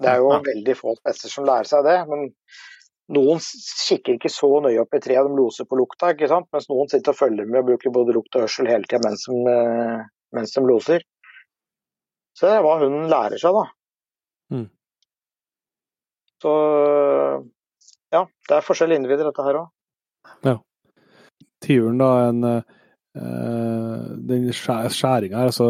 Det 0.03 0.11
er 0.11 0.23
jo 0.23 0.31
ja. 0.33 0.41
veldig 0.45 0.77
få 0.79 0.95
hester 1.07 1.31
som 1.31 1.47
lærer 1.47 1.69
seg 1.71 1.85
det, 1.87 1.99
men 2.11 2.29
noen 3.15 3.41
kikker 3.41 4.17
ikke 4.17 4.33
så 4.33 4.49
nøye 4.65 4.81
opp 4.83 4.97
i 4.97 5.01
treet, 5.05 5.27
de 5.29 5.39
loser 5.39 5.69
på 5.69 5.79
lukta, 5.79 6.15
ikke 6.15 6.31
sant? 6.31 6.49
mens 6.55 6.71
noen 6.71 6.91
sitter 6.91 7.13
og 7.13 7.21
følger 7.21 7.49
med 7.49 7.61
og 7.61 7.73
bruker 7.73 7.95
både 7.95 8.17
lukt 8.17 8.39
og 8.39 8.47
hørsel 8.47 8.71
hele 8.71 8.89
tida 8.89 9.03
mens, 9.05 9.27
eh, 9.29 9.99
mens, 10.37 10.55
de 10.57 10.65
loser. 10.65 11.05
Så 12.35 12.49
det 12.49 12.57
er 12.57 12.65
hva 12.67 12.79
hunden 12.81 13.11
lærer 13.13 13.39
seg, 13.41 13.55
da. 13.55 13.67
Mm. 14.55 14.69
Så 16.43 16.55
ja, 18.15 18.25
det 18.49 18.57
er 18.57 18.67
forskjellige 18.67 19.03
individer, 19.03 19.29
dette 19.29 19.45
her 19.47 19.61
òg. 19.61 19.71
Ja. 20.45 20.57
Tiuren, 21.65 22.01
da, 22.01 22.11
en, 22.31 22.43
øh, 23.21 24.11
den 24.29 24.51
skjæringa 24.53 25.39
her, 25.39 25.53
altså 25.53 25.69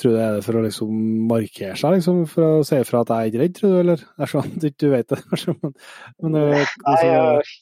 Tror 0.00 0.14
du 0.14 0.16
det 0.16 0.24
er 0.24 0.36
det 0.38 0.44
for 0.46 0.56
å 0.56 0.62
liksom 0.64 1.00
markere 1.28 1.76
seg, 1.76 1.96
liksom, 1.98 2.20
for 2.30 2.46
å 2.46 2.60
si 2.64 2.78
ifra 2.80 3.02
at 3.04 3.10
jeg 3.12 3.20
er 3.20 3.32
ikke 3.32 3.42
redd, 3.42 3.56
tror 3.58 3.72
du, 3.72 3.80
eller? 3.82 4.04
Det 4.04 4.24
er 4.24 4.30
sånn 4.32 4.46
at 4.46 4.62
du 4.62 4.68
ikke 4.70 4.92
vet 4.94 5.10
det, 5.12 5.18
kanskje, 5.30 5.56
men, 5.58 5.74
men 6.22 6.36
det, 6.36 6.44
Nei, 6.46 6.62
liksom, 6.62 7.10
jeg, 7.10 7.58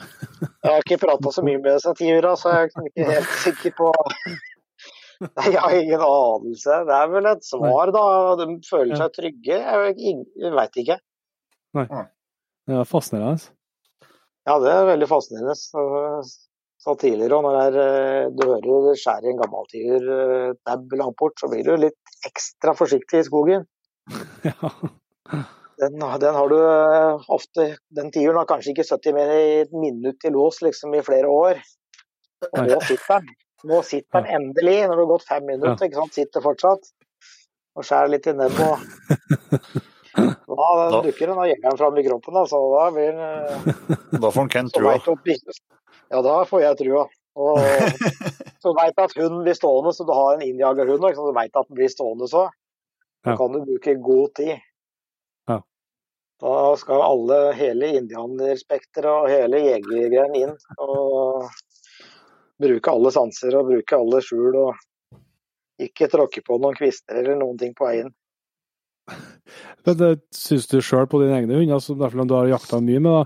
jeg 0.00 0.70
har 0.70 0.86
ikke 0.86 1.00
prata 1.02 1.32
så 1.34 1.44
mye 1.44 1.60
med 1.60 1.74
disse 1.74 1.92
tiura, 1.98 2.32
så 2.40 2.54
jeg 2.54 2.70
er 2.70 2.88
ikke 2.88 3.10
helt 3.10 3.36
sikker 3.44 3.76
på 3.80 3.90
Nei, 5.20 5.50
Jeg 5.50 5.60
har 5.60 5.74
ingen 5.76 6.00
anelse. 6.00 6.76
Det 6.88 6.94
er 6.96 7.08
vel 7.12 7.26
et 7.28 7.42
svar, 7.44 7.90
da. 7.92 8.04
De 8.40 8.46
føler 8.64 8.96
seg 8.96 9.10
trygge. 9.12 9.58
Jeg, 9.60 10.14
veit 10.56 10.78
ikke. 10.80 10.96
det 12.70 12.78
er 12.78 12.88
fascinerende. 12.88 13.52
Ja, 14.48 14.56
det 14.64 14.70
er 14.72 14.88
veldig 14.88 15.08
fascinerende. 15.10 15.58
Så, 16.80 16.94
så 16.94 16.94
tidligere, 16.96 17.36
og 17.36 17.44
når 17.44 17.56
det 17.56 17.64
er, 17.66 17.74
eh, 18.24 18.30
du 18.32 18.46
hører 18.48 18.86
det 18.88 18.94
skjærer 19.02 19.26
i 19.28 19.32
en 19.34 19.40
gammel 19.42 19.66
tiur 19.68 20.06
eh, 20.16 20.52
dab 20.66 20.94
langt 20.96 21.16
bort, 21.20 21.36
så 21.40 21.50
blir 21.52 21.66
du 21.66 21.74
litt 21.76 22.14
ekstra 22.28 22.72
forsiktig 22.78 23.20
i 23.20 23.26
skogen. 23.28 23.66
Ja. 24.48 24.70
Den, 25.80 25.94
den 26.20 26.34
har 26.36 26.48
du 26.50 26.56
eh, 26.58 27.22
ofte 27.32 27.66
Den 27.96 28.10
tiuren 28.12 28.36
har 28.36 28.48
kanskje 28.48 28.72
ikke 28.74 28.84
sittet 28.84 29.14
mer 29.16 29.30
i 29.32 29.60
et 29.62 29.70
minutt 29.72 30.24
i 30.28 30.32
lås 30.34 30.58
liksom 30.64 30.92
i 30.98 31.00
flere 31.06 31.28
år. 31.32 31.60
Og 32.50 32.58
nå 32.68 32.80
sitter 32.84 33.20
den. 33.22 33.30
Nå 33.70 33.78
sitter 33.84 34.24
den 34.24 34.34
endelig, 34.40 34.74
når 34.88 34.96
det 34.96 35.04
har 35.04 35.10
gått 35.12 35.24
fem 35.28 35.46
minutter. 35.48 35.86
ikke 35.86 36.00
sant, 36.00 36.16
Sitter 36.16 36.44
fortsatt. 36.44 36.90
Og 37.76 37.86
skjærer 37.86 38.12
litt 38.12 38.28
i 38.28 38.34
nebbet. 38.36 38.60
og 40.48 40.56
Da 40.60 40.68
Da- 40.90 41.02
dukker 41.06 41.32
den 41.32 41.42
jegeren 41.48 41.78
fram 41.80 41.96
i 42.00 42.04
kroppen. 42.08 42.36
Altså, 42.42 42.60
da 42.74 42.84
blir 42.96 43.12
den 43.16 43.76
Da 44.24 44.28
får 44.32 44.40
han 44.42 44.52
Kent 44.56 44.74
trua. 44.76 44.96
Ja, 46.10 46.22
da 46.26 46.40
får 46.48 46.62
jeg 46.64 46.78
trua. 46.80 47.04
Og 47.40 47.58
så 48.62 48.72
veit 48.76 48.98
at 48.98 49.14
hunden 49.16 49.44
blir 49.46 49.54
stående, 49.56 49.92
så 49.94 50.04
du 50.08 50.12
har 50.16 50.34
en 50.36 50.42
innjagerhund, 50.46 51.04
og 51.06 51.14
du 51.30 51.36
veit 51.36 51.54
at 51.56 51.68
den 51.68 51.78
blir 51.78 51.92
stående 51.92 52.28
så. 52.30 52.48
Da 53.24 53.34
Ja. 53.34 53.36
kan 53.36 53.52
du 53.52 53.60
bruke 53.68 53.94
god 54.00 54.34
tid. 54.34 54.54
Ja. 55.50 55.58
Da 56.40 56.54
skal 56.80 57.02
alle, 57.04 57.40
hele 57.58 57.90
indianerspekteret 58.00 59.10
og 59.12 59.28
hele 59.28 59.60
jegergreien 59.60 60.38
inn. 60.40 60.54
Og 60.80 61.44
bruke 62.60 62.92
alle 62.94 63.12
sanser 63.12 63.56
og 63.60 63.68
bruke 63.68 63.98
alle 63.98 64.22
skjul. 64.24 64.56
Og 64.56 65.20
ikke 65.80 66.08
tråkke 66.12 66.42
på 66.44 66.58
noen 66.60 66.76
kvister 66.76 67.20
eller 67.20 67.36
noen 67.40 67.60
ting 67.60 67.74
på 67.76 67.86
veien. 67.88 68.10
Men 69.84 69.96
det 70.00 70.10
syns 70.36 70.66
du 70.70 70.78
sjøl 70.84 71.06
på 71.10 71.20
dine 71.22 71.38
egne 71.40 71.56
hunder, 71.56 71.76
altså, 71.78 71.96
derfor 71.98 72.24
du 72.28 72.34
har 72.36 72.50
jakta 72.52 72.80
mye 72.84 73.00
med, 73.00 73.16
da, 73.16 73.24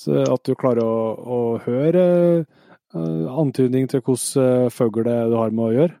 så 0.00 0.24
at 0.24 0.48
du 0.48 0.54
klarer 0.58 0.84
å, 0.84 0.98
å 1.20 1.38
høre 1.64 2.04
uh, 2.40 3.26
antydning 3.42 3.88
til 3.90 4.02
hvilken 4.02 4.66
uh, 4.66 4.72
fugl 4.72 5.04
du 5.06 5.36
har 5.36 5.54
med 5.54 5.64
å 5.66 5.72
gjøre? 5.76 5.96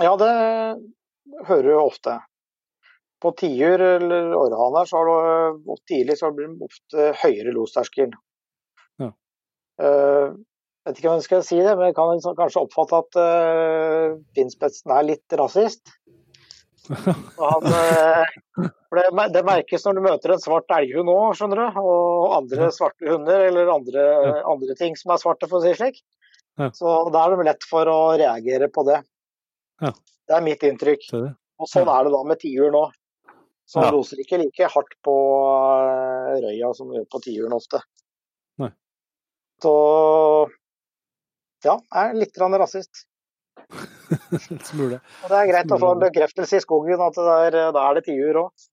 Ja, 0.00 0.14
det 0.20 0.32
hører 1.48 1.68
du 1.68 1.78
ofte. 1.80 2.20
På 3.20 3.32
tiur 3.36 3.82
eller 3.84 4.30
orrhaner 4.32 4.88
så 4.88 5.00
har 5.00 5.08
du 5.10 5.72
tidlig 5.90 6.16
så 6.20 6.30
blir 6.32 6.54
det 6.54 6.68
ofte 6.70 7.10
høyere 7.20 7.52
losterskel. 7.52 8.14
Ja. 9.02 9.10
Uh, 9.82 10.38
vet 10.86 11.00
ikke 11.00 11.10
om 11.10 11.18
jeg 11.18 11.26
skal 11.26 11.44
si 11.44 11.58
det, 11.60 11.74
men 11.76 11.90
jeg 11.90 11.98
kan 11.98 12.22
kanskje 12.38 12.64
oppfatte 12.64 13.02
at 13.04 13.20
uh, 13.20 14.16
Finnspetsen 14.36 14.94
er 14.96 15.08
litt 15.10 15.36
rasist. 15.40 15.92
Han, 16.88 17.66
eh, 17.66 18.70
det, 18.96 19.26
det 19.34 19.42
merkes 19.46 19.84
når 19.86 19.98
du 19.98 20.02
møter 20.04 20.34
en 20.34 20.42
svart 20.42 20.72
elghund 20.74 21.12
òg, 21.12 21.26
skjønner 21.38 21.60
du. 21.60 21.80
Og 21.82 22.36
andre 22.38 22.70
svarte 22.74 23.10
hunder, 23.10 23.44
eller 23.50 23.72
andre, 23.74 24.06
andre 24.48 24.78
ting 24.78 24.96
som 24.98 25.14
er 25.14 25.22
svarte, 25.22 25.50
for 25.50 25.60
å 25.60 25.64
si 25.64 25.72
det 25.72 25.78
slik. 25.80 26.00
Ja. 26.60 26.70
Så 26.76 26.96
da 27.14 27.24
er 27.24 27.36
det 27.36 27.46
lett 27.50 27.68
for 27.68 27.88
å 27.88 28.00
reagere 28.20 28.70
på 28.72 28.84
det. 28.88 29.02
Ja. 29.84 29.92
Det 30.28 30.36
er 30.36 30.46
mitt 30.46 30.64
inntrykk. 30.66 31.06
Og 31.60 31.68
sånn 31.68 31.88
er 31.92 32.06
det 32.06 32.14
da 32.16 32.24
med 32.26 32.40
tiur 32.40 32.72
nå. 32.74 32.88
Så 33.70 33.84
han 33.84 33.94
loser 33.94 34.18
ikke 34.18 34.40
like 34.40 34.66
hardt 34.72 34.96
på 35.06 35.14
eh, 35.86 36.36
røya 36.42 36.72
som 36.74 36.90
vi 36.90 36.98
gjør 36.98 37.10
på 37.12 37.20
tiuren 37.28 37.54
ofte. 37.54 37.78
Så 39.60 39.72
ja, 41.66 41.74
jeg 41.76 42.00
er 42.00 42.16
litt 42.16 42.38
rasist. 42.40 43.04
Smule. 44.70 44.98
Og 45.24 45.30
det 45.30 45.38
er 45.38 45.48
greit 45.52 45.72
å 45.74 45.78
få 45.80 45.94
en 45.94 46.04
bekreftelse 46.04 46.58
i 46.58 46.64
skogen 46.64 47.02
at 47.04 47.18
er, 47.20 47.58
da 47.74 47.86
er 47.88 47.98
det 47.98 48.06
tiur 48.08 48.44
òg. 48.46 48.68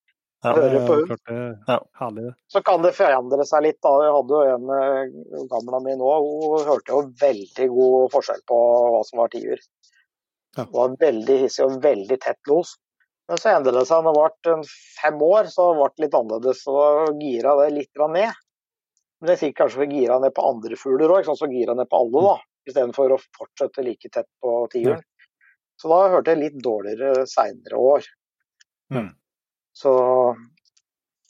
Ja. 0.46 0.54
Det 0.54 1.58
Ja. 1.68 1.80
herlig. 2.00 2.34
Så 2.48 2.62
kan 2.62 2.82
det 2.82 2.94
forandre 2.94 3.46
seg 3.46 3.64
litt. 3.64 3.80
da. 3.82 3.90
Jeg 4.06 4.14
hadde 4.14 4.38
jo 4.38 4.56
en 4.56 4.70
eh, 4.70 5.48
gamla 5.50 5.80
mi 5.82 5.96
nå, 5.98 6.12
hun 6.22 6.66
hørte 6.68 6.94
jo 6.94 7.02
veldig 7.22 7.70
god 7.74 8.12
forskjell 8.14 8.44
på 8.48 8.60
hva 8.94 9.04
som 9.06 9.20
var 9.24 9.32
tiur. 9.34 9.58
Ja. 10.58 10.66
Hun 10.66 10.74
var 10.74 10.98
veldig 11.02 11.40
hissig 11.42 11.66
og 11.66 11.82
veldig 11.82 12.20
tett 12.22 12.40
los. 12.48 12.78
Men 13.28 13.38
så 13.42 13.58
endret 13.58 13.76
det 13.76 13.88
seg 13.90 14.04
når 14.06 14.14
det 14.16 14.54
ble 14.54 14.76
fem 15.02 15.24
år, 15.26 15.50
så 15.52 15.74
ble 15.76 15.90
det 15.90 16.06
litt 16.06 16.20
annerledes. 16.22 16.62
Så 16.64 16.78
gira 17.20 17.58
det 17.64 17.74
litt 17.76 18.06
ned. 18.14 18.32
Men 19.20 19.34
jeg 19.34 19.40
fikk 19.42 19.58
kanskje 19.58 19.90
gira 19.90 20.20
ned 20.22 20.34
på 20.38 20.46
andre 20.46 20.78
fugler 20.78 21.12
òg, 21.12 21.26
så 21.26 21.50
gira 21.50 21.74
ned 21.74 21.90
på 21.90 21.98
alle, 21.98 22.22
da. 22.30 22.38
Istedenfor 22.70 23.16
å 23.16 23.20
fortsette 23.36 23.84
like 23.84 24.10
tett 24.14 24.28
på 24.44 24.68
tiuren. 24.72 25.02
Så 25.78 25.90
da 25.92 26.00
hørte 26.10 26.34
jeg 26.34 26.42
litt 26.42 26.58
dårligere 26.64 27.26
seinere 27.30 27.78
år. 27.78 28.08
Mm. 28.94 29.12
Så, 29.78 29.92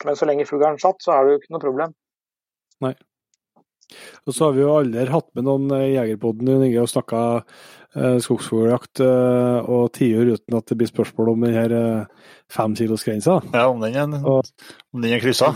men 0.05 0.15
så 0.15 0.27
lenge 0.29 0.45
fuglen 0.47 0.79
satt, 0.79 1.01
så 1.03 1.15
er 1.17 1.25
det 1.25 1.33
jo 1.33 1.39
ikke 1.41 1.53
noe 1.55 1.63
problem. 1.65 1.95
Nei. 2.85 2.93
Og 4.27 4.35
så 4.35 4.47
har 4.49 4.55
vi 4.55 4.63
jo 4.65 4.73
aldri 4.75 5.05
hatt 5.11 5.27
med 5.37 5.45
noen 5.47 5.69
i 5.77 5.93
Jegerpodden 5.95 6.49
Jon 6.51 6.63
Inge, 6.65 6.81
og 6.83 6.89
snakka 6.91 7.21
eh, 7.39 8.17
skogsfugljakt 8.23 8.99
eh, 9.03 9.69
og 9.71 9.87
tiur 9.95 10.33
uten 10.35 10.57
at 10.59 10.67
det 10.67 10.77
blir 10.81 10.89
spørsmål 10.91 11.31
om 11.33 11.45
den 11.47 11.55
her 11.55 11.75
eh, 11.77 12.27
femkilosgrensa. 12.51 13.39
Ja, 13.55 13.67
om 13.71 13.79
den 13.83 13.95
er, 13.95 14.19
Og- 14.27 14.51
om 14.93 15.03
den 15.03 15.15
er 15.15 15.23
kryssa. 15.23 15.53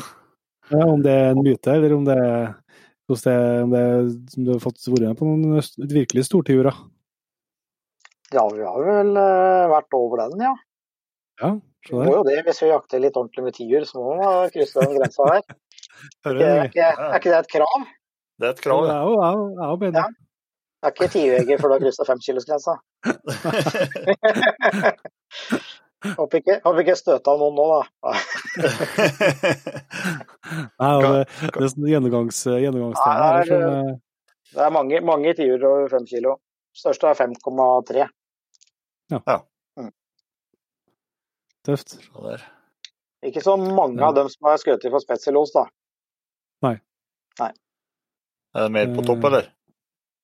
Ja, 0.72 0.85
om 0.88 1.03
det 1.03 1.11
er 1.11 1.34
en 1.34 1.43
myte, 1.43 1.76
eller 1.76 1.95
om 1.97 2.07
det 2.07 2.15
er 2.15 2.53
hvordan 3.11 3.27
det, 3.27 3.63
om 3.65 3.72
det 3.76 3.80
er, 3.84 4.09
om 4.38 4.45
du 4.47 4.51
har 4.53 4.63
fått 4.63 4.85
vært 4.88 5.07
med 5.09 5.19
på 5.19 5.27
noen 5.27 5.88
virkelig 5.91 6.23
stortiurer. 6.30 6.77
Ja, 8.34 8.44
vi 8.56 8.64
har 8.64 8.80
vel 8.88 9.10
eh, 9.20 9.66
vært 9.72 9.94
over 9.98 10.18
den, 10.24 10.40
ja. 10.45 10.53
Ja, 11.41 11.49
Vi 11.90 11.95
må 11.98 12.12
jo 12.20 12.24
det 12.28 12.38
hvis 12.45 12.62
vi 12.64 12.68
jakter 12.70 12.99
litt 13.03 13.18
ordentlig 13.20 13.44
med 13.48 13.53
tiur, 13.58 13.84
så 13.90 13.95
må 13.99 14.12
vi 14.22 14.52
krysse 14.56 14.78
den 14.86 14.95
grensa 14.99 15.24
her. 15.34 15.44
Er 16.26 16.30
ikke, 16.34 16.49
Er 16.49 16.66
ikke, 16.66 16.86
er 16.98 17.16
ikke 17.20 17.32
det 17.34 17.40
et 17.44 17.52
krav? 17.53 17.78
Det 18.41 18.45
er 18.48 18.52
et 18.56 18.58
Ja, 18.58 18.64
krav. 18.66 18.80
ja. 18.88 18.91
er 18.91 18.98
er 18.98 19.02
jo- 19.38 19.56
er 19.62 19.68
jo 19.70 19.78
bedre. 19.84 20.06
Det 20.82 20.86
er 20.88 20.91
ikke 20.95 21.12
tiurjeger 21.14 21.58
før 21.62 21.68
du 21.70 21.74
har 21.76 21.84
kryssa 21.84 22.03
femkilosgrensa. 22.08 22.74
Håper 26.18 26.38
ikke, 26.41 26.56
håper 26.64 26.80
ikke 26.82 26.95
støta 26.98 27.32
noen 27.38 27.53
nå, 27.53 27.66
da. 27.70 27.82
Nei, 30.82 30.94
det, 31.03 31.12
det 31.53 31.62
er 31.62 31.70
sånn 31.70 31.86
gjennomgangs, 31.91 32.40
gjennomgangstema 32.49 33.22
her 33.22 33.45
det 33.45 33.52
er- 33.52 33.52
som 33.52 33.62
eh, 33.91 33.95
Det 34.56 34.62
er 34.66 34.74
mange, 34.76 34.98
mange 35.06 35.32
tiur 35.38 35.62
over 35.70 35.86
fem 35.94 36.06
kilo. 36.10 36.32
Største 36.76 37.06
er 37.12 37.20
5,3. 37.22 38.08
Tøft. 41.66 41.90
Så 42.02 42.24
der. 42.26 42.42
Ikke 43.28 43.42
så 43.46 43.54
mange 43.60 44.00
Ja. 44.02 44.08
av 44.08 44.16
dem 44.16 44.30
som 44.30 44.48
har 44.50 44.58
skutt 44.58 44.82
for 44.90 45.00
spetselos, 45.04 45.52
da. 45.54 45.66
Nei. 46.64 46.80
Er 48.54 48.66
det 48.68 48.72
mer 48.72 48.88
på 48.96 49.06
topp, 49.06 49.20
Eh, 49.24 49.28
eller? 49.30 49.46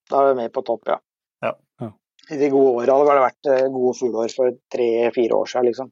Da 0.09 0.21
er 0.21 0.27
det 0.33 0.37
mer 0.37 0.49
på 0.49 0.61
topp, 0.65 0.81
ja. 0.87 0.97
Ja. 1.41 1.53
Ja. 1.79 1.91
I 2.31 2.37
de 2.37 2.49
gode 2.49 2.81
åra 2.83 2.97
hadde 2.97 3.13
det 3.13 3.23
vært 3.27 3.45
eh, 3.61 3.67
gode 3.71 3.93
fugleår 3.99 4.33
for 4.35 4.51
tre-fire 4.73 5.31
år 5.37 5.45
siden, 5.47 5.65
liksom. 5.69 5.91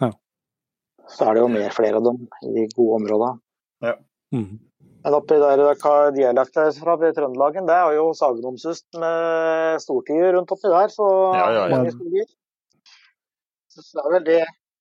Ja. 0.00 0.10
Så 1.08 1.26
er 1.28 1.34
det 1.34 1.40
jo 1.42 1.48
mer 1.48 1.70
flere 1.70 1.96
av 1.96 2.04
dem 2.04 2.28
i 2.44 2.52
de 2.54 2.66
gode 2.76 3.02
områdene. 3.02 3.40
Mm. 4.32 4.58
Men 5.04 5.14
oppi 5.14 5.38
der 5.38 5.60
hva 5.62 5.96
lagt 6.34 6.58
er 6.58 6.72
fra 6.74 6.96
Trøndelagen, 6.98 7.68
det 7.68 7.74
er 7.74 7.96
jo 7.96 8.08
sagnomsust 8.18 8.86
med 8.98 9.82
stortier 9.82 10.32
rundt 10.34 10.54
oppi 10.54 10.72
der, 10.72 10.90
så 10.92 11.06
Ja, 11.36 11.44
ja, 11.54 11.66
ja. 11.68 11.76
mange. 11.76 12.24
Så 13.68 13.84
det 13.94 14.02
er 14.04 14.10
vel 14.16 14.24
det, 14.26 14.40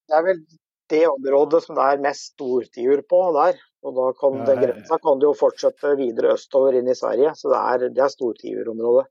det 0.09 0.17
er 0.17 0.25
vel 0.25 0.41
det 0.89 1.03
området 1.11 1.63
som 1.65 1.77
det 1.77 1.85
er 1.85 2.03
mest 2.07 2.33
stortiur 2.33 3.03
på 3.09 3.21
der. 3.37 3.59
Og 3.85 3.93
da 3.95 4.07
kan 4.17 4.39
Ja, 4.41 4.45
den 4.49 4.63
grensa 4.63 4.97
kan 4.97 5.19
det 5.21 5.27
jo 5.29 5.35
fortsette 5.37 5.93
videre 5.99 6.33
østover 6.33 6.75
inn 6.79 6.89
i 6.89 6.97
Sverige, 6.97 7.35
så 7.37 7.53
det 7.53 7.61
er, 7.61 7.89
det 7.93 8.03
er 8.03 8.11
stortiurområdet. 8.11 9.05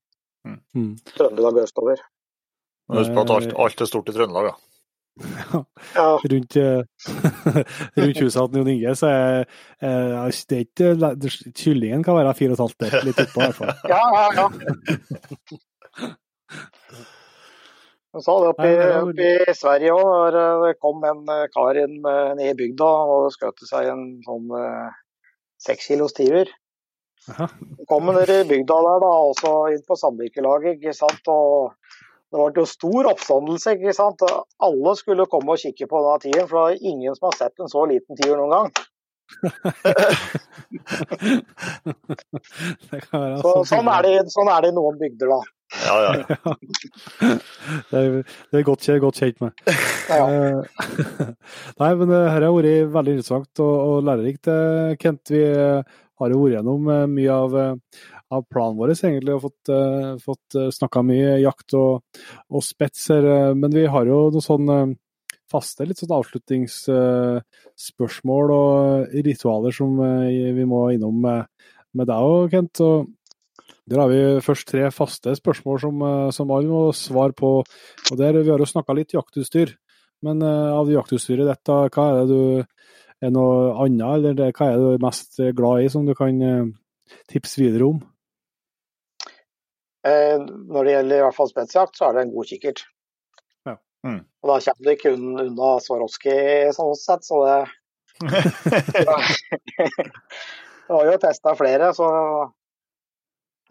Mm. 0.74 0.96
Trøndelag 1.14 1.62
østover. 1.62 2.02
Husk 2.92 3.14
på 3.14 3.22
at 3.24 3.30
alt, 3.34 3.54
alt 3.56 3.80
er 3.80 3.88
stort 3.90 4.10
i 4.10 4.14
Trøndelag, 4.14 4.50
da. 4.50 4.54
Rundt, 6.30 6.56
eh, 6.60 6.82
rundt 8.01 8.18
huset 8.20 8.51
til 8.52 8.59
Jon 8.60 8.68
Inge, 8.68 8.93
så 9.01 9.09
er 9.09 9.38
eh, 9.80 10.26
det 10.51 10.59
er 10.59 10.64
ikke 10.66 10.90
Kyllingen 11.56 12.05
kan 12.05 12.18
være 12.18 12.34
fire 12.36 12.52
og 12.52 12.59
et 12.59 12.64
halvt 12.64 12.80
der, 12.84 12.97
litt 13.06 13.22
oppå 13.24 13.40
i 13.40 13.47
hvert 13.47 13.59
fall. 13.60 13.72
ja, 13.94 14.02
ja. 14.12 14.26
ja. 14.36 14.47
Jeg 18.16 18.24
sa 18.24 18.34
det 18.40 18.52
oppe 18.52 18.68
i, 18.68 18.76
det 18.76 18.93
var- 18.93 19.56
Sverige 19.56 19.97
òg. 19.97 20.36
Det 20.66 20.76
kom 20.80 21.02
en 21.05 21.24
eh, 21.32 21.48
kar 21.52 21.80
inn 21.80 21.98
ned 22.05 22.44
i 22.51 22.55
bygda 22.60 22.93
og 23.16 23.32
skjøt 23.34 23.66
seg 23.68 23.90
en 23.93 24.06
sånn 24.24 24.52
eh, 24.60 24.94
seks 25.66 25.90
kilos 25.93 26.16
tiur. 26.16 26.48
Kom 27.90 28.12
ned 28.12 28.30
i 28.30 28.43
bygda 28.48 28.76
der, 28.86 29.01
da, 29.02 29.12
også 29.32 29.52
inn 29.74 29.84
på 29.88 29.97
samvirkelaget, 30.01 30.76
ikke 30.78 30.94
sant. 30.97 31.24
Og 31.32 31.72
det 32.32 32.39
ble 32.40 32.62
jo 32.62 32.66
stor 32.69 33.03
oppstandelse. 33.12 33.69
ikke 33.77 33.94
sant? 33.97 34.19
Alle 34.66 34.90
skulle 34.98 35.31
komme 35.31 35.51
og 35.55 35.61
kikke 35.62 35.86
på 35.90 35.97
denne 36.03 36.20
tieren, 36.24 36.48
for 36.51 36.57
det 36.59 36.66
er 36.77 36.86
ingen 36.93 37.12
som 37.16 37.24
har 37.31 37.36
sett 37.39 37.57
en 37.62 37.73
så 37.73 37.81
liten 37.90 38.15
tier 38.19 38.36
noen 38.39 38.55
gang. 38.57 38.69
så, 43.43 43.51
sånn, 43.66 43.89
er 43.90 44.01
det, 44.07 44.12
sånn 44.31 44.47
er 44.53 44.61
det 44.62 44.70
i 44.70 44.77
noen 44.77 44.97
bygder, 45.01 45.28
da. 45.35 45.40
Ja, 45.82 45.94
ja. 46.05 46.12
det, 47.90 47.98
er, 47.98 48.23
det 48.23 48.55
er 48.61 48.65
godt, 48.66 48.86
godt 49.03 49.19
kjent 49.19 49.40
med. 49.43 49.51
Ja. 50.11 50.27
ja. 50.31 50.62
nei, 51.82 51.90
men 51.98 52.07
det 52.12 52.20
her 52.23 52.43
har 52.47 52.55
vært 52.55 52.94
veldig 52.94 53.12
interessant 53.19 53.55
og, 53.65 53.74
og 53.74 53.97
lærerikt, 54.07 54.47
eh, 54.53 54.94
Kent. 55.03 55.24
Vi 55.35 55.43
har 55.47 56.28
jo 56.32 56.39
vært 56.44 56.55
gjennom 56.57 56.82
mye 57.12 57.32
av 57.35 57.51
av 58.35 58.43
planen 58.51 58.74
vår, 58.78 58.90
egentlig, 58.97 59.35
og 59.36 59.43
fått, 59.47 59.69
uh, 59.70 60.16
fått 60.23 60.55
uh, 60.59 60.70
snakka 60.74 61.03
mye 61.07 61.36
jakt 61.43 61.74
og, 61.78 62.03
og 62.51 62.62
spets. 62.65 63.11
Uh, 63.11 63.55
men 63.55 63.74
vi 63.74 63.86
har 63.90 64.07
jo 64.09 64.31
noen 64.35 64.44
sånne 64.44 64.97
faste 65.51 65.85
litt 65.86 65.98
sånn 66.01 66.16
avslutningsspørsmål 66.16 68.51
og 68.51 69.07
ritualer 69.23 69.73
som 69.74 69.98
vi 70.27 70.65
må 70.66 70.90
innom 70.90 71.20
med, 71.23 71.47
deg 72.03 72.19
òg, 72.19 72.51
Kent. 72.51 72.81
Og 72.82 73.07
der 73.86 73.98
har 74.03 74.11
vi 74.11 74.43
først 74.43 74.66
tre 74.73 74.90
faste 74.90 75.39
spørsmål 75.39 75.78
som, 75.85 76.03
som 76.35 76.51
alle 76.51 76.66
må 76.66 76.90
svare 76.98 77.31
på. 77.39 77.62
og 77.62 78.15
der 78.19 78.35
Vi 78.40 78.51
har 78.51 78.59
jo 78.59 78.66
snakka 78.66 78.90
litt 78.98 79.15
jaktutstyr, 79.15 79.78
men 80.27 80.43
av 80.43 80.90
jaktutstyret 80.90 81.47
ditt, 81.47 81.62
hva 81.70 82.11
er 82.11 82.19
det 82.19 82.27
du 82.35 82.66
er 83.23 83.31
noe 83.31 83.70
annet, 83.86 84.27
eller 84.32 84.51
hva 84.51 84.66
er 84.66 84.82
du 84.82 84.98
mest 85.07 85.39
glad 85.55 85.86
i 85.86 85.94
som 85.94 86.03
du 86.11 86.19
kan 86.19 86.35
tipse 87.31 87.62
videre 87.62 87.86
om? 87.94 88.03
Eh, 90.06 90.36
når 90.40 90.86
det 90.86 90.94
gjelder 90.94 91.18
i 91.18 91.24
hvert 91.26 91.38
fall 91.38 91.50
spetsjakt, 91.50 91.98
så 91.98 92.08
er 92.08 92.16
det 92.16 92.26
en 92.26 92.34
god 92.34 92.50
kikkert. 92.50 92.84
Ja. 93.66 93.74
Mm. 94.06 94.20
Og 94.42 94.52
da 94.52 94.58
kommer 94.66 94.86
du 94.86 94.92
ikke 94.92 95.14
unna 95.16 95.70
Swarovski 95.82 96.36
sånn 96.76 97.00
sett, 97.00 97.22
så 97.26 97.36
det 97.46 97.60
Du 100.86 100.94
har 100.94 101.08
jo 101.08 101.16
testa 101.18 101.54
flere, 101.58 101.88
så 101.96 102.06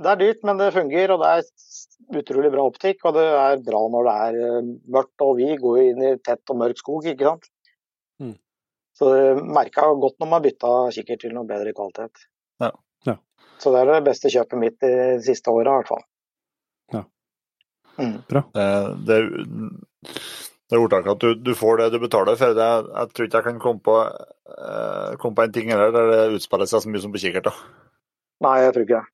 det 0.03 0.09
er 0.11 0.17
dyrt, 0.19 0.41
men 0.47 0.59
det 0.59 0.73
fungerer. 0.75 1.13
Og 1.15 1.21
det 1.23 1.29
er 1.31 2.19
utrolig 2.19 2.51
bra 2.53 2.65
optikk, 2.67 3.05
og 3.07 3.15
det 3.15 3.25
er 3.31 3.61
bra 3.63 3.81
når 3.91 4.07
det 4.07 4.15
er 4.25 4.39
eh, 4.47 4.71
mørkt. 4.97 5.23
Og 5.23 5.37
vi 5.39 5.49
går 5.61 5.77
jo 5.79 5.85
inn 5.91 6.01
i 6.03 6.17
tett 6.23 6.51
og 6.51 6.59
mørk 6.59 6.81
skog, 6.81 7.07
ikke 7.11 7.29
sant. 7.29 7.45
Mm. 8.19 8.35
Så 8.95 9.03
det 9.11 9.43
merka 9.43 9.87
godt 9.99 10.19
når 10.19 10.31
man 10.31 10.43
bytta 10.43 10.73
kikkert 10.95 11.23
til 11.23 11.33
noe 11.35 11.47
bedre 11.47 11.71
kvalitet. 11.75 12.27
Ja. 12.63 12.71
Ja. 13.07 13.15
Så 13.63 13.71
det 13.71 13.83
er 13.83 13.93
det 13.93 14.07
beste 14.09 14.31
kjøpet 14.31 14.59
mitt 14.59 14.77
de 14.83 14.91
siste 15.23 15.51
åra, 15.51 15.71
i 15.71 15.75
hvert 15.79 15.93
fall. 15.93 16.05
Mm. 17.97 18.17
Bra. 18.30 18.43
Det, 18.55 18.67
det, 19.07 19.19
det 20.65 20.77
er 20.77 20.81
ordtaket 20.81 21.11
at 21.13 21.23
du, 21.23 21.41
du, 21.45 21.51
får 21.57 21.81
det 21.81 21.89
du 21.93 21.99
betaler 22.01 22.38
for. 22.39 22.55
Det, 22.57 22.69
jeg 22.89 23.11
tror 23.13 23.27
ikke 23.27 23.41
jeg 23.41 23.47
kan 23.49 23.59
komme 23.61 23.84
på, 23.85 23.97
uh, 24.05 25.11
komme 25.22 25.38
på 25.38 25.45
en 25.45 25.53
ting 25.55 25.69
heller 25.73 25.93
der 25.95 26.09
det 26.11 26.39
utspiller 26.39 26.69
seg 26.69 26.84
så 26.84 26.91
mye 26.91 27.03
som 27.03 27.13
på 27.13 27.22
kikkert. 27.22 27.51
Nei, 28.43 28.55
jeg 28.65 28.73
tror 28.73 28.88
ikke 28.88 29.03
det. 29.03 29.11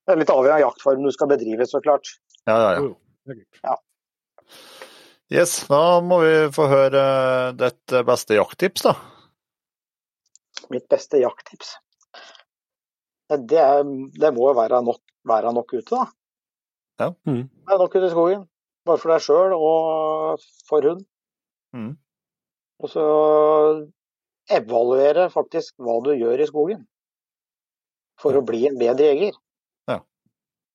Det 0.00 0.14
er 0.14 0.20
litt 0.22 0.32
avhengig 0.34 0.56
av 0.56 0.64
jaktform 0.64 1.06
du 1.06 1.12
skal 1.14 1.30
bedrive, 1.30 1.68
så 1.70 1.80
klart. 1.84 2.10
Ja, 2.48 2.56
ja, 2.56 2.70
ja. 2.80 3.38
ja. 3.68 3.78
Yes, 5.30 5.60
da 5.70 6.00
må 6.02 6.18
vi 6.24 6.34
få 6.50 6.66
høre 6.66 7.02
ditt 7.54 7.94
beste 8.08 8.34
jakttips, 8.34 8.88
da. 8.88 8.96
Mitt 10.74 10.88
beste 10.90 11.20
jakttips? 11.22 11.76
Det, 13.30 13.66
det 14.18 14.30
må 14.34 14.48
jo 14.48 14.56
være 14.58 14.80
nok, 14.82 15.04
være 15.30 15.52
nok 15.54 15.76
ute, 15.76 16.00
da. 16.00 16.08
Ja. 17.00 17.12
Mm. 17.26 17.46
Det 17.48 17.74
er 17.74 17.80
nok 17.80 17.94
ute 17.96 18.06
i 18.06 18.12
skogen. 18.12 18.44
Bare 18.88 19.00
for 19.00 19.12
deg 19.12 19.24
sjøl 19.24 19.54
og 19.56 20.44
for 20.68 20.88
hund. 20.88 21.04
Mm. 21.76 21.92
Og 22.80 22.92
så 22.92 23.04
evaluere 24.50 25.28
faktisk 25.32 25.76
hva 25.80 25.98
du 26.04 26.12
gjør 26.14 26.42
i 26.42 26.48
skogen. 26.48 26.82
For 28.20 28.36
å 28.36 28.44
bli 28.44 28.66
en 28.68 28.76
bedre 28.80 29.12
jeger. 29.12 29.38
Ja. 29.88 30.00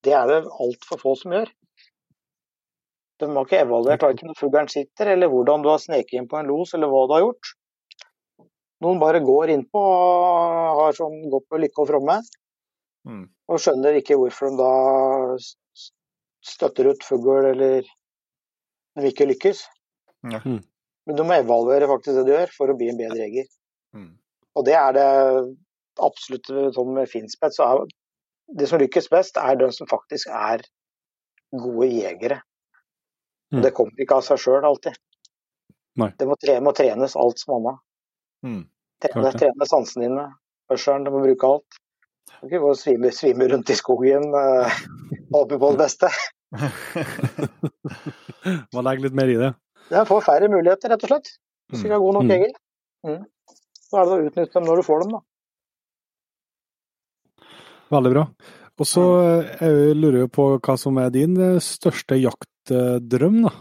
Det 0.06 0.16
er 0.18 0.32
det 0.32 0.40
altfor 0.50 1.02
få 1.02 1.14
som 1.20 1.36
gjør. 1.36 1.52
De 3.22 3.30
har 3.32 3.46
ikke 3.48 3.62
evaluert 3.64 4.04
verken 4.04 4.32
hvor 4.32 4.40
fuglen 4.42 4.72
sitter, 4.72 5.14
eller 5.14 5.32
hvordan 5.32 5.62
du 5.64 5.70
har 5.72 5.80
sneket 5.80 6.18
inn 6.20 6.30
på 6.32 6.40
en 6.40 6.50
los, 6.50 6.74
eller 6.76 6.90
hva 6.92 7.06
du 7.08 7.14
har 7.16 7.24
gjort. 7.24 7.52
Noen 8.84 9.00
bare 9.00 9.22
går 9.24 9.54
innpå 9.54 9.82
og 9.82 10.82
har 10.82 10.98
sånn 10.98 11.22
godt 11.32 11.46
på 11.48 11.62
lykke 11.62 11.84
og 11.86 11.88
fromme, 11.94 12.18
mm. 13.08 13.22
og 13.48 13.62
skjønner 13.64 14.02
ikke 14.02 14.18
hvorfor 14.20 14.52
de 14.52 14.60
da 14.60 14.74
støtter 16.46 16.92
ut 16.92 17.04
fugl 17.06 17.50
eller 17.52 17.88
når 18.96 19.06
vi 19.06 19.12
ikke 19.12 19.30
lykkes. 19.32 19.66
Ja. 20.32 20.42
Mm. 20.46 20.62
Men 21.06 21.18
du 21.20 21.24
må 21.28 21.38
evaluere 21.38 21.90
faktisk 21.90 22.18
det 22.18 22.26
du 22.28 22.34
gjør 22.34 22.54
for 22.56 22.72
å 22.72 22.78
bli 22.78 22.90
en 22.92 23.00
bedre 23.00 23.22
jeger. 23.22 23.50
Mm. 23.96 24.14
Og 24.56 24.66
det 24.66 24.76
er 24.80 24.96
det 24.96 25.10
absolutt 26.02 26.50
sånn 26.76 26.94
med 26.96 27.12
finspett. 27.12 27.56
Så 27.56 27.66
er 27.68 27.84
det 28.60 28.70
som 28.70 28.82
lykkes 28.82 29.10
best, 29.14 29.38
er 29.38 29.58
de 29.60 29.70
som 29.76 29.90
faktisk 29.90 30.32
er 30.34 30.64
gode 31.56 31.90
jegere. 31.92 32.40
Mm. 33.54 33.62
Det 33.66 33.74
kommer 33.78 34.02
ikke 34.02 34.20
av 34.20 34.26
seg 34.26 34.42
sjøl 34.42 34.66
alltid. 34.66 34.98
Nei. 36.02 36.10
Det 36.20 36.28
må, 36.28 36.36
tre, 36.42 36.58
må, 36.64 36.74
trenes 36.76 37.16
alt 37.20 37.40
som 37.40 37.60
annet. 37.60 37.84
Mm. 38.46 38.64
Trene, 39.06 39.32
trene 39.38 39.68
sansene 39.70 40.08
dine. 40.08 40.26
Hørselen, 40.72 41.06
du 41.06 41.14
må 41.14 41.22
bruke 41.24 41.52
alt. 41.52 41.78
Du 42.26 42.34
kan 42.40 42.50
ikke 42.50 42.64
bare 42.66 42.80
svime, 42.80 43.12
svime 43.14 43.48
rundt 43.52 43.70
i 43.72 43.78
skogen 43.78 44.26
og 44.34 44.66
uh, 44.66 44.80
håpe 45.36 45.60
på 45.62 45.72
det 45.76 45.82
beste. 45.86 46.10
Må 48.76 48.84
legge 48.86 49.06
litt 49.08 49.16
mer 49.18 49.30
i 49.32 49.38
det. 49.40 49.52
Ja, 49.94 50.02
får 50.08 50.24
færre 50.26 50.48
muligheter, 50.52 50.92
rett 50.94 51.04
og 51.06 51.10
slett. 51.12 51.28
Hvis 51.70 51.82
du 51.82 51.86
ikke 51.88 51.98
har 51.98 52.04
god 52.06 52.16
nok 52.20 52.26
Mm. 52.26 52.34
jeger. 52.36 52.52
Mm. 53.06 53.22
Så 53.86 53.94
er 54.02 54.06
det 54.06 54.16
å 54.16 54.24
utnytte 54.30 54.56
dem 54.60 54.68
når 54.70 54.76
du 54.82 54.86
får 54.88 54.98
dem, 55.04 55.12
da. 55.16 55.22
Veldig 57.96 58.12
bra. 58.16 58.24
Og 58.76 58.86
så 58.90 59.04
eh, 59.22 59.44
jeg 59.62 59.96
lurer 60.00 60.20
jeg 60.26 60.32
på 60.36 60.44
hva 60.60 60.76
som 60.82 60.94
er 61.00 61.10
din 61.14 61.34
eh, 61.40 61.60
største 61.64 62.16
jaktdrøm, 62.20 63.38
da? 63.46 63.52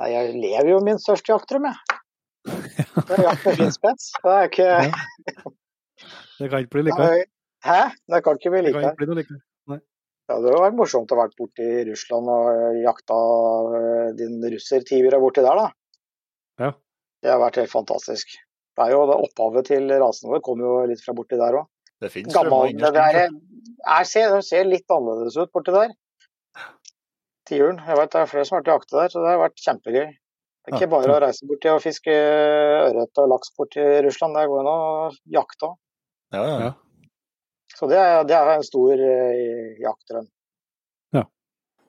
Nei, 0.00 0.08
jeg 0.12 0.24
lever 0.40 0.68
jo 0.74 0.78
min 0.84 0.98
største 1.00 1.32
jaktdrøm, 1.32 1.64
jeg. 1.70 1.78
Det 2.46 3.14
er 3.16 3.22
jakt 3.26 3.44
med 3.46 3.54
finspets. 3.60 4.04
Det 4.22 4.32
er 4.32 4.44
ikke 4.50 4.68
Det 6.38 6.46
kan 6.52 6.58
ikke 6.64 6.74
bli 6.76 6.82
like. 6.88 7.06
Hæ? 7.66 7.78
Det 8.12 8.18
kan 8.24 8.32
ikke 8.38 8.52
bli 8.52 8.60
Det 8.66 8.72
Ja, 10.26 10.40
det 10.42 10.50
vært 10.58 10.74
morsomt 10.74 11.12
å 11.12 11.16
ha 11.16 11.24
vært 11.26 11.36
borti 11.38 11.66
Russland 11.86 12.30
og 12.32 12.80
jakta 12.82 13.16
eh, 13.78 14.08
din 14.18 14.40
russer-tiura 14.42 15.20
borti 15.22 15.44
der, 15.44 15.60
da. 15.60 15.68
Ja. 16.64 16.70
Det 17.22 17.30
har 17.30 17.38
vært 17.42 17.60
helt 17.60 17.70
fantastisk. 17.70 18.34
Det 18.76 18.84
er 18.84 18.92
jo 18.92 19.04
det 19.08 19.16
Opphavet 19.22 19.70
til 19.70 19.86
rasen 20.02 20.32
vår 20.32 20.42
kommer 20.44 20.66
jo 20.66 20.74
litt 20.90 21.04
fra 21.04 21.14
borti 21.16 21.38
der 21.38 21.60
òg. 21.60 21.68
Det 22.02 22.10
fins 22.12 22.34
Gammel, 22.34 22.74
det 22.76 22.90
der, 22.92 23.30
jeg 23.30 24.08
ser, 24.44 24.66
litt 24.68 24.90
annerledes 24.92 25.38
ut 25.38 25.52
borti 25.54 25.72
der. 25.72 25.94
Tiuren. 27.46 27.78
Jeg 27.86 27.96
vet 28.00 28.12
det 28.12 28.20
er 28.20 28.28
flere 28.28 28.48
som 28.48 28.56
har 28.56 28.64
vært 28.64 28.72
og 28.72 28.80
jakte 28.80 28.98
der, 28.98 29.12
så 29.14 29.22
det 29.22 29.30
har 29.30 29.42
vært 29.44 29.62
kjempegøy. 29.62 30.06
Det 30.10 30.72
er 30.72 30.74
ikke 30.74 30.88
Ja. 30.88 30.92
bare 30.96 31.14
å 31.14 31.20
reise 31.22 31.46
borti 31.46 31.70
og 31.70 31.80
fiske 31.84 32.10
ørret 32.10 33.22
og 33.22 33.30
laks 33.30 33.54
borti 33.54 33.78
til 33.78 34.02
Russland, 34.08 34.34
det 34.34 34.48
går 34.50 34.64
an 34.64 34.72
å 34.72 34.80
jakte 35.38 35.70
òg. 35.70 35.76
Ja, 36.34 36.42
ja. 36.42 36.58
Ja. 36.66 36.72
Så 37.76 37.86
det 37.90 37.98
er, 38.00 38.22
det 38.24 38.36
er 38.36 38.50
en 38.54 38.64
stor 38.64 38.92
eh, 38.96 39.74
jaktdrøm. 39.82 40.26
Ja. 41.16 41.24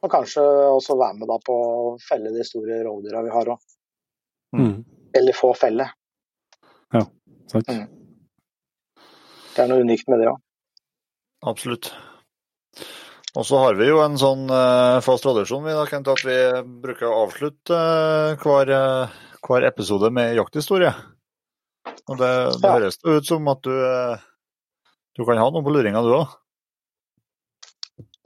Og 0.04 0.12
kanskje 0.12 0.44
også 0.74 0.98
være 1.00 1.16
med 1.22 1.30
da 1.32 1.38
på 1.46 1.56
å 1.56 1.94
felle 2.04 2.34
de 2.36 2.44
store 2.48 2.82
rovdyra 2.86 3.24
vi 3.24 3.32
har 3.32 3.54
òg. 3.54 3.62
Mm. 4.58 4.74
Eller 5.16 5.36
få 5.38 5.54
felle. 5.58 5.88
Ja, 6.96 7.06
Sant. 7.52 7.72
Mm. 7.72 7.88
Det 9.56 9.64
er 9.64 9.72
noe 9.72 9.82
unikt 9.88 10.08
med 10.12 10.22
det 10.22 10.28
òg. 10.34 10.44
Absolutt. 11.48 11.90
Og 13.38 13.46
så 13.46 13.60
har 13.62 13.76
vi 13.78 13.88
jo 13.88 14.00
en 14.04 14.16
sånn 14.20 14.48
eh, 14.52 15.00
fast 15.06 15.24
tradisjon 15.26 15.64
vi 15.66 15.74
da, 15.76 15.84
Kent, 15.90 16.08
at 16.10 16.24
vi 16.26 16.38
bruker 16.84 17.08
å 17.08 17.24
avslutte 17.28 17.78
eh, 17.78 18.36
hver, 18.44 18.72
eh, 18.74 19.18
hver 19.46 19.68
episode 19.70 20.10
med 20.14 20.36
jakthistorie. 20.40 20.92
Og 22.08 22.18
det, 22.20 22.32
det 22.58 22.66
Ja. 22.66 22.74
høres 22.76 22.98
jo 23.04 23.18
ut 23.20 23.28
som 23.30 23.48
at 23.52 23.62
du, 23.68 23.72
eh, 23.74 24.26
du 25.18 25.26
kan 25.26 25.40
ha 25.42 25.48
noen 25.50 25.66
på 25.66 25.74
luringa, 25.74 26.04
du 26.06 26.12
òg. 26.18 26.36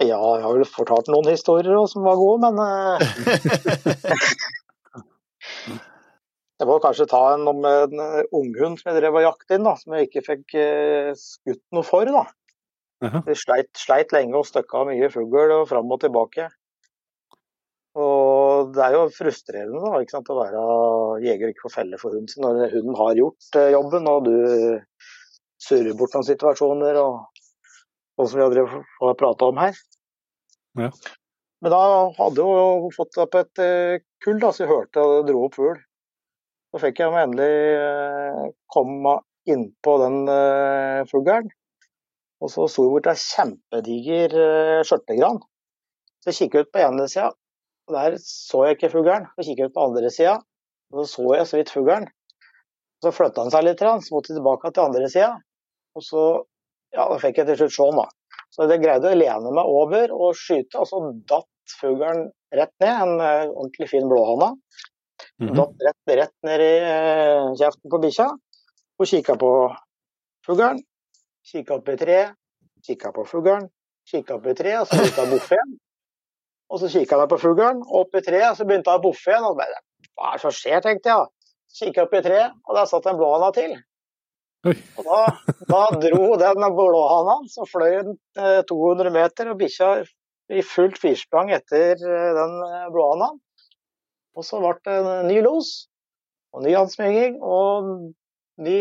Ja, 0.02 0.18
jeg 0.18 0.44
har 0.44 0.56
vel 0.58 0.66
fortalt 0.66 1.08
noen 1.14 1.30
historier 1.30 1.78
også, 1.78 2.00
som 2.00 2.08
var 2.08 2.18
gode, 2.20 2.50
men 2.50 2.56
eh, 2.66 2.98
Jeg 6.62 6.70
må 6.70 6.76
kanskje 6.78 7.08
ta 7.10 7.20
en 7.34 7.48
om 7.50 7.64
en 7.66 8.02
unghund 8.38 8.78
som 8.78 8.92
jeg 8.92 9.00
drev 9.00 9.16
og 9.18 9.24
jaktet 9.26 9.56
inn, 9.56 9.66
da, 9.66 9.74
som 9.80 9.96
jeg 9.98 10.10
ikke 10.10 10.22
fikk 10.28 10.54
eh, 10.62 11.08
skutt 11.18 11.64
noe 11.74 11.86
for. 11.88 12.06
da. 12.06 12.28
Jaha. 13.02 13.24
Vi 13.26 13.34
sleit, 13.40 13.72
sleit 13.82 14.14
lenge 14.14 14.38
og 14.38 14.46
støkka 14.46 14.84
mye 14.86 15.10
fugl 15.10 15.56
og 15.56 15.64
fram 15.72 15.90
og 15.90 16.04
tilbake. 16.04 16.52
Og 17.98 18.70
det 18.76 18.84
er 18.86 18.94
jo 18.94 19.08
frustrerende 19.16 19.82
da, 19.82 20.04
ikke 20.04 20.16
sant, 20.20 20.30
å 20.32 20.38
være 20.38 20.62
jeger 21.26 21.50
og 21.50 21.56
ikke 21.56 21.66
få 21.66 21.74
felle 21.74 21.98
for 22.00 22.14
hunden 22.14 22.30
sin 22.32 22.46
når 22.46 22.70
hunden 22.76 23.00
har 23.00 23.18
gjort 23.18 23.58
eh, 23.58 23.74
jobben, 23.74 24.08
og 24.08 24.30
du 24.30 24.36
surrer 25.62 25.98
bort 25.98 26.16
noen 26.16 26.28
situasjoner, 26.28 26.98
og 27.02 27.42
og 28.22 28.30
som 28.30 28.52
vi 28.54 28.62
har, 28.62 29.14
prata 29.18 29.50
om 29.50 29.60
her. 29.62 29.78
Ja. 30.80 30.90
Men 31.62 31.74
da 31.74 31.82
hadde 32.18 32.46
hun 32.46 32.92
fått 32.96 33.18
opp 33.22 33.38
et 33.38 33.62
eh, 33.62 34.02
kull, 34.24 34.40
da, 34.42 34.52
så 34.54 34.66
jeg 34.66 34.72
hørte 34.72 35.06
det 35.16 35.26
dro 35.30 35.46
opp 35.48 35.58
fugl. 35.58 35.80
Så 36.72 36.82
fikk 36.86 37.02
jeg 37.02 37.18
endelig 37.20 37.52
eh, 37.78 38.46
komme 38.72 39.20
innpå 39.50 39.96
den 40.04 40.20
uh, 40.30 41.02
fuglen. 41.10 41.50
Og 42.42 42.50
så 42.54 42.68
sto 42.70 42.86
jeg 42.86 42.94
borti 42.94 43.10
ei 43.12 43.22
kjempediger 43.22 44.36
skjørtegran. 44.86 45.40
Så 46.22 46.30
jeg 46.30 46.38
kikket 46.38 46.68
ut 46.68 46.72
på 46.74 46.82
ene 46.84 47.08
sida, 47.10 47.32
og 47.90 47.96
der 47.98 48.18
så 48.22 48.64
jeg 48.68 48.78
ikke 48.78 48.92
fuglen. 48.94 49.26
Så 49.34 49.46
kikket 49.48 49.64
jeg 49.64 49.72
ut 49.72 49.78
på 49.78 49.86
andre 49.90 50.12
sida, 50.14 50.36
og 50.94 51.02
så 51.02 51.08
så 51.10 51.26
jeg 51.36 51.50
så 51.50 51.58
vidt 51.58 51.74
fuglen. 51.74 52.08
Så 53.02 53.14
flytta 53.18 53.46
han 53.46 53.54
seg 53.54 53.66
litt, 53.66 53.82
så 53.82 54.14
måtte 54.14 54.30
jeg 54.30 54.38
tilbake 54.38 54.74
til 54.74 54.86
andre 54.86 55.10
sida. 55.10 55.32
Og 55.98 56.06
så 56.06 56.26
ja, 56.92 57.06
da 57.08 57.18
fikk 57.22 57.40
jeg 57.40 57.48
til 57.48 57.60
slutt 57.62 57.76
Shaun, 57.76 58.00
da. 58.00 58.08
Så 58.52 58.68
jeg 58.68 58.82
greide 58.84 59.12
å 59.12 59.18
lene 59.18 59.52
meg 59.56 59.70
over 59.72 60.12
og 60.12 60.36
skyte, 60.36 60.82
og 60.82 60.88
så 60.90 61.00
datt 61.30 61.76
fuglen 61.80 62.26
rett 62.52 62.74
ned. 62.84 62.92
En 62.92 63.14
uh, 63.22 63.52
ordentlig 63.54 63.88
fin 63.94 64.08
blåhane. 64.10 64.52
Mm 65.40 65.50
-hmm. 65.50 65.56
Datt 65.56 65.86
rett, 65.88 66.16
rett 66.20 66.36
ned 66.48 66.62
i 66.62 66.74
uh, 66.84 67.54
kjeften 67.60 67.90
på 67.92 68.02
bikkja 68.02 68.28
Hun 68.98 69.08
kikka 69.08 69.36
på 69.36 69.52
fuglen. 70.46 70.82
Kikka 71.52 71.76
opp 71.76 71.90
i 71.90 71.98
treet, 71.98 72.34
kikka 72.86 73.12
på 73.12 73.24
fuglen, 73.26 73.70
kikka 74.12 74.36
opp 74.36 74.46
i 74.46 74.54
treet, 74.54 74.82
og 74.82 74.88
så 74.88 74.98
begynte 74.98 75.22
hun 75.22 75.32
å 75.32 75.36
boffe 75.36 75.56
igjen. 75.56 75.72
Og 76.70 76.80
så 76.80 76.88
kikka 76.88 77.18
jeg 77.18 77.30
på 77.30 77.38
fuglen, 77.38 77.82
opp 78.00 78.16
i 78.16 78.22
treet, 78.22 78.50
og 78.52 78.58
så 78.58 78.66
begynte 78.66 78.92
hun 78.92 79.00
å 79.00 79.04
boffe 79.04 79.32
igjen. 79.32 79.48
Og 79.50 79.56
bare, 79.58 79.80
Hva 80.16 80.28
er 80.28 80.38
det 80.38 80.42
som 80.42 80.52
skjer, 80.52 80.82
tenkte 80.86 81.10
jeg. 81.10 81.26
Kikka 81.80 82.04
opp 82.06 82.14
i 82.14 82.22
treet, 82.22 82.54
og 82.68 82.78
der 82.78 82.86
satt 82.86 83.10
en 83.10 83.18
blåhane 83.18 83.50
til. 83.58 83.74
Og 84.66 85.06
da, 85.08 85.22
da 85.70 85.84
dro 86.04 86.36
den 86.38 86.66
blåhana, 86.78 87.38
så 87.50 87.66
fløy 87.70 87.96
den 88.06 88.18
200 88.70 89.14
meter, 89.14 89.50
og 89.52 89.62
bikkja 89.62 89.94
i 90.52 90.62
fullt 90.66 91.00
firsprang 91.02 91.50
etter 91.56 91.98
den 91.98 92.54
blåhanen. 92.94 93.40
Og 94.38 94.48
så 94.48 94.62
ble 94.62 94.76
det 94.86 95.00
en 95.00 95.28
ny 95.28 95.42
los 95.44 95.72
og 96.56 96.66
ny 96.66 96.76
ansmyging 96.78 97.40
og 97.42 97.90
ny 98.62 98.80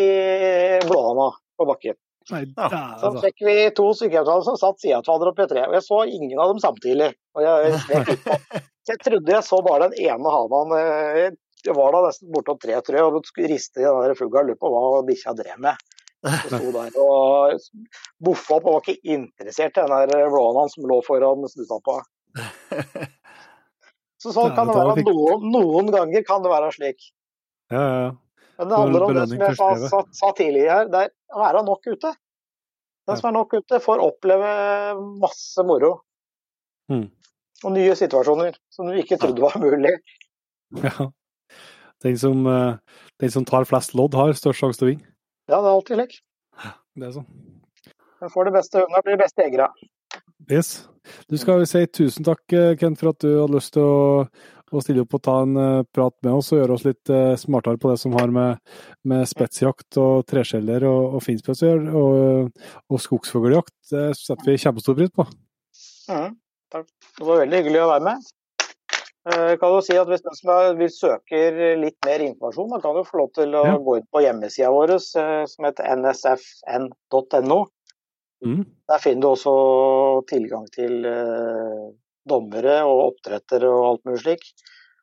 blåhana 0.86 1.31
på 1.59 1.66
bakken. 1.70 1.98
Nei, 2.31 2.44
Så 2.55 3.09
altså. 3.09 3.23
fikk 3.24 3.43
vi 3.47 3.55
to 3.74 3.89
sykehjemsvalg 3.97 4.44
som 4.47 4.59
satt 4.61 4.82
side 4.82 4.98
av 4.98 5.07
hverandre 5.07 5.32
oppi 5.32 5.47
treet. 5.51 5.70
Og 5.70 5.77
jeg 5.78 5.86
så 5.86 6.01
ingen 6.07 6.39
av 6.39 6.52
dem 6.52 6.61
samtidig. 6.62 7.09
Og 7.35 7.43
jeg, 7.47 7.78
jeg, 7.90 8.19
jeg 8.90 9.01
trodde 9.07 9.35
jeg 9.35 9.47
så 9.47 9.61
bare 9.66 9.89
den 9.89 10.11
ene 10.11 10.35
hanaen. 10.35 11.39
Jeg 11.66 11.77
var 11.77 11.95
da 11.95 12.03
nesten 12.07 12.31
bortom 12.32 12.59
tre, 12.61 12.77
tror 12.85 12.99
jeg, 12.99 13.07
og 13.07 13.27
skulle 13.28 13.51
riste 13.53 13.82
i 13.82 13.87
den 13.87 14.19
fugla 14.19 14.45
lurte 14.47 14.61
på 14.62 14.70
hva 14.73 15.03
bikkja 15.09 15.35
drev 15.39 15.61
med. 15.66 15.87
Så 16.20 16.49
sto 16.53 16.73
der 16.77 16.97
og 17.01 17.61
boffa 18.20 18.59
opp 18.59 18.66
og 18.69 18.78
var 18.78 18.82
ikke 18.85 19.15
interessert 19.16 19.78
i 19.78 19.85
den 19.85 20.11
der 20.12 20.35
han 20.37 20.73
som 20.73 20.89
lå 20.89 21.01
foran 21.07 21.47
snutappa. 21.49 22.01
Så 24.20 24.35
sånn 24.37 24.53
kan 24.57 24.69
det 24.69 24.77
være. 24.77 25.05
Noen, 25.07 25.47
noen 25.49 25.87
ganger 25.93 26.24
kan 26.28 26.43
det 26.45 26.51
være 26.53 26.73
slik. 26.77 27.07
Ja, 27.73 27.85
ja. 27.85 28.11
Men 28.61 28.69
det 28.69 28.77
handler 28.77 29.05
om 29.07 29.15
det 29.16 29.23
som 29.31 29.41
jeg 29.41 29.57
sa, 29.57 29.69
sa, 29.89 30.01
sa 30.12 30.32
tidligere 30.37 30.74
her, 30.74 30.91
det 30.93 30.99
er 31.07 31.12
å 31.32 31.41
være 31.41 31.62
nok 31.65 31.87
ute. 31.89 32.11
Den 33.09 33.16
som 33.16 33.31
er 33.31 33.35
nok 33.39 33.55
ute, 33.57 33.78
får 33.81 34.03
oppleve 34.05 34.51
masse 35.23 35.65
moro. 35.65 35.95
Mm. 36.93 37.07
Og 37.65 37.73
nye 37.73 37.95
situasjoner 37.97 38.59
som 38.73 38.91
du 38.91 38.99
ikke 39.01 39.16
trodde 39.23 39.41
var 39.41 39.57
mulig. 39.62 39.95
ja. 40.85 41.09
Den 42.05 42.19
som, 42.19 42.47
eh, 42.47 42.77
den 43.21 43.31
som 43.31 43.45
tar 43.45 43.67
flest 43.69 43.95
lodd, 43.95 44.15
har 44.15 44.33
størst 44.33 44.63
sjanse 44.63 44.81
til 44.81 44.87
å 44.87 44.91
vinne. 44.95 45.09
Ja, 45.51 45.59
det 45.61 45.67
er 45.67 45.75
alltid 45.75 45.99
slik. 45.99 46.21
Det 46.97 47.09
er 47.09 47.17
sånn. 47.17 47.27
Jeg 48.21 48.33
får 48.33 48.49
de 48.49 48.53
beste 48.55 48.81
hundene, 48.81 49.03
blir 49.05 49.17
de 49.17 49.25
beste 49.25 49.45
jegere. 49.45 49.69
Yes. 50.51 50.71
Du 51.29 51.37
skal 51.41 51.61
jo 51.61 51.69
si 51.69 51.85
tusen 51.87 52.25
takk, 52.25 52.43
eh, 52.53 52.77
Kent, 52.81 52.99
for 53.01 53.13
at 53.13 53.21
du 53.21 53.29
hadde 53.41 53.55
lyst 53.55 53.75
til 53.77 53.85
å, 53.85 54.27
å 54.73 54.83
stille 54.85 55.05
opp 55.05 55.15
og 55.19 55.23
ta 55.27 55.37
en 55.45 55.57
eh, 55.57 55.83
prat 55.93 56.17
med 56.23 56.33
oss 56.33 56.51
og 56.53 56.61
gjøre 56.61 56.77
oss 56.77 56.87
litt 56.89 57.13
smartere 57.41 57.81
på 57.81 57.93
det 57.93 57.99
som 58.01 58.17
har 58.17 58.33
med, 58.33 58.59
med 59.05 59.29
spetsjakt 59.29 60.01
og 60.01 60.27
treskjeller 60.31 60.89
og, 60.89 61.17
og 61.19 61.25
finspets 61.25 61.65
å 61.65 61.71
gjøre, 61.71 61.95
og, 62.01 62.67
og 62.89 63.05
skogsfugljakt. 63.05 63.77
Det 63.93 64.11
setter 64.19 64.53
vi 64.53 64.61
kjempestor 64.61 64.97
pris 64.99 65.13
på. 65.15 65.29
Mm, 66.11 66.37
takk. 66.73 66.93
Det 67.19 67.27
var 67.27 67.45
veldig 67.45 67.63
hyggelig 67.63 67.85
å 67.85 67.91
være 67.95 68.07
med. 68.09 68.31
Eh, 69.29 69.57
kan 69.61 69.75
du 69.75 69.83
si 69.85 69.97
at 70.01 70.09
Hvis 70.09 70.23
den 70.25 70.37
som 70.39 70.79
vil 70.79 70.89
søker 70.93 71.59
litt 71.77 71.99
mer 72.07 72.23
informasjon, 72.25 72.71
da 72.73 72.79
kan 72.81 72.97
du 72.97 73.03
få 73.05 73.21
lov 73.21 73.33
til 73.37 73.53
å 73.53 73.65
Ja. 73.67 73.77
gå 73.77 73.99
inn 73.99 74.09
på 74.09 74.23
hjemmesida 74.25 74.71
vår 74.73 74.95
eh, 74.97 75.45
som 75.47 75.65
heter 75.69 75.85
nsfn.no. 75.97 77.67
Mm. 78.41 78.65
Der 78.89 78.99
finner 78.99 79.21
du 79.21 79.29
også 79.29 80.25
tilgang 80.27 80.65
til 80.73 81.05
eh, 81.05 81.93
dommere 82.27 82.81
og 82.89 83.13
oppdrettere 83.13 83.69
og 83.69 83.85
alt 83.91 84.05
mulig 84.09 84.23
slik. 84.25 84.47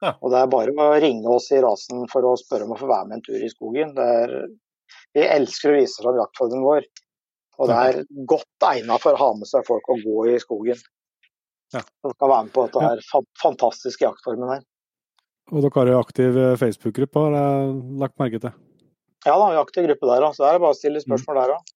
Ja. 0.02 0.16
Og 0.22 0.32
det 0.34 0.42
er 0.42 0.50
bare 0.50 0.74
å 0.74 1.00
ringe 1.02 1.30
oss 1.30 1.52
i 1.52 1.62
rasen 1.62 2.08
for 2.10 2.26
å 2.26 2.36
spørre 2.38 2.66
om 2.66 2.74
å 2.74 2.80
få 2.80 2.90
være 2.90 3.08
med 3.10 3.18
en 3.20 3.26
tur 3.26 3.38
i 3.42 3.50
skogen. 3.50 3.94
Det 3.98 4.10
er, 4.24 4.34
vi 5.14 5.22
elsker 5.26 5.74
å 5.74 5.78
vise 5.78 6.02
fram 6.02 6.18
jaktformen 6.18 6.66
vår. 6.66 6.90
Og 7.58 7.70
det 7.70 7.78
er 7.78 8.04
godt 8.30 8.66
egnet 8.70 9.02
for 9.02 9.14
å 9.14 9.22
ha 9.22 9.30
med 9.38 9.50
seg 9.50 9.66
folk 9.66 9.88
og 9.90 10.04
gå 10.06 10.28
i 10.34 10.38
skogen. 10.42 10.82
Ja. 11.76 11.84
Som 12.02 12.14
kan 12.16 12.32
være 12.32 12.48
med 12.48 12.54
på 12.56 12.66
dette 12.68 12.84
her 12.84 13.02
ja. 13.04 13.22
fantastiske 13.42 14.06
jaktformen 14.06 14.54
her. 14.56 14.62
Og 15.52 15.64
dere 15.64 15.80
har 15.80 15.92
jo 15.92 16.04
aktiv 16.04 16.38
eh, 16.38 16.58
Facebook-gruppe, 16.60 17.24
har 17.24 17.36
jeg 17.38 17.74
lagt 18.04 18.18
merke 18.20 18.40
til. 18.44 18.56
Ja 19.26 19.34
da, 19.36 19.50
vi 19.50 19.58
har 19.58 19.66
aktiv 19.66 19.88
gruppe 19.88 20.12
der 20.12 20.28
òg, 20.28 20.36
så 20.36 20.46
det 20.46 20.54
er 20.54 20.64
bare 20.64 20.76
å 20.76 20.78
Mm. 20.78 20.82
stille 20.82 21.04
spørsmål 21.04 21.42
der 21.42 21.56
òg. 21.58 21.74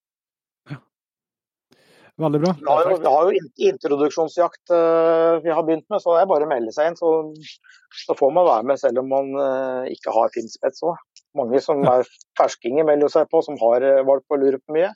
Veldig 2.20 2.40
bra. 2.42 2.52
Vi 2.60 2.68
har 2.68 2.90
jo, 2.90 2.96
vi 3.00 3.08
har 3.08 3.28
jo 3.28 3.68
introduksjonsjakt 3.72 4.72
eh, 4.76 5.40
vi 5.42 5.50
har 5.50 5.64
begynt 5.64 5.86
med, 5.88 6.02
så 6.02 6.12
det 6.12 6.22
er 6.22 6.28
bare 6.28 6.44
å 6.44 6.50
melde 6.50 6.74
seg 6.74 6.90
inn. 6.90 6.98
Så, 6.98 7.08
så 8.04 8.16
får 8.18 8.34
man 8.36 8.46
være 8.46 8.68
med 8.68 8.80
selv 8.82 9.00
om 9.00 9.08
man 9.08 9.32
eh, 9.40 9.92
ikke 9.96 10.12
har 10.12 10.32
finspets 10.34 10.84
òg. 10.84 11.00
Mange 11.38 11.62
som 11.64 11.80
er 11.88 12.04
ferskinger 12.38 12.84
melder 12.84 13.08
seg 13.08 13.30
på, 13.32 13.40
som 13.40 13.56
har 13.56 13.80
uh, 13.80 14.02
valgt 14.04 14.26
på 14.28 14.36
å 14.36 14.40
lure 14.42 14.58
på 14.60 14.74
mye. 14.76 14.90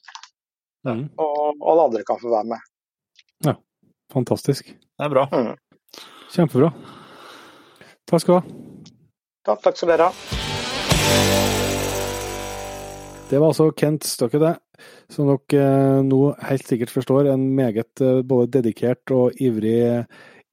Mm. 0.85 1.07
Og 1.17 1.63
alle 1.65 1.87
andre 1.89 2.05
kan 2.05 2.21
få 2.21 2.29
være 2.29 2.51
med. 2.51 2.67
Fantastisk. 4.13 4.71
Det 4.71 5.09
er 5.09 5.13
bra. 5.13 5.27
Kjempebra. 6.35 6.71
Takk 8.07 8.23
skal 8.23 8.35
du 8.35 8.39
ha. 8.39 8.63
Takk, 9.47 9.63
takk 9.63 9.79
skal 9.79 9.95
dere 9.95 10.11
ha. 10.11 11.57
Det 13.27 13.41
var 13.43 13.51
altså 13.51 13.73
Kent 13.75 14.07
Støkke, 14.07 14.39
det. 14.39 14.55
Som 15.11 15.33
dere 15.33 15.67
eh, 15.67 16.01
nå 16.07 16.21
helt 16.47 16.69
sikkert 16.69 16.93
forstår, 16.95 17.33
en 17.33 17.49
meget 17.59 18.03
eh, 18.05 18.23
både 18.23 18.53
dedikert 18.61 19.11
og 19.15 19.39
ivrig, 19.43 20.05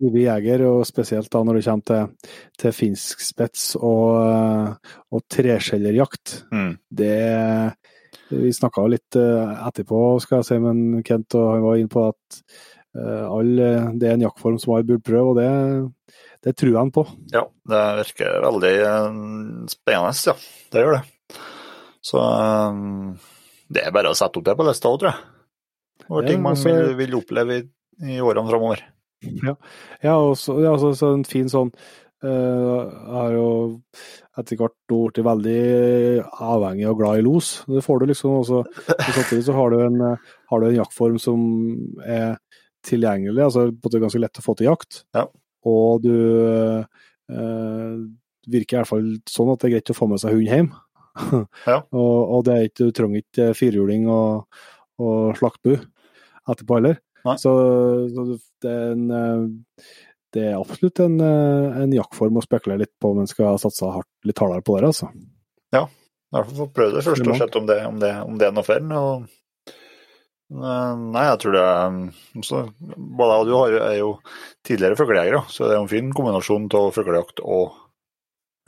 ivrig 0.02 0.24
jeger, 0.26 0.66
og 0.72 0.82
spesielt 0.90 1.30
da 1.34 1.44
når 1.46 1.60
det 1.60 1.66
kommer 1.68 1.88
til, 1.90 2.34
til 2.64 2.74
finsk 2.74 3.22
spets 3.22 3.68
og, 3.78 4.08
eh, 4.26 4.94
og 5.14 5.26
treskjellerjakt. 5.30 6.40
Mm. 6.54 6.72
Det 6.90 7.18
Vi 8.34 8.50
snakka 8.56 8.86
litt 8.90 9.14
etterpå, 9.18 9.98
skal 10.24 10.40
jeg 10.40 10.48
si, 10.48 10.56
men 10.62 11.04
Kent 11.06 11.36
og 11.38 11.52
han 11.52 11.66
var 11.66 11.78
inne 11.78 11.92
på 11.92 12.08
at 12.08 12.40
all, 13.00 13.52
eh, 13.60 13.88
det 13.98 14.10
er 14.10 14.14
en 14.18 14.26
jaktform 14.28 14.60
som 14.62 14.76
alle 14.76 14.86
burde 14.88 15.04
prøve, 15.06 15.34
og 15.34 15.40
det, 15.40 16.16
det 16.46 16.56
tror 16.60 16.78
han 16.78 16.92
på. 16.94 17.06
Ja, 17.34 17.46
det 17.70 17.82
virker 18.04 18.42
veldig 18.46 18.74
eh, 18.86 19.20
spennende, 19.74 20.14
ja. 20.30 20.36
Det 20.74 20.84
gjør 20.86 20.98
det. 21.00 21.04
Så 22.04 22.20
eh, 22.22 22.82
det 23.74 23.86
er 23.88 23.96
bare 23.96 24.12
å 24.14 24.18
sette 24.18 24.38
opp 24.42 24.46
det 24.50 24.58
på 24.60 24.68
lista 24.68 24.92
òg, 24.92 25.00
tror 25.02 25.14
jeg. 25.14 25.30
Over 26.10 26.26
Ja, 26.26 26.30
ting 26.34 26.42
man 26.44 26.54
altså- 26.58 26.70
vil, 26.74 26.96
vil 27.00 27.18
oppleve 27.22 27.58
i, 27.62 27.66
i 28.16 28.22
årene 28.22 28.50
framover. 28.52 28.82
Ja, 30.04 30.18
og 30.20 30.34
så, 30.36 30.58
ja, 30.60 30.74
så, 30.78 30.90
så 31.00 31.14
en 31.16 31.22
fin 31.24 31.48
sånn 31.48 31.70
eh, 32.28 32.28
Jeg 32.28 33.14
har 33.16 33.32
jo 33.38 33.46
etter 34.36 34.58
hvert 34.60 34.76
blitt 34.92 35.22
veldig 35.24 35.62
avhengig 36.44 36.90
og 36.90 36.98
glad 37.00 37.22
i 37.22 37.24
los. 37.24 37.54
Det 37.70 37.84
får 37.86 38.02
du 38.02 38.06
liksom. 38.10 38.36
Og 38.42 38.46
så 38.50 38.60
samtidig 39.14 39.46
så 39.48 39.56
har 39.56 39.72
du, 39.72 39.78
en, 39.86 39.96
eh, 40.10 40.34
har 40.52 40.60
du 40.60 40.68
en 40.68 40.76
jaktform 40.82 41.20
som 41.24 41.40
er 42.04 42.36
tilgjengelig, 42.88 43.46
altså 43.46 43.68
måte 43.72 44.02
ganske 44.02 44.22
lett 44.22 44.40
å 44.40 44.46
få 44.46 44.56
til 44.60 44.70
jakt. 44.70 45.04
Ja. 45.16 45.28
Og 45.70 46.04
du 46.04 46.14
eh, 46.14 47.98
virker 48.52 48.78
i 48.78 48.82
hvert 48.82 48.92
fall 48.92 49.10
sånn 49.30 49.54
at 49.54 49.62
det 49.62 49.70
er 49.70 49.76
greit 49.78 49.94
å 49.94 49.98
få 49.98 50.10
med 50.12 50.24
seg 50.24 50.38
hund 50.38 50.52
hjem. 50.52 50.74
Ja. 51.70 51.84
og, 51.94 52.16
og 52.34 52.40
det 52.48 52.54
er 52.54 52.64
ikke, 52.66 52.88
du 52.90 52.96
trenger 52.98 53.22
ikke 53.22 53.52
firhjuling 53.54 54.08
og, 54.10 54.48
og 54.98 55.36
slaktbu 55.38 55.76
etterpå 55.76 56.80
heller. 56.80 56.98
Så, 57.40 57.52
så 58.12 58.26
det 58.66 58.72
er 58.72 58.96
en 58.96 59.06
eh, 59.14 59.92
det 60.34 60.48
er 60.50 60.58
absolutt 60.58 60.98
en, 61.04 61.20
eh, 61.22 61.76
en 61.84 61.94
jaktform 61.94 62.40
å 62.40 62.44
spekulere 62.44 62.82
litt 62.82 62.94
på 62.98 63.12
om 63.14 63.22
en 63.22 63.30
skal 63.30 63.60
satse 63.62 63.86
hardt, 63.86 64.10
litt 64.26 64.42
hardere 64.42 64.66
på 64.66 64.80
det. 64.80 64.90
altså. 64.90 65.12
I 66.34 66.36
hvert 66.40 66.50
fall 66.50 66.58
få 66.64 66.66
prøve 66.74 66.96
det 66.96 67.04
først 67.06 67.28
og 67.30 67.36
sett 67.38 67.56
om 67.60 67.66
det, 67.70 67.76
om 67.86 68.00
det, 68.02 68.10
om 68.26 68.38
det 68.42 68.48
er 68.48 68.54
noe 68.56 68.66
for 68.66 68.82
den. 68.82 68.94
Og, 68.98 69.28
nei, 70.54 71.28
jeg 71.30 71.40
tror 71.42 71.56
det 71.56 71.62
er 71.66 72.44
så, 72.46 72.64
Både 72.80 73.36
jeg 73.36 73.44
og 73.44 73.48
du 73.48 73.54
har, 73.58 73.78
er 73.90 74.00
jo 74.00 74.10
tidligere 74.66 74.98
fuglejegere, 75.00 75.44
så 75.50 75.70
det 75.70 75.78
er 75.78 75.84
en 75.84 75.92
fin 75.92 76.12
kombinasjon 76.16 76.68
av 76.80 76.92
fuglejakt 76.96 77.42
og 77.44 77.74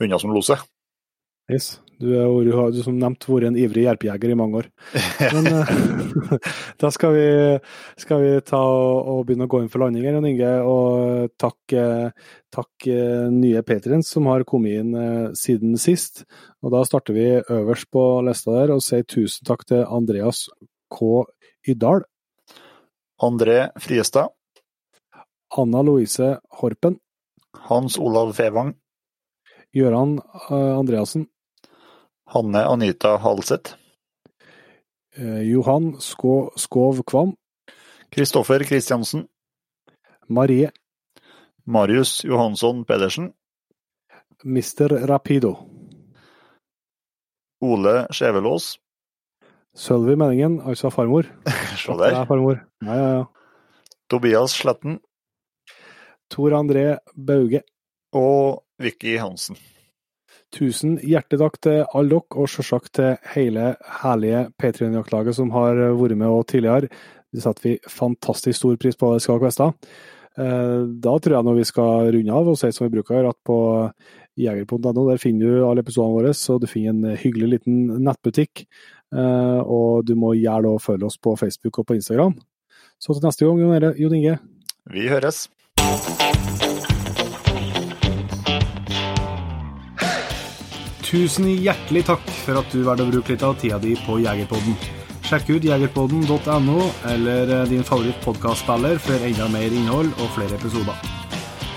hunder 0.02 0.22
som 0.22 0.34
loser. 0.34 0.64
Yes. 1.46 1.76
Du 2.02 2.10
har 2.12 2.72
du 2.74 2.80
som 2.84 2.98
nevnt 2.98 3.24
vært 3.24 3.46
en 3.48 3.56
ivrig 3.56 3.86
jerpejeger 3.86 4.32
i 4.32 4.36
mange 4.36 4.58
år. 4.60 4.66
Men 5.36 5.46
uh, 5.48 6.34
da 6.82 6.90
skal 6.92 7.14
vi, 7.14 7.28
skal 8.02 8.20
vi, 8.20 8.32
ta 8.44 8.60
og, 8.60 9.22
begynne 9.28 9.46
å 9.46 9.52
gå 9.54 9.62
inn 9.62 9.70
for 9.72 9.84
landinger, 9.84 10.18
Jan 10.18 10.28
Inge. 10.28 10.50
Og 10.68 11.30
takk, 11.40 11.76
takk 12.52 12.88
nye 13.32 13.62
patrients 13.64 14.10
som 14.12 14.28
har 14.28 14.44
kommet 14.48 14.82
inn 14.82 14.92
siden 15.38 15.78
sist. 15.80 16.26
Og 16.66 16.74
da 16.74 16.82
starter 16.88 17.16
vi 17.16 17.30
øverst 17.40 17.88
på 17.94 18.04
lista 18.26 18.58
der 18.58 18.74
og 18.74 18.84
sier 18.84 19.06
tusen 19.08 19.46
takk 19.48 19.64
til 19.70 19.86
Andreas 19.86 20.48
K. 20.92 21.24
Ydal. 21.66 22.04
André 23.22 23.70
Friestad. 23.80 24.28
Anna 25.56 25.82
Louise 25.82 26.38
Horpen. 26.60 26.98
Hans 27.68 27.98
Olav 27.98 28.32
Fevang. 28.32 28.74
Gøran 29.72 30.20
Andreassen. 30.50 31.26
Hanne 32.26 32.64
Anita 32.66 33.16
Halseth. 33.18 33.74
Eh, 35.16 35.42
Johan 35.50 35.96
Skå, 36.00 36.52
Skov 36.56 37.02
Kvam. 37.02 37.36
Kristoffer 38.10 38.64
Kristiansen. 38.64 39.28
Marie. 40.28 40.70
Marius 41.64 42.24
Johansson 42.24 42.84
Pedersen. 42.84 43.32
Mister 44.44 44.88
Rapido. 44.88 45.56
Ole 47.60 48.06
Skjevelås. 48.10 48.76
Sølvi 49.76 50.16
Menningen, 50.16 50.60
altså 50.64 50.90
farmor. 50.90 51.28
Se 51.76 51.96
der. 52.00 52.22
Er 52.22 52.28
farmor. 52.28 52.62
Ja, 52.84 52.96
ja, 52.96 53.08
ja. 53.18 53.24
Tobias 54.10 54.56
Sletten. 54.56 55.00
Tor 56.32 56.56
André 56.56 56.96
Bauge. 57.14 57.62
Og 58.16 58.62
Vicky 58.82 59.18
Hansen. 59.20 59.58
Tusen 60.54 60.96
hjertelig 61.02 61.40
takk 61.42 61.56
til 61.66 61.80
alle 61.84 62.14
dere, 62.14 62.40
og 62.40 62.48
selvsagt 62.48 62.92
til 62.96 63.16
hele 63.34 63.74
herlige 64.00 64.46
Patrion-jaktlaget 64.56 65.36
som 65.36 65.52
har 65.52 65.78
vært 65.98 66.16
med 66.16 66.30
og 66.30 66.46
tidligere. 66.48 66.88
Det 67.34 67.42
setter 67.44 67.66
vi 67.66 67.78
fantastisk 67.90 68.62
stor 68.62 68.76
pris 68.80 68.96
på, 68.96 69.12
det 69.12 69.24
skal 69.24 69.42
dere. 69.42 69.72
Eh, 70.36 70.82
da 71.02 71.16
tror 71.18 71.34
jeg 71.36 71.48
når 71.48 71.58
vi 71.58 71.66
skal 71.68 72.10
runde 72.14 72.38
av 72.38 72.48
og 72.52 72.58
si 72.60 72.70
som 72.72 72.86
vi 72.86 72.94
bruker, 72.96 73.28
at 73.28 73.38
på 73.44 73.58
jeger.no 74.36 75.06
der 75.08 75.20
finner 75.20 75.48
du 75.48 75.66
alle 75.66 75.84
episodene 75.84 76.18
våre, 76.18 76.32
og 76.32 76.62
du 76.62 76.68
finner 76.68 76.92
en 76.92 77.20
hyggelig 77.20 77.52
liten 77.56 77.78
nettbutikk. 78.04 78.66
Eh, 79.14 79.60
og 79.62 80.06
du 80.06 80.14
må 80.18 80.34
gjerne 80.34 80.76
følge 80.82 81.06
oss 81.06 81.18
på 81.18 81.36
Facebook 81.38 81.78
og 81.78 81.86
på 81.86 81.98
Instagram. 81.98 82.34
Så 82.98 83.14
til 83.14 83.26
neste 83.26 83.46
gang, 83.46 83.94
Jon 84.00 84.14
Inge. 84.14 84.38
Vi 84.90 85.08
høres. 85.10 85.46
Tusen 91.06 91.46
hjertelig 91.62 92.02
takk 92.08 92.24
for 92.42 92.58
at 92.58 92.72
du 92.74 92.82
valgte 92.82 93.06
å 93.06 93.10
bruke 93.12 93.34
litt 93.34 93.44
av 93.46 93.54
tida 93.60 93.78
di 93.82 93.94
på 94.06 94.18
Jegerpodden. 94.24 94.74
Sjekk 95.26 95.52
ut 95.56 95.66
jegerpodden.no 95.66 96.80
eller 97.10 97.52
eh, 97.60 97.68
din 97.70 97.86
favoritt-podkastspiller 97.86 98.98
for 99.02 99.28
enda 99.28 99.46
mer 99.50 99.74
innhold 99.74 100.12
og 100.18 100.34
flere 100.38 100.58
episoder. 100.58 101.25